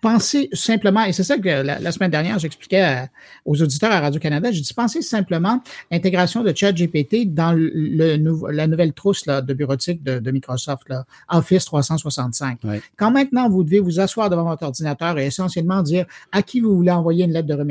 pensez 0.00 0.48
simplement, 0.52 1.02
et 1.02 1.12
c'est 1.12 1.24
ça 1.24 1.36
que 1.36 1.48
la, 1.48 1.90
semaine 1.90 2.12
dernière, 2.12 2.38
j'expliquais 2.38 3.08
aux 3.44 3.60
auditeurs 3.60 3.90
à 3.90 3.98
Radio-Canada, 3.98 4.52
j'ai 4.52 4.60
dit, 4.60 4.72
pensez 4.72 5.02
simplement 5.02 5.60
l'intégration 5.90 6.44
de 6.44 6.54
ChatGPT 6.54 7.34
dans 7.34 7.52
le, 7.52 8.16
la 8.52 8.66
nouvelle 8.68 8.92
trousse 8.92 9.26
là, 9.26 9.42
de 9.42 9.52
bureautique 9.52 10.04
de, 10.04 10.20
de 10.20 10.30
Microsoft, 10.30 10.88
là, 10.88 11.06
Office 11.28 11.64
365. 11.64 12.60
Quand 12.96 13.10
maintenant, 13.10 13.48
vous 13.48 13.64
devez 13.64 13.80
vous 13.80 13.98
asseoir 13.98 14.30
devant 14.30 14.44
votre 14.44 14.62
ordinateur 14.62 15.18
et 15.18 15.26
essentiellement 15.26 15.82
dire 15.82 16.06
à 16.30 16.42
qui 16.42 16.60
vous 16.60 16.76
voulez 16.76 16.92
envoyer 16.92 17.24
une 17.24 17.32
lettre 17.32 17.48
de 17.48 17.63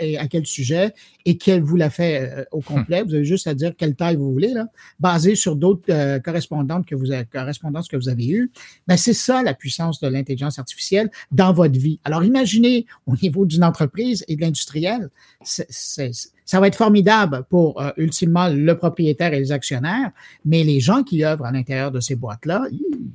et 0.00 0.18
à 0.18 0.26
quel 0.28 0.46
sujet 0.46 0.92
et 1.24 1.36
qu'elle 1.36 1.62
vous 1.62 1.76
l'a 1.76 1.90
fait 1.90 2.20
euh, 2.20 2.44
au 2.52 2.60
complet. 2.60 3.02
Vous 3.02 3.14
avez 3.14 3.24
juste 3.24 3.46
à 3.46 3.54
dire 3.54 3.72
quelle 3.76 3.94
taille 3.94 4.16
vous 4.16 4.32
voulez, 4.32 4.52
là, 4.52 4.66
basé 5.00 5.34
sur 5.34 5.56
d'autres 5.56 5.90
euh, 5.90 6.18
correspondantes 6.18 6.86
que 6.86 6.94
vous 6.94 7.10
avez, 7.10 7.24
correspondances 7.24 7.88
que 7.88 7.96
vous 7.96 8.08
avez 8.08 8.26
eues. 8.28 8.50
Ben, 8.86 8.96
c'est 8.96 9.14
ça 9.14 9.42
la 9.42 9.54
puissance 9.54 10.00
de 10.00 10.08
l'intelligence 10.08 10.58
artificielle 10.58 11.10
dans 11.32 11.52
votre 11.52 11.78
vie. 11.78 12.00
Alors 12.04 12.24
imaginez 12.24 12.86
au 13.06 13.16
niveau 13.16 13.46
d'une 13.46 13.64
entreprise 13.64 14.24
et 14.28 14.36
de 14.36 14.40
l'industriel, 14.40 15.10
c'est 15.42 16.10
ça 16.46 16.60
va 16.60 16.68
être 16.68 16.76
formidable 16.76 17.44
pour 17.50 17.82
euh, 17.82 17.90
ultimement 17.96 18.48
le 18.48 18.76
propriétaire 18.76 19.34
et 19.34 19.40
les 19.40 19.50
actionnaires, 19.50 20.12
mais 20.44 20.62
les 20.62 20.78
gens 20.78 21.02
qui 21.02 21.24
œuvrent 21.24 21.44
à 21.44 21.50
l'intérieur 21.50 21.90
de 21.90 21.98
ces 21.98 22.14
boîtes-là, 22.14 22.62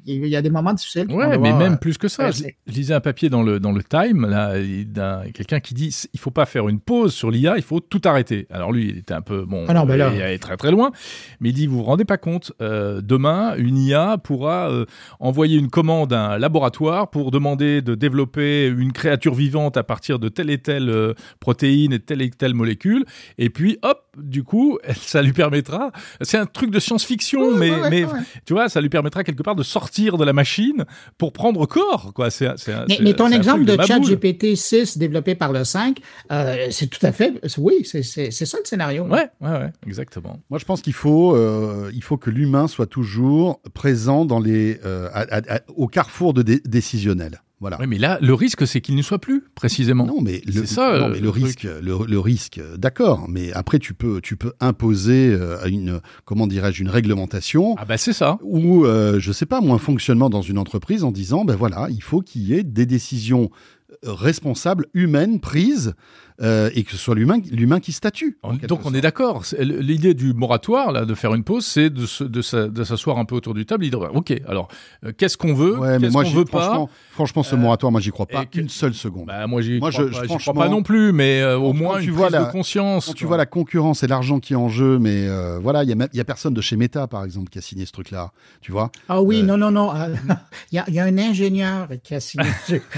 il 0.06 0.28
y 0.28 0.36
a 0.36 0.42
des 0.42 0.50
moments 0.50 0.74
difficiles. 0.74 1.08
Oui, 1.10 1.26
mais 1.40 1.54
même 1.54 1.78
plus 1.78 1.98
que 1.98 2.10
ça. 2.10 2.30
Je, 2.32 2.44
lisais 2.68 2.94
un 2.94 3.00
papier 3.00 3.30
dans 3.30 3.42
le, 3.42 3.60
dans 3.60 3.72
le 3.72 3.84
Time, 3.84 4.28
là, 4.28 4.56
quelqu'un 5.34 5.62
qui 5.62 5.74
dit 5.74 5.96
il 6.14 6.20
faut 6.20 6.30
pas 6.30 6.46
faire 6.46 6.68
une 6.68 6.82
pause 6.82 7.14
sur 7.14 7.32
l'IA, 7.32 7.56
il 7.56 7.64
faut 7.64 7.80
tout 7.80 8.02
arrêter. 8.04 8.48
Alors 8.52 8.74
lui, 8.74 8.90
il 8.90 8.98
était 8.98 9.14
un 9.14 9.22
peu, 9.22 9.46
bon, 9.46 9.66
ah 9.70 9.86
ben 9.86 10.12
il 10.14 10.22
est 10.22 10.38
très 10.40 10.58
très 10.58 10.72
loin, 10.72 10.92
mais 11.40 11.50
il 11.50 11.54
dit 11.54 11.68
vous 11.68 11.78
vous 11.78 11.84
rendez 11.84 12.06
pas 12.06 12.18
compte, 12.18 12.52
euh, 12.62 13.00
demain, 13.02 13.56
une 13.56 13.78
IA 13.78 14.18
pourra 14.18 14.70
euh, 14.70 14.86
envoyer 15.22 15.58
une 15.58 15.70
commande 15.70 16.12
à 16.12 16.32
un 16.32 16.38
laboratoire 16.38 17.10
pour 17.10 17.32
demander 17.32 17.82
de 17.82 17.96
développer 17.96 18.68
une 18.68 18.92
créature 18.92 19.36
vivante 19.36 19.78
à 19.78 19.84
partir 19.84 20.20
de 20.20 20.28
telle 20.28 20.50
et 20.50 20.58
telle 20.58 21.14
protéine 21.40 21.94
et 21.94 22.00
telle 22.00 22.22
et 22.22 22.30
telle 22.30 22.54
molécule 22.54 23.06
et 23.38 23.50
puis, 23.50 23.78
hop, 23.82 24.04
du 24.18 24.44
coup, 24.44 24.78
ça 24.96 25.22
lui 25.22 25.34
permettra. 25.34 25.92
C'est 26.22 26.38
un 26.38 26.46
truc 26.46 26.72
de 26.72 26.80
science-fiction, 26.80 27.56
mais, 27.56 27.72
mais 27.90 28.06
tu 28.46 28.54
vois, 28.54 28.70
ça 28.70 28.82
lui 28.82 28.90
permettra 28.90 29.24
quelque 29.24 29.44
part 29.44 29.56
de 29.56 29.64
sortir 29.64 30.18
de 30.18 30.26
la 30.26 30.34
machine 30.34 30.86
pour 31.18 31.34
prendre 31.34 31.66
corps, 31.66 32.12
quoi. 32.14 32.30
C'est, 32.30 32.48
mais, 32.88 33.00
mais, 33.02 33.14
ton 33.14 33.30
exemple 33.30 33.66
de, 33.66 33.78
chat 33.82 34.00
GPT 34.00 34.56
6 34.56 34.98
développé 34.98 35.36
par 35.36 35.52
le 35.52 35.64
5, 35.64 36.00
euh, 36.32 36.68
c'est 36.72 36.88
tout 36.88 37.06
à 37.06 37.12
fait, 37.12 37.34
oui, 37.58 37.84
c'est, 37.84 38.04
ça 38.32 38.58
le 38.58 38.66
scénario. 38.66 39.04
Ouais, 39.04 39.30
ouais, 39.42 39.52
ouais, 39.52 39.72
exactement. 39.88 40.40
Moi, 40.50 40.60
je 40.60 40.66
pense 40.66 40.82
qu'il 40.82 40.94
faut, 40.94 41.36
euh, 41.36 41.92
il 41.94 42.04
faut 42.04 42.18
que 42.18 42.30
l'humain 42.30 42.68
soit 42.68 42.88
toujours 42.88 43.62
présent 43.74 44.26
dans 44.26 44.40
les, 44.40 44.80
euh, 44.86 45.10
au 45.76 45.88
carrefour 45.88 46.34
de 46.34 46.42
décisionnel. 46.42 47.42
Oui, 47.62 47.88
mais 47.88 47.98
là, 48.00 48.18
le 48.22 48.34
risque, 48.34 48.66
c'est 48.66 48.82
qu'il 48.82 48.96
ne 48.96 49.02
soit 49.02 49.20
plus, 49.20 49.44
précisément. 49.54 50.06
Non, 50.06 50.22
mais 50.22 50.42
le, 50.46 50.66
ça, 50.66 50.98
non, 51.00 51.10
mais 51.10 51.20
le, 51.20 51.30
risque, 51.30 51.68
le, 51.82 52.20
risque, 52.20 52.60
d'accord. 52.78 53.28
Mais 53.30 53.54
après, 53.54 53.78
tu 53.78 53.94
peux, 53.94 54.20
tu 54.22 54.36
peux 54.36 54.54
imposer 54.60 55.30
euh, 55.30 55.64
une, 55.68 56.02
comment 56.26 56.48
dirais-je, 56.48 56.82
une 56.82 56.90
réglementation. 56.90 57.76
Ah 57.78 57.86
bah 57.86 57.98
c'est 57.98 58.14
ça. 58.14 58.40
Ou, 58.42 58.86
euh, 58.86 59.20
je 59.20 59.32
sais 59.32 59.46
pas, 59.46 59.62
moi, 59.62 59.76
un 59.76 59.80
fonctionnement 59.80 60.30
dans 60.30 60.42
une 60.42 60.58
entreprise 60.58 61.04
en 61.04 61.12
disant, 61.12 61.46
ben 61.46 61.56
voilà, 61.56 61.88
il 61.92 62.02
faut 62.02 62.22
qu'il 62.22 62.42
y 62.44 62.54
ait 62.54 62.64
des 62.64 62.88
décisions 62.88 63.52
responsables 64.04 64.88
humaines 64.94 65.40
prises 65.40 65.94
euh, 66.42 66.70
et 66.74 66.84
que 66.84 66.92
ce 66.92 66.98
soit 66.98 67.14
l'humain 67.14 67.40
l'humain 67.52 67.80
qui 67.80 67.92
statue. 67.92 68.38
Donc 68.68 68.82
on 68.86 68.94
est 68.94 69.02
d'accord. 69.02 69.44
L'idée 69.60 70.14
du 70.14 70.34
moratoire, 70.34 70.92
là, 70.92 71.06
de 71.06 71.14
faire 71.14 71.36
une 71.36 71.44
pause, 71.44 71.66
c'est 71.66 71.90
de, 71.90 72.06
de, 72.26 72.84
s'asseoir 72.84 73.18
un 73.20 73.26
peu 73.26 73.36
autour 73.36 73.54
du 73.54 73.66
table. 73.66 73.86
ok, 73.94 74.34
alors 74.48 74.68
euh, 75.06 75.12
qu'est-ce 75.16 75.38
qu'on 75.38 75.54
veut, 75.54 75.78
qu'est-ce 76.00 76.14
qu'on 76.14 76.24
veut 76.24 76.46
pas? 76.46 76.86
Franchement, 77.12 77.44
ce 77.44 77.56
euh, 77.56 77.60
moratoire, 77.60 77.92
moi 77.92 78.02
j'y 78.02 78.10
crois 78.10 78.26
pas 78.26 78.46
une 78.56 78.70
seule 78.70 78.96
seconde. 78.96 79.28
Bah, 79.28 79.46
moi 79.46 79.62
j'y 79.62 79.78
crois, 79.78 79.92
je, 79.92 80.04
crois 80.40 80.54
pas 80.54 80.70
non 80.70 80.82
plus, 80.82 81.12
mais 81.12 81.44
au 81.54 81.74
moins 81.74 82.00
une 82.00 82.06
tu 82.06 82.12
vois 82.12 82.30
la, 82.30 82.46
de 82.46 82.52
conscience. 82.52 83.08
Quand 83.08 83.14
tu 83.14 83.26
vois 83.26 83.38
la 83.38 83.46
concurrence 83.46 84.04
et 84.04 84.08
l'argent 84.08 84.40
qui 84.40 84.54
est 84.54 84.58
en 84.58 84.70
jeu, 84.70 84.98
mais 84.98 85.28
voilà, 85.62 85.84
il 85.84 85.90
y 85.90 85.94
a, 85.94 86.08
y 86.12 86.20
a 86.20 86.26
personne 86.26 86.54
de 86.54 86.62
chez 86.62 86.76
Meta 86.76 87.08
par 87.08 87.24
exemple 87.24 87.50
qui 87.50 87.60
a 87.60 87.62
signé 87.62 87.86
ce 87.86 87.92
truc-là, 87.92 88.32
tu 88.62 88.72
vois 88.72 88.92
Ah 89.08 89.22
oui, 89.22 89.44
non, 89.44 89.58
non, 89.58 89.72
non. 89.72 89.92
Il 90.72 90.76
y, 90.76 90.80
a, 90.80 90.90
y, 90.90 91.00
a 91.00 91.04
un 91.04 91.18
ingénieur 91.18 91.88
qui 92.04 92.16
a 92.16 92.20
signé. 92.20 92.48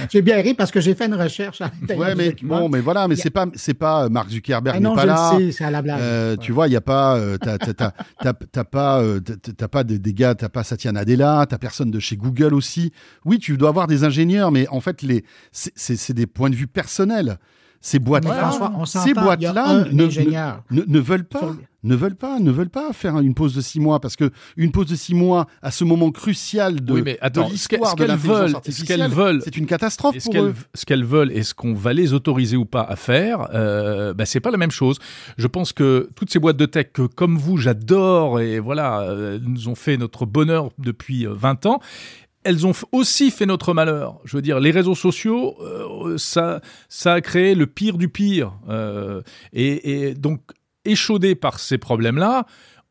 J'ai 0.09 0.21
bien 0.21 0.41
ri 0.41 0.53
parce 0.53 0.71
que 0.71 0.79
j'ai 0.79 0.93
j'ai 0.93 0.97
fait 0.97 1.05
une 1.07 1.19
recherche. 1.19 1.61
À 1.61 1.71
ouais, 1.95 2.15
mais 2.15 2.35
bon, 2.43 2.69
mais 2.69 2.79
voilà, 2.79 3.07
mais 3.07 3.15
c'est 3.15 3.29
pas, 3.33 3.47
c'est 3.55 3.73
pas 3.73 4.07
Mark 4.09 4.29
Zuckerberg 4.29 4.77
ah 4.77 4.79
n'est 4.79 4.95
pas 4.95 5.05
là. 5.05 5.33
Sais, 5.37 5.51
c'est 5.51 5.65
à 5.65 5.71
la 5.71 5.81
blague. 5.81 5.99
Euh, 5.99 6.37
Tu 6.37 6.51
vois, 6.51 6.67
il 6.67 6.71
y 6.71 6.75
a 6.77 6.81
pas, 6.81 7.17
euh, 7.17 7.37
t'as, 7.37 7.57
t'as, 7.57 7.73
t'as, 7.73 8.63
pas, 8.63 9.01
euh, 9.01 9.19
t'as- 9.19 9.51
t'as 9.51 9.67
pas 9.67 9.83
des, 9.83 9.99
des 9.99 10.13
gars, 10.13 10.35
t'as 10.35 10.49
pas 10.49 10.63
Satya 10.63 10.91
Nadella, 10.91 11.45
t'as 11.49 11.57
personne 11.57 11.91
de 11.91 11.99
chez 11.99 12.15
Google 12.15 12.53
aussi. 12.53 12.91
Oui, 13.25 13.39
tu 13.39 13.57
dois 13.57 13.69
avoir 13.69 13.87
des 13.87 14.03
ingénieurs, 14.03 14.51
mais 14.51 14.67
en 14.69 14.79
fait, 14.79 15.01
les, 15.01 15.25
c'est, 15.51 15.73
c'est, 15.75 15.95
c'est 15.97 16.13
des 16.13 16.27
points 16.27 16.49
de 16.49 16.55
vue 16.55 16.67
personnels. 16.67 17.37
Ces 17.85 17.99
boîtes-là, 17.99 18.49
ces 18.85 19.13
boîtes-là 19.13 19.83
ne, 19.91 20.05
ne, 20.71 20.83
ne 20.87 20.99
veulent 20.99 21.25
pas, 21.25 21.39
Sur- 21.39 21.55
ne 21.83 21.95
veulent 21.95 22.15
pas, 22.15 22.39
ne 22.39 22.49
veulent 22.49 22.69
pas 22.69 22.93
faire 22.93 23.19
une 23.19 23.33
pause 23.33 23.53
de 23.53 23.59
six 23.59 23.81
mois 23.81 23.99
parce 23.99 24.15
que 24.15 24.31
une 24.55 24.71
pause 24.71 24.85
de 24.87 24.95
six 24.95 25.13
mois 25.13 25.47
à 25.61 25.69
ce 25.69 25.83
moment 25.83 26.09
crucial 26.11 26.79
de, 26.83 26.93
Oui, 26.93 27.01
mais 27.03 27.17
attends, 27.19 27.49
de 27.49 27.55
ce 27.57 27.67
qu'elles- 27.67 27.79
l'histoire 27.79 27.91
ce 27.91 27.95
de 27.95 27.99
qu'elles 27.99 28.07
l'intelligence 28.07 28.39
veulent- 28.39 28.49
ce 28.51 28.55
artificielle, 28.55 28.99
qu'elles 29.01 29.09
veulent- 29.11 29.41
c'est 29.43 29.57
une 29.57 29.65
catastrophe 29.65 30.17
pour 30.23 30.31
qu'elles 30.31 30.43
eux. 30.45 30.55
ce 30.73 30.85
qu'elles 30.85 31.03
veulent 31.03 31.31
et 31.33 31.43
ce 31.43 31.53
qu'on 31.53 31.73
va 31.73 31.91
les 31.91 32.13
autoriser 32.13 32.55
ou 32.55 32.63
pas 32.63 32.83
à 32.83 32.95
faire, 32.95 33.49
euh, 33.53 34.13
bah, 34.13 34.25
c'est 34.25 34.39
pas 34.39 34.51
la 34.51 34.57
même 34.57 34.71
chose. 34.71 34.97
Je 35.37 35.47
pense 35.47 35.73
que 35.73 36.07
toutes 36.15 36.31
ces 36.31 36.39
boîtes 36.39 36.55
de 36.55 36.65
tech 36.65 36.87
que, 36.93 37.01
comme 37.01 37.37
vous, 37.37 37.57
j'adore 37.57 38.39
et 38.39 38.59
voilà, 38.59 39.01
euh, 39.01 39.39
nous 39.45 39.67
ont 39.67 39.75
fait 39.75 39.97
notre 39.97 40.25
bonheur 40.25 40.69
depuis 40.77 41.27
euh, 41.27 41.33
20 41.33 41.65
ans. 41.65 41.81
Elles 42.43 42.67
ont 42.67 42.73
aussi 42.91 43.31
fait 43.31 43.45
notre 43.45 43.73
malheur. 43.73 44.19
Je 44.25 44.37
veux 44.37 44.41
dire, 44.41 44.59
les 44.59 44.71
réseaux 44.71 44.95
sociaux, 44.95 45.55
euh, 45.61 46.17
ça, 46.17 46.61
ça 46.89 47.13
a 47.13 47.21
créé 47.21 47.55
le 47.55 47.67
pire 47.67 47.97
du 47.97 48.09
pire. 48.09 48.53
Euh, 48.69 49.21
et, 49.53 50.09
et 50.09 50.13
donc, 50.13 50.41
échaudés 50.85 51.35
par 51.35 51.59
ces 51.59 51.77
problèmes-là, 51.77 52.45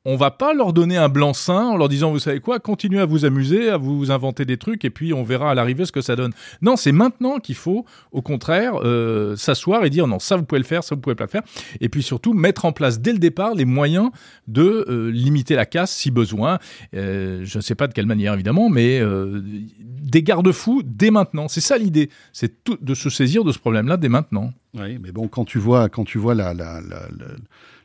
on 0.04 0.16
va 0.16 0.30
pas 0.32 0.52
leur 0.52 0.72
donner 0.72 0.96
un 0.96 1.08
blanc-seing 1.08 1.64
en 1.68 1.76
leur 1.76 1.88
disant, 1.88 2.10
vous 2.10 2.18
savez 2.18 2.40
quoi, 2.40 2.58
continuez 2.58 2.98
à 3.00 3.04
vous 3.06 3.24
amuser, 3.24 3.68
à 3.70 3.76
vous 3.76 4.10
inventer 4.10 4.44
des 4.44 4.56
trucs, 4.56 4.84
et 4.84 4.90
puis 4.90 5.12
on 5.14 5.22
verra 5.22 5.52
à 5.52 5.54
l'arrivée 5.54 5.84
ce 5.84 5.92
que 5.92 6.00
ça 6.00 6.16
donne. 6.16 6.32
Non, 6.60 6.76
c'est 6.76 6.90
maintenant 6.92 7.38
qu'il 7.38 7.54
faut, 7.54 7.84
au 8.10 8.20
contraire, 8.20 8.74
euh, 8.82 9.36
s'asseoir 9.36 9.84
et 9.84 9.90
dire, 9.90 10.06
non, 10.08 10.18
ça 10.18 10.36
vous 10.36 10.44
pouvez 10.44 10.58
le 10.58 10.64
faire, 10.64 10.82
ça 10.82 10.94
vous 10.96 11.00
pouvez 11.00 11.14
pas 11.14 11.24
le 11.24 11.30
faire, 11.30 11.42
et 11.80 11.88
puis 11.88 12.02
surtout 12.02 12.32
mettre 12.32 12.64
en 12.64 12.72
place 12.72 13.00
dès 13.00 13.12
le 13.12 13.18
départ 13.18 13.54
les 13.54 13.64
moyens 13.64 14.10
de 14.48 14.84
euh, 14.88 15.10
limiter 15.10 15.54
la 15.54 15.66
casse 15.66 15.92
si 15.94 16.10
besoin. 16.10 16.58
Euh, 16.94 17.42
je 17.44 17.58
ne 17.58 17.62
sais 17.62 17.74
pas 17.76 17.86
de 17.86 17.92
quelle 17.92 18.06
manière 18.06 18.34
évidemment, 18.34 18.68
mais 18.68 19.00
des 19.78 20.22
garde-fous 20.22 20.82
dès 20.84 21.10
maintenant. 21.10 21.46
C'est 21.48 21.60
ça 21.60 21.78
l'idée, 21.78 22.10
c'est 22.32 22.52
de 22.80 22.94
se 22.94 23.08
saisir 23.08 23.44
de 23.44 23.52
ce 23.52 23.58
problème-là 23.58 23.96
dès 23.96 24.08
maintenant. 24.08 24.52
Oui, 24.74 24.98
mais 25.00 25.12
bon, 25.12 25.28
quand 25.28 25.44
tu 25.44 25.58
vois, 25.58 25.88
quand 25.88 26.04
tu 26.04 26.18
vois 26.18 26.34
la- 26.34 26.52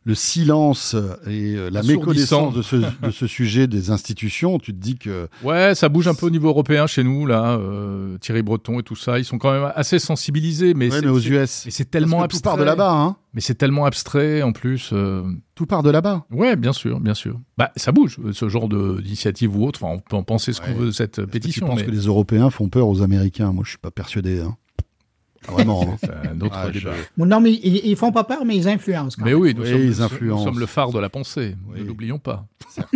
le 0.07 0.15
silence 0.15 0.95
et 1.27 1.55
euh, 1.57 1.69
la 1.69 1.83
méconnaissance 1.83 2.53
de 2.53 2.61
ce, 2.61 2.77
de 3.03 3.11
ce 3.11 3.27
sujet 3.27 3.67
des 3.67 3.91
institutions, 3.91 4.57
tu 4.57 4.71
te 4.73 4.79
dis 4.79 4.95
que 4.97 5.27
Ouais, 5.43 5.75
ça 5.75 5.89
bouge 5.89 6.07
un 6.07 6.13
peu 6.15 6.27
au 6.27 6.29
niveau 6.29 6.47
européen 6.47 6.87
chez 6.87 7.03
nous 7.03 7.25
là. 7.25 7.57
euh, 7.57 8.17
Thierry 8.19 8.41
Breton 8.41 8.79
et 8.79 8.83
tout 8.83 8.95
ça, 8.95 9.19
ils 9.19 9.25
sont 9.25 9.37
quand 9.37 9.51
même 9.51 9.69
assez 9.75 9.99
sensibilisés, 9.99 10.73
mais 10.73 10.89
ouais, 10.89 11.01
mais 11.01 11.09
aux 11.09 11.19
US, 11.19 11.63
mais 11.65 11.71
c'est 11.71 11.91
tellement 11.91 12.19
parce 12.19 12.29
que 12.29 12.37
tout 12.37 12.41
part 12.41 12.55
de 12.57 12.63
là-bas, 12.63 12.91
hein. 12.93 13.17
Mais 13.33 13.41
c'est 13.41 13.55
tellement 13.55 13.85
abstrait 13.85 14.41
en 14.41 14.53
plus. 14.53 14.91
euh, 14.93 15.23
Tout 15.53 15.65
part 15.65 15.83
de 15.83 15.89
là-bas. 15.91 16.25
Ouais, 16.31 16.55
bien 16.55 16.73
sûr, 16.73 16.99
bien 17.01 17.13
sûr. 17.13 17.37
Bah, 17.57 17.71
ça 17.75 17.91
bouge, 17.91 18.17
ce 18.31 18.47
genre 18.49 18.67
d'initiative 18.69 19.55
ou 19.55 19.65
autre. 19.67 19.83
Enfin, 19.83 19.93
on 19.95 19.99
peut 19.99 20.15
en 20.15 20.23
penser 20.23 20.53
ce 20.53 20.61
qu'on 20.61 20.73
veut 20.73 20.85
de 20.87 20.91
cette 20.91 21.23
pétition. 21.25 21.67
penses 21.67 21.79
mais 21.81 21.85
que 21.85 21.91
les 21.91 22.05
Européens 22.05 22.49
font 22.49 22.69
peur 22.69 22.87
aux 22.87 23.01
Américains 23.03 23.51
Moi, 23.51 23.63
je 23.65 23.71
suis 23.71 23.77
pas 23.77 23.91
persuadé. 23.91 24.39
Hein. 24.39 24.55
Ah, 25.47 25.51
Vraiment. 25.53 25.81
hein. 25.83 25.97
c'est 25.99 26.29
un 26.29 26.41
autre 26.41 26.55
Ah, 26.57 26.69
débat. 26.69 26.91
je- 27.17 27.23
Non, 27.23 27.39
mais 27.39 27.51
ils, 27.51 27.81
ils 27.85 27.95
font 27.95 28.11
pas 28.11 28.23
peur, 28.23 28.43
mais 28.45 28.55
ils 28.55 28.67
influencent 28.67 29.15
quand 29.17 29.25
Mais 29.25 29.31
même. 29.31 29.39
oui, 29.41 29.53
nous, 29.55 29.63
Oui, 29.63 29.69
sommes, 29.69 29.81
ils 29.81 29.87
nous- 29.89 30.01
influencent. 30.01 30.39
nous 30.39 30.43
sommes 30.51 30.59
le 30.59 30.65
phare 30.65 30.91
de 30.91 30.99
la 30.99 31.09
pensée. 31.09 31.55
Oui. 31.69 31.81
Ne 31.81 31.85
l'oublions 31.87 32.19
pas. 32.19 32.45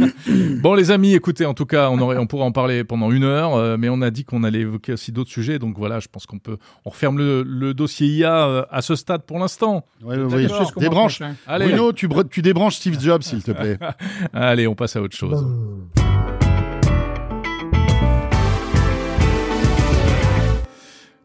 bon, 0.62 0.74
les 0.74 0.92
amis, 0.92 1.14
écoutez, 1.14 1.46
en 1.46 1.54
tout 1.54 1.66
cas, 1.66 1.90
on, 1.90 2.00
aurait, 2.00 2.18
on 2.18 2.28
pourrait 2.28 2.44
en 2.44 2.52
parler 2.52 2.84
pendant 2.84 3.12
une 3.12 3.24
heure, 3.24 3.56
euh, 3.56 3.78
mais 3.80 3.90
on 3.90 4.02
a 4.02 4.12
dit 4.12 4.26
qu'on 4.26 4.44
allait 4.44 4.60
évoquer 4.60 4.94
aussi 4.94 5.12
d'autres 5.12 5.30
sujets. 5.32 5.60
Donc 5.60 5.78
voilà, 5.78 6.00
je 6.00 6.08
pense 6.08 6.26
qu'on 6.26 6.40
peut. 6.40 6.58
On 6.86 6.90
referme 6.90 7.18
le, 7.18 7.44
le 7.44 7.74
dossier 7.74 8.08
IA 8.08 8.46
euh, 8.48 8.64
à 8.70 8.82
ce 8.82 8.96
stade 8.96 9.24
pour 9.24 9.40
l'instant. 9.40 9.86
Jusqu'au 10.02 10.80
mois 10.80 10.90
Débranche. 10.90 11.22
Allez, 11.48 11.68
Bruno, 11.68 11.94
tu, 11.94 12.08
tu 12.30 12.42
débranches 12.42 12.76
Steve 12.76 13.00
Jobs, 13.00 13.22
s'il 13.24 13.44
te 13.44 13.52
plaît. 13.52 13.78
allez, 14.34 14.68
on 14.68 14.76
passe 14.76 14.96
à 14.96 15.02
autre 15.02 15.16
chose. 15.16 15.46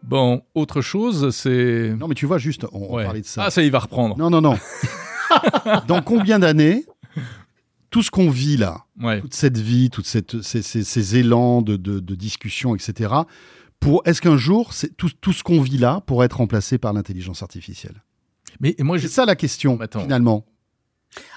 Bon, 0.06 0.42
autre 0.54 0.80
chose, 0.82 1.34
c'est. 1.34 1.94
Non, 1.98 2.06
mais 2.08 2.14
tu 2.14 2.26
vois, 2.26 2.38
juste, 2.38 2.64
on, 2.72 2.90
on 2.90 2.94
Ouais. 2.96 3.04
parlait 3.04 3.20
de 3.22 3.26
ça. 3.26 3.44
Ah, 3.46 3.50
ça, 3.50 3.62
il 3.62 3.70
va 3.70 3.80
reprendre. 3.80 4.16
Non, 4.18 4.30
non, 4.30 4.40
non. 4.40 4.56
Dans 5.88 6.00
combien 6.02 6.38
d'années, 6.38 6.84
tout 7.90 8.02
ce 8.02 8.10
qu'on 8.10 8.30
vit 8.30 8.56
là, 8.56 8.84
Ouais. 9.02 9.20
toute 9.20 9.34
cette 9.34 9.58
vie, 9.58 9.90
tous 9.90 10.02
ces, 10.04 10.22
ces, 10.42 10.62
ces 10.62 11.16
élans 11.16 11.60
de, 11.62 11.76
de, 11.76 11.98
de 12.00 12.14
discussion, 12.14 12.74
etc., 12.74 13.12
pour, 13.80 14.02
est-ce 14.06 14.22
qu'un 14.22 14.38
jour, 14.38 14.72
c'est, 14.72 14.96
tout, 14.96 15.10
tout 15.20 15.32
ce 15.34 15.42
qu'on 15.42 15.60
vit 15.60 15.76
là 15.76 16.00
pourrait 16.06 16.26
être 16.26 16.38
remplacé 16.38 16.78
par 16.78 16.92
l'intelligence 16.94 17.42
artificielle? 17.42 18.02
Mais 18.60 18.74
moi, 18.78 18.96
je. 18.96 19.06
C'est 19.06 19.12
ça 19.14 19.26
la 19.26 19.36
question, 19.36 19.78
Attends. 19.80 20.00
finalement. 20.00 20.46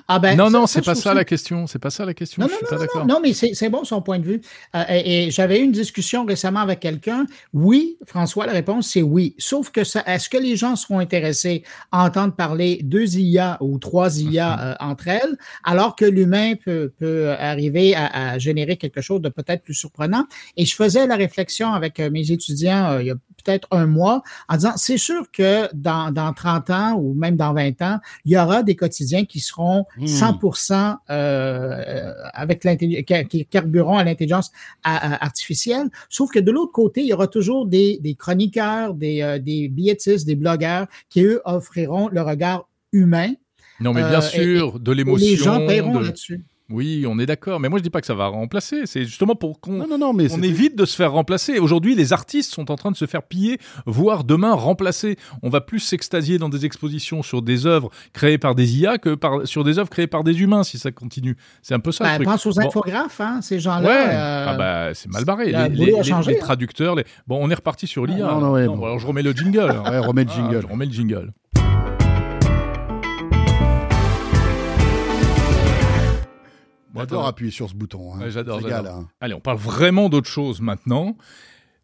Ah 0.07 0.19
ben, 0.19 0.35
non, 0.35 0.49
non, 0.49 0.65
c'est 0.67 0.83
pas 0.83 0.95
ça 0.95 1.13
la 1.13 1.23
question. 1.23 1.67
C'est 1.67 1.79
pas 1.79 1.91
ça 1.91 2.03
la 2.03 2.13
question. 2.13 2.41
Non, 2.41 2.47
je 2.47 2.53
non, 2.53 2.57
suis 2.57 2.65
non, 2.65 2.69
pas 2.69 2.75
non, 2.75 2.81
d'accord. 2.81 3.05
non, 3.05 3.19
mais 3.21 3.33
c'est 3.33 3.69
bon 3.69 3.83
son 3.83 4.01
point 4.01 4.19
de 4.19 4.25
vue. 4.25 4.41
Euh, 4.75 4.83
et 4.89 5.27
et 5.27 5.31
j'avais 5.31 5.59
eu 5.59 5.63
une 5.63 5.71
discussion 5.71 6.25
récemment 6.25 6.59
avec 6.61 6.79
quelqu'un. 6.79 7.25
Oui, 7.53 7.97
François, 8.05 8.45
la 8.45 8.53
réponse 8.53 8.89
c'est 8.89 9.01
oui. 9.01 9.35
Sauf 9.37 9.69
que 9.71 9.83
ça, 9.83 10.03
est-ce 10.05 10.29
que 10.29 10.37
les 10.37 10.55
gens 10.55 10.75
seront 10.75 10.99
intéressés 10.99 11.63
à 11.91 12.03
entendre 12.05 12.33
parler 12.35 12.79
deux 12.83 13.17
IA 13.17 13.57
ou 13.61 13.77
trois 13.79 14.19
IA 14.19 14.59
euh, 14.59 14.75
entre 14.79 15.07
elles, 15.07 15.37
alors 15.63 15.95
que 15.95 16.05
l'humain 16.05 16.55
peut, 16.55 16.91
peut 16.97 17.29
arriver 17.31 17.95
à, 17.95 18.31
à 18.31 18.37
générer 18.39 18.77
quelque 18.77 19.01
chose 19.01 19.21
de 19.21 19.29
peut-être 19.29 19.63
plus 19.63 19.75
surprenant? 19.75 20.25
Et 20.57 20.65
je 20.65 20.75
faisais 20.75 21.07
la 21.07 21.15
réflexion 21.15 21.71
avec 21.73 21.99
euh, 21.99 22.09
mes 22.09 22.31
étudiants 22.31 22.91
euh, 22.91 23.01
il 23.01 23.07
y 23.07 23.11
a 23.11 23.15
peut-être 23.43 23.67
un 23.71 23.85
mois 23.85 24.21
en 24.47 24.55
disant, 24.55 24.73
c'est 24.75 24.97
sûr 24.97 25.31
que 25.31 25.67
dans, 25.75 26.11
dans 26.11 26.33
30 26.33 26.69
ans 26.69 26.93
ou 26.99 27.13
même 27.13 27.35
dans 27.35 27.53
20 27.53 27.81
ans, 27.81 27.99
il 28.25 28.31
y 28.33 28.37
aura 28.37 28.63
des 28.63 28.75
quotidiens 28.75 29.25
qui 29.25 29.39
seront 29.39 29.85
Hmm. 29.97 30.05
100% 30.05 30.97
euh, 31.09 32.13
avec 32.33 32.63
l'intelli- 32.63 33.03
qui, 33.27 33.45
carbureront 33.45 33.97
à 33.97 34.03
l'intelligence 34.03 34.51
artificielle. 34.83 35.89
Sauf 36.09 36.29
que 36.31 36.39
de 36.39 36.51
l'autre 36.51 36.71
côté, 36.71 37.01
il 37.01 37.07
y 37.07 37.13
aura 37.13 37.27
toujours 37.27 37.65
des, 37.65 37.99
des 38.01 38.15
chroniqueurs, 38.15 38.93
des, 38.93 39.21
euh, 39.21 39.39
des 39.39 39.67
billettistes, 39.69 40.25
des 40.25 40.35
blogueurs 40.35 40.87
qui, 41.09 41.23
eux, 41.23 41.41
offriront 41.45 42.09
le 42.09 42.21
regard 42.21 42.67
humain. 42.91 43.33
Non, 43.79 43.93
mais 43.93 44.01
bien 44.01 44.19
Euh, 44.19 44.21
sûr, 44.21 44.79
de 44.79 44.91
l'émotion. 44.91 45.27
les 45.29 45.35
gens 45.37 45.65
paieront 45.65 45.99
de- 45.99 46.05
là-dessus. 46.05 46.43
Oui, 46.71 47.05
on 47.07 47.17
est 47.17 47.25
d'accord. 47.25 47.59
Mais 47.59 47.67
moi, 47.67 47.79
je 47.79 47.83
dis 47.83 47.89
pas 47.89 47.99
que 47.99 48.05
ça 48.07 48.13
va 48.13 48.27
remplacer. 48.27 48.81
C'est 48.85 49.03
justement 49.05 49.33
pour 49.35 49.59
qu'on 49.59 49.73
Non, 49.73 49.87
non, 49.89 49.97
non, 49.97 50.13
mais 50.13 50.31
on 50.31 50.35
c'était- 50.35 50.47
évite 50.47 50.75
de 50.77 50.85
se 50.85 50.95
faire 50.95 51.11
remplacer. 51.13 51.57
Aujourd'hui, 51.59 51.95
les 51.95 52.13
artistes 52.13 52.53
sont 52.53 52.69
en 52.71 52.75
train 52.75 52.91
de 52.91 52.95
se 52.95 53.05
faire 53.05 53.23
piller, 53.23 53.57
voire 53.85 54.23
demain 54.23 54.53
remplacer. 54.53 55.17
On 55.41 55.49
va 55.49 55.61
plus 55.61 55.79
s'extasier 55.79 56.37
dans 56.37 56.49
des 56.49 56.65
expositions 56.65 57.23
sur 57.23 57.41
des 57.41 57.65
œuvres 57.65 57.89
créées 58.13 58.37
par 58.37 58.53
des 58.53 58.77
IA 58.77 58.97
que 58.99 59.15
par, 59.15 59.47
sur 59.47 59.63
des 59.63 59.79
œuvres 59.79 59.89
créées 59.89 60.07
par 60.07 60.23
des 60.23 60.41
humains, 60.41 60.63
si 60.63 60.77
ça 60.77 60.91
continue. 60.91 61.35
C'est 61.63 61.73
un 61.73 61.79
peu 61.79 61.91
ça 61.91 62.03
Ben, 62.03 62.11
le 62.11 62.15
truc. 62.17 62.27
pense 62.27 62.45
aux 62.45 62.53
Bon. 62.53 62.67
infographes, 62.67 63.19
hein, 63.19 63.39
ces 63.41 63.55
Ouais, 63.55 63.61
gens-là. 63.61 63.89
euh, 63.89 64.45
ah 64.49 64.53
bah, 64.57 64.93
c'est 64.93 65.09
mal 65.11 65.25
barré. 65.25 65.51
le 65.51 65.67
Les, 65.73 66.11
hein. 66.11 66.21
traducteurs, 66.39 66.95
les... 66.95 67.03
bon, 67.27 67.39
on 67.41 67.49
est 67.49 67.55
reparti 67.55 67.87
sur 67.87 68.05
l'IA. 68.05 68.27
non, 68.27 68.39
non, 68.41 68.51
ouais, 68.51 68.67
bon. 68.67 68.77
bon, 68.77 68.85
alors 68.85 68.99
je 68.99 69.07
remets 69.07 69.23
le 69.23 69.31
jingle. 69.31 69.59
Ouais, 69.85 69.99
remets 69.99 70.23
le 70.23 70.29
Ah, 70.31 70.35
jingle. 70.35 70.61
je 70.61 70.67
remets 70.67 70.85
le 70.85 70.91
jingle. 70.91 71.31
Moi, 76.93 77.03
J'adore 77.03 77.27
appuyer 77.27 77.51
sur 77.51 77.69
ce 77.69 77.75
bouton. 77.75 78.13
hein. 78.15 78.19
Ouais, 78.19 78.31
j'adore, 78.31 78.59
hein. 78.59 79.07
Allez, 79.21 79.33
on 79.33 79.39
parle 79.39 79.57
vraiment 79.57 80.09
d'autre 80.09 80.27
chose 80.29 80.59
maintenant. 80.61 81.15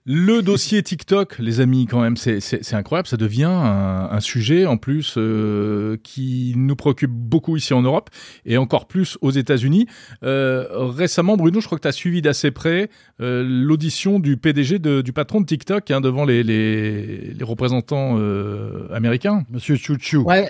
Le 0.08 0.42
dossier 0.44 0.84
TikTok, 0.84 1.40
les 1.40 1.62
amis, 1.62 1.88
quand 1.88 2.00
même, 2.00 2.16
c'est- 2.16 2.40
c'est 2.40 2.64
c'est 2.64 2.76
incroyable. 2.76 3.08
Ça 3.08 3.18
devient 3.18 3.46
un, 3.46 4.08
un 4.12 4.20
sujet, 4.20 4.68
en 4.68 4.78
plus, 4.78 5.16
euh, 5.18 5.98
qui 6.04 6.54
nous 6.56 6.76
préoccupe 6.76 7.10
beaucoup 7.10 7.58
ici 7.58 7.74
en 7.74 7.82
Europe 7.82 8.12
et 8.46 8.58
encore 8.58 8.88
plus 8.88 9.18
aux 9.22 9.32
États-Unis. 9.32 9.88
Euh, 10.22 10.68
récemment, 10.72 11.38
Bruno, 11.38 11.60
je 11.60 11.66
crois 11.66 11.80
que 11.80 11.82
tu 11.82 11.88
as 11.88 11.92
suivi 11.92 12.22
d'assez 12.22 12.52
près 12.52 12.92
euh, 13.20 13.44
l'audition 13.48 14.20
du 14.20 14.38
PDG, 14.38 14.78
de- 14.78 15.02
du 15.02 15.12
patron 15.12 15.42
de 15.42 15.48
TikTok, 15.48 15.90
hein, 15.90 16.02
devant 16.02 16.24
les, 16.26 16.44
les, 16.44 17.34
les 17.34 17.44
représentants 17.44 18.18
euh, 18.20 18.88
américains. 18.94 19.44
Monsieur 19.50 19.76
Chouchou. 19.76 20.22
Ouais. 20.22 20.48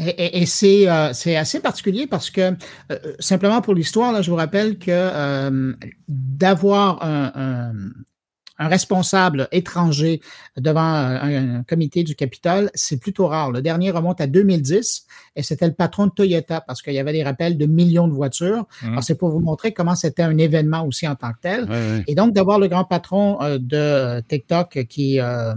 Et, 0.00 0.46
c'est 0.46 0.88
euh, 0.88 1.12
c'est 1.12 1.36
assez 1.36 1.60
particulier 1.60 2.06
parce 2.06 2.30
que, 2.30 2.52
euh, 2.90 2.98
simplement 3.18 3.60
pour 3.60 3.74
l'histoire, 3.74 4.12
là, 4.12 4.22
je 4.22 4.30
vous 4.30 4.36
rappelle 4.36 4.78
que 4.78 4.86
euh, 4.90 5.74
d'avoir 6.08 7.02
un, 7.02 7.72
un 8.60 8.68
responsable 8.68 9.48
étranger 9.52 10.20
devant 10.56 10.80
un, 10.82 11.56
un 11.58 11.62
comité 11.64 12.04
du 12.04 12.14
Capitole, 12.14 12.70
c'est 12.74 12.98
plutôt 13.00 13.26
rare. 13.26 13.50
Le 13.50 13.62
dernier 13.62 13.90
remonte 13.90 14.20
à 14.20 14.26
2010 14.26 15.06
et 15.34 15.42
c'était 15.42 15.66
le 15.66 15.72
patron 15.72 16.06
de 16.06 16.12
Toyota 16.12 16.60
parce 16.60 16.82
qu'il 16.82 16.92
y 16.92 16.98
avait 16.98 17.12
des 17.14 17.22
rappels 17.24 17.56
de 17.56 17.66
millions 17.66 18.06
de 18.06 18.12
voitures. 18.12 18.66
Mhm. 18.82 18.90
Alors, 18.90 19.02
c'est 19.02 19.14
pour 19.16 19.30
vous 19.30 19.40
montrer 19.40 19.72
comment 19.72 19.94
c'était 19.94 20.22
un 20.22 20.36
événement 20.36 20.86
aussi 20.86 21.08
en 21.08 21.14
tant 21.14 21.32
que 21.32 21.38
tel. 21.40 21.66
Et 22.06 22.14
donc, 22.14 22.34
d'avoir 22.34 22.58
le 22.58 22.68
grand 22.68 22.84
patron 22.84 23.40
euh, 23.42 23.58
de 23.58 24.20
TikTok 24.28 24.86
qui 24.88 25.18
euh, 25.20 25.54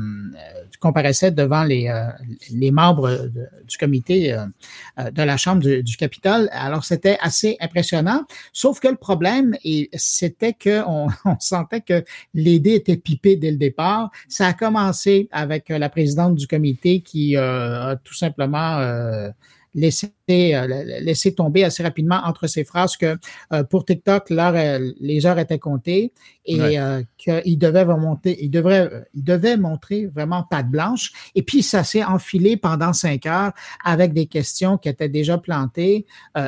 comparaissait 0.79 1.31
devant 1.31 1.63
les, 1.63 1.89
euh, 1.89 2.07
les 2.51 2.71
membres 2.71 3.09
de- 3.09 3.47
du 3.67 3.77
comité 3.77 4.33
euh, 4.33 5.11
de 5.11 5.23
la 5.23 5.37
Chambre 5.37 5.61
du, 5.61 5.83
du 5.83 5.97
Capitole, 5.97 6.47
alors 6.51 6.85
c'était 6.85 7.17
assez 7.21 7.57
impressionnant. 7.59 8.23
Sauf 8.53 8.79
que 8.79 8.87
le 8.87 8.95
problème, 8.95 9.55
c'était 9.93 10.53
qu'on 10.53 11.07
on 11.25 11.35
sentait 11.39 11.81
que 11.81 12.03
les 12.33 12.59
dés 12.59 12.75
étaient 12.75 12.92
pipé 12.97 13.35
dès 13.35 13.51
le 13.51 13.57
départ. 13.57 14.11
Ça 14.27 14.47
a 14.47 14.53
commencé 14.53 15.27
avec 15.31 15.69
la 15.69 15.89
présidente 15.89 16.35
du 16.35 16.47
comité 16.47 17.01
qui 17.01 17.35
a 17.35 17.95
tout 18.03 18.13
simplement 18.13 19.31
laisser, 19.75 20.13
euh, 20.29 20.67
laisser 21.01 21.33
tomber 21.33 21.63
assez 21.63 21.83
rapidement 21.83 22.21
entre 22.25 22.47
ces 22.47 22.63
phrases 22.63 22.95
que 22.97 23.17
euh, 23.51 23.63
pour 23.63 23.85
TikTok, 23.85 24.31
euh, 24.31 24.91
les 24.99 25.25
heures 25.25 25.39
étaient 25.39 25.59
comptées 25.59 26.13
et 26.45 26.77
qu'il 27.17 27.57
devait 27.57 27.83
remonter, 27.83 28.43
il 28.43 28.49
devrait, 28.49 29.05
il 29.13 29.23
devait 29.23 29.57
montrer 29.57 30.07
vraiment 30.07 30.43
patte 30.43 30.69
blanche. 30.69 31.11
Et 31.35 31.43
puis 31.43 31.63
ça 31.63 31.83
s'est 31.83 32.03
enfilé 32.03 32.57
pendant 32.57 32.93
cinq 32.93 33.25
heures 33.25 33.53
avec 33.83 34.13
des 34.13 34.25
questions 34.25 34.77
qui 34.77 34.89
étaient 34.89 35.09
déjà 35.09 35.37
plantées 35.37 36.05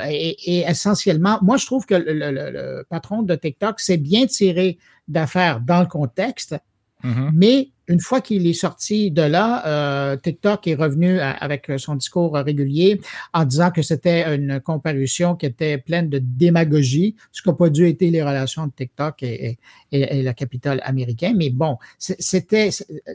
et, 0.10 0.66
essentiellement, 0.68 1.40
moi 1.42 1.58
je 1.58 1.66
trouve 1.66 1.86
que 1.86 1.96
le, 1.96 2.32
le 2.32 2.86
patron 2.90 3.22
de 3.22 3.36
TikTok 3.36 3.80
s'est 3.80 3.98
bien 3.98 4.26
tiré 4.26 4.78
d'affaires 5.08 5.60
dans 5.60 5.80
le 5.80 5.88
contexte, 5.88 6.56
mm-hmm. 7.04 7.30
mais 7.34 7.70
une 7.88 8.00
fois 8.00 8.22
qu'il 8.22 8.48
est 8.48 8.54
sorti 8.54 9.12
de 9.12 9.22
là, 9.22 9.66
euh, 9.68 10.18
TikTok 10.18 10.68
est 10.68 10.76
revenu 10.76 11.20
avec 11.20 11.72
son 11.78 11.96
discours 11.96 12.36
régulier 12.36 13.00
en 13.34 13.46
disant 13.46 13.72
que 13.72 13.82
c'était 13.82 14.36
une 14.36 14.60
comparution 14.60 15.36
qui 15.36 15.46
était 15.46 15.78
pleine 15.78 16.10
de 16.10 16.20
démagogie, 16.20 17.16
ce 17.32 17.42
qui 17.42 17.50
n'a 17.50 17.56
pas 17.56 17.70
dû 17.70 17.88
être 17.88 18.02
les 18.02 18.24
relations 18.24 18.68
de 18.68 18.72
TikTok 18.72 19.24
et, 19.24 19.58
et, 19.92 20.24
la 20.24 20.34
capitale 20.34 20.82
américaine. 20.84 21.36
Mais 21.38 21.50
bon, 21.50 21.78
c'était 21.98 22.70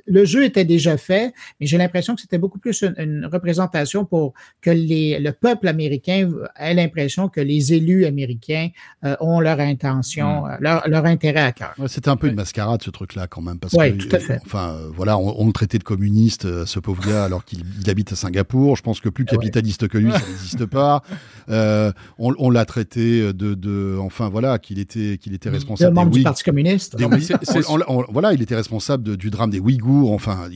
le 0.06 0.24
jeu 0.24 0.44
était 0.44 0.64
déjà 0.64 0.96
fait, 0.96 1.32
mais 1.58 1.66
j'ai 1.66 1.78
l'impression 1.78 2.14
que 2.14 2.20
c'était 2.20 2.38
beaucoup 2.38 2.58
plus 2.58 2.84
une, 2.98 3.28
représentation 3.30 4.04
pour 4.04 4.34
que 4.60 4.70
les, 4.70 5.18
le 5.18 5.32
peuple 5.32 5.68
américain 5.68 6.30
ait 6.56 6.74
l'impression 6.74 7.28
que 7.28 7.40
les 7.40 7.72
élus 7.72 8.04
américains 8.06 8.68
euh, 9.04 9.16
ont 9.20 9.40
leur 9.40 9.60
intention, 9.60 10.44
hmm. 10.44 10.56
leur, 10.60 10.88
leur, 10.88 11.04
intérêt 11.04 11.42
à 11.42 11.52
cœur. 11.52 11.74
Ouais, 11.78 11.88
c'était 11.88 12.08
un 12.08 12.16
peu 12.16 12.28
une 12.28 12.34
mascarade 12.34 12.82
ce 12.82 12.90
truc-là 12.90 13.26
quand 13.26 13.42
même, 13.42 13.58
parce 13.58 13.74
que 13.74 13.90
tout 13.90 14.14
à 14.14 14.18
fait. 14.18 14.40
Enfin, 14.44 14.59
euh, 14.68 14.90
voilà, 14.94 15.18
on, 15.18 15.46
le 15.46 15.52
traitait 15.52 15.78
de 15.78 15.84
communiste, 15.84 16.44
euh, 16.44 16.66
ce 16.66 16.78
pauvre 16.78 17.02
gars, 17.06 17.24
alors 17.24 17.44
qu'il 17.44 17.64
habite 17.88 18.12
à 18.12 18.16
Singapour. 18.16 18.76
Je 18.76 18.82
pense 18.82 19.00
que 19.00 19.08
plus 19.08 19.24
ah 19.28 19.32
capitaliste 19.32 19.88
que 19.88 19.98
lui, 19.98 20.12
ça 20.12 20.20
n'existe 20.26 20.66
pas. 20.70 21.02
Euh, 21.48 21.92
on, 22.18 22.50
l'a 22.50 22.64
traité 22.64 23.32
de, 23.32 23.98
enfin 24.00 24.28
voilà, 24.28 24.58
qu'il 24.58 24.78
était, 24.78 25.18
qu'il 25.18 25.34
était 25.34 25.50
responsable 25.50 25.94
membre 25.94 26.12
du 26.12 26.22
Parti 26.22 26.44
communiste. 26.44 26.96
voilà, 28.10 28.32
il 28.32 28.42
était 28.42 28.56
responsable 28.56 29.16
du 29.16 29.30
drame 29.30 29.50
des 29.50 29.60
Ouïghours. 29.60 30.12
Enfin, 30.12 30.48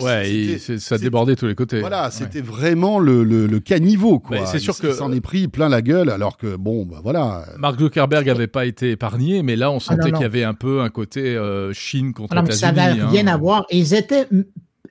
ouais, 0.00 0.58
ça 0.78 0.98
débordait 0.98 1.36
tous 1.36 1.46
les 1.46 1.54
côtés. 1.54 1.80
Voilà, 1.80 2.10
c'était 2.10 2.40
vraiment 2.40 2.98
le, 2.98 3.24
le, 3.24 3.60
caniveau, 3.60 4.18
quoi. 4.18 4.46
c'est 4.46 4.58
sûr 4.58 4.78
que 4.78 4.92
s'en 4.92 5.12
est 5.12 5.20
pris 5.20 5.48
plein 5.48 5.68
la 5.68 5.82
gueule, 5.82 6.10
alors 6.10 6.36
que 6.36 6.56
bon, 6.56 6.84
bah, 6.84 7.00
voilà. 7.02 7.44
Mark 7.58 7.78
Zuckerberg 7.78 8.26
n'avait 8.26 8.46
pas 8.46 8.66
été 8.66 8.92
épargné, 8.92 9.42
mais 9.42 9.56
là, 9.56 9.70
on 9.70 9.78
ah, 9.78 9.80
sentait 9.80 10.12
qu'il 10.12 10.20
y 10.20 10.24
avait 10.24 10.44
un 10.44 10.54
peu 10.54 10.80
un 10.80 10.90
côté 10.90 11.38
Chine 11.72 12.12
contre 12.12 12.34
ah 12.36 12.40
États-Unis. 12.40 12.58
Ça 12.58 12.72
n'avait 12.72 13.02
rien 13.02 13.26
hein. 13.26 13.35
Ils 13.70 13.94
étaient, 13.94 14.26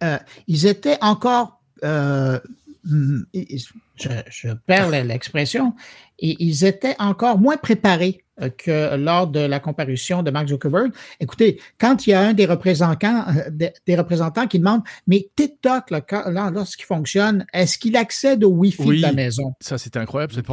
euh, 0.04 0.18
ils 0.48 0.66
étaient 0.66 0.98
encore, 1.02 1.62
euh, 1.84 2.40
je, 2.84 4.54
perds 4.66 4.90
l'expression, 4.90 5.74
ils 6.20 6.66
étaient 6.66 6.96
encore 7.00 7.40
moins 7.40 7.58
préparés 7.58 8.24
euh, 8.42 8.50
que 8.50 8.96
lors 8.98 9.28
de 9.28 9.40
la 9.40 9.60
comparution 9.60 10.22
de 10.22 10.30
Mark 10.32 10.50
Zuckerberg. 10.50 10.92
Écoutez, 11.20 11.62
quand 11.80 12.06
il 12.06 12.10
y 12.12 12.14
a 12.14 12.22
un 12.22 12.34
des 12.34 12.46
représentants, 12.46 13.26
des, 13.50 13.96
représentants 13.96 14.48
qui 14.48 14.60
demande, 14.60 14.82
mais 15.08 15.30
TikTok, 15.36 15.90
là, 15.92 16.52
lorsqu'il 16.54 16.86
fonctionne, 16.86 17.46
est-ce 17.54 17.78
qu'il 17.78 17.96
accède 17.96 18.44
au 18.44 18.50
Wi-Fi 18.50 18.98
de 18.98 19.02
la 19.02 19.14
maison? 19.14 19.54
Ça, 19.62 19.78
c'était 19.78 20.00
incroyable 20.00 20.34
cette. 20.34 20.48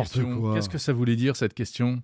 Qu'est-ce 0.55 0.69
que 0.69 0.79
ça 0.79 0.93
voulait 0.93 1.17
dire 1.17 1.35
cette 1.37 1.55
question? 1.55 2.03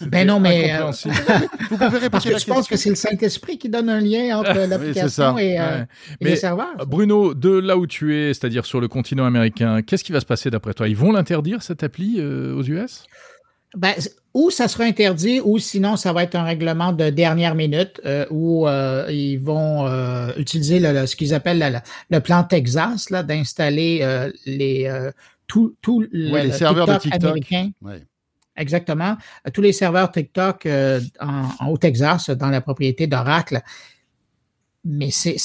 Ben 0.00 0.26
non, 0.26 0.40
mais 0.40 0.72
euh, 0.72 0.90
vous 1.70 1.76
pouvez 1.76 2.10
parce 2.10 2.24
que 2.24 2.38
je 2.38 2.46
pense 2.46 2.66
que 2.66 2.76
c'est 2.76 2.88
le 2.88 2.96
Saint-Esprit 2.96 3.58
qui 3.58 3.68
donne 3.68 3.88
un 3.88 4.00
lien 4.00 4.38
entre 4.38 4.66
l'application 4.66 5.38
et, 5.38 5.58
euh, 5.58 5.84
les 6.20 6.36
serveurs. 6.36 6.86
Bruno, 6.86 7.34
de 7.34 7.50
là 7.50 7.76
où 7.76 7.86
tu 7.86 8.16
es, 8.16 8.34
c'est-à-dire 8.34 8.66
sur 8.66 8.80
le 8.80 8.88
continent 8.88 9.24
américain, 9.24 9.82
qu'est-ce 9.82 10.04
qui 10.04 10.12
va 10.12 10.20
se 10.20 10.26
passer 10.26 10.50
d'après 10.50 10.74
toi? 10.74 10.88
Ils 10.88 10.96
vont 10.96 11.12
l'interdire 11.12 11.62
cette 11.62 11.82
appli 11.82 12.16
euh, 12.18 12.56
aux 12.56 12.64
US 12.64 13.04
ben, 13.76 13.92
ou 14.32 14.50
ça 14.50 14.66
sera 14.66 14.84
interdit, 14.84 15.42
ou 15.44 15.58
sinon 15.58 15.96
ça 15.96 16.12
va 16.14 16.22
être 16.22 16.34
un 16.36 16.42
règlement 16.42 16.92
de 16.92 17.10
dernière 17.10 17.54
minute 17.54 18.00
où 18.30 18.66
ils 18.66 19.36
vont 19.36 19.86
utiliser 20.36 20.80
ce 20.80 21.16
qu'ils 21.16 21.34
appellent 21.34 21.82
le 22.08 22.20
plan 22.20 22.44
Texas 22.44 23.08
d'installer 23.10 24.30
les 24.46 25.10
tous 25.46 26.06
les 26.12 26.52
serveurs 26.52 26.86
de 26.86 26.98
TikTok 26.98 27.22
américains. 27.22 27.70
Exactement. 28.58 29.16
Tous 29.54 29.62
les 29.62 29.72
serveurs 29.72 30.10
TikTok 30.10 30.66
euh, 30.66 31.00
en, 31.20 31.68
au 31.68 31.78
Texas, 31.78 32.30
dans 32.30 32.50
la 32.50 32.60
propriété 32.60 33.06
d'Oracle. 33.06 33.62
Mais 34.90 35.10
c'est 35.10 35.36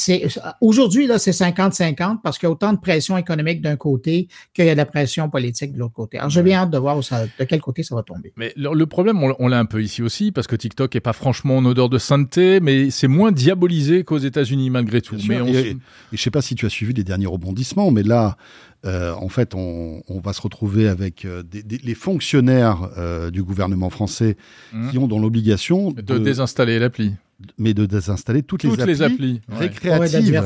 aujourd'hui, 0.62 1.06
là, 1.06 1.20
c'est 1.20 1.32
50-50 1.32 2.22
parce 2.24 2.38
qu'il 2.38 2.48
y 2.48 2.50
a 2.50 2.52
autant 2.52 2.72
de 2.72 2.80
pression 2.80 3.18
économique 3.18 3.62
d'un 3.62 3.76
côté 3.76 4.30
qu'il 4.54 4.66
y 4.66 4.70
a 4.70 4.74
de 4.74 4.78
la 4.78 4.86
pression 4.86 5.30
politique 5.30 5.74
de 5.74 5.80
l'autre 5.80 5.94
côté. 5.94 6.18
Alors, 6.18 6.30
j'ai 6.30 6.42
bien 6.44 6.62
hâte 6.62 6.72
de 6.72 6.78
voir 6.78 6.98
de 6.98 7.44
quel 7.44 7.60
côté 7.60 7.84
ça 7.84 7.94
va 7.94 8.04
tomber. 8.04 8.32
Mais 8.38 8.54
le, 8.56 8.86
problème, 8.86 9.22
on, 9.22 9.48
l'a 9.48 9.60
un 9.60 9.66
peu 9.66 9.84
ici 9.84 10.02
aussi, 10.02 10.32
parce 10.32 10.48
que 10.48 10.56
TikTok 10.56 10.96
est 10.96 11.02
pas 11.02 11.14
franchement 11.14 11.58
en 11.58 11.66
odeur 11.66 11.90
de 11.90 11.98
sainteté, 11.98 12.62
mais 12.62 12.90
c'est 12.90 13.10
moins 13.10 13.32
diabolisé 13.32 14.04
qu'aux 14.04 14.18
États-Unis 14.18 14.70
malgré 14.70 15.02
tout. 15.02 15.18
Mais 15.28 15.40
et, 15.52 15.78
je 16.12 16.22
sais 16.22 16.32
pas 16.32 16.42
si 16.42 16.56
tu 16.56 16.66
as 16.66 16.70
suivi 16.70 16.94
les 16.94 17.04
derniers 17.04 17.28
rebondissements, 17.28 17.92
mais 17.92 18.04
là, 18.04 18.38
euh, 18.86 19.14
en 19.14 19.30
fait, 19.30 19.54
on, 19.56 20.02
va 20.24 20.34
se 20.34 20.42
retrouver 20.42 20.88
avec 20.88 21.26
euh, 21.26 21.44
les 21.84 21.96
fonctionnaires 21.96 22.90
euh, 22.98 23.32
du 23.32 23.44
gouvernement 23.44 23.90
français 23.90 24.38
mmh. 24.74 24.90
qui 24.90 24.98
ont 24.98 25.08
dans 25.08 25.20
l'obligation 25.20 25.92
de, 25.92 26.18
désinstaller 26.18 26.80
l'appli. 26.80 27.14
Mais 27.58 27.74
de 27.74 27.86
désinstaller 27.86 28.44
toutes, 28.44 28.62
toutes 28.62 28.86
les 28.86 29.02
applis, 29.02 29.42
récréatives. 29.50 30.44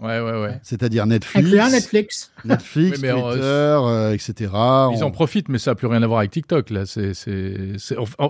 Ouais, 0.00 0.20
ouais, 0.20 0.40
ouais. 0.40 0.60
C'est-à-dire 0.62 1.06
Netflix, 1.06 1.50
Netflix, 1.50 2.32
Netflix 2.44 3.00
Twitter, 3.00 4.12
etc. 4.14 4.52
Ils 4.94 5.04
en 5.04 5.10
profitent, 5.10 5.48
mais 5.48 5.58
ça 5.58 5.72
n'a 5.72 5.74
plus 5.74 5.86
rien 5.86 6.02
à 6.02 6.06
voir 6.06 6.20
avec 6.20 6.30
TikTok. 6.30 6.70
Là, 6.70 6.86
c'est, 6.86 7.12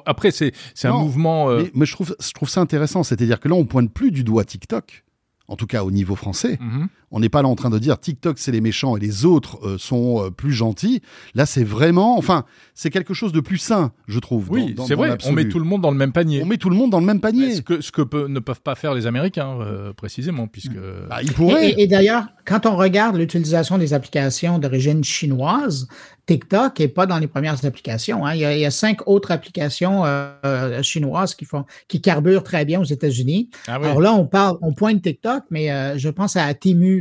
après, 0.07 0.31
c'est, 0.31 0.53
un 0.85 0.93
mouvement. 0.93 1.51
Mais, 1.75 1.87
je 1.87 1.93
trouve, 1.93 2.17
je 2.21 2.33
trouve 2.33 2.49
ça 2.49 2.61
intéressant. 2.61 3.03
C'est-à-dire 3.03 3.41
que 3.41 3.49
là, 3.49 3.55
on 3.55 3.65
pointe 3.65 3.93
plus 3.93 4.11
du 4.11 4.25
doigt 4.25 4.45
TikTok 4.45 5.05
en 5.51 5.57
tout 5.57 5.67
cas 5.67 5.83
au 5.83 5.91
niveau 5.91 6.15
français. 6.15 6.59
Mhm. 6.61 6.89
On 7.11 7.21
n'est 7.21 7.29
pas 7.29 7.43
là 7.43 7.49
en 7.49 7.57
train 7.57 7.71
de 7.71 7.79
dire 7.79 7.99
TikTok 7.99 8.39
c'est 8.39 8.53
les 8.53 8.61
méchants 8.61 8.97
et 8.97 9.01
les 9.01 9.25
autres 9.25 9.59
euh, 9.67 9.79
sont 9.79 10.25
euh, 10.25 10.31
plus 10.31 10.53
gentils. 10.53 11.03
Là 11.35 11.47
c'est 11.47 11.65
vraiment, 11.65 12.17
enfin, 12.17 12.45
c'est 12.75 12.91
quelque 12.91 13.15
chose 13.15 13.33
de 13.33 13.41
plus 13.41 13.59
sain, 13.59 13.93
je 14.07 14.19
trouve. 14.19 14.51
Oui, 14.51 14.75
c'est 14.87 14.95
vrai. 14.95 15.17
On 15.27 15.33
met 15.33 15.49
tout 15.49 15.59
le 15.59 15.65
monde 15.65 15.83
dans 15.83 15.91
le 15.91 15.97
même 15.97 16.13
panier. 16.13 16.43
On 16.43 16.47
met 16.47 16.57
tout 16.57 16.71
le 16.71 16.77
monde 16.77 16.91
dans 16.91 17.01
le 17.01 17.07
même 17.07 17.21
panier. 17.21 17.55
Ce 17.55 17.63
que, 17.63 17.81
ce 17.81 17.93
que 17.93 18.27
ne 18.27 18.41
peuvent 18.41 18.63
pas 18.63 18.75
faire 18.75 18.95
les 18.95 19.07
Américains, 19.07 19.59
euh, 19.61 19.93
précisément, 19.93 20.47
puisque. 20.47 20.79
Bah, 21.09 21.19
ils 21.23 21.33
pourraient. 21.33 21.71
Et, 21.71 21.83
et 21.83 21.87
d'ailleurs, 21.87 22.27
quand 22.45 22.67
on 22.67 22.77
regarde 22.77 23.17
l'utilisation 23.17 23.79
des 23.79 23.93
applications 23.93 24.59
d'origine 24.59 25.05
chinoise, 25.05 25.89
TikTok 26.31 26.79
n'est 26.79 26.89
pas 26.89 27.07
dans 27.07 27.19
les 27.19 27.27
premières 27.27 27.65
applications. 27.65 28.25
Hein. 28.25 28.35
Il, 28.35 28.41
y 28.41 28.65
a, 28.65 28.71
cinq 28.71 29.09
autres 29.09 29.33
applications 29.33 30.03
euh, 30.05 30.81
chinoises 30.83 31.35
qui 31.35 31.45
font 31.45 31.65
qui 31.89 32.01
carburent 32.01 32.45
très 32.45 32.65
bien 32.65 32.81
aux 32.81 32.85
États-Unis. 32.85 33.51
Ah 33.67 33.75
Alors 33.75 34.01
là, 34.01 34.15
on 34.15 34.27
parle, 34.27 34.57
on 34.63 34.73
pointe 34.73 35.03
TikTok, 35.03 35.43
mais 35.51 35.73
euh, 35.73 35.99
je 35.99 36.09
pense 36.09 36.37
à 36.37 36.55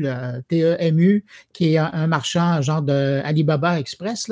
Temu, 0.04 0.44
T-E-M-U, 0.48 1.26
qui 1.54 1.74
est 1.74 1.78
un, 1.78 2.08
marchand 2.08 2.62
genre 2.62 2.82
de 2.82 3.22
Alibaba 3.24 3.80
Express, 3.80 4.32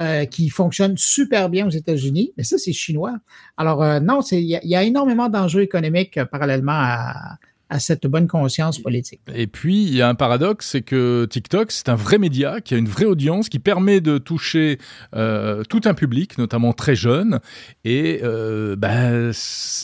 euh, 0.00 0.24
qui 0.26 0.48
fonctionne 0.48 0.96
super 0.96 1.48
bien 1.48 1.66
aux 1.66 1.70
États-Unis. 1.70 2.32
Mais 2.36 2.44
ça, 2.44 2.58
c'est 2.58 2.72
chinois. 2.72 3.16
Alors 3.56 4.00
non, 4.00 4.20
il 4.32 4.40
y, 4.40 4.58
y, 4.62 4.76
a 4.76 4.82
énormément 4.82 5.28
d'enjeux 5.28 5.62
économiques 5.62 6.22
parallèlement 6.24 6.72
à, 6.72 7.38
à 7.70 7.78
cette 7.78 8.06
bonne 8.06 8.28
conscience 8.28 8.78
politique. 8.78 9.20
Et 9.34 9.46
puis, 9.46 9.84
il 9.84 9.94
y 9.94 10.02
a 10.02 10.08
un 10.08 10.14
paradoxe, 10.14 10.68
c'est 10.70 10.82
que 10.82 11.26
TikTok, 11.28 11.72
c'est 11.72 11.88
un 11.88 11.94
vrai 11.94 12.18
média 12.18 12.60
qui 12.60 12.74
a 12.74 12.76
une 12.76 12.88
vraie 12.88 13.04
audience, 13.04 13.48
qui 13.48 13.58
permet 13.58 14.00
de 14.00 14.18
toucher 14.18 14.78
euh, 15.14 15.62
tout 15.64 15.80
un 15.84 15.94
public, 15.94 16.38
notamment 16.38 16.72
très 16.72 16.94
jeune. 16.94 17.40
Et 17.84 18.20
euh, 18.22 18.76
bah, 18.76 19.10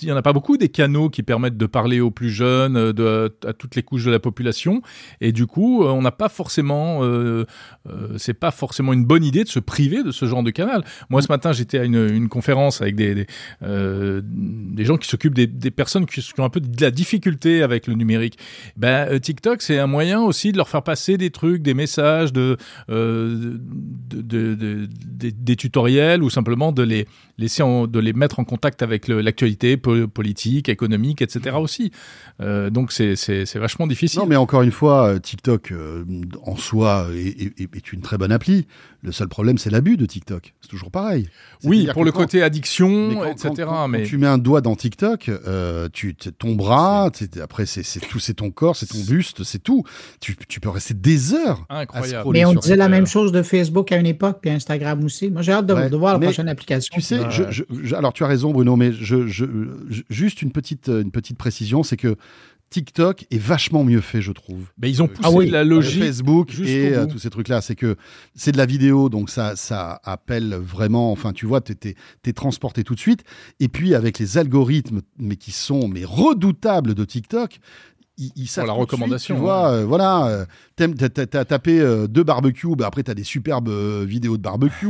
il 0.03 0.07
n'y 0.07 0.13
en 0.13 0.17
a 0.17 0.23
pas 0.23 0.33
beaucoup 0.33 0.57
des 0.57 0.69
canaux 0.69 1.11
qui 1.11 1.23
permettent 1.23 1.57
de 1.57 1.67
parler 1.67 2.01
aux 2.01 2.11
plus 2.11 2.31
jeunes, 2.31 2.93
de, 2.93 3.35
à 3.47 3.53
toutes 3.53 3.77
les 3.77 3.83
couches 3.83 4.05
de 4.05 4.11
la 4.11 4.21
population. 4.21 4.83
Et 5.21 5.33
du 5.33 5.47
coup, 5.47 5.85
on 5.85 6.03
n'a 6.03 6.11
pas 6.13 6.29
forcément, 6.29 7.03
euh, 7.03 7.45
euh, 7.89 8.19
c'est 8.19 8.35
pas 8.35 8.51
forcément 8.51 8.93
une 8.93 9.05
bonne 9.05 9.25
idée 9.25 9.45
de 9.45 9.49
se 9.49 9.59
priver 9.59 10.03
de 10.03 10.11
ce 10.11 10.27
genre 10.27 10.43
de 10.43 10.51
canal. 10.51 10.85
Moi, 11.09 11.23
ce 11.23 11.29
matin, 11.29 11.53
j'étais 11.53 11.79
à 11.79 11.85
une, 11.85 12.09
une, 12.11 12.29
conférence 12.29 12.81
avec 12.81 12.97
des, 12.97 13.15
des, 13.15 13.27
euh, 13.63 14.21
des 14.25 14.85
gens 14.85 14.97
qui 14.97 15.09
s'occupent 15.09 15.35
des, 15.35 15.47
des 15.47 15.71
personnes 15.71 16.07
qui 16.07 16.21
ont 16.39 16.45
un 16.45 16.51
peu 16.51 16.61
de 16.61 16.81
la 16.81 16.91
difficulté 16.91 17.63
avec 17.63 17.70
le 17.87 17.95
numérique. 17.95 18.39
Ben, 18.77 19.09
euh, 19.11 19.19
TikTok, 19.19 19.63
c'est 19.63 19.79
un 19.79 19.87
moyen 19.87 20.21
aussi 20.21 20.53
de 20.53 20.57
leur 20.57 20.69
faire 20.69 20.83
passer 20.83 21.17
des 21.17 21.31
trucs, 21.31 21.63
des 21.63 21.75
messages, 21.75 22.33
de, 22.33 22.57
euh, 22.91 23.57
de, 24.11 24.55
de, 24.55 24.89
des 25.11 25.57
tutoriels 25.57 26.23
ou 26.23 26.31
simplement 26.31 26.73
de 26.73 26.83
les 26.83 27.07
laisser 27.39 27.63
de 27.63 27.99
les 27.99 28.13
mettre 28.13 28.39
en 28.39 28.45
contact 28.45 28.83
avec 28.83 29.09
l'actualité 29.09 29.79
politique, 29.79 30.69
économique, 30.69 31.23
etc. 31.23 31.57
aussi. 31.59 31.91
Euh, 32.41 32.69
donc 32.69 32.93
c'est 32.93 33.55
vachement 33.55 33.87
difficile. 33.87 34.21
Non, 34.21 34.27
mais 34.27 34.37
encore 34.37 34.63
une 34.63 34.71
fois, 34.71 35.19
TikTok 35.19 35.73
en 36.43 36.57
soi 36.57 37.09
est, 37.15 37.61
est, 37.61 37.93
une 37.93 38.03
très 38.03 38.19
bonne 38.19 38.33
appli. 38.33 38.67
Le 39.03 39.13
seul 39.13 39.29
problème, 39.29 39.57
c'est 39.57 39.71
l'abus 39.71 39.97
de 39.97 40.05
TikTok. 40.05 40.53
C'est 40.61 40.69
toujours 40.69 40.91
pareil. 40.91 41.29
Oui, 41.65 41.89
pour 41.93 42.05
le 42.05 42.13
côté 42.13 42.43
addiction, 42.43 43.25
etc. 43.25 43.71
mais... 43.89 44.03
Quand 44.03 44.09
tu 44.09 44.19
mets 44.19 44.27
un 44.27 44.39
doigt 44.39 44.61
dans 44.61 44.77
TikTok, 44.77 45.31
tu 45.93 46.15
ton 46.15 46.55
bras, 46.55 47.11
après 47.43 47.60
après, 47.63 47.83
c'est 47.83 48.01
tout, 48.01 48.19
c'est 48.19 48.35
ton 48.35 48.51
corps, 48.51 48.77
c'est 48.77 48.87
ton 48.87 48.99
buste, 49.01 49.45
c'est 49.45 49.63
tout. 49.63 49.85
Tu, 50.21 50.37
tu 50.49 50.61
peux 50.61 50.69
rester 50.71 50.95
des 50.95 51.35
heures. 51.35 51.65
Incroyable. 51.69 52.31
Mais 52.33 52.45
on 52.45 52.55
disait 52.55 52.77
la 52.77 52.89
même 52.89 53.07
chose 53.07 53.33
de 53.33 53.43
Facebook 53.43 53.93
à 53.93 53.97
une 53.97 54.07
époque, 54.07 54.39
puis 54.41 54.51
Instagram 54.51 55.05
aussi. 55.05 55.31
Moi, 55.31 55.43
j'ai 55.43 55.53
hâte 55.53 55.67
de, 55.67 55.75
Ouais, 55.75 55.91
de 55.91 55.97
voir 55.97 56.15
la 56.15 56.19
mais 56.19 56.27
prochaine 56.27 56.49
application. 56.49 56.95
Tu 56.95 57.01
sais, 57.03 57.21
je, 57.31 57.43
je- 57.51 57.95
alors 57.95 58.13
tu 58.13 58.25
as 58.25 58.27
raison, 58.27 58.53
Bruno, 58.53 58.77
mais 58.77 58.93
je, 58.93 59.27
je- 59.27 59.45
je- 59.89 60.03
juste 60.09 60.43
une 60.43 60.53
petite, 60.53 60.89
une 60.89 61.11
petite 61.11 61.37
précision, 61.39 61.83
c'est 61.83 61.97
que 61.97 62.17
TikTok 62.71 63.27
est 63.31 63.39
vachement 63.39 63.83
mieux 63.85 64.01
fait, 64.01 64.23
je 64.23 64.33
trouve. 64.33 64.63
Mais 64.81 64.89
ils 64.91 65.03
ont 65.03 65.07
Euh, 65.07 65.09
poussé 65.09 65.29
Ah 65.29 65.31
oui. 65.33 65.51
la 65.51 65.65
logique. 65.65 66.03
Facebook 66.03 66.55
et 66.61 66.95
euh, 66.95 67.05
bout. 67.07 67.13
tous 67.15 67.19
ces 67.19 67.31
trucs-là, 67.31 67.61
c'est 67.61 67.75
que 67.75 67.97
c'est 68.35 68.53
de 68.53 68.57
la 68.59 68.67
vidéo, 68.67 69.09
donc 69.09 69.29
ça, 69.29 69.57
ça 69.57 70.01
appelle 70.05 70.55
vraiment, 70.55 71.11
enfin 71.11 71.33
tu 71.33 71.47
vois, 71.47 71.61
t'es 71.61 71.97
es, 72.27 72.33
transporté 72.33 72.85
tout 72.85 72.95
de 72.95 73.01
suite. 73.01 73.25
Et 73.59 73.69
puis 73.69 73.95
avec 73.95 74.19
les 74.21 74.39
algorithmes, 74.39 75.01
mais 75.19 75.37
qui 75.37 75.51
sont 75.53 75.89
mais 75.89 76.05
redoutables 76.05 76.95
de 76.95 77.05
TikTok, 77.05 77.59
ils, 78.19 78.31
ils 78.37 78.47
savent 78.47 78.67
la 78.67 78.73
tout 78.73 78.79
de 78.79 78.83
suite, 78.83 78.91
recommandation, 78.93 79.35
tu 79.35 79.41
vois, 79.41 79.71
euh, 79.73 79.85
voilà, 79.87 80.27
euh, 80.29 80.45
t'aimes- 80.77 80.95
t'as 80.95 81.45
tapé 81.45 81.81
euh, 81.81 82.07
deux 82.07 82.23
barbecues, 82.23 82.77
bah 82.77 82.87
après 82.87 83.03
t'as 83.03 83.15
des 83.15 83.25
superbes 83.25 83.69
euh, 83.69 84.05
vidéos 84.07 84.37
de 84.37 84.43
barbecue. 84.43 84.87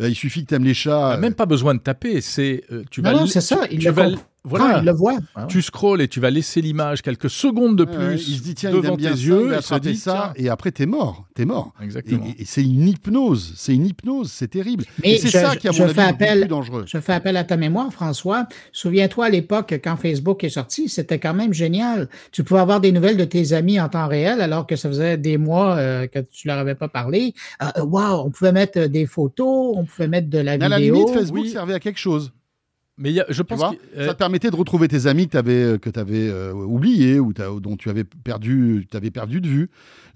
Euh, 0.00 0.08
il 0.08 0.14
suffit 0.14 0.44
que 0.44 0.48
t'aimes 0.50 0.64
les 0.64 0.74
chats. 0.74 1.10
T'as 1.12 1.16
euh, 1.16 1.20
même 1.20 1.34
pas 1.34 1.46
besoin 1.46 1.74
de 1.74 1.80
taper. 1.80 2.20
C'est 2.20 2.62
euh, 2.72 2.84
tu 2.90 3.02
Non, 3.02 3.12
vas. 3.12 3.20
non, 3.20 3.26
c'est 3.26 3.40
ça, 3.40 3.66
tu- 3.66 3.74
il 3.74 3.78
tu 3.80 3.86
le 3.86 3.92
vas 3.92 4.10
Voilà. 4.44 4.78
il 4.78 4.84
le 4.86 4.92
voit. 4.92 5.18
Tu 5.48 5.60
scrolles 5.62 6.00
et 6.00 6.08
tu 6.08 6.20
vas 6.20 6.30
laisser 6.30 6.60
l'image 6.62 7.02
quelques 7.02 7.28
secondes 7.28 7.76
de 7.76 7.84
plus 7.84 8.28
il 8.28 8.36
se 8.38 8.42
dit 8.42 8.54
tiens, 8.54 8.70
il 8.70 8.80
devant 8.80 8.96
tes 8.96 9.02
ça, 9.04 9.10
yeux 9.10 9.52
il 9.56 9.62
se 9.62 9.74
dit 9.74 9.96
ça, 9.96 10.32
tiens. 10.34 10.44
et 10.44 10.48
après 10.48 10.70
t'es 10.70 10.86
mort, 10.86 11.26
t'es 11.34 11.44
mort. 11.44 11.72
Et, 11.80 11.84
Exactement. 11.84 12.24
et- 12.24 12.42
et 12.42 12.44
c'est 12.44 12.62
une 12.62 12.88
hypnose, 12.88 13.52
c'est 13.56 13.74
une 13.74 13.86
hypnose, 13.86 14.30
c'est 14.32 14.48
terrible. 14.48 14.84
Mais 15.02 15.12
et 15.14 15.18
c'est 15.18 15.28
ça 15.30 15.56
qui, 15.56 15.68
à 15.68 15.72
mon 15.72 15.80
avis, 15.84 15.98
est 15.98 16.02
appel- 16.02 16.40
plus 16.40 16.48
dangereux. 16.48 16.84
Je 16.86 16.98
fais 16.98 17.12
appel 17.12 17.36
à 17.36 17.44
ta 17.44 17.56
mémoire, 17.56 17.92
François. 17.92 18.46
Souviens-toi 18.72 19.26
à 19.26 19.30
l'époque, 19.30 19.78
quand 19.82 19.96
Facebook 19.96 20.44
est 20.44 20.48
sorti, 20.50 20.88
c'était 20.88 21.18
quand 21.18 21.34
même 21.34 21.52
génial. 21.52 22.08
Tu 22.32 22.44
pouvais 22.44 22.60
avoir 22.60 22.80
des 22.80 22.92
nouvelles 22.92 23.16
de 23.16 23.24
tes 23.24 23.52
amis 23.52 23.78
en 23.80 23.88
temps 23.88 24.06
réel, 24.08 24.40
alors 24.40 24.66
que 24.66 24.76
ça 24.76 24.88
faisait 24.88 25.16
des 25.18 25.36
mois 25.36 25.76
euh, 25.76 26.06
que 26.06 26.20
tu 26.20 26.46
leur 26.48 26.58
avais 26.58 26.74
pas 26.76 26.88
parlé. 26.88 27.34
Euh, 27.62 27.82
wow, 27.82 28.22
on 28.24 28.30
pouvait 28.30 28.52
mettre 28.52 28.86
des 28.86 29.04
photos, 29.06 29.74
on 29.76 29.84
pouvait 29.84 30.08
mettre 30.08 30.28
de 30.30 30.38
la 30.38 30.56
Mais 30.58 30.64
à 30.64 30.68
la 30.68 30.78
vidéo. 30.78 30.94
limite, 30.94 31.10
Facebook 31.14 31.42
oui. 31.42 31.50
servait 31.50 31.74
à 31.74 31.80
quelque 31.80 31.98
chose. 31.98 32.32
Mais 32.98 33.10
il 33.10 33.14
y 33.14 33.20
a- 33.20 33.26
je 33.28 33.42
pense 33.42 33.58
vois 33.58 33.70
que- 33.72 33.98
euh, 34.00 34.06
Ça 34.06 34.12
te 34.14 34.18
permettait 34.18 34.50
de 34.50 34.56
retrouver 34.56 34.88
tes 34.88 35.06
amis 35.06 35.26
que 35.26 35.32
tu 35.32 35.36
avais, 35.36 35.78
que 35.78 35.90
avais 36.00 36.30
oubliés 36.52 37.20
ou 37.20 37.32
dont 37.32 37.76
tu 37.76 37.90
avais 37.90 38.04
perdu, 38.04 38.86
t'avais 38.90 39.10
perdu 39.10 39.40
de 39.40 39.46
vue. 39.48 39.70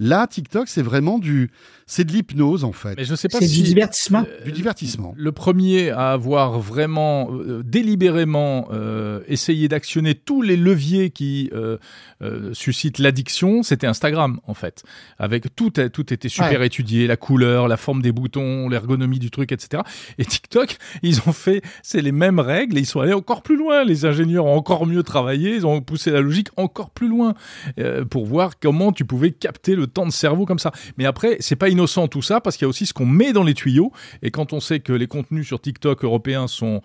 Là, 0.05 0.27
TikTok, 0.27 0.67
c'est 0.69 0.83
vraiment 0.83 1.21
du, 1.21 1.51
c'est 1.87 2.03
de 2.05 2.11
l'hypnose 2.13 2.65
en 2.65 2.73
fait, 2.73 2.95
mais 2.97 3.05
je 3.05 3.15
sais 3.15 3.29
pas 3.29 3.39
C'est 3.39 3.47
si 3.47 3.59
du 3.63 3.69
divertissement. 3.69 4.25
euh, 4.29 4.45
du 4.45 4.51
divertissement. 4.51 5.15
Le 5.17 5.31
premier 5.31 5.91
à 5.91 6.11
avoir 6.11 6.59
vraiment 6.59 7.31
euh, 7.33 7.63
délibérément 7.65 8.67
euh, 8.73 9.21
essayé 9.29 9.69
d'actionner 9.69 10.17
tous 10.17 10.43
les 10.43 10.57
leviers 10.57 11.11
qui 11.11 11.51
euh, 11.55 11.77
euh, 12.23 12.53
suscitent 12.53 12.99
l'addiction, 12.99 13.63
c'était 13.63 13.87
Instagram 13.87 14.41
en 14.49 14.55
fait. 14.55 14.83
Avec 15.21 15.55
tout, 15.55 15.73
a- 15.77 15.89
tout 15.89 16.13
était 16.13 16.29
super 16.29 16.59
Ouais. 16.61 16.67
étudié, 16.67 17.07
la 17.07 17.17
couleur, 17.17 17.69
la 17.69 17.77
forme 17.77 18.03
des 18.03 18.11
boutons, 18.13 18.69
l'ergonomie 18.69 19.21
du 19.21 19.31
truc, 19.31 19.53
etc. 19.53 19.83
Et 20.19 20.25
TikTok, 20.25 20.79
ils 21.05 21.21
ont 21.29 21.33
fait, 21.33 21.63
c'est 21.85 22.03
les 22.03 22.13
mêmes 22.13 22.41
règles 22.41 22.77
et 22.77 22.81
ils 22.81 22.87
sont 22.87 23.01
allés 23.01 23.13
encore 23.13 23.43
plus 23.43 23.57
loin. 23.57 23.85
Les 23.85 24.05
ingénieurs 24.05 24.47
ont 24.47 24.57
encore 24.57 24.87
mieux 24.87 25.05
travaillé, 25.05 25.55
ils 25.55 25.67
ont 25.67 25.81
poussé 25.81 26.11
la 26.11 26.21
logique 26.21 26.49
encore 26.57 26.91
plus 26.91 27.09
loin 27.09 27.35
euh, 27.79 28.05
pour 28.05 28.27
voir 28.27 28.59
comment 28.59 28.91
tu 28.91 29.05
pouvais 29.05 29.31
capter 29.31 29.77
le 29.77 29.87
temps 29.93 30.07
de 30.07 30.13
cerveau 30.13 30.47
comme 30.47 30.59
ça. 30.59 30.73
Mais 30.99 31.05
après, 31.05 31.37
c'est 31.41 31.57
pas 31.57 31.69
innocent 31.69 32.09
tout 32.09 32.23
ça 32.23 32.41
parce 32.41 32.57
qu'il 32.57 32.65
y 32.65 32.67
a 32.67 32.69
aussi 32.71 32.87
ce 32.87 32.93
qu'on 32.93 33.07
met 33.07 33.33
dans 33.33 33.45
les 33.45 33.55
tuyaux. 33.55 33.93
Et 34.23 34.31
quand 34.31 34.53
on 34.53 34.61
sait 34.61 34.81
que 34.81 34.93
les 34.93 35.07
contenus 35.07 35.47
sur 35.47 35.61
TikTok 35.61 36.05
européens 36.05 36.47
sont 36.47 36.83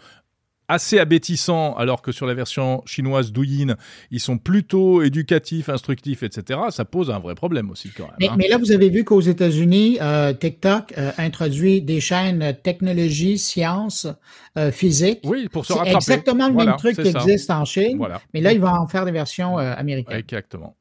assez 0.70 1.00
abétissants, 1.00 1.76
alors 1.78 2.02
que 2.02 2.12
sur 2.12 2.26
la 2.26 2.34
version 2.34 2.84
chinoise 2.86 3.32
Douyin, 3.32 3.78
ils 4.12 4.20
sont 4.20 4.38
plutôt 4.38 5.02
éducatifs, 5.02 5.70
instructifs, 5.70 6.24
etc., 6.24 6.60
ça 6.72 6.84
pose 6.84 7.10
un 7.10 7.20
vrai 7.20 7.36
problème 7.36 7.72
aussi 7.72 7.90
quand 7.96 8.04
même. 8.04 8.16
Mais, 8.20 8.28
hein. 8.28 8.36
mais 8.38 8.50
là, 8.50 8.58
vous 8.58 8.74
avez 8.74 8.90
vu 8.90 9.06
qu'aux 9.06 9.22
États-Unis, 9.22 9.98
euh, 10.02 10.34
TikTok 10.34 10.94
euh, 10.98 11.12
introduit 11.18 11.82
des 11.82 12.02
chaînes 12.02 12.54
technologie, 12.64 13.38
sciences, 13.38 14.08
euh, 14.58 14.70
physique. 14.74 15.20
Oui, 15.24 15.48
pour 15.50 15.66
se 15.66 15.72
C'est 15.72 15.80
rattraper. 15.80 15.96
exactement 15.96 16.48
le 16.50 16.54
Voilà, 16.56 16.72
même 16.72 16.80
truc 16.80 16.98
qui 17.02 17.12
ça. 17.14 17.20
existe 17.20 17.50
en 17.50 17.64
Chine, 17.64 17.96
Voilà, 17.98 18.22
mais 18.34 18.42
là, 18.42 18.52
ils 18.52 18.60
vont 18.60 18.68
en 18.68 18.88
faire 18.88 19.06
des 19.06 19.14
versions 19.14 19.58
euh, 19.60 19.74
américaines. 19.74 20.18
exactement. 20.20 20.76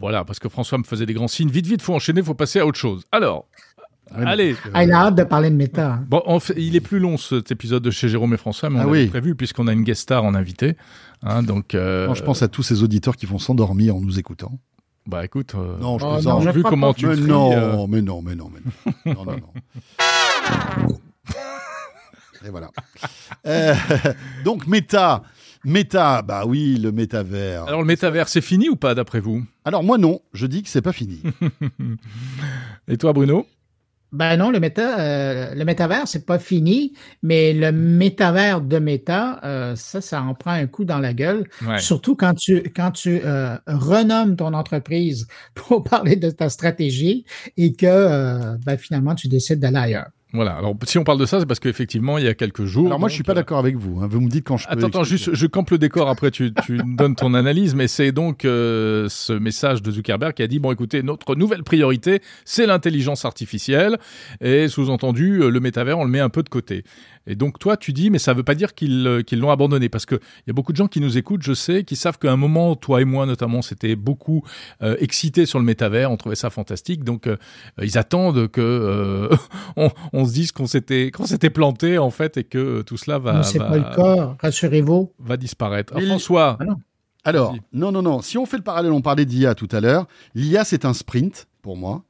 Voilà, 0.00 0.24
parce 0.24 0.38
que 0.38 0.48
François 0.48 0.78
me 0.78 0.84
faisait 0.84 1.06
des 1.06 1.14
grands 1.14 1.28
signes. 1.28 1.50
Vite, 1.50 1.66
vite, 1.66 1.82
faut 1.82 1.94
enchaîner, 1.94 2.22
faut 2.22 2.34
passer 2.34 2.58
à 2.58 2.66
autre 2.66 2.78
chose. 2.78 3.04
Alors, 3.12 3.46
Ouais, 4.12 4.24
mais 4.24 4.30
allez. 4.32 4.56
Ah, 4.74 4.82
il 4.82 4.90
a 4.90 5.02
hâte 5.02 5.14
de 5.14 5.22
parler 5.22 5.50
de 5.50 5.54
méta. 5.54 5.92
hein. 5.92 6.04
Bon, 6.08 6.20
on 6.26 6.40
fait- 6.40 6.54
il 6.56 6.74
est 6.74 6.80
plus 6.80 6.98
long 6.98 7.16
cet 7.16 7.52
épisode 7.52 7.84
de 7.84 7.92
chez 7.92 8.08
Jérôme 8.08 8.34
et 8.34 8.36
François, 8.38 8.68
mais 8.68 8.78
on 8.78 8.82
Ah 8.82 8.86
l'avait 8.86 9.02
oui. 9.04 9.06
prévu 9.06 9.36
puisqu'on 9.36 9.68
a 9.68 9.72
une 9.72 9.84
guest 9.84 10.00
star 10.02 10.24
en 10.24 10.34
invité. 10.34 10.76
Hein, 11.22 11.44
donc, 11.44 11.76
euh, 11.76 12.08
Non, 12.08 12.14
je 12.14 12.24
pense 12.24 12.42
à 12.42 12.48
tous 12.48 12.64
ces 12.64 12.82
auditeurs 12.82 13.14
qui 13.14 13.26
vont 13.26 13.38
s'endormir 13.38 13.94
en 13.94 14.00
nous 14.00 14.18
écoutant. 14.18 14.58
bah 15.06 15.24
écoute, 15.24 15.54
euh, 15.54 15.76
Non, 15.78 15.98
je 16.00 16.04
Oh, 16.06 16.18
non, 16.24 16.40
je 16.40 16.50
vu 16.50 16.62
comment 16.64 16.88
pas. 16.92 16.98
tu 16.98 17.06
mais 17.06 17.14
tries, 17.14 17.22
non, 17.24 17.52
euh, 17.52 17.86
mais 17.88 18.02
non, 18.02 18.20
mais 18.20 18.34
non, 18.34 18.50
mais 18.52 18.60
non. 19.06 19.14
non, 19.14 19.24
non, 19.24 19.36
non. 20.88 20.98
Et 22.44 22.48
voilà. 22.50 22.70
Euh, 23.46 23.74
donc, 24.44 24.66
méta. 24.66 25.22
Méta, 25.64 26.22
bah 26.22 26.44
oui, 26.46 26.78
le 26.78 26.90
métavers. 26.90 27.62
Alors, 27.62 27.68
Alors 27.68 27.80
le 27.82 27.86
métavers, 27.86 28.28
c'est 28.28 28.40
fini 28.40 28.68
ou 28.68 28.76
pas 28.76 28.94
d'après 28.94 29.20
vous? 29.20 29.44
Moi, 29.82 29.98
non, 29.98 30.20
je 30.32 30.46
dis 30.46 30.62
que 30.62 30.68
c'est 30.68 30.82
pas 30.82 30.92
fini. 30.92 31.22
Et 32.88 32.96
toi, 32.96 33.12
Bruno? 33.12 33.46
Ben 34.12 34.36
non, 34.36 34.50
le 34.50 34.58
méta, 34.58 34.98
euh, 34.98 35.54
le 35.54 35.64
métavers, 35.64 36.08
c'est 36.08 36.26
pas 36.26 36.40
fini, 36.40 36.94
mais 37.22 37.52
le 37.52 37.70
métavers 37.70 38.60
de 38.60 38.78
méta, 38.80 39.40
euh, 39.44 39.76
ça, 39.76 40.00
ça 40.00 40.20
en 40.22 40.34
prend 40.34 40.50
un 40.50 40.66
coup 40.66 40.84
dans 40.84 40.98
la 40.98 41.14
gueule. 41.14 41.48
Ouais. 41.64 41.78
Surtout 41.78 42.16
quand 42.16 42.34
tu, 42.34 42.72
quand 42.74 42.90
tu 42.90 43.20
euh, 43.24 43.56
renommes 43.68 44.34
ton 44.34 44.52
entreprise 44.52 45.28
pour 45.54 45.84
parler 45.84 46.16
de 46.16 46.30
ta 46.30 46.48
stratégie 46.48 47.24
et 47.56 47.72
que 47.72 47.86
euh, 47.86 48.56
ben, 48.66 48.76
finalement 48.76 49.14
tu 49.14 49.28
décides 49.28 49.60
d'aller 49.60 49.76
ailleurs. 49.76 50.10
Voilà. 50.32 50.52
Alors 50.52 50.76
si 50.84 50.96
on 50.98 51.04
parle 51.04 51.18
de 51.18 51.26
ça, 51.26 51.40
c'est 51.40 51.46
parce 51.46 51.58
qu'effectivement, 51.60 52.16
il 52.18 52.24
y 52.24 52.28
a 52.28 52.34
quelques 52.34 52.64
jours. 52.64 52.86
Alors, 52.86 52.98
moi, 53.00 53.08
donc, 53.08 53.10
je 53.10 53.14
suis 53.14 53.24
pas 53.24 53.32
euh, 53.32 53.36
d'accord 53.36 53.58
avec 53.58 53.76
vous. 53.76 54.00
hein. 54.00 54.06
Vous 54.08 54.20
me 54.20 54.28
dites 54.28 54.46
quand 54.46 54.56
je 54.56 54.66
peux. 54.66 54.72
Attends, 54.72 54.86
attends, 54.86 55.04
juste, 55.04 55.34
je 55.34 55.46
campe 55.46 55.70
le 55.70 55.78
décor. 55.78 56.08
Après, 56.08 56.30
tu, 56.30 56.52
tu 56.64 56.78
donnes 56.84 57.16
ton 57.16 57.34
analyse, 57.34 57.74
mais 57.74 57.88
c'est 57.88 58.12
donc 58.12 58.44
euh, 58.44 59.08
ce 59.08 59.32
message 59.32 59.82
de 59.82 59.90
Zuckerberg 59.90 60.34
qui 60.34 60.42
a 60.42 60.46
dit 60.46 60.58
bon, 60.60 60.70
écoutez, 60.72 61.02
notre 61.02 61.34
nouvelle 61.34 61.64
priorité, 61.64 62.20
c'est 62.44 62.66
l'intelligence 62.66 63.24
artificielle, 63.24 63.98
et 64.40 64.68
sous-entendu, 64.68 65.42
euh, 65.42 65.50
le 65.50 65.60
métavers, 65.60 65.98
on 65.98 66.04
le 66.04 66.10
met 66.10 66.20
un 66.20 66.28
peu 66.28 66.42
de 66.42 66.48
côté. 66.48 66.84
Et 67.26 67.34
donc, 67.34 67.58
toi, 67.58 67.76
tu 67.76 67.92
dis, 67.92 68.10
mais 68.10 68.18
ça 68.18 68.32
veut 68.32 68.42
pas 68.42 68.54
dire 68.54 68.74
qu'ils 68.74 69.06
euh, 69.06 69.22
l'ont 69.32 69.50
abandonné, 69.50 69.88
parce 69.88 70.06
que 70.06 70.14
il 70.14 70.48
y 70.48 70.50
a 70.50 70.52
beaucoup 70.52 70.72
de 70.72 70.76
gens 70.76 70.88
qui 70.88 71.00
nous 71.00 71.18
écoutent, 71.18 71.42
je 71.42 71.52
sais, 71.52 71.84
qui 71.84 71.94
savent 71.96 72.18
qu'à 72.18 72.32
un 72.32 72.36
moment, 72.36 72.74
toi 72.76 73.00
et 73.00 73.04
moi 73.04 73.26
notamment, 73.26 73.62
c'était 73.62 73.94
beaucoup 73.96 74.42
euh, 74.82 74.96
excités 74.98 75.46
sur 75.46 75.58
le 75.58 75.64
métavers, 75.64 76.10
on 76.10 76.16
trouvait 76.16 76.34
ça 76.34 76.50
fantastique, 76.50 77.04
donc 77.04 77.26
euh, 77.26 77.36
ils 77.82 77.98
attendent 77.98 78.48
que 78.48 78.60
euh, 78.60 79.28
on, 79.76 79.90
on 80.12 80.24
se 80.24 80.32
dise 80.32 80.52
qu'on 80.52 80.66
s'était 80.66 81.10
qu'on 81.10 81.26
s'était 81.26 81.50
planté 81.50 81.98
en 81.98 82.10
fait, 82.10 82.36
et 82.36 82.44
que 82.44 82.82
tout 82.82 82.96
cela 82.96 83.18
va 83.18 83.42
c'est 83.42 83.58
pas 83.58 83.76
le 83.76 83.94
cas, 83.94 84.36
rassurez-vous. 84.40 85.12
va 85.18 85.36
disparaître. 85.36 85.92
Ah, 85.96 86.00
François, 86.00 86.56
Ah 86.60 86.64
non. 86.64 86.76
Alors, 87.24 87.54
non, 87.74 87.92
non, 87.92 88.00
non. 88.00 88.22
Si 88.22 88.38
on 88.38 88.46
fait 88.46 88.56
le 88.56 88.62
parallèle, 88.62 88.92
on 88.92 89.02
parlait 89.02 89.26
d'IA 89.26 89.54
tout 89.54 89.68
à 89.72 89.80
l'heure. 89.80 90.06
L'IA, 90.34 90.64
c'est 90.64 90.86
un 90.86 90.94
sprint 90.94 91.48
pour 91.60 91.76
moi. 91.76 92.04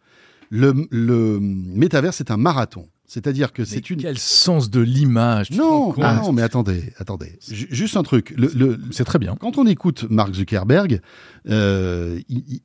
Le, 0.51 0.73
le 0.91 1.39
métavers, 1.41 2.15
c'est 2.15 2.31
un 2.31 2.37
marathon. 2.37 2.87
C'est-à-dire 3.13 3.53
que 3.53 3.65
c'est 3.65 3.91
une. 3.91 3.99
quel 4.01 4.19
sens 4.19 4.71
de 4.71 4.79
l'image 4.81 5.51
Non, 5.51 5.93
ah 6.01 6.21
non, 6.23 6.31
mais 6.33 6.43
attendez, 6.43 6.93
attendez. 6.97 7.39
Ju- 7.51 7.67
Juste 7.71 7.97
un 7.97 8.05
truc. 8.05 8.33
Le, 8.37 8.47
le- 8.55 8.79
C'est 8.93 9.03
très 9.05 9.19
bien. 9.19 9.35
quand 9.41 9.59
on 9.59 9.67
écoute 9.67 10.07
Mark 10.09 10.33
Zuckerberg, 10.33 11.01
euh, 11.49 12.21
il- 12.29 12.45
il- 12.49 12.61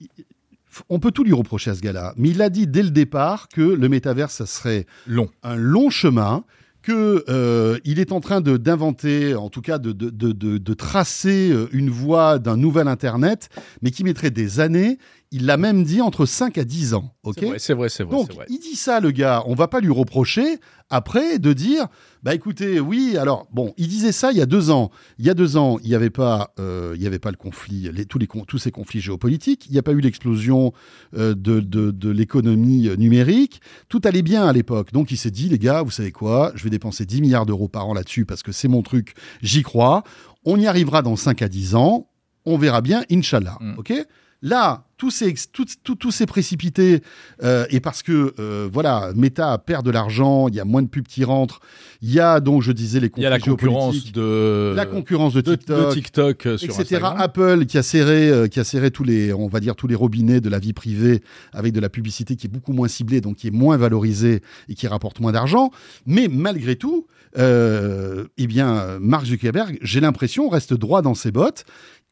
on 0.90 1.00
peut 1.00 1.10
tout 1.12 1.24
lui 1.24 1.34
reprocher 1.34 1.72
à 1.72 1.76
ce 1.76 1.82
gars-là, 1.82 2.14
mais 2.18 2.30
il 2.30 2.42
a 2.44 2.50
dit 2.50 2.68
dès 2.68 2.84
le 2.84 2.92
départ 2.92 3.48
que 3.48 3.62
le 3.62 3.90
métavers, 3.90 4.30
ça 4.30 4.46
serait 4.46 4.86
Long. 5.08 5.30
un 5.42 5.56
long 5.56 5.90
chemin, 5.90 6.44
que 6.84 7.24
euh, 7.30 7.80
il 7.84 8.00
est 8.00 8.12
en 8.12 8.20
train 8.20 8.42
de 8.42 8.58
d'inventer, 8.58 9.34
en 9.34 9.50
tout 9.50 9.62
cas 9.62 9.80
de, 9.80 9.92
de, 9.94 10.12
de, 10.12 10.32
de, 10.32 10.60
de 10.60 10.74
tracer 10.76 11.50
euh, 11.52 11.68
une 11.72 11.90
voie 11.90 12.38
d'un 12.38 12.58
nouvel 12.58 12.88
Internet, 12.88 13.50
mais 13.82 13.90
qui 13.90 14.04
mettrait 14.04 14.30
des 14.30 14.60
années. 14.60 15.00
Il 15.32 15.46
l'a 15.46 15.58
même 15.58 15.84
dit 15.84 16.02
entre 16.02 16.26
5 16.26 16.58
à 16.58 16.64
10 16.64 16.94
ans. 16.94 17.14
ok? 17.24 17.36
C'est 17.40 17.46
vrai, 17.46 17.60
c'est 17.60 17.74
vrai, 17.74 17.90
c'est 17.90 18.04
vrai. 18.04 18.16
donc, 18.16 18.34
vrai. 18.34 18.46
il 18.50 18.60
dit 18.60 18.76
ça, 18.76 19.00
le 19.00 19.12
gars. 19.12 19.44
On 19.48 19.56
va 19.56 19.68
pas 19.68 19.80
lui 19.80 19.92
reprocher 19.92 20.60
après 20.90 21.40
de 21.40 21.52
dire, 21.52 21.88
bah 22.22 22.36
écoutez, 22.36 22.80
oui. 22.80 23.18
Alors, 23.18 23.48
bon, 23.52 23.74
il 23.78 23.88
disait 23.88 24.12
ça 24.12 24.32
il 24.32 24.38
y 24.38 24.42
a 24.42 24.46
deux 24.46 24.70
ans. 24.70 24.92
Il 25.18 25.26
y 25.26 25.30
a 25.30 25.34
deux 25.34 25.58
ans, 25.58 25.78
il 25.84 25.90
n'y 25.90 25.96
avait 25.96 26.10
pas, 26.12 26.54
euh, 26.60 26.94
il 26.96 27.02
y 27.02 27.08
avait 27.08 27.20
pas 27.20 27.32
le 27.32 27.38
conflit, 27.38 27.90
les, 27.92 28.06
tous 28.06 28.20
les 28.20 28.28
tous 28.48 28.58
ces 28.58 28.72
conflits 28.72 29.02
géopolitiques. 29.02 29.66
Il 29.66 29.72
n'y 29.72 29.80
a 29.80 29.84
pas 29.84 29.94
eu 29.94 30.00
l'explosion 30.00 30.74
euh, 31.18 31.34
de, 31.34 31.60
de, 31.60 31.92
de 31.92 32.10
l'économie 32.10 32.88
euh, 32.88 32.96
numérique. 32.96 33.62
Tout 33.90 34.02
allait 34.04 34.22
bien 34.22 34.46
à 34.46 34.54
l'époque. 34.54 34.92
Donc, 34.94 35.12
il 35.12 35.18
s'est 35.18 35.32
dit, 35.32 35.50
les 35.50 35.60
gars, 35.60 35.82
vous 35.82 35.92
savez 35.92 36.12
quoi? 36.12 36.52
Je 36.56 36.64
vais 36.64 36.70
dépenser 36.70 37.06
10 37.06 37.22
milliards 37.22 37.46
d'euros 37.46 37.68
par 37.68 37.88
an 37.88 37.94
là-dessus 37.94 38.26
parce 38.26 38.44
que 38.44 38.52
c'est 38.52 38.68
mon 38.68 38.84
truc. 38.84 39.16
J'y 39.42 39.64
crois. 39.64 40.04
On 40.46 40.60
y 40.60 40.68
arrivera 40.68 41.02
dans 41.02 41.16
5 41.16 41.42
à 41.42 41.50
10 41.50 41.76
ans. 41.76 42.10
On 42.46 42.58
verra 42.58 42.82
bien, 42.82 43.04
Inch'Allah. 43.12 43.58
Mm. 43.60 43.74
Ok? 43.80 43.94
Là, 44.42 44.85
tous 44.98 45.12
ces 45.12 45.34
tout, 45.52 45.66
tout, 45.84 45.96
tout 45.96 46.12
ces 46.12 46.26
précipités 46.26 47.02
euh, 47.44 47.66
et 47.70 47.80
parce 47.80 48.04
que 48.04 48.34
euh, 48.40 48.70
voilà 48.72 49.12
Meta 49.16 49.58
perd 49.58 49.86
de 49.86 49.92
l'argent, 49.92 50.48
il 50.48 50.56
y 50.56 50.60
a 50.60 50.66
moins 50.66 50.82
de 50.82 50.88
pubs 50.88 51.08
qui 51.08 51.24
rentrent, 51.24 51.60
il 52.02 52.14
y 52.14 52.20
a 52.20 52.40
donc 52.40 52.62
je 52.62 52.72
disais 52.72 53.00
les 53.00 53.12
Il 53.18 53.24
y 53.24 53.26
a 53.26 53.30
la 53.30 53.40
concurrence 53.40 54.12
de 54.12 54.74
la 54.76 54.86
concurrence 54.86 55.34
de 55.34 55.42
TikTok, 55.42 55.90
de 55.90 55.94
TikTok 55.94 56.46
euh, 56.46 56.58
sur 56.58 56.70
etc. 56.70 56.82
Instagram. 56.82 57.16
Apple 57.18 57.66
qui 57.66 57.78
a 57.78 57.84
serré, 57.84 58.30
euh, 58.30 58.48
qui 58.48 58.60
a 58.60 58.64
serré 58.64 58.92
tous 58.92 59.04
les, 59.04 59.34
on 59.34 59.48
va 59.48 59.60
dire 59.60 59.76
tous 59.76 59.88
les 59.88 59.96
robinets 59.96 60.42
de 60.42 60.50
la 60.50 60.60
vie 60.60 60.74
privée 60.74 61.22
avec 61.54 61.74
de 61.74 61.80
la 61.80 61.90
publicité 61.90 62.36
qui 62.36 62.48
est 62.48 62.50
beaucoup 62.50 62.74
moins 62.74 62.88
ciblée, 62.88 63.22
donc 63.22 63.38
qui 63.38 63.48
est 63.48 63.52
moins 63.52 63.78
valorisée 63.78 64.42
et 64.70 64.76
qui 64.76 64.88
rapporte 64.88 65.20
moins 65.20 65.32
d'argent. 65.32 65.72
Mais 66.06 66.28
malgré 66.30 66.76
tout, 66.76 67.08
euh, 67.38 68.26
eh 68.38 68.48
bien, 68.48 68.98
Mark 69.00 69.26
Zuckerberg, 69.26 69.78
j'ai 69.82 70.00
l'impression, 70.00 70.48
reste 70.50 70.74
droit 70.74 71.02
dans 71.02 71.16
ses 71.16 71.32
bottes. 71.32 71.66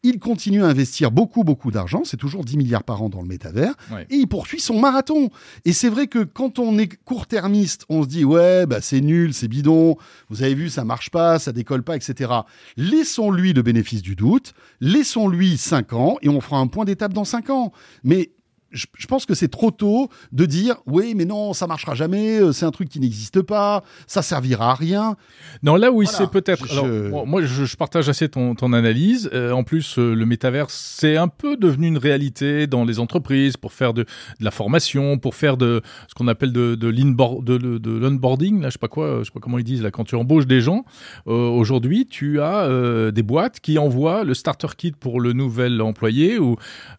Il 0.06 0.20
continue 0.20 0.64
à 0.64 0.68
investir 0.68 1.12
beaucoup, 1.12 1.46
beaucoup 1.46 1.72
d'argent. 1.72 2.02
C'est 2.04 2.18
toujours 2.18 2.44
10 2.44 2.58
milliards 2.58 2.84
par 2.84 3.02
an 3.02 3.08
dans 3.08 3.22
le 3.22 3.28
métavers. 3.28 3.74
Ouais. 3.90 4.06
Et 4.10 4.16
il 4.16 4.28
poursuit 4.28 4.60
son 4.60 4.80
marathon. 4.80 5.30
Et 5.64 5.72
c'est 5.72 5.88
vrai 5.88 6.08
que 6.08 6.20
quand 6.20 6.60
on 6.60 6.78
est 6.78 7.02
court-termiste, 7.06 7.86
on 7.88 8.04
se 8.04 8.10
dit, 8.10 8.26
ouais, 8.26 8.66
bah, 8.66 8.82
c'est 8.82 9.00
nul, 9.00 9.34
c'est 9.34 9.48
bidon. 9.48 9.96
Vous 10.30 10.44
avez 10.44 10.56
vu, 10.56 10.70
ça 10.70 10.84
marche 10.84 11.10
pas, 11.10 11.40
ça 11.40 11.54
décolle 11.54 11.84
pas, 11.84 11.96
etc. 11.96 12.32
Laissons-lui 12.76 13.54
le 13.54 13.62
bénéfice 13.62 14.02
du 14.02 14.18
doute. 14.18 14.54
Laissons-lui 14.82 15.58
5 15.58 15.94
ans 15.94 16.18
et 16.22 16.28
on 16.28 16.42
fera 16.42 16.58
un 16.58 16.68
point 16.68 16.84
d'étape 16.84 17.14
dans 17.14 17.26
5 17.26 17.50
ans. 17.50 17.72
Mais 18.04 18.32
je, 18.74 18.86
je 18.98 19.08
pense 19.08 19.26
que 19.26 19.34
c'est 19.36 19.48
trop 19.48 19.72
tôt 19.72 20.10
de 20.32 20.46
dire, 20.46 20.76
oui, 20.86 21.14
mais 21.16 21.26
non, 21.26 21.54
ça 21.54 21.68
marchera 21.68 21.96
jamais, 21.96 22.40
euh, 22.40 22.52
c'est 22.52 22.66
un 22.66 22.72
truc 22.72 22.90
qui 22.90 23.00
n'existe 23.00 23.42
pas, 23.42 23.84
ça 24.08 24.22
servira 24.22 24.72
à 24.72 24.74
rien. 24.76 25.16
Non, 25.62 25.76
là 25.76 25.92
où 25.92 26.02
il 26.02 26.06
Voilà. 26.10 26.18
s'est 26.18 26.28
peut-être. 26.32 26.68
Je- 26.68 27.10
bon, 27.10 27.26
moi, 27.26 27.42
je, 27.44 27.66
je 27.66 27.76
partage 27.78 28.10
assez 28.10 28.28
ton, 28.30 28.56
ton 28.56 28.74
analyse. 28.74 29.30
Euh, 29.34 29.52
en 29.52 29.64
plus, 29.64 29.98
euh, 30.00 30.14
le 30.14 30.26
métavers, 30.26 30.70
c'est 30.70 31.18
un 31.18 31.28
peu 31.28 31.56
devenu 31.58 31.88
une 31.88 31.98
réalité 31.98 32.68
dans 32.68 32.84
les 32.84 33.00
entreprises 33.00 33.58
pour 33.58 33.74
faire 33.74 33.94
de, 33.94 34.04
de 34.04 34.44
la 34.46 34.52
formation, 34.52 35.18
pour 35.18 35.36
faire 35.36 35.56
de 35.58 35.82
ce 36.08 36.14
qu'on 36.16 36.28
appelle 36.28 36.52
de, 36.52 36.76
de 36.76 36.88
l'onboarding. 38.00 38.62
Là, 38.62 38.70
je 38.70 38.74
sais 38.74 38.80
pas 38.80 38.88
quoi, 38.88 39.20
je 39.20 39.26
sais 39.26 39.32
pas 39.32 39.40
comment 39.40 39.58
ils 39.58 39.64
disent 39.64 39.82
là. 39.84 39.92
Quand 39.92 40.04
tu 40.04 40.16
embauches 40.16 40.48
des 40.48 40.62
gens, 40.62 40.86
euh, 41.28 41.32
aujourd'hui, 41.50 42.08
tu 42.10 42.42
as 42.42 42.68
des 43.12 43.24
boîtes 43.24 43.60
qui 43.60 43.78
envoient 43.78 44.24
le 44.24 44.34
starter 44.34 44.68
kit 44.78 44.92
pour 44.92 45.22
le 45.22 45.34
nouvel 45.34 45.82
employé 45.82 46.40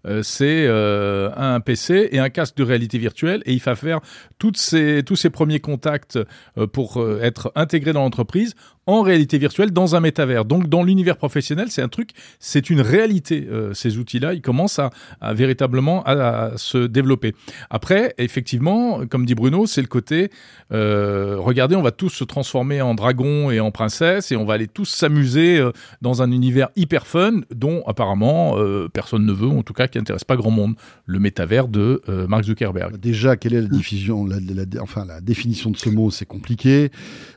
euh, 0.06 0.22
c'est 0.22 0.66
un 0.68 1.60
PC 1.64 2.08
et 2.12 2.18
un 2.18 2.30
casque 2.30 2.56
de 2.56 2.62
réalité 2.62 2.98
virtuelle 2.98 3.42
et 3.46 3.52
il 3.52 3.60
va 3.60 3.74
faire 3.74 4.00
tous 4.38 4.54
ces 4.54 5.30
premiers 5.32 5.60
contacts 5.60 6.18
euh, 6.58 6.66
pour 6.66 7.00
euh, 7.00 7.20
être 7.22 7.52
intégré 7.54 7.92
dans 7.92 8.02
l'entreprise 8.02 8.54
en 8.86 9.02
réalité 9.02 9.38
virtuelle 9.38 9.70
dans 9.70 9.96
un 9.96 10.00
métavers. 10.00 10.44
Donc 10.44 10.68
dans 10.68 10.82
l'univers 10.82 11.16
professionnel, 11.16 11.68
c'est 11.70 11.82
un 11.82 11.88
truc, 11.88 12.10
c'est 12.38 12.70
une 12.70 12.80
réalité. 12.80 13.46
euh, 13.50 13.72
ces 13.74 13.98
outils-là, 13.98 14.34
ils 14.34 14.42
commencent 14.42 14.78
à, 14.78 14.90
véritablement 15.34 16.02
à, 16.04 16.52
se 16.56 16.86
développer. 16.86 17.34
Après, 17.70 18.14
effectivement, 18.18 19.06
comme 19.06 19.26
dit 19.26 19.34
Bruno, 19.34 19.66
c'est 19.66 19.80
le 19.80 19.86
côté, 19.86 20.30
euh, 20.72 21.36
regardez, 21.38 21.76
on 21.76 21.82
va 21.82 21.90
tous 21.90 22.10
se 22.10 22.24
transformer 22.24 22.82
en 22.82 22.94
dragon 22.94 23.50
et 23.50 23.60
en 23.60 23.70
princesse 23.70 24.32
et 24.32 24.36
on 24.36 24.44
va 24.44 24.54
aller 24.54 24.68
tous 24.68 24.86
s'amuser 24.86 25.58
euh, 25.58 25.72
dans 26.02 26.22
un 26.22 26.30
univers 26.30 26.68
hyper 26.76 27.06
fun 27.06 27.40
dont 27.54 27.82
apparemment 27.86 28.56
personne 28.92 29.24
ne 29.24 29.32
veut, 29.32 29.48
en 29.48 29.62
tout 29.62 29.72
cas 29.72 29.88
qui 29.88 29.98
n'intéresse 29.98 30.24
pas 30.24 30.36
grand 30.36 30.50
monde, 30.50 30.74
le 31.06 31.18
métavers 31.18 31.68
de 31.68 32.02
Mark 32.28 32.44
Zuckerberg. 32.44 32.96
Déjà, 32.98 33.36
quelle 33.36 33.54
est 33.54 33.62
la 33.62 33.68
diffusion, 33.68 34.26
la, 34.26 34.36
enfin 34.80 35.04
la 35.04 35.20
définition 35.20 35.70
de 35.70 35.76
ce 35.76 35.88
mot, 35.88 36.10
c'est 36.10 36.26
compliqué. 36.26 36.90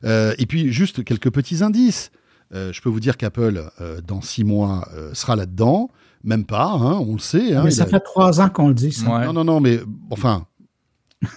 Et 0.04 0.46
puis 0.48 0.72
juste 0.72 1.04
quelques 1.04 1.30
petits 1.42 1.64
indices. 1.64 2.12
Euh, 2.54 2.72
je 2.74 2.82
peux 2.82 2.90
vous 2.90 3.00
dire 3.00 3.18
qu'Apple, 3.18 3.70
euh, 3.82 4.00
dans 4.02 4.22
six 4.22 4.44
mois, 4.44 4.88
euh, 4.96 5.14
sera 5.14 5.36
là-dedans. 5.36 5.90
Même 6.24 6.46
pas, 6.46 6.72
hein, 6.72 6.94
on 7.08 7.14
le 7.14 7.20
sait. 7.20 7.56
hein, 7.56 7.62
mais 7.64 7.72
ça 7.72 7.84
a- 7.84 7.88
fait 7.88 8.00
trois 8.00 8.42
ans 8.42 8.50
qu'on 8.50 8.70
le 8.70 8.74
dit. 8.74 8.92
ça. 8.92 9.08
Ouais. 9.20 9.26
Non, 9.26 9.34
non, 9.34 9.44
non, 9.44 9.60
mais 9.62 9.80
enfin, 10.10 10.46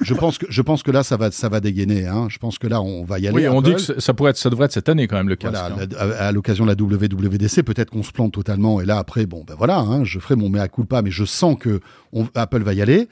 je 0.02 0.14
pense 0.14 0.38
que 0.38 0.46
je 0.48 0.62
pense 0.62 0.82
que 0.82 0.90
là, 0.90 1.02
ça 1.02 1.16
va, 1.16 1.30
ça 1.30 1.48
va 1.48 1.60
dégainer. 1.60 2.06
Hein. 2.06 2.26
Je 2.30 2.38
pense 2.38 2.58
que 2.58 2.66
là, 2.66 2.80
on 2.80 3.04
va 3.04 3.18
y 3.18 3.26
aller. 3.28 3.36
Oui, 3.36 3.48
on 3.48 3.58
Apple. 3.60 3.68
dit 3.76 3.86
que 3.86 4.00
ça- 4.00 4.14
pourrait 4.14 4.30
être, 4.30 4.36
ça 4.38 4.50
devrait 4.50 4.66
être 4.66 4.72
cette 4.72 4.88
année 4.88 5.06
quand 5.06 5.16
même 5.16 5.28
le 5.28 5.36
cas. 5.36 5.50
Voilà, 5.50 5.86
la- 5.90 6.00
à, 6.00 6.28
à 6.28 6.32
l'occasion 6.32 6.64
de 6.64 6.70
la 6.70 6.76
WWDC, 6.76 7.62
peut-être 7.62 7.90
qu'on 7.90 8.02
se 8.02 8.12
plante 8.12 8.32
totalement. 8.32 8.80
Et 8.80 8.84
là, 8.86 8.98
après, 8.98 9.26
bon, 9.26 9.44
ben 9.46 9.54
voilà, 9.56 9.78
hein, 9.78 10.04
je 10.04 10.18
ferai 10.18 10.36
mon 10.36 10.48
mea 10.48 10.68
culpa, 10.68 11.02
mais 11.02 11.10
je 11.10 11.24
sens 11.24 11.56
que 11.58 11.80
on- 12.12 12.26
Apple 12.34 12.62
va 12.62 12.72
y 12.74 12.82
aller. 12.82 13.08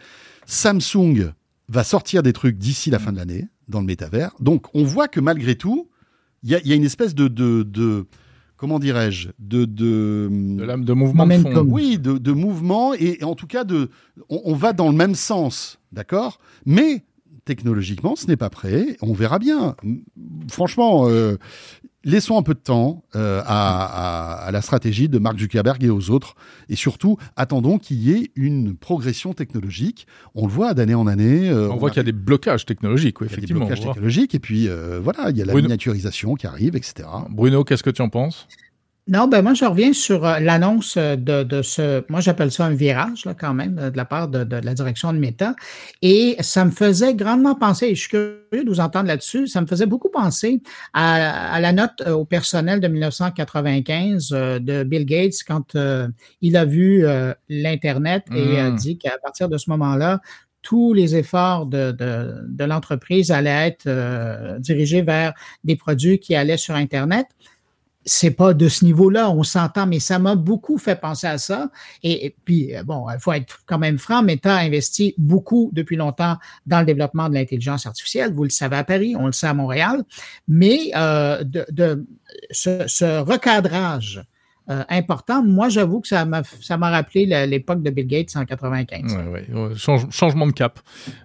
Samsung 0.46 1.32
va 1.68 1.84
sortir 1.84 2.22
des 2.22 2.32
trucs 2.32 2.56
d'ici 2.58 2.90
la 2.90 2.98
fin 2.98 3.12
de 3.12 3.18
l'année 3.18 3.46
dans 3.68 3.80
le 3.80 3.86
métavers. 3.86 4.30
Donc, 4.40 4.66
on 4.74 4.82
voit 4.84 5.08
que 5.08 5.20
malgré 5.20 5.54
tout, 5.56 5.88
il 6.42 6.50
y 6.50 6.54
a, 6.54 6.60
il 6.60 6.68
y 6.68 6.72
a 6.72 6.76
une 6.76 6.84
espèce 6.84 7.14
de, 7.14 7.28
de, 7.28 7.62
de- 7.62 8.06
comment 8.56 8.78
dirais-je, 8.78 9.28
de, 9.38 9.64
de, 9.64 10.28
de 10.30 10.64
l'âme 10.64 10.84
de 10.84 10.92
mouvement 10.92 11.24
de 11.26 11.28
fond. 11.54 11.66
oui, 11.68 11.98
de, 11.98 12.18
de 12.18 12.32
mouvement 12.32 12.94
et, 12.94 13.18
et 13.20 13.24
en 13.24 13.34
tout 13.34 13.46
cas 13.46 13.64
de, 13.64 13.88
on, 14.28 14.40
on 14.44 14.54
va 14.54 14.72
dans 14.72 14.88
le 14.90 14.96
même 14.96 15.14
sens, 15.14 15.78
d'accord? 15.92 16.38
Mais 16.66 17.04
technologiquement, 17.48 18.14
ce 18.14 18.26
n'est 18.28 18.36
pas 18.36 18.50
prêt. 18.50 18.96
On 19.02 19.12
verra 19.12 19.38
bien. 19.38 19.74
Franchement, 20.50 21.08
euh, 21.08 21.36
laissons 22.04 22.38
un 22.38 22.42
peu 22.42 22.54
de 22.54 22.60
temps 22.60 23.02
euh, 23.16 23.40
à, 23.46 24.34
à- 24.36 24.46
à 24.46 24.50
la 24.52 24.60
stratégie 24.62 25.08
de 25.08 25.18
Mark 25.18 25.38
Zuckerberg 25.38 25.82
et 25.82 25.90
aux 25.90 26.10
autres, 26.10 26.34
et 26.68 26.76
surtout 26.76 27.16
attendons 27.36 27.78
qu'il 27.78 27.96
y 27.98 28.12
ait 28.12 28.30
une 28.36 28.76
progression 28.76 29.32
technologique. 29.32 30.06
On 30.34 30.46
le 30.46 30.52
voit 30.52 30.74
d'année 30.74 30.94
en 30.94 31.06
année. 31.06 31.48
euh, 31.50 31.68
On 31.70 31.76
voit 31.76 31.88
a- 31.88 31.92
qu'il 31.92 31.98
y 32.00 32.00
a 32.00 32.04
des 32.04 32.12
blocages 32.12 32.64
technologiques, 32.66 33.20
oui, 33.20 33.26
il 33.26 33.30
y 33.30 33.32
a 33.32 33.36
des 33.36 33.38
effectivement. 33.44 33.66
blocages 33.66 33.84
technologiques, 33.84 34.34
et 34.34 34.38
puis 34.40 34.68
voilà, 35.02 35.30
il 35.30 35.36
y 35.38 35.42
a 35.42 35.44
la 35.46 35.52
Bruno- 35.52 35.66
miniaturisation 35.68 36.34
qui 36.34 36.46
arrive, 36.46 36.76
etc. 36.76 37.08
Bruno, 37.30 37.64
qu'est-ce 37.64 37.82
que 37.82 37.90
tu 37.90 38.02
en 38.02 38.08
penses? 38.10 38.46
Non, 39.10 39.26
ben 39.26 39.40
moi, 39.40 39.54
je 39.54 39.64
reviens 39.64 39.94
sur 39.94 40.26
euh, 40.26 40.38
l'annonce 40.38 40.98
euh, 40.98 41.16
de, 41.16 41.42
de 41.42 41.62
ce, 41.62 42.04
moi 42.10 42.20
j'appelle 42.20 42.52
ça 42.52 42.66
un 42.66 42.74
virage, 42.74 43.24
là, 43.24 43.32
quand 43.32 43.54
même, 43.54 43.76
de 43.76 43.96
la 43.96 44.04
part 44.04 44.28
de, 44.28 44.44
de 44.44 44.56
la 44.56 44.74
direction 44.74 45.14
de 45.14 45.18
Meta. 45.18 45.56
Et 46.02 46.36
ça 46.40 46.66
me 46.66 46.70
faisait 46.70 47.14
grandement 47.14 47.54
penser, 47.54 47.86
et 47.86 47.94
je 47.94 48.00
suis 48.00 48.10
curieux 48.10 48.64
de 48.64 48.68
vous 48.68 48.80
entendre 48.80 49.06
là-dessus, 49.08 49.46
ça 49.46 49.62
me 49.62 49.66
faisait 49.66 49.86
beaucoup 49.86 50.10
penser 50.10 50.60
à, 50.92 51.54
à 51.54 51.58
la 51.60 51.72
note 51.72 52.02
euh, 52.06 52.12
au 52.12 52.26
personnel 52.26 52.80
de 52.80 52.88
1995 52.88 54.28
euh, 54.32 54.58
de 54.58 54.82
Bill 54.82 55.06
Gates 55.06 55.42
quand 55.46 55.74
euh, 55.74 56.06
il 56.42 56.54
a 56.58 56.66
vu 56.66 57.06
euh, 57.06 57.32
l'Internet 57.48 58.24
et 58.34 58.58
a 58.60 58.68
Mm. 58.70 58.76
dit 58.76 58.98
qu'à 58.98 59.16
partir 59.22 59.48
de 59.48 59.56
ce 59.56 59.70
moment-là, 59.70 60.20
tous 60.60 60.92
les 60.92 61.16
efforts 61.16 61.64
de, 61.64 61.92
de, 61.92 62.34
de 62.46 62.64
l'entreprise 62.64 63.30
allaient 63.30 63.68
être 63.68 63.86
euh, 63.86 64.58
dirigés 64.58 65.00
vers 65.00 65.32
des 65.64 65.76
produits 65.76 66.18
qui 66.18 66.34
allaient 66.34 66.58
sur 66.58 66.74
Internet 66.74 67.26
c'est 68.08 68.30
pas 68.32 68.54
de 68.54 68.68
ce 68.68 68.84
niveau-là, 68.84 69.30
on 69.30 69.42
s'entend, 69.42 69.86
mais 69.86 70.00
ça 70.00 70.18
m'a 70.18 70.34
beaucoup 70.34 70.78
fait 70.78 70.96
penser 70.98 71.26
à 71.26 71.38
ça. 71.38 71.70
Et, 72.02 72.34
puis, 72.44 72.74
euh, 72.74 72.82
bon, 72.82 73.06
il 73.10 73.20
faut 73.20 73.32
être 73.32 73.60
quand 73.66 73.78
même 73.78 73.98
franc, 73.98 74.22
Meta 74.22 74.54
a 74.56 74.60
investi 74.60 75.14
beaucoup 75.18 75.70
depuis 75.72 75.96
longtemps 75.96 76.36
dans 76.66 76.80
le 76.80 76.86
développement 76.86 77.28
de 77.28 77.34
l'intelligence 77.34 77.86
artificielle. 77.86 78.32
Vous 78.32 78.44
le 78.44 78.50
savez 78.50 78.76
à 78.76 78.84
Paris, 78.84 79.14
on 79.16 79.26
le 79.26 79.32
sait 79.32 79.46
à 79.46 79.54
Montréal. 79.54 80.02
Mais 80.48 80.90
euh, 80.96 81.44
de, 81.44 81.66
de 81.70 82.06
ce, 82.50 82.84
ce 82.88 83.20
recadrage 83.20 84.22
euh, 84.70 84.84
important, 84.90 85.42
moi, 85.42 85.68
j'avoue 85.70 86.00
que 86.00 86.08
ça 86.08 86.24
m'a 86.26 86.42
ça 86.60 86.76
m'a 86.76 86.90
rappelé 86.90 87.24
l'époque 87.46 87.82
de 87.82 87.90
Bill 87.90 88.06
Gates 88.06 88.36
en 88.36 88.44
95. 88.44 89.14
Ouais, 89.14 89.26
ouais, 89.26 89.46
ouais, 89.68 89.74
change- 89.76 90.10
changement 90.10 90.46
de 90.46 90.52
cap. 90.52 90.78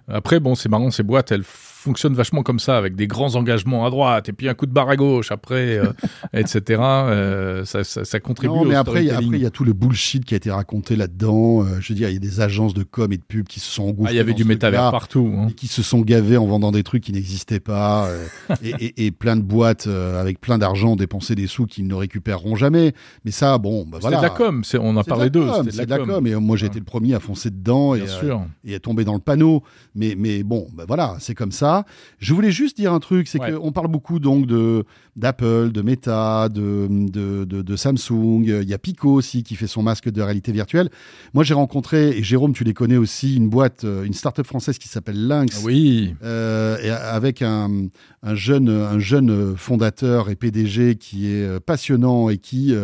Après, 0.08 0.40
bon, 0.40 0.54
c'est 0.54 0.70
marrant, 0.70 0.90
ces 0.90 1.02
boîtes, 1.02 1.30
elles 1.30 1.44
fonctionnent 1.84 2.14
vachement 2.14 2.42
comme 2.42 2.58
ça, 2.58 2.76
avec 2.78 2.96
des 2.96 3.06
grands 3.06 3.34
engagements 3.36 3.84
à 3.86 3.90
droite 3.90 4.28
et 4.28 4.32
puis 4.32 4.48
un 4.48 4.54
coup 4.54 4.66
de 4.66 4.72
barre 4.72 4.88
à 4.88 4.96
gauche 4.96 5.30
après, 5.30 5.76
euh, 5.78 5.92
etc. 6.32 6.80
Euh, 6.82 7.64
ça, 7.64 7.84
ça, 7.84 8.04
ça 8.04 8.20
contribue 8.20 8.54
Non, 8.54 8.64
mais 8.64 8.74
après, 8.74 9.02
il 9.02 9.06
y 9.06 9.10
a- 9.10 9.14
storytelling. 9.14 9.28
après, 9.28 9.38
il 9.38 9.42
y 9.42 9.46
a 9.46 9.50
tout 9.50 9.64
le 9.64 9.72
bullshit 9.74 10.24
qui 10.24 10.34
a 10.34 10.36
été 10.36 10.50
raconté 10.50 10.96
là-dedans. 10.96 11.62
Euh, 11.62 11.80
je 11.80 11.92
veux 11.92 11.94
dire, 11.96 12.08
il 12.08 12.14
y 12.14 12.16
a 12.16 12.20
des 12.20 12.40
agences 12.40 12.74
de 12.74 12.82
com 12.82 13.12
et 13.12 13.16
de 13.18 13.22
pub 13.22 13.46
qui 13.46 13.60
se 13.60 13.70
sont 13.70 13.84
engouffrées. 13.84 14.10
Ah, 14.10 14.12
il 14.12 14.16
y 14.16 14.20
avait 14.20 14.32
du 14.34 14.44
métavers 14.44 14.90
partout. 14.90 15.32
hein. 15.36 15.48
et 15.50 15.52
qui 15.52 15.66
se 15.66 15.82
sont 15.82 16.00
gavés 16.00 16.36
en 16.36 16.46
vendant 16.46 16.72
des 16.72 16.82
trucs 16.82 17.04
qui 17.04 17.12
n'existaient 17.12 17.60
pas. 17.60 18.06
euh, 18.08 18.26
et, 18.62 18.70
et- 18.86 19.06
et 19.06 19.10
plein 19.10 19.36
de 19.36 19.42
boîtes 19.42 19.86
avec 19.86 20.40
plein 20.40 20.58
d'argent 20.58 20.96
dépenser 20.96 21.34
des 21.34 21.46
sous 21.46 21.66
qu'ils 21.66 21.86
ne 21.86 21.94
récupéreront 21.94 22.56
jamais. 22.56 22.94
Mais 23.24 23.30
ça, 23.30 23.58
bon, 23.58 23.84
bah, 23.86 23.98
voilà. 24.00 24.16
de 24.18 24.22
la 24.22 24.30
com, 24.30 24.64
c'est- 24.64 24.78
on 24.78 24.96
a 24.96 25.02
C'est 25.02 25.08
parlé 25.10 25.28
d'eux. 25.30 25.46
C'est 25.70 25.84
de 25.84 25.90
la 25.90 25.98
com. 25.98 26.26
Et 26.26 26.34
moi, 26.36 26.56
j'ai 26.56 26.66
été 26.66 26.78
le 26.78 26.84
premier 26.84 27.14
à 27.14 27.20
foncer 27.20 27.50
dedans 27.50 27.94
et, 27.94 28.02
et 28.64 28.74
à 28.74 28.78
tomber 28.80 29.04
dans 29.04 29.14
le 29.14 29.20
panneau. 29.20 29.62
Mais, 29.94 30.14
mais 30.16 30.42
bon, 30.42 30.66
bah 30.72 30.84
voilà, 30.86 31.16
c'est 31.20 31.34
comme 31.34 31.52
ça. 31.52 31.73
Je 32.18 32.34
voulais 32.34 32.50
juste 32.50 32.76
dire 32.76 32.92
un 32.92 33.00
truc, 33.00 33.28
c'est 33.28 33.40
Ouais. 33.40 33.52
qu'on 33.52 33.72
parle 33.72 33.88
beaucoup 33.88 34.18
donc 34.20 34.46
de 34.46 34.84
d'Apple, 35.16 35.70
de 35.70 35.80
Meta, 35.80 36.48
de, 36.48 36.88
de, 36.90 37.44
de, 37.44 37.62
de 37.62 37.76
Samsung. 37.76 38.42
Il 38.46 38.68
y 38.68 38.74
a 38.74 38.78
Pico 38.78 39.12
aussi 39.12 39.44
qui 39.44 39.54
fait 39.54 39.68
son 39.68 39.80
masque 39.82 40.08
de 40.10 40.20
réalité 40.20 40.50
virtuelle. 40.50 40.90
Moi, 41.34 41.44
j'ai 41.44 41.54
rencontré, 41.54 42.08
et 42.18 42.22
Jérôme, 42.24 42.52
tu 42.52 42.64
les 42.64 42.74
connais 42.74 42.96
aussi, 42.96 43.36
une 43.36 43.48
boîte, 43.48 43.84
euh, 43.84 44.02
une 44.02 44.12
start-up 44.12 44.44
française 44.46 44.76
qui 44.78 44.88
s'appelle 44.88 45.28
Lynx. 45.28 45.56
Ah 45.60 45.64
Oui, 45.64 46.14
Euh, 46.24 46.76
et 46.82 46.90
avec 46.90 47.42
un, 47.42 47.86
un 48.24 48.34
jeune, 48.34 48.68
un 48.68 48.98
jeune 48.98 49.56
fondateur 49.56 50.30
et 50.30 50.34
PDG 50.34 50.96
qui 50.96 51.28
est 51.28 51.44
euh, 51.44 51.60
passionnant 51.60 52.28
et 52.28 52.38
qui, 52.38 52.74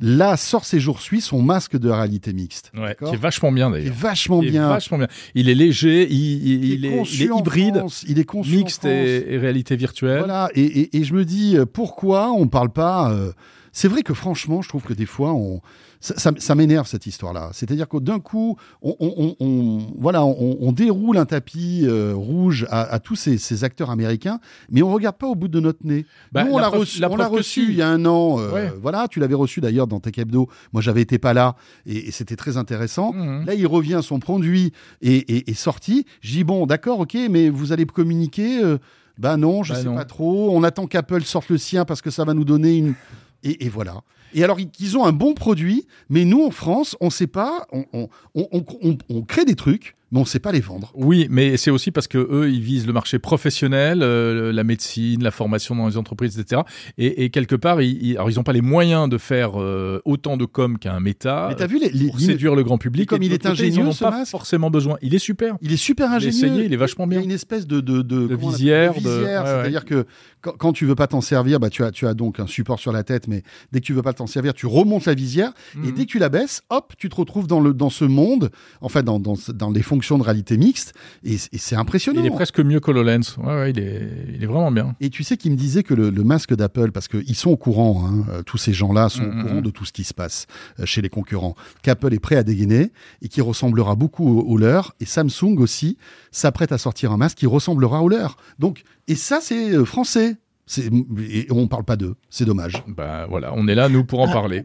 là, 0.00 0.36
sort 0.36 0.64
ces 0.66 0.80
jours 0.80 1.00
suit 1.00 1.20
son 1.22 1.40
masque 1.42 1.78
de 1.78 1.88
réalité 1.88 2.32
mixte. 2.34 2.72
ouais, 2.76 2.94
qui 3.02 3.14
est 3.14 3.16
vachement 3.16 3.52
bien 3.52 3.70
Qui 3.70 3.76
est 3.76 3.80
d'ailleurs. 3.80 3.94
vachement 3.96 4.40
Qui 4.40 4.48
est 4.48 4.50
bien. 4.50 4.68
vachement 4.68 4.98
bien. 4.98 5.08
Il 5.34 5.48
est 5.48 5.54
léger, 5.54 6.06
il, 6.10 6.46
il- 6.46 6.60
Qui 6.60 6.72
il 6.74 6.84
est, 6.86 7.02
il 7.14 7.30
hybride, 7.38 7.76
France, 7.78 8.04
il 8.08 8.18
est 8.18 8.24
mixte 8.38 8.84
et, 8.84 9.34
et 9.34 9.38
réalité 9.38 9.76
virtuelle. 9.76 10.18
Voilà, 10.18 10.48
et, 10.54 10.62
et- 10.64 10.96
et 10.98 11.04
je 11.04 11.14
me 11.14 11.24
dis, 11.24 11.56
euh, 11.56 11.66
pourquoi 11.66 12.30
on 12.32 12.46
parle 12.48 12.70
pas 12.70 13.10
euh, 13.12 13.32
c'est 13.72 13.88
vrai 13.88 14.02
que 14.02 14.14
franchement, 14.14 14.62
je 14.62 14.68
trouve 14.68 14.82
que 14.82 14.94
des 14.94 15.06
fois, 15.06 15.32
on, 15.32 15.60
ça, 16.00 16.16
ça- 16.18 16.32
ça 16.38 16.54
m'énerve 16.54 16.86
cette 16.86 17.06
histoire-là. 17.06 17.50
C'est-à-dire 17.52 17.88
que 17.88 17.98
d'un 17.98 18.18
coup, 18.20 18.56
on, 18.82 18.96
on- 19.00 19.14
on- 19.18 19.36
on- 19.44 19.78
voilà, 19.98 20.24
on, 20.24 20.56
on 20.60 20.72
déroule 20.72 21.18
un 21.18 21.26
tapis 21.26 21.82
euh, 21.84 22.12
rouge 22.14 22.66
à, 22.70 22.80
à 22.82 22.98
tous 22.98 23.16
ces, 23.16 23.36
ces 23.38 23.64
acteurs 23.64 23.90
américains, 23.90 24.40
mais 24.70 24.82
on 24.82 24.90
regarde 24.92 25.16
pas 25.16 25.26
au 25.26 25.34
bout 25.34 25.48
de 25.48 25.60
notre 25.60 25.84
nez. 25.84 26.06
Bah, 26.32 26.44
Nous, 26.44 26.52
on 26.52 26.58
la 26.58 26.68
reçu, 26.68 27.00
la 27.00 27.10
on 27.10 27.16
l'a 27.16 27.28
reçu 27.28 27.64
si. 27.66 27.70
il 27.70 27.74
y 27.76 27.82
a 27.82 27.88
un 27.88 28.04
an. 28.06 28.38
euh, 28.40 28.50
Ouais. 28.52 28.72
Voilà, 28.80 29.08
tu 29.08 29.20
l'avais 29.20 29.34
reçu 29.34 29.60
d'ailleurs 29.60 29.86
dans 29.86 30.00
Tech 30.00 30.16
Hebdo. 30.16 30.48
Moi, 30.72 30.80
j'avais 30.82 31.02
été 31.02 31.18
pas 31.18 31.34
là 31.34 31.54
et, 31.86 32.08
et 32.08 32.10
c'était 32.10 32.36
très 32.36 32.56
intéressant. 32.56 33.12
Mhm. 33.12 33.44
Là, 33.46 33.54
il 33.54 33.66
revient, 33.66 34.00
son 34.02 34.18
produit 34.20 34.72
est, 35.02 35.28
est- 35.30 35.54
sorti. 35.54 36.06
Je 36.22 36.32
dis 36.32 36.44
bon, 36.44 36.64
d'accord, 36.66 37.00
ok, 37.00 37.16
mais 37.30 37.50
vous 37.50 37.72
allez 37.72 37.84
communiquer 37.84 38.62
euh, 38.64 38.78
Bah 39.18 39.36
non, 39.36 39.62
je 39.62 39.74
Bah 39.74 39.78
sais 39.80 39.84
non. 39.84 39.94
pas 39.96 40.06
trop. 40.06 40.50
On 40.56 40.62
attend 40.62 40.86
qu'Apple 40.86 41.22
sorte 41.24 41.50
le 41.50 41.58
sien 41.58 41.84
parce 41.84 42.00
que 42.00 42.08
ça 42.10 42.24
va 42.24 42.32
nous 42.32 42.44
donner 42.44 42.76
une. 42.78 42.94
Et, 43.42 43.66
et 43.66 43.68
voilà. 43.68 44.00
Et 44.34 44.44
alors, 44.44 44.58
ils- 44.60 44.96
ont 44.96 45.04
un 45.04 45.12
bon 45.12 45.34
produit, 45.34 45.86
mais 46.08 46.24
nous, 46.24 46.42
en 46.44 46.50
France, 46.50 46.96
on 47.00 47.10
sait 47.10 47.26
pas. 47.26 47.66
On- 47.72 48.08
on 48.34 49.22
crée 49.22 49.44
des 49.44 49.54
trucs, 49.56 49.96
mais 50.12 50.18
on 50.20 50.24
sait 50.24 50.38
pas 50.40 50.52
les 50.52 50.60
vendre. 50.60 50.90
Oui, 50.94 51.26
mais 51.30 51.56
c'est 51.56 51.70
aussi 51.70 51.90
parce 51.90 52.08
que 52.08 52.18
eux, 52.18 52.50
ils 52.50 52.60
visent 52.60 52.86
le 52.86 52.92
marché 52.92 53.18
professionnel, 53.18 54.00
euh, 54.02 54.52
la 54.52 54.64
médecine, 54.64 55.22
la 55.22 55.30
formation 55.30 55.74
dans 55.76 55.86
les 55.88 55.96
entreprises, 55.96 56.38
etc. 56.38 56.62
Et, 56.98 57.24
et 57.24 57.30
quelque 57.30 57.54
part, 57.56 57.80
ils, 57.82 58.02
ils- 58.02 58.16
alors 58.16 58.30
ils 58.30 58.36
n'ont 58.36 58.42
pas 58.42 58.52
les 58.52 58.60
moyens 58.60 59.08
de 59.08 59.18
faire 59.18 59.60
euh, 59.60 60.00
autant 60.04 60.36
de 60.36 60.44
com 60.44 60.78
qu'un 60.78 61.00
Meta 61.00 61.46
mais 61.48 61.54
t'as 61.56 61.66
vu 61.66 61.78
les, 61.78 61.90
les- 61.90 62.06
pour 62.08 62.20
séduire 62.20 62.54
le 62.54 62.62
grand 62.62 62.78
public. 62.78 63.08
Comme 63.08 63.22
il 63.22 63.32
est 63.32 63.44
ils 63.44 63.48
ingénieux, 63.48 63.86
ont 63.86 63.92
ce 63.92 64.04
pas 64.04 64.10
masque. 64.10 64.30
forcément 64.30 64.70
besoin. 64.70 64.96
Il 65.02 65.14
est 65.14 65.18
super. 65.18 65.56
Il 65.62 65.72
est 65.72 65.76
super 65.76 66.10
ingénieux. 66.12 66.34
essayé, 66.36 66.64
il 66.64 66.72
est 66.72 66.76
vachement 66.76 67.06
Il 67.06 67.12
y 67.12 67.16
a 67.16 67.18
bien. 67.20 67.24
une 67.24 67.32
espèce 67.34 67.66
de, 67.66 67.80
de, 67.80 68.02
de, 68.02 68.34
visière, 68.34 68.94
de 68.94 69.00
de- 69.00 69.08
visière. 69.08 69.44
ouais, 69.44 69.48
ouais. 69.50 69.60
C'est-à-dire 69.62 69.84
que 69.84 70.06
quand, 70.40 70.52
quand 70.58 70.72
tu 70.72 70.86
veux 70.86 70.94
pas 70.94 71.06
t'en 71.06 71.20
servir, 71.20 71.60
bah, 71.60 71.70
tu, 71.70 71.84
as, 71.84 71.90
tu 71.90 72.06
as 72.06 72.14
donc 72.14 72.40
un 72.40 72.46
support 72.46 72.78
sur 72.78 72.92
la 72.92 73.02
tête, 73.04 73.28
mais 73.28 73.42
dès 73.72 73.80
que 73.80 73.84
tu 73.86 73.92
veux 73.92 74.02
pas 74.02 74.12
t'en 74.12 74.26
servir, 74.26 74.54
tu 74.54 74.66
remontes 74.66 75.04
la 75.06 75.14
visière. 75.14 75.52
Et 75.76 75.78
Mhm. 75.88 75.92
dès 75.92 76.04
que 76.06 76.10
tu 76.10 76.18
la 76.18 76.28
baisses, 76.28 76.62
hop, 76.70 76.92
tu 76.98 77.08
te 77.08 77.16
retrouves 77.16 77.46
dans, 77.46 77.60
le, 77.60 77.72
dans 77.74 77.90
ce 77.90 78.04
monde, 78.04 78.50
enfin 78.80 79.02
dans, 79.02 79.18
dans, 79.20 79.34
dans 79.54 79.70
les 79.70 79.82
fonctions 80.00 80.16
de 80.18 80.22
réalité 80.22 80.56
mixte. 80.56 80.94
Et, 81.24 81.34
et 81.34 81.58
c'est 81.58 81.76
impressionnant. 81.76 82.20
Il 82.22 82.26
est 82.26 82.30
presque 82.30 82.58
mieux 82.60 82.80
qu'HoloLens. 82.80 83.36
Ouais, 83.38 83.44
ouais, 83.54 83.70
il 83.72 83.78
est, 83.78 84.08
il 84.34 84.42
est 84.42 84.46
vraiment 84.46 84.72
bien. 84.72 84.94
Et 85.00 85.10
tu 85.10 85.22
sais 85.24 85.36
qu'il 85.36 85.52
me 85.52 85.56
disait 85.56 85.82
que 85.82 85.92
le, 85.92 86.08
le 86.08 86.24
masque 86.24 86.54
d'Apple, 86.54 86.90
parce 86.90 87.06
qu'ils 87.08 87.34
sont 87.36 87.50
au 87.50 87.56
courant, 87.58 88.06
hein, 88.06 88.24
euh, 88.30 88.42
tous 88.42 88.56
ces 88.56 88.72
gens-là 88.72 89.08
sont 89.10 89.24
au 89.24 89.42
courant 89.42 89.60
de 89.60 89.70
tout 89.70 89.84
ce 89.84 89.92
qui 89.92 90.04
se 90.04 90.14
passe 90.14 90.46
euh, 90.78 90.86
chez 90.86 91.02
les 91.02 91.10
concurrents, 91.10 91.54
qu'Apple 91.82 92.14
est 92.14 92.18
prêt 92.18 92.36
à 92.36 92.42
dégainer 92.42 92.92
et 93.20 93.28
qui 93.28 93.42
ressemblera 93.42 93.94
beaucoup 93.94 94.26
au, 94.38 94.42
au 94.42 94.56
leur. 94.56 94.94
Et 95.00 95.04
Samsung 95.04 95.58
aussi 95.58 95.98
s'apprête 96.30 96.72
à 96.72 96.78
sortir 96.78 97.12
un 97.12 97.18
masque 97.18 97.36
qui 97.38 97.46
ressemblera 97.46 98.02
au 98.02 98.08
leur. 98.08 98.38
Donc, 98.58 98.84
et 99.06 99.16
ça, 99.16 99.40
c'est 99.42 99.72
euh, 99.74 99.84
français. 99.84 100.36
Et 100.78 101.48
on 101.50 101.66
parle 101.66 101.84
pas 101.84 101.96
d'eux. 101.96 102.14
C'est 102.30 102.44
dommage. 102.44 102.74
Bah 102.86 103.26
voilà, 103.28 103.52
on 103.56 103.66
est 103.66 103.74
là 103.74 103.88
nous 103.88 104.04
pour 104.04 104.20
en 104.20 104.28
Ah. 104.28 104.32
parler. 104.32 104.64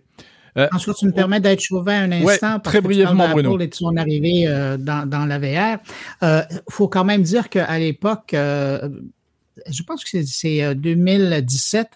François, 0.67 0.93
tu 0.93 1.05
me 1.05 1.11
permets 1.11 1.39
d'être 1.39 1.61
chauvin 1.61 2.03
un 2.03 2.11
instant. 2.11 2.25
Ouais, 2.25 2.37
parce 2.59 2.63
très 2.63 2.79
brièvement, 2.81 3.23
Bruno. 3.33 3.59
Et 3.59 3.67
de 3.67 3.73
son 3.75 3.95
arrivée 3.97 4.47
euh, 4.47 4.77
dans, 4.77 5.07
dans 5.09 5.25
la 5.25 5.37
VR. 5.39 5.79
Il 6.21 6.59
faut 6.69 6.87
quand 6.87 7.03
même 7.03 7.21
dire 7.23 7.49
qu'à 7.49 7.77
l'époque, 7.77 8.33
euh, 8.33 8.87
je 9.69 9.83
pense 9.83 10.03
que 10.03 10.09
c'est- 10.09 10.25
c'est 10.27 10.63
euh, 10.63 10.73
2017, 10.73 11.89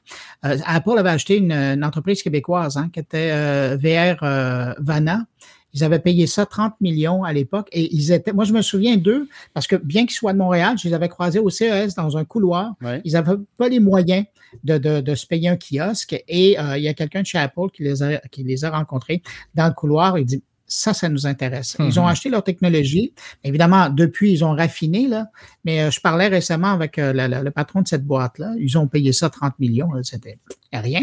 euh, 0.45 0.57
Apple 0.65 0.97
avait 0.97 1.09
acheté 1.09 1.37
une, 1.37 1.51
une 1.51 1.83
entreprise 1.83 2.21
québécoise 2.23 2.77
hein, 2.77 2.89
qui 2.91 2.99
était 2.99 3.31
euh, 3.31 3.77
VR 3.81 4.23
euh, 4.23 4.73
Vana. 4.79 5.25
Ils 5.73 5.83
avaient 5.83 5.99
payé 5.99 6.25
ça 6.27 6.45
30 6.45 6.73
millions 6.81 7.23
à 7.23 7.31
l'époque 7.33 7.67
et 7.71 7.93
ils 7.95 8.11
étaient, 8.11 8.33
moi 8.33 8.43
je 8.45 8.53
me 8.53 8.61
souviens 8.61 8.97
d'eux 8.97 9.27
parce 9.53 9.67
que 9.67 9.75
bien 9.75 10.01
qu'ils 10.05 10.15
soient 10.15 10.33
de 10.33 10.37
Montréal, 10.39 10.77
je 10.81 10.87
les 10.87 10.93
avais 10.93 11.09
croisés 11.09 11.39
au 11.39 11.49
CES 11.49 11.93
dans 11.95 12.17
un 12.17 12.25
couloir. 12.25 12.73
Ils 13.05 13.13
n'avaient 13.13 13.37
pas 13.57 13.69
les 13.69 13.79
moyens 13.79 14.25
de, 14.63 14.77
de, 14.79 15.01
de 15.01 15.15
se 15.15 15.27
payer 15.27 15.49
un 15.49 15.57
kiosque 15.57 16.23
et 16.27 16.59
euh, 16.59 16.77
il 16.77 16.83
y 16.83 16.87
a 16.87 16.93
quelqu'un 16.95 17.21
de 17.21 17.27
chez 17.27 17.37
Apple 17.37 17.69
qui 17.71 17.83
les 17.83 18.01
a, 18.01 18.17
qui 18.31 18.43
les 18.43 18.65
a 18.65 18.71
rencontrés 18.71 19.21
dans 19.53 19.67
le 19.67 19.73
couloir. 19.73 20.17
Il 20.17 20.25
dit 20.25 20.41
ça, 20.71 20.93
ça 20.93 21.09
nous 21.09 21.25
intéresse. 21.25 21.75
Ils 21.79 21.99
ont 21.99 22.03
Mhm. 22.03 22.09
acheté 22.09 22.29
leur 22.29 22.43
technologie. 22.43 23.11
Évidemment, 23.43 23.89
depuis, 23.89 24.33
ils 24.33 24.43
ont 24.45 24.51
raffiné, 24.55 25.07
là. 25.07 25.27
Mais 25.65 25.81
euh, 25.81 25.89
je 25.91 25.99
parlais 25.99 26.27
récemment 26.27 26.71
avec 26.71 26.99
euh, 26.99 27.11
la- 27.11 27.27
la- 27.27 27.41
le 27.41 27.49
patron 27.49 27.81
de 27.81 27.87
cette 27.87 28.05
boîte-là. 28.05 28.53
Ils 28.59 28.77
ont 28.77 28.85
payé 28.87 29.11
ça 29.11 29.31
30 29.31 29.57
millions. 29.59 29.89
C'était 30.03 30.37
rien. 30.71 31.01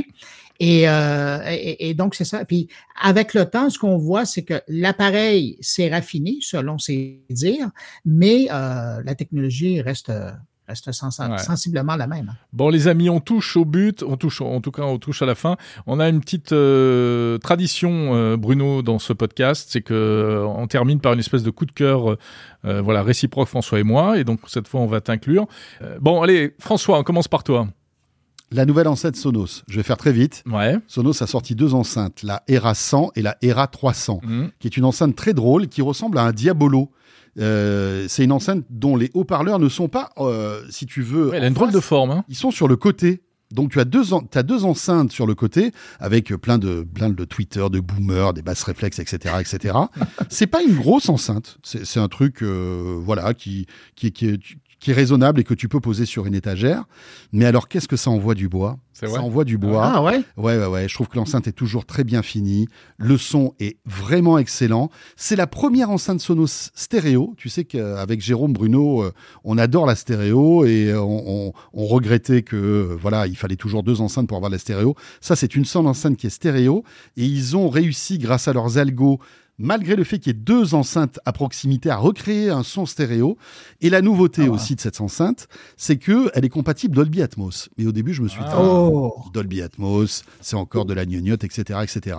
Et, 0.61 0.88
euh, 0.88 1.38
et, 1.50 1.88
et 1.90 1.94
donc, 1.94 2.14
c'est 2.14 2.24
ça. 2.24 2.44
Puis, 2.44 2.68
avec 3.00 3.34
le 3.34 3.44
temps, 3.44 3.68
ce 3.70 3.78
qu'on 3.78 3.96
voit, 3.98 4.24
c'est 4.24 4.42
que 4.42 4.61
l'appareil 4.68 5.59
s'est 5.61 5.88
raffiné, 5.90 6.38
selon 6.40 6.78
ses 6.78 7.20
dires, 7.30 7.70
mais 8.04 8.48
euh, 8.50 9.02
la 9.04 9.14
technologie 9.14 9.80
reste, 9.82 10.11
reste 10.68 10.90
sens- 10.92 11.18
Ouais. 11.20 11.38
sensiblement 11.38 11.94
la 11.96 12.07
même. 12.07 12.34
Bon, 12.52 12.70
les 12.70 12.88
amis, 12.88 13.09
on 13.11 13.20
touche 13.20 13.57
au 13.57 13.64
but, 13.64 14.02
on 14.02 14.16
touche, 14.16 14.40
en 14.40 14.61
tout 14.61 14.70
cas, 14.72 14.82
on 14.82 14.98
touche 14.98 15.22
à 15.22 15.26
la 15.26 15.34
fin. 15.34 15.57
On 15.86 16.00
a 16.00 16.09
une 16.09 16.20
petite 16.20 16.52
euh, 16.52 17.38
tradition, 17.38 18.14
euh, 18.14 18.36
Bruno, 18.36 18.82
dans 18.82 18.98
ce 18.98 19.12
podcast, 19.12 19.68
c'est 19.70 19.82
que 19.82 19.94
euh, 19.94 20.44
on 20.46 20.66
termine 20.66 21.00
par 21.00 21.12
une 21.12 21.20
espèce 21.20 21.42
de 21.42 21.50
coup 21.50 21.66
de 21.66 21.72
cœur, 21.72 22.11
euh, 22.12 22.18
euh, 22.64 22.80
voilà, 22.82 23.02
réciproque 23.02 23.48
François 23.48 23.78
et 23.78 23.84
moi, 23.84 24.18
et 24.18 24.24
donc 24.24 24.40
cette 24.48 24.68
fois, 24.68 24.80
on 24.80 24.86
va 24.86 25.00
t'inclure. 25.00 25.46
Euh, 25.82 25.98
bon, 26.00 26.22
allez, 26.22 26.54
François, 26.59 26.98
on 26.98 27.02
commence 27.04 27.28
par 27.28 27.44
toi. 27.44 27.68
La 28.53 28.64
nouvelle 28.64 28.88
enceinte 28.88 29.16
Sonos. 29.16 29.64
Je 29.68 29.76
vais 29.76 29.82
faire 29.82 29.97
très 29.97 30.12
vite. 30.12 30.44
Ouais. 30.47 30.78
Sonos 30.86 31.22
a 31.22 31.26
sorti 31.26 31.55
deux 31.55 31.74
enceintes, 31.74 32.22
la 32.22 32.42
ERA 32.49 32.74
100 32.74 33.12
et 33.16 33.22
la 33.22 33.36
ERA 33.42 33.66
300. 33.66 34.20
Mhm. 34.22 34.51
qui 34.59 34.68
est 34.68 34.76
une 34.76 34.84
enceinte 34.84 35.16
très 35.16 35.34
drôle 35.34 35.68
qui 35.68 35.82
ressemble 35.82 36.18
à 36.18 36.22
un 36.22 36.32
diabolo. 36.32 36.90
Euh, 37.38 38.07
c'est 38.09 38.24
une 38.24 38.32
enceinte 38.32 38.64
dont 38.70 38.97
les 38.97 39.11
haut-parleurs 39.14 39.59
ne 39.59 39.68
sont 39.68 39.88
pas, 39.88 40.11
euh, 40.18 40.62
si 40.70 40.86
tu 40.86 41.03
veux, 41.03 41.30
Ouais, 41.30 41.36
elle 41.36 41.44
a 41.44 41.49
une 41.49 41.55
drôle 41.55 41.72
de 41.72 41.80
forme. 41.80 42.11
Hein. 42.11 42.24
Ils 42.28 42.36
sont 42.36 42.51
sur 42.51 42.68
le 42.68 42.76
côté. 42.76 43.22
Donc 43.53 43.70
tu 43.70 43.78
as 43.78 43.84
deux, 43.84 44.03
t'as 44.30 44.42
deux 44.42 44.64
enceintes 44.64 45.12
sur 45.12 45.24
le 45.26 45.34
côté 45.36 45.70
avec 46.01 46.34
plein 46.34 46.59
de, 46.59 46.82
plein 46.82 47.11
de 47.11 47.24
Twitter, 47.24 47.64
de 47.70 47.78
boomers, 47.78 48.32
des 48.32 48.42
basses 48.42 48.64
réflexes, 48.64 48.99
etc., 48.99 49.36
etc. 49.40 49.76
c'est 50.28 50.49
pas 50.49 50.62
une 50.62 50.74
grosse 50.74 51.09
enceinte. 51.09 51.59
C'est 51.62 52.01
un 52.01 52.09
truc, 52.09 52.42
euh, 52.42 52.99
voilà, 53.01 53.34
qui, 53.34 53.66
qui, 53.94 54.11
qui, 54.11 54.26
est, 54.26 54.40
qui 54.79 54.91
est 54.91 54.95
raisonnable 54.95 55.41
et 55.41 55.45
que 55.45 55.55
tu 55.55 55.68
peux 55.68 55.81
poser 55.81 56.05
sur 56.05 56.27
une 56.27 56.35
étagère. 56.35 56.85
Mais 57.33 57.45
alors, 57.47 57.66
qu'est-ce 57.68 57.89
que 57.89 57.97
ça 57.97 58.11
envoie 58.11 58.35
du 58.35 58.49
bois? 58.49 58.79
C'est 58.93 59.07
Ça 59.09 59.20
envoie 59.22 59.45
du 59.45 59.59
bois. 59.59 59.91
Ah 59.95 60.03
ouais? 60.03 60.22
Ouais, 60.37 60.59
ouais, 60.59 60.66
ouais. 60.66 60.89
Je 60.89 60.95
trouve 60.95 61.09
que 61.09 61.16
l'enceinte 61.16 61.47
est 61.49 61.53
toujours 61.53 61.85
très 61.87 62.05
bien 62.05 62.22
finie. 62.22 62.66
Le 62.99 63.16
son 63.18 63.55
est 63.61 63.79
vraiment 63.85 64.39
excellent. 64.39 64.91
C'est 65.16 65.37
la 65.37 65.47
première 65.47 65.91
enceinte 65.91 66.20
Sonos 66.20 66.70
stéréo. 66.74 67.35
Tu 67.37 67.49
sais 67.49 67.64
qu'avec 67.64 68.20
Jérôme 68.22 68.53
Bruno, 68.53 69.03
euh, 69.03 69.12
on 69.45 69.59
adore 69.59 69.87
la 69.87 69.95
stéréo 69.97 70.64
et 70.64 70.91
euh, 70.91 71.01
on, 71.03 71.22
on- 71.49 71.53
on 71.74 71.87
regrettait 71.87 72.43
que 72.43 72.57
euh, 72.57 72.97
voilà, 73.01 73.27
il 73.27 73.37
fallait 73.37 73.57
toujours 73.57 73.83
deux 73.83 74.01
enceintes 74.01 74.29
pour 74.29 74.37
avoir 74.37 74.51
la 74.51 74.59
stéréo. 74.59 74.95
Ça, 75.20 75.37
c'est 75.37 75.55
une 75.57 75.64
seule 75.64 75.87
enceinte 75.87 76.16
qui 76.16 76.27
est 76.27 76.31
stéréo 76.31 76.85
et 77.16 77.24
ils 77.24 77.57
ont 77.57 77.68
réussi 77.68 78.18
grâce 78.18 78.49
à 78.49 78.53
leurs 78.53 78.79
algos. 78.79 79.18
Malgré 79.59 79.96
le 79.96 80.04
fait 80.04 80.18
qu'il 80.18 80.28
y 80.34 80.36
ait 80.36 80.38
deux 80.38 80.74
enceintes 80.74 81.18
à 81.24 81.32
proximité 81.32 81.88
à 81.90 81.96
recréer 81.96 82.50
un 82.50 82.62
son 82.62 82.84
stéréo. 82.84 83.38
Et 83.80 83.88
la 83.90 84.02
nouveauté 84.02 84.42
Ah 84.42 84.44
ouais. 84.44 84.50
aussi 84.50 84.74
de 84.74 84.80
cette 84.80 85.00
enceinte, 85.00 85.48
c'est 85.76 85.96
que 85.96 86.30
elle 86.34 86.44
est 86.44 86.50
compatible 86.50 86.94
Dolby 86.94 87.22
Atmos. 87.22 87.68
Mais 87.78 87.86
au 87.86 87.92
début, 87.92 88.12
je 88.12 88.22
me 88.22 88.28
suis 88.28 88.40
dit, 88.42 88.46
Ah. 88.52 88.61
Oh! 88.61 89.14
Dolby 89.32 89.62
Atmos, 89.62 90.24
c'est 90.40 90.57
encore 90.57 90.84
de 90.84 90.92
la 90.94 91.07
gnognotte, 91.07 91.44
etc., 91.44 91.80
etc. 91.82 92.18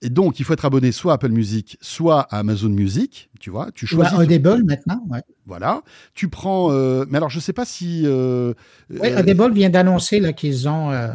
Et 0.00 0.10
donc, 0.10 0.38
il 0.38 0.44
faut 0.44 0.52
être 0.52 0.64
abonné 0.64 0.92
soit 0.92 1.10
à 1.12 1.14
Apple 1.16 1.30
Music, 1.30 1.76
soit 1.80 2.20
à 2.32 2.38
Amazon 2.38 2.68
Music. 2.68 3.30
Tu 3.40 3.50
vois, 3.50 3.70
tu 3.72 3.84
choisis. 3.86 4.16
Audible 4.16 4.62
maintenant, 4.64 5.00
ouais. 5.10 5.22
Voilà. 5.46 5.82
Tu 6.14 6.28
prends. 6.28 6.70
euh, 6.70 7.04
mais 7.08 7.16
alors, 7.18 7.30
je 7.30 7.40
sais 7.40 7.52
pas 7.52 7.64
si. 7.64 8.02
euh, 8.04 8.54
Oui, 8.90 8.98
euh, 9.10 9.18
Audible 9.20 9.52
vient 9.52 9.70
d'annoncer 9.70 10.32
qu'ils 10.34 10.68
ont. 10.68 10.92
euh, 10.92 11.08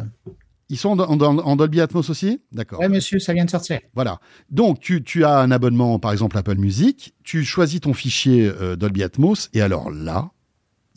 ils 0.68 0.78
sont 0.78 0.98
en, 1.00 1.20
en- 1.20 1.38
en 1.38 1.56
Dolby 1.56 1.80
Atmos 1.80 2.08
aussi? 2.10 2.40
D'accord. 2.52 2.80
Oui, 2.80 2.88
monsieur, 2.88 3.18
ça 3.18 3.32
vient 3.32 3.44
de 3.44 3.50
sortir. 3.50 3.80
Voilà. 3.94 4.18
Donc, 4.50 4.80
tu, 4.80 5.02
tu 5.04 5.24
as 5.24 5.38
un 5.38 5.50
abonnement, 5.50 5.98
par 5.98 6.12
exemple, 6.12 6.38
Apple 6.38 6.56
Music. 6.56 7.14
Tu 7.22 7.44
choisis 7.44 7.80
ton 7.80 7.92
fichier 7.94 8.46
euh, 8.46 8.76
Dolby 8.76 9.02
Atmos. 9.02 9.50
Et 9.52 9.60
alors 9.60 9.90
là, 9.90 10.30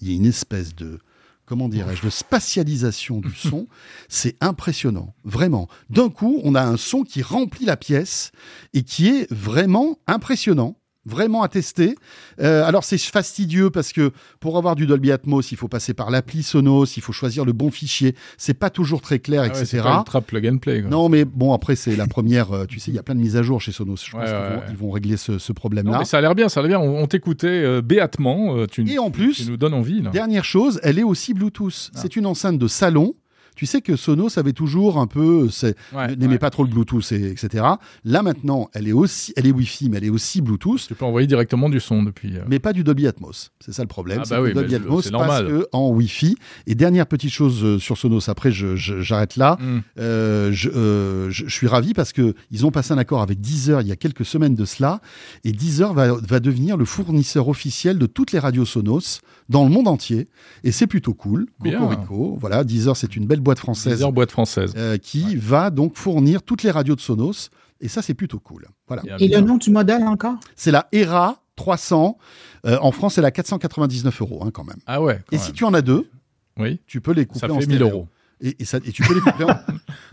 il 0.01 0.09
y 0.09 0.13
a 0.13 0.15
une 0.15 0.25
espèce 0.25 0.75
de. 0.75 0.99
Comment 1.45 1.69
dirais-je 1.69 2.01
De 2.03 2.09
spatialisation 2.09 3.19
du 3.21 3.33
son. 3.33 3.67
C'est 4.09 4.35
impressionnant. 4.41 5.13
Vraiment. 5.23 5.67
D'un 5.89 6.09
coup, 6.09 6.41
on 6.43 6.55
a 6.55 6.61
un 6.61 6.75
son 6.77 7.03
qui 7.03 7.21
remplit 7.21 7.65
la 7.65 7.77
pièce 7.77 8.31
et 8.73 8.83
qui 8.83 9.07
est 9.07 9.31
vraiment 9.31 9.97
impressionnant. 10.07 10.77
Vraiment 11.07 11.41
à 11.43 11.47
tester. 11.47 11.95
Euh, 12.41 12.63
alors 12.65 12.83
c'est 12.83 12.97
fastidieux 12.97 13.69
parce 13.69 13.93
que 13.93 14.11
pour 14.39 14.57
avoir 14.57 14.75
du 14.75 14.85
Dolby 14.85 15.11
Atmos, 15.11 15.51
il 15.51 15.57
faut 15.57 15.67
passer 15.67 15.93
par 15.93 16.09
l'appli 16.11 16.43
Sonos, 16.43 16.85
il 16.97 17.01
faut 17.01 17.13
choisir 17.13 17.45
le 17.45 17.53
bon 17.53 17.71
fichier. 17.71 18.15
C'est 18.37 18.53
pas 18.53 18.69
toujours 18.69 19.01
très 19.01 19.19
clair, 19.19 19.43
Ah 19.45 19.53
ouais, 19.53 19.61
etc. 19.61 19.81
pas 19.83 19.97
ultra 19.99 20.21
plug 20.21 20.47
and 20.47 20.57
play. 20.57 20.81
quoi. 20.81 20.89
Non, 20.91 21.09
mais 21.09 21.25
bon, 21.25 21.53
après, 21.53 21.75
c'est 21.75 21.95
la 21.95 22.07
première. 22.07 22.51
euh, 22.51 22.65
tu 22.65 22.79
sais, 22.79 22.91
il 22.91 22.95
y 22.95 22.99
a 22.99 23.03
plein 23.03 23.15
de 23.15 23.19
mises 23.21 23.37
à 23.37 23.43
jour 23.43 23.61
chez 23.61 23.71
Sonos. 23.71 23.95
Je 24.05 24.11
pense 24.11 24.21
Ouais, 24.21 24.25
qu'ils 24.27 24.35
vont, 24.35 24.55
ouais. 24.57 24.63
ils 24.71 24.77
vont 24.77 24.91
régler 24.91 25.17
ce, 25.17 25.37
ce 25.39 25.53
problème-là. 25.53 26.03
ça 26.05 26.17
a 26.17 26.21
l'air 26.21 26.35
bien, 26.35 26.49
ça 26.49 26.59
a 26.59 26.63
l'air 26.67 26.79
bien. 26.79 26.87
On, 26.89 27.03
on 27.03 27.07
t'écoutait 27.07 27.47
euh, 27.47 27.81
béatement. 27.81 28.55
euh, 28.57 28.65
tu, 28.67 28.87
Et 28.89 28.99
en 28.99 29.09
plus, 29.11 29.35
tu 29.45 29.49
nous 29.49 29.57
donnes 29.57 29.73
envie. 29.73 30.01
Là. 30.01 30.09
dernière 30.11 30.43
chose, 30.45 30.79
elle 30.83 30.99
est 30.99 31.03
aussi 31.03 31.33
Bluetooth. 31.33 31.91
Ah. 31.95 31.99
C'est 32.01 32.15
une 32.15 32.25
enceinte 32.25 32.57
de 32.59 32.67
salon. 32.67 33.15
Tu 33.57 33.65
sais 33.65 33.81
que 33.81 33.95
Sonos 33.97 34.37
avait 34.37 34.53
toujours 34.53 34.99
un 34.99 35.07
peu, 35.07 35.49
c'est- 35.49 35.75
Ouais, 35.93 36.15
n'aimait 36.15 36.33
ouais. 36.33 36.37
pas 36.39 36.49
trop 36.49 36.63
le 36.63 36.69
Bluetooth, 36.69 37.11
et, 37.11 37.31
etc. 37.31 37.65
Là 38.05 38.21
maintenant, 38.21 38.69
elle 38.73 38.87
est 38.87 38.93
aussi, 38.93 39.33
elle 39.35 39.47
est 39.47 39.51
Wi-Fi, 39.51 39.89
mais 39.89 39.97
elle 39.97 40.05
est 40.05 40.09
aussi 40.09 40.41
Bluetooth. 40.41 40.87
Tu 40.87 40.95
peux 40.95 41.03
envoyer 41.05 41.27
directement 41.27 41.67
du 41.69 41.79
son 41.79 42.03
depuis. 42.03 42.37
euh. 42.37 42.43
Mais 42.47 42.59
pas 42.59 42.71
du 42.71 42.83
Dolby 42.85 43.07
Atmos. 43.07 43.51
C'est 43.59 43.73
ça 43.73 43.81
le 43.81 43.87
problème. 43.87 44.21
Ah 44.23 44.27
bah 44.29 44.41
oui, 44.41 44.53
Dolby 44.53 44.69
mais 44.69 44.75
Atmos 44.77 45.09
passe 45.11 45.41
que 45.41 45.67
en 45.73 45.89
Wi-Fi. 45.89 46.37
Et 46.67 46.75
dernière 46.75 47.07
petite 47.07 47.31
chose 47.31 47.63
euh, 47.63 47.79
sur 47.79 47.97
Sonos, 47.97 48.29
après 48.29 48.51
j'arrête 48.51 49.35
là. 49.35 49.57
Mm. 49.59 49.79
Euh, 49.99 50.51
je, 50.53 50.69
euh, 50.69 51.29
je- 51.31 51.45
je 51.47 51.53
suis 51.53 51.67
ravi 51.67 51.93
parce 51.93 52.13
que 52.13 52.35
ils 52.51 52.65
ont 52.65 52.71
passé 52.71 52.93
un 52.93 52.97
accord 52.99 53.21
avec 53.23 53.41
Deezer 53.41 53.81
il 53.81 53.87
y 53.87 53.91
a 53.91 53.95
quelques 53.95 54.23
semaines 54.25 54.53
de 54.55 54.65
cela. 54.65 55.01
Et 55.43 55.51
Deezer 55.51 55.93
va, 55.93 56.13
va 56.13 56.39
devenir 56.39 56.77
le 56.77 56.85
fournisseur 56.85 57.47
officiel 57.47 57.97
de 57.97 58.05
toutes 58.05 58.31
les 58.33 58.39
radios 58.39 58.65
Sonos 58.65 59.21
dans 59.49 59.63
le 59.63 59.69
monde 59.71 59.87
entier. 59.87 60.27
Et 60.63 60.71
c'est 60.71 60.87
plutôt 60.87 61.13
cool. 61.15 61.47
Bien. 61.61 61.79
Cocorico. 61.79 62.37
Voilà, 62.39 62.63
Deezer, 62.63 62.95
c'est 62.95 63.15
une 63.15 63.25
belle 63.25 63.39
boîte 63.47 63.59
française 63.59 63.93
Deezer 63.93 64.11
boîte 64.11 64.31
française. 64.31 64.73
euh, 64.77 64.97
qui 64.97 65.35
va 65.37 65.69
donc 65.69 65.95
fournir 65.97 66.43
toutes 66.43 66.63
les 66.63 66.71
radios 66.71 66.95
de 66.95 67.01
Sonos. 67.01 67.49
Et 67.79 67.87
ça, 67.87 68.01
c'est 68.01 68.13
plutôt 68.13 68.39
cool. 68.39 68.67
Voilà. 68.87 69.03
Et 69.19 69.27
le 69.27 69.39
nom 69.41 69.57
du 69.57 69.69
modèle 69.71 70.03
encore? 70.03 70.35
C'est 70.55 70.71
la 70.71 70.87
ERA 70.91 71.41
300. 71.55 72.17
Euh, 72.65 72.77
en 72.81 72.91
France, 72.91 73.17
elle 73.17 73.25
a 73.25 73.31
499 73.31 74.21
euros 74.21 74.39
hein, 74.43 74.49
quand 74.51 74.63
même. 74.63 74.77
Ah 74.87 75.01
ouais. 75.01 75.19
quand 75.27 75.35
Et 75.35 75.37
même. 75.37 75.45
si 75.45 75.53
tu 75.53 75.63
en 75.63 75.73
as 75.73 75.81
deux, 75.81 76.09
Oui. 76.57 76.79
tu 76.87 77.01
peux 77.01 77.11
les 77.13 77.25
coupler 77.25 77.47
Ça 77.47 77.53
en 77.53 77.59
fait 77.59 77.67
1000 77.67 77.75
stéréo. 77.77 77.87
euros. 77.95 78.07
Et, 78.41 78.55
et 78.59 78.65
ça, 78.65 78.77
et 78.85 78.91
tu 78.91 79.01
peux 79.03 79.15
les 79.15 79.21
coupler 79.21 79.45
en... 79.45 79.57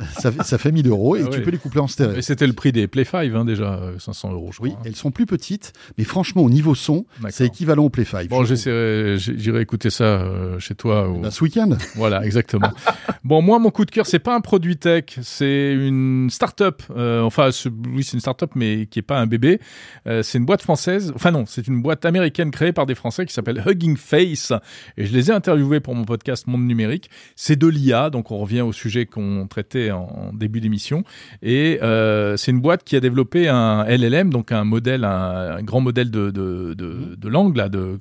ça, 0.20 0.32
fait, 0.32 0.42
ça 0.42 0.56
fait 0.58 0.72
1000 0.72 0.88
euros 0.88 1.16
et 1.16 1.22
Ah 1.26 1.28
tu 1.30 1.42
peux 1.42 1.50
les 1.50 1.58
coupler 1.58 1.80
en 1.80 1.86
stéréo. 1.86 2.16
Et 2.16 2.22
c'était 2.22 2.46
le 2.46 2.52
prix 2.54 2.72
des 2.72 2.86
Play 2.86 3.04
5 3.04 3.32
hein, 3.34 3.44
déjà, 3.44 3.74
euh, 3.74 3.98
500 3.98 4.32
euros 4.32 4.48
je 4.50 4.56
crois. 4.58 4.68
Oui, 4.68 4.74
elles 4.84 4.96
sont 4.96 5.10
plus 5.10 5.26
petites, 5.26 5.72
mais 5.98 6.04
franchement, 6.04 6.42
au 6.42 6.48
niveau 6.50 6.74
son, 6.74 7.04
c'est 7.30 7.46
équivalent 7.46 7.84
au 7.84 7.90
Play 7.90 8.04
5. 8.04 8.28
Bon, 8.28 8.44
j'irai 8.44 9.60
écouter 9.60 9.90
ça 9.90 10.04
euh, 10.04 10.58
chez 10.58 10.74
toi. 10.74 11.08
ou- 11.10 11.20
Bah, 11.20 11.30
ce 11.30 11.42
week-end. 11.44 11.70
Voilà, 11.96 12.24
exactement. 12.24 12.70
bon, 13.24 13.40
moi, 13.42 13.58
mon 13.58 13.70
coup 13.70 13.84
de 13.84 13.90
cœur, 13.90 14.06
c'est 14.06 14.18
pas 14.18 14.34
un 14.34 14.40
produit 14.40 14.76
tech, 14.76 15.04
c'est 15.22 15.72
une 15.74 16.28
start-up. 16.30 16.82
Euh, 16.96 17.20
enfin, 17.22 17.50
oui, 17.92 18.02
c'est 18.04 18.14
une 18.14 18.20
start-up, 18.20 18.52
mais 18.54 18.86
qui 18.86 18.98
est 18.98 19.02
pas 19.02 19.18
un 19.20 19.26
bébé. 19.26 19.60
Euh, 20.06 20.22
c'est 20.22 20.38
une 20.38 20.44
boîte 20.46 20.62
française. 20.62 21.12
Enfin 21.14 21.30
non, 21.30 21.44
c'est 21.46 21.66
une 21.68 21.82
boîte 21.82 22.04
américaine 22.04 22.50
créée 22.50 22.72
par 22.72 22.86
des 22.86 22.94
Français 22.94 23.26
qui 23.26 23.32
s'appelle 23.34 23.62
Hugging 23.66 23.96
Face. 23.96 24.52
Et 24.96 25.04
je 25.06 25.12
les 25.12 25.30
ai 25.30 25.34
interviewés 25.34 25.80
pour 25.80 25.94
mon 25.94 26.04
podcast 26.04 26.46
Monde 26.46 26.64
Numérique. 26.66 27.10
C'est 27.36 27.56
de 27.56 27.66
l'IA, 27.66 28.10
donc 28.14 28.30
on 28.30 28.38
revient 28.38 28.60
au 28.60 28.72
sujet 28.72 29.06
qu'on 29.06 29.46
traitait 29.48 29.90
en, 29.90 30.30
début 30.32 30.60
d'émission. 30.60 31.02
Et 31.42 31.80
euh, 31.82 32.36
c'est 32.36 32.52
une 32.52 32.60
boîte 32.60 32.84
qui 32.84 32.94
a 32.94 33.00
développé 33.00 33.48
un 33.48 33.84
LLM, 33.84 34.30
donc 34.30 34.52
un 34.52 34.62
modèle, 34.62 35.04
un, 35.04 35.56
un 35.58 35.62
grand 35.62 35.80
modèle 35.80 36.10
de, 36.10 36.30
de, 36.30 36.74
de, 36.74 37.16
de 37.16 37.28
langue, 37.28 37.56
là, 37.56 37.68
de, 37.68 37.98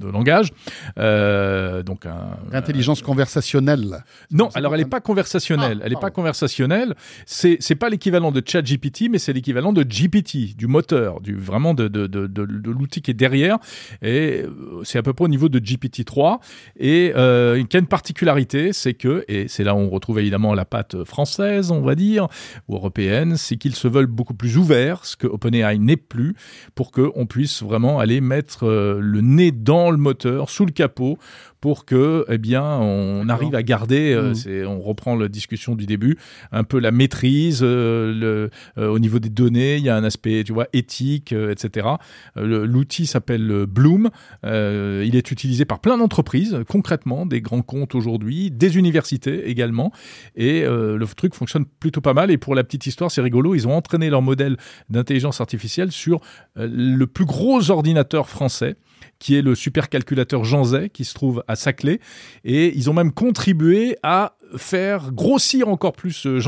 de 0.00 0.08
langage. 0.08 0.50
Euh, 0.98 1.84
donc 1.84 2.06
un, 2.06 2.36
L'intelligence 2.50 3.02
conversationnelle. 3.02 4.04
non, 4.32 4.48
alors 4.54 4.74
elle 4.74 4.80
n'est 4.80 4.86
pas 4.86 5.00
conversationnelle. 5.00 5.78
Ah, 5.80 5.84
elle 5.84 5.92
n'est 5.92 6.00
pas 6.00 6.10
conversationnelle. 6.10 6.94
C'est 7.24 7.56
c'est 7.60 7.76
pas 7.76 7.88
l'équivalent 7.88 8.32
de 8.32 8.42
ChatGPT, 8.44 9.08
mais 9.10 9.18
c'est 9.18 9.32
l'équivalent 9.32 9.72
de 9.72 9.84
GPT, 9.84 10.56
du 10.56 10.66
moteur, 10.66 11.20
du 11.20 11.36
vraiment 11.36 11.72
de 11.72 11.86
de 11.86 12.06
de, 12.08 12.70
l'outil 12.70 13.00
qui 13.00 13.12
est 13.12 13.14
derrière. 13.14 13.58
Et 14.02 14.42
euh, 14.42 14.82
c'est 14.82 14.98
à 14.98 15.02
peu 15.02 15.12
près 15.12 15.24
au 15.24 15.28
niveau 15.28 15.48
de 15.48 15.60
GPT 15.60 16.04
3 16.04 16.40
et 16.80 17.12
euh, 17.14 17.62
qui 17.64 17.76
a 17.76 17.80
une 17.80 17.86
particularité, 17.86 18.72
c'est 18.72 18.94
que 18.94 19.24
et 19.28 19.48
c'est 19.52 19.64
là 19.64 19.74
où 19.74 19.78
on 19.78 19.90
retrouve 19.90 20.18
évidemment 20.18 20.54
la 20.54 20.64
patte 20.64 21.04
française, 21.04 21.70
on 21.70 21.82
va 21.82 21.94
dire, 21.94 22.28
ou 22.68 22.74
européenne, 22.74 23.36
c'est 23.36 23.56
qu'ils 23.56 23.74
se 23.74 23.86
veulent 23.86 24.06
beaucoup 24.06 24.34
plus 24.34 24.56
ouverts, 24.56 25.04
ce 25.04 25.16
que 25.16 25.26
OpenAI 25.26 25.78
n'est 25.78 25.96
plus, 25.96 26.34
pour 26.74 26.90
que 26.90 27.10
on 27.14 27.26
puisse 27.26 27.62
vraiment 27.62 27.98
aller 27.98 28.20
mettre 28.20 28.66
euh, 28.66 28.98
le 29.00 29.20
nez 29.20 29.52
dans 29.52 29.90
le 29.90 29.98
moteur, 29.98 30.48
sous 30.48 30.64
le 30.64 30.72
capot, 30.72 31.18
pour 31.62 31.84
que, 31.84 32.26
eh 32.28 32.38
bien, 32.38 32.64
on 32.64 33.28
arrive 33.28 33.54
à 33.54 33.62
garder, 33.62 34.12
euh, 34.12 34.34
c'est, 34.34 34.66
on 34.66 34.80
reprend 34.80 35.14
la 35.14 35.28
discussion 35.28 35.76
du 35.76 35.86
début, 35.86 36.18
un 36.50 36.64
peu 36.64 36.80
la 36.80 36.90
maîtrise 36.90 37.60
euh, 37.62 38.12
le, 38.12 38.50
euh, 38.82 38.88
au 38.88 38.98
niveau 38.98 39.20
des 39.20 39.28
données. 39.28 39.76
Il 39.76 39.84
y 39.84 39.88
a 39.88 39.94
un 39.94 40.02
aspect, 40.02 40.42
tu 40.44 40.52
vois, 40.52 40.66
éthique, 40.72 41.32
etc. 41.32 41.86
L'outil 42.34 43.06
s'appelle 43.06 43.66
Bloom. 43.66 44.10
Il 44.42 45.14
est 45.14 45.30
utilisé 45.30 45.64
par 45.64 45.78
plein 45.78 45.96
d'entreprises, 45.96 46.58
concrètement, 46.68 47.26
des 47.26 47.40
grands 47.40 47.62
comptes 47.62 47.94
aujourd'hui, 47.94 48.50
des 48.50 48.76
universités 48.76 49.41
également. 49.44 49.92
Et 50.36 50.62
euh, 50.62 50.96
le 50.96 51.06
truc 51.06 51.34
fonctionne 51.34 51.64
plutôt 51.66 52.00
pas 52.00 52.14
mal. 52.14 52.30
Et 52.30 52.38
pour 52.38 52.54
la 52.54 52.64
petite 52.64 52.86
histoire, 52.86 53.10
c'est 53.10 53.20
rigolo. 53.20 53.54
Ils 53.54 53.68
ont 53.68 53.74
entraîné 53.74 54.10
leur 54.10 54.22
modèle 54.22 54.56
d'intelligence 54.88 55.40
artificielle 55.40 55.92
sur 55.92 56.20
euh, 56.56 56.68
le 56.70 57.06
plus 57.06 57.24
gros 57.24 57.70
ordinateur 57.70 58.28
français 58.28 58.76
qui 59.18 59.36
est 59.36 59.42
le 59.42 59.54
supercalculateur 59.54 60.44
Jean 60.44 60.64
Zay, 60.64 60.90
qui 60.90 61.04
se 61.04 61.14
trouve 61.14 61.44
à 61.46 61.54
Saclay. 61.54 62.00
Et 62.44 62.76
ils 62.76 62.90
ont 62.90 62.92
même 62.92 63.12
contribué 63.12 63.96
à 64.02 64.34
faire 64.56 65.12
grossir 65.12 65.68
encore 65.68 65.92
plus 65.92 66.26
euh. 66.26 66.40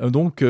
Euh, 0.00 0.10
Donc, 0.10 0.44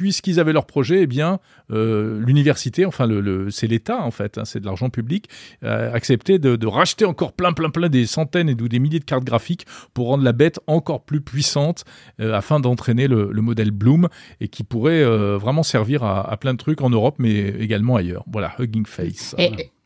puisqu'ils 0.00 0.40
avaient 0.40 0.54
leur 0.54 0.64
projet, 0.64 1.02
eh 1.02 1.06
bien, 1.06 1.40
euh, 1.70 2.18
l'université, 2.24 2.86
enfin, 2.86 3.06
c'est 3.50 3.66
l'État, 3.66 4.00
en 4.00 4.10
fait, 4.10 4.38
hein, 4.38 4.46
c'est 4.46 4.58
de 4.58 4.64
l'argent 4.64 4.88
public, 4.88 5.28
a 5.62 5.92
accepté 5.92 6.38
de, 6.38 6.66
racheter 6.66 7.04
encore 7.04 7.34
plein, 7.34 7.52
plein, 7.52 7.68
plein 7.68 7.90
des 7.90 8.06
centaines 8.06 8.48
et 8.48 8.56
ou 8.62 8.66
des 8.66 8.78
milliers 8.78 8.98
de 8.98 9.04
cartes 9.04 9.24
graphiques 9.24 9.66
pour 9.92 10.06
rendre 10.06 10.24
la 10.24 10.32
bête 10.32 10.58
encore 10.66 11.04
plus 11.04 11.20
puissante 11.20 11.84
euh, 12.18 12.32
afin 12.32 12.60
d'entraîner 12.60 13.08
le, 13.08 13.28
le 13.30 13.42
modèle 13.42 13.72
Bloom 13.72 14.08
et 14.40 14.48
qui 14.48 14.64
pourrait 14.64 15.02
euh, 15.02 15.36
vraiment 15.36 15.62
servir 15.62 16.02
à, 16.02 16.34
plein 16.38 16.54
de 16.54 16.58
trucs 16.58 16.80
en 16.80 16.88
Europe, 16.88 17.16
mais 17.18 17.50
également 17.60 17.96
ailleurs. 17.96 18.24
Voilà, 18.26 18.54
Hugging 18.58 18.86
Face. 18.86 19.36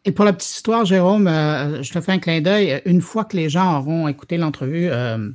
Et 0.05 0.13
pour 0.13 0.25
la 0.25 0.33
petite 0.33 0.51
histoire, 0.51 0.85
Jérôme, 0.85 1.27
euh, 1.27 1.83
je 1.83 1.93
te 1.93 2.01
fais 2.01 2.13
un 2.13 2.19
clin 2.19 2.41
d'œil. 2.41 2.83
Une 2.85 3.01
fois 3.01 3.25
que 3.25 3.37
les 3.37 3.49
gens 3.49 3.79
auront 3.79 4.07
écouté 4.09 4.37
l'entrevue 4.37 4.89
euh, 4.91 5.31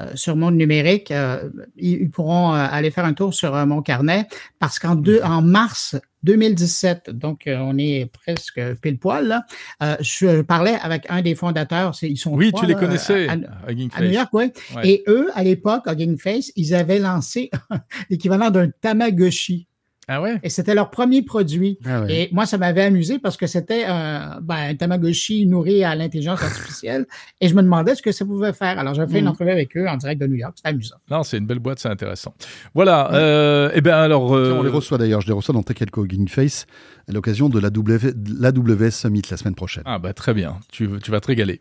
euh, 0.00 0.10
sur 0.14 0.36
Monde 0.36 0.54
Numérique, 0.56 1.10
euh, 1.10 1.48
ils, 1.76 2.02
ils 2.02 2.10
pourront 2.10 2.54
euh, 2.54 2.66
aller 2.70 2.90
faire 2.90 3.04
un 3.04 3.14
tour 3.14 3.34
sur 3.34 3.54
mon 3.66 3.82
carnet 3.82 4.26
parce 4.58 4.78
qu'en 4.78 4.94
deux, 4.94 5.20
en 5.22 5.42
mars 5.42 5.96
2017, 6.22 7.10
donc 7.10 7.42
on 7.48 7.76
est 7.78 8.08
presque 8.12 8.60
pile 8.80 8.96
poil, 8.98 9.26
là, 9.26 9.44
euh, 9.82 9.96
je 10.00 10.42
parlais 10.42 10.76
avec 10.80 11.04
un 11.08 11.20
des 11.20 11.34
fondateurs. 11.34 11.96
Ils 12.02 12.16
sont 12.16 12.34
Oui, 12.34 12.50
trois, 12.52 12.60
tu 12.60 12.66
les 12.68 12.74
là, 12.74 12.78
connaissais, 12.80 13.28
à- 13.28 13.36
New. 13.36 14.10
York, 14.12 14.28
oui. 14.32 14.52
Ouais. 14.76 14.88
Et 14.88 15.04
eux, 15.08 15.30
à 15.34 15.42
l'époque, 15.42 15.82
Hugging 15.86 16.16
Face, 16.16 16.52
ils 16.54 16.74
avaient 16.76 17.00
lancé 17.00 17.50
l'équivalent 18.10 18.50
d'un 18.50 18.68
Tamagotchi. 18.70 19.66
Ah 20.08 20.20
ouais? 20.20 20.40
Et 20.42 20.48
c'était 20.48 20.74
leur 20.74 20.90
premier 20.90 21.22
produit. 21.22 21.78
Ah 21.86 22.02
ouais. 22.02 22.12
Et 22.14 22.28
moi, 22.32 22.44
ça 22.44 22.58
m'avait 22.58 22.82
amusé 22.82 23.18
parce 23.20 23.36
que 23.36 23.46
c'était 23.46 23.84
un, 23.84 24.40
ben, 24.42 24.70
un 24.70 24.74
Tamagotchi 24.74 25.46
nourri 25.46 25.84
à 25.84 25.94
l'intelligence 25.94 26.42
artificielle. 26.42 27.06
et 27.40 27.46
je 27.48 27.54
me 27.54 27.62
demandais 27.62 27.94
ce 27.94 28.02
que 28.02 28.10
ça 28.10 28.24
pouvait 28.24 28.52
faire. 28.52 28.78
Alors, 28.78 28.94
j'ai 28.94 29.06
fait 29.06 29.18
une 29.20 29.26
Mhm. 29.26 29.30
entrevue 29.30 29.50
avec 29.52 29.76
eux 29.76 29.86
en 29.88 29.96
direct 29.96 30.20
de 30.20 30.26
New 30.26 30.34
York. 30.34 30.54
C'était 30.56 30.70
amusant. 30.70 30.96
Non, 31.10 31.22
c'est 31.22 31.38
une 31.38 31.46
belle 31.46 31.60
boîte, 31.60 31.78
c'est 31.78 31.88
intéressant. 31.88 32.34
Voilà. 32.74 33.12
Euh, 33.14 33.70
eh 33.74 33.80
bien 33.80 33.96
alors, 33.96 34.34
euh, 34.34 34.52
on 34.52 34.62
les 34.62 34.70
reçoit 34.70 34.98
d'ailleurs, 34.98 35.20
je 35.20 35.28
les 35.28 35.32
reçois 35.32 35.52
dans 35.54 35.62
Tech 35.62 35.76
Game 35.78 36.28
Face 36.28 36.66
à 37.08 37.12
l'occasion 37.12 37.48
de 37.48 37.58
la 37.60 37.70
W- 37.70 38.90
Summit 38.90 39.22
la 39.30 39.36
semaine 39.36 39.54
prochaine. 39.54 39.82
Ah 39.86 39.98
bah 39.98 40.12
très 40.12 40.34
bien, 40.34 40.58
tu, 40.70 40.88
tu 41.02 41.10
vas 41.10 41.20
te 41.20 41.26
régaler. 41.28 41.60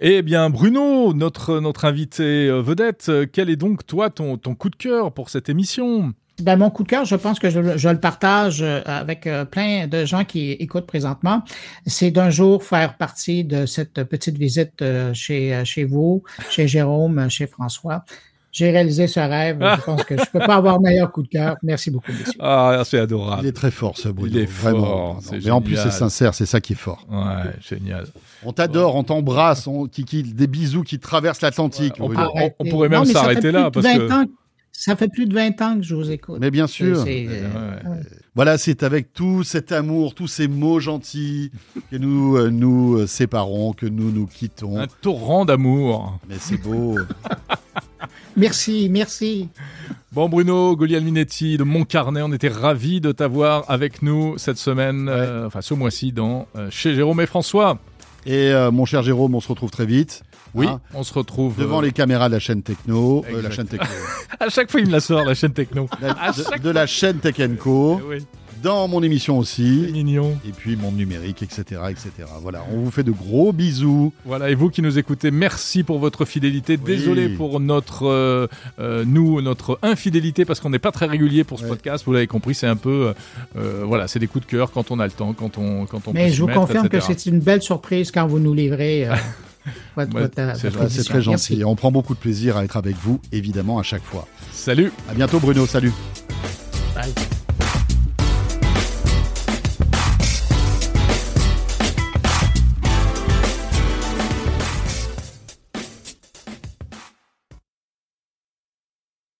Eh 0.00 0.22
bien 0.22 0.50
Bruno, 0.50 1.12
notre, 1.14 1.60
notre 1.60 1.84
invité 1.84 2.48
euh, 2.48 2.60
vedette, 2.60 3.06
euh, 3.08 3.26
quel 3.30 3.48
est 3.50 3.56
donc 3.56 3.86
toi 3.86 4.10
ton, 4.10 4.36
ton 4.38 4.54
coup 4.54 4.70
de 4.70 4.76
cœur 4.76 5.12
pour 5.12 5.30
cette 5.30 5.48
émission? 5.48 6.12
Ben, 6.42 6.56
mon 6.56 6.68
coup 6.70 6.82
de 6.82 6.88
cœur, 6.88 7.04
je 7.04 7.14
pense 7.14 7.38
que 7.38 7.48
je, 7.48 7.78
je 7.78 7.88
le 7.88 8.00
partage 8.00 8.60
euh, 8.60 8.80
avec 8.86 9.26
euh, 9.26 9.44
plein 9.44 9.86
de 9.86 10.04
gens 10.04 10.24
qui 10.24 10.50
écoutent 10.52 10.86
présentement. 10.86 11.42
C'est 11.86 12.10
d'un 12.10 12.30
jour 12.30 12.64
faire 12.64 12.96
partie 12.96 13.44
de 13.44 13.66
cette 13.66 14.02
petite 14.04 14.36
visite 14.36 14.82
euh, 14.82 15.14
chez, 15.14 15.62
chez 15.64 15.84
vous, 15.84 16.24
chez 16.50 16.66
Jérôme, 16.66 17.28
chez 17.30 17.46
François. 17.46 18.04
J'ai 18.50 18.70
réalisé 18.70 19.08
ce 19.08 19.18
rêve. 19.18 19.58
Je 19.60 19.80
pense 19.84 20.04
que 20.04 20.16
je 20.16 20.20
ne 20.22 20.26
peux 20.26 20.38
pas 20.38 20.54
avoir 20.54 20.80
meilleur 20.80 21.10
coup 21.10 21.22
de 21.24 21.28
cœur. 21.28 21.56
Merci 21.64 21.90
beaucoup, 21.90 22.12
messieurs. 22.12 22.38
Ah, 22.38 22.82
c'est 22.84 23.00
adorable. 23.00 23.42
Il 23.42 23.48
est 23.48 23.52
très 23.52 23.72
fort 23.72 23.96
ce 23.98 24.08
Bruno, 24.08 24.30
Il 24.32 24.38
est 24.42 24.44
vraiment. 24.46 25.20
fort, 25.20 25.22
Mais 25.44 25.50
en 25.50 25.60
plus 25.60 25.76
c'est 25.76 25.90
sincère, 25.90 26.34
c'est 26.34 26.46
ça 26.46 26.60
qui 26.60 26.74
est 26.74 26.76
fort. 26.76 27.04
Ouais, 27.10 27.50
génial. 27.60 28.06
On 28.44 28.52
t'adore, 28.52 28.94
on 28.94 29.02
t'embrasse, 29.02 29.66
on 29.66 29.86
Kiki, 29.86 30.22
des 30.22 30.46
bisous 30.46 30.84
qui 30.84 31.00
traversent 31.00 31.40
l'Atlantique. 31.40 31.94
Ouais, 31.98 32.14
on 32.16 32.50
on 32.60 32.64
pourrait 32.70 32.88
même 32.88 33.04
s'arrêter 33.04 33.50
là, 33.50 33.72
parce 33.72 33.86
20 33.86 33.98
que- 33.98 34.12
ans- 34.12 34.24
ça 34.76 34.96
fait 34.96 35.08
plus 35.08 35.26
de 35.26 35.34
20 35.34 35.62
ans 35.62 35.76
que 35.76 35.82
je 35.82 35.94
vous 35.94 36.10
écoute. 36.10 36.38
Mais 36.40 36.50
bien 36.50 36.66
sûr. 36.66 36.98
C'est- 36.98 37.26
c'est, 37.28 37.28
euh, 37.30 37.90
Ouais. 37.90 38.00
Voilà, 38.34 38.58
c'est 38.58 38.82
avec 38.82 39.12
tout 39.12 39.44
cet 39.44 39.70
amour, 39.70 40.14
tous 40.14 40.26
ces 40.26 40.48
mots 40.48 40.80
gentils 40.80 41.52
que 41.90 41.96
nous 41.96 42.36
euh, 42.36 42.50
nous 42.50 42.96
euh, 42.98 43.06
séparons, 43.06 43.72
que 43.72 43.86
nous 43.86 44.10
nous 44.10 44.26
quittons. 44.26 44.78
Un 44.78 44.88
torrent 45.00 45.44
d'amour. 45.44 46.18
Mais 46.28 46.36
c'est 46.40 46.56
beau. 46.56 46.98
Merci, 48.36 48.88
merci. 48.90 49.48
Bon 50.12 50.28
Bruno, 50.28 50.74
Golial 50.74 51.04
Minetti 51.04 51.56
de 51.56 51.62
Montcarnet, 51.62 52.20
on 52.22 52.32
était 52.32 52.48
ravis 52.48 53.00
de 53.00 53.12
t'avoir 53.12 53.64
avec 53.70 54.02
nous 54.02 54.36
cette 54.38 54.58
semaine, 54.58 55.08
euh, 55.08 55.46
enfin 55.46 55.60
ce 55.62 55.72
mois-ci 55.72 56.10
dans 56.10 56.48
euh, 56.56 56.68
chez 56.70 56.94
Jérôme 56.96 57.20
et 57.20 57.26
François. 57.26 57.78
Et 58.26 58.48
euh, 58.50 58.72
mon 58.72 58.86
cher 58.86 59.02
Jérôme, 59.04 59.36
on 59.36 59.40
se 59.40 59.46
retrouve 59.48 59.70
très 59.70 59.86
vite. 59.86 60.24
Oui, 60.54 60.66
hein, 60.66 60.80
on 60.94 61.02
se 61.02 61.12
retrouve 61.12 61.56
devant 61.58 61.80
euh, 61.80 61.86
les 61.86 61.92
caméras 61.92 62.28
de 62.28 62.34
la 62.34 62.40
chaîne 62.40 62.62
Techno, 62.62 63.24
euh, 63.32 63.42
la 63.42 63.50
chaîne 63.50 63.66
Techno, 63.66 63.86
À 64.40 64.48
chaque 64.48 64.70
fois, 64.70 64.80
il 64.80 64.86
me 64.86 64.92
la 64.92 65.00
sort, 65.00 65.24
la 65.24 65.34
chaîne 65.34 65.52
techno. 65.52 65.88
la- 66.00 66.12
À 66.12 66.32
de, 66.32 66.42
chaque 66.42 66.62
de 66.62 66.70
la 66.70 66.86
chaîne 66.86 67.18
Tech 67.18 67.34
Co, 67.58 68.00
Eh 68.04 68.08
oui. 68.08 68.26
dans 68.62 68.86
mon 68.88 69.02
émission 69.02 69.38
aussi. 69.38 69.88
Mignon. 69.92 70.38
Et 70.46 70.52
puis 70.52 70.76
mon 70.76 70.92
numérique, 70.92 71.42
etc., 71.42 71.80
etc. 71.90 72.10
Voilà, 72.40 72.64
on 72.72 72.78
vous 72.78 72.90
fait 72.90 73.02
de 73.02 73.10
gros 73.10 73.52
bisous. 73.52 74.12
Voilà, 74.24 74.48
et 74.50 74.54
vous 74.54 74.70
qui 74.70 74.80
nous 74.82 74.98
écoutez, 74.98 75.30
merci 75.30 75.82
pour 75.82 75.98
votre 75.98 76.24
fidélité. 76.24 76.76
Désolé 76.76 77.28
pour 77.30 77.58
notre, 77.60 78.06
euh, 78.06 78.46
nous, 79.04 79.40
notre 79.42 79.78
infidélité, 79.82 80.44
parce 80.44 80.60
qu'on 80.60 80.70
n'est 80.70 80.78
pas 80.78 80.92
très 80.92 81.06
régulier 81.06 81.42
pour 81.44 81.58
ce 81.58 81.64
podcast. 81.64 82.04
Vous 82.06 82.12
l'avez 82.12 82.26
compris, 82.28 82.54
c'est 82.54 82.66
un 82.68 82.76
peu, 82.76 83.12
euh, 83.56 83.82
voilà, 83.84 84.06
c'est 84.08 84.18
des 84.20 84.26
coups 84.28 84.46
de 84.46 84.50
cœur 84.50 84.70
quand 84.70 84.90
on 84.90 84.98
a 85.00 85.04
le 85.06 85.12
temps, 85.12 85.32
quand 85.32 85.58
on, 85.58 85.84
quand 85.86 86.06
on. 86.08 86.12
Mais 86.12 86.30
je 86.30 86.40
vous 86.40 86.46
mettre, 86.46 86.60
confirme 86.60 86.86
etc. 86.86 87.06
que 87.08 87.18
c'est 87.18 87.28
une 87.30 87.40
belle 87.40 87.62
surprise 87.62 88.10
quand 88.12 88.26
vous 88.26 88.38
nous 88.38 88.54
livrez. 88.54 89.08
Ouais, 89.96 90.06
c'est 90.88 91.04
très 91.04 91.22
gentil. 91.22 91.56
Merci. 91.56 91.64
On 91.64 91.76
prend 91.76 91.92
beaucoup 91.92 92.14
de 92.14 92.18
plaisir 92.18 92.56
à 92.56 92.64
être 92.64 92.76
avec 92.76 92.96
vous, 92.96 93.20
évidemment, 93.32 93.78
à 93.78 93.82
chaque 93.82 94.04
fois. 94.04 94.26
Salut. 94.52 94.92
À 95.08 95.14
bientôt, 95.14 95.40
Bruno. 95.40 95.66
Salut. 95.66 95.92
Bye. 96.94 97.12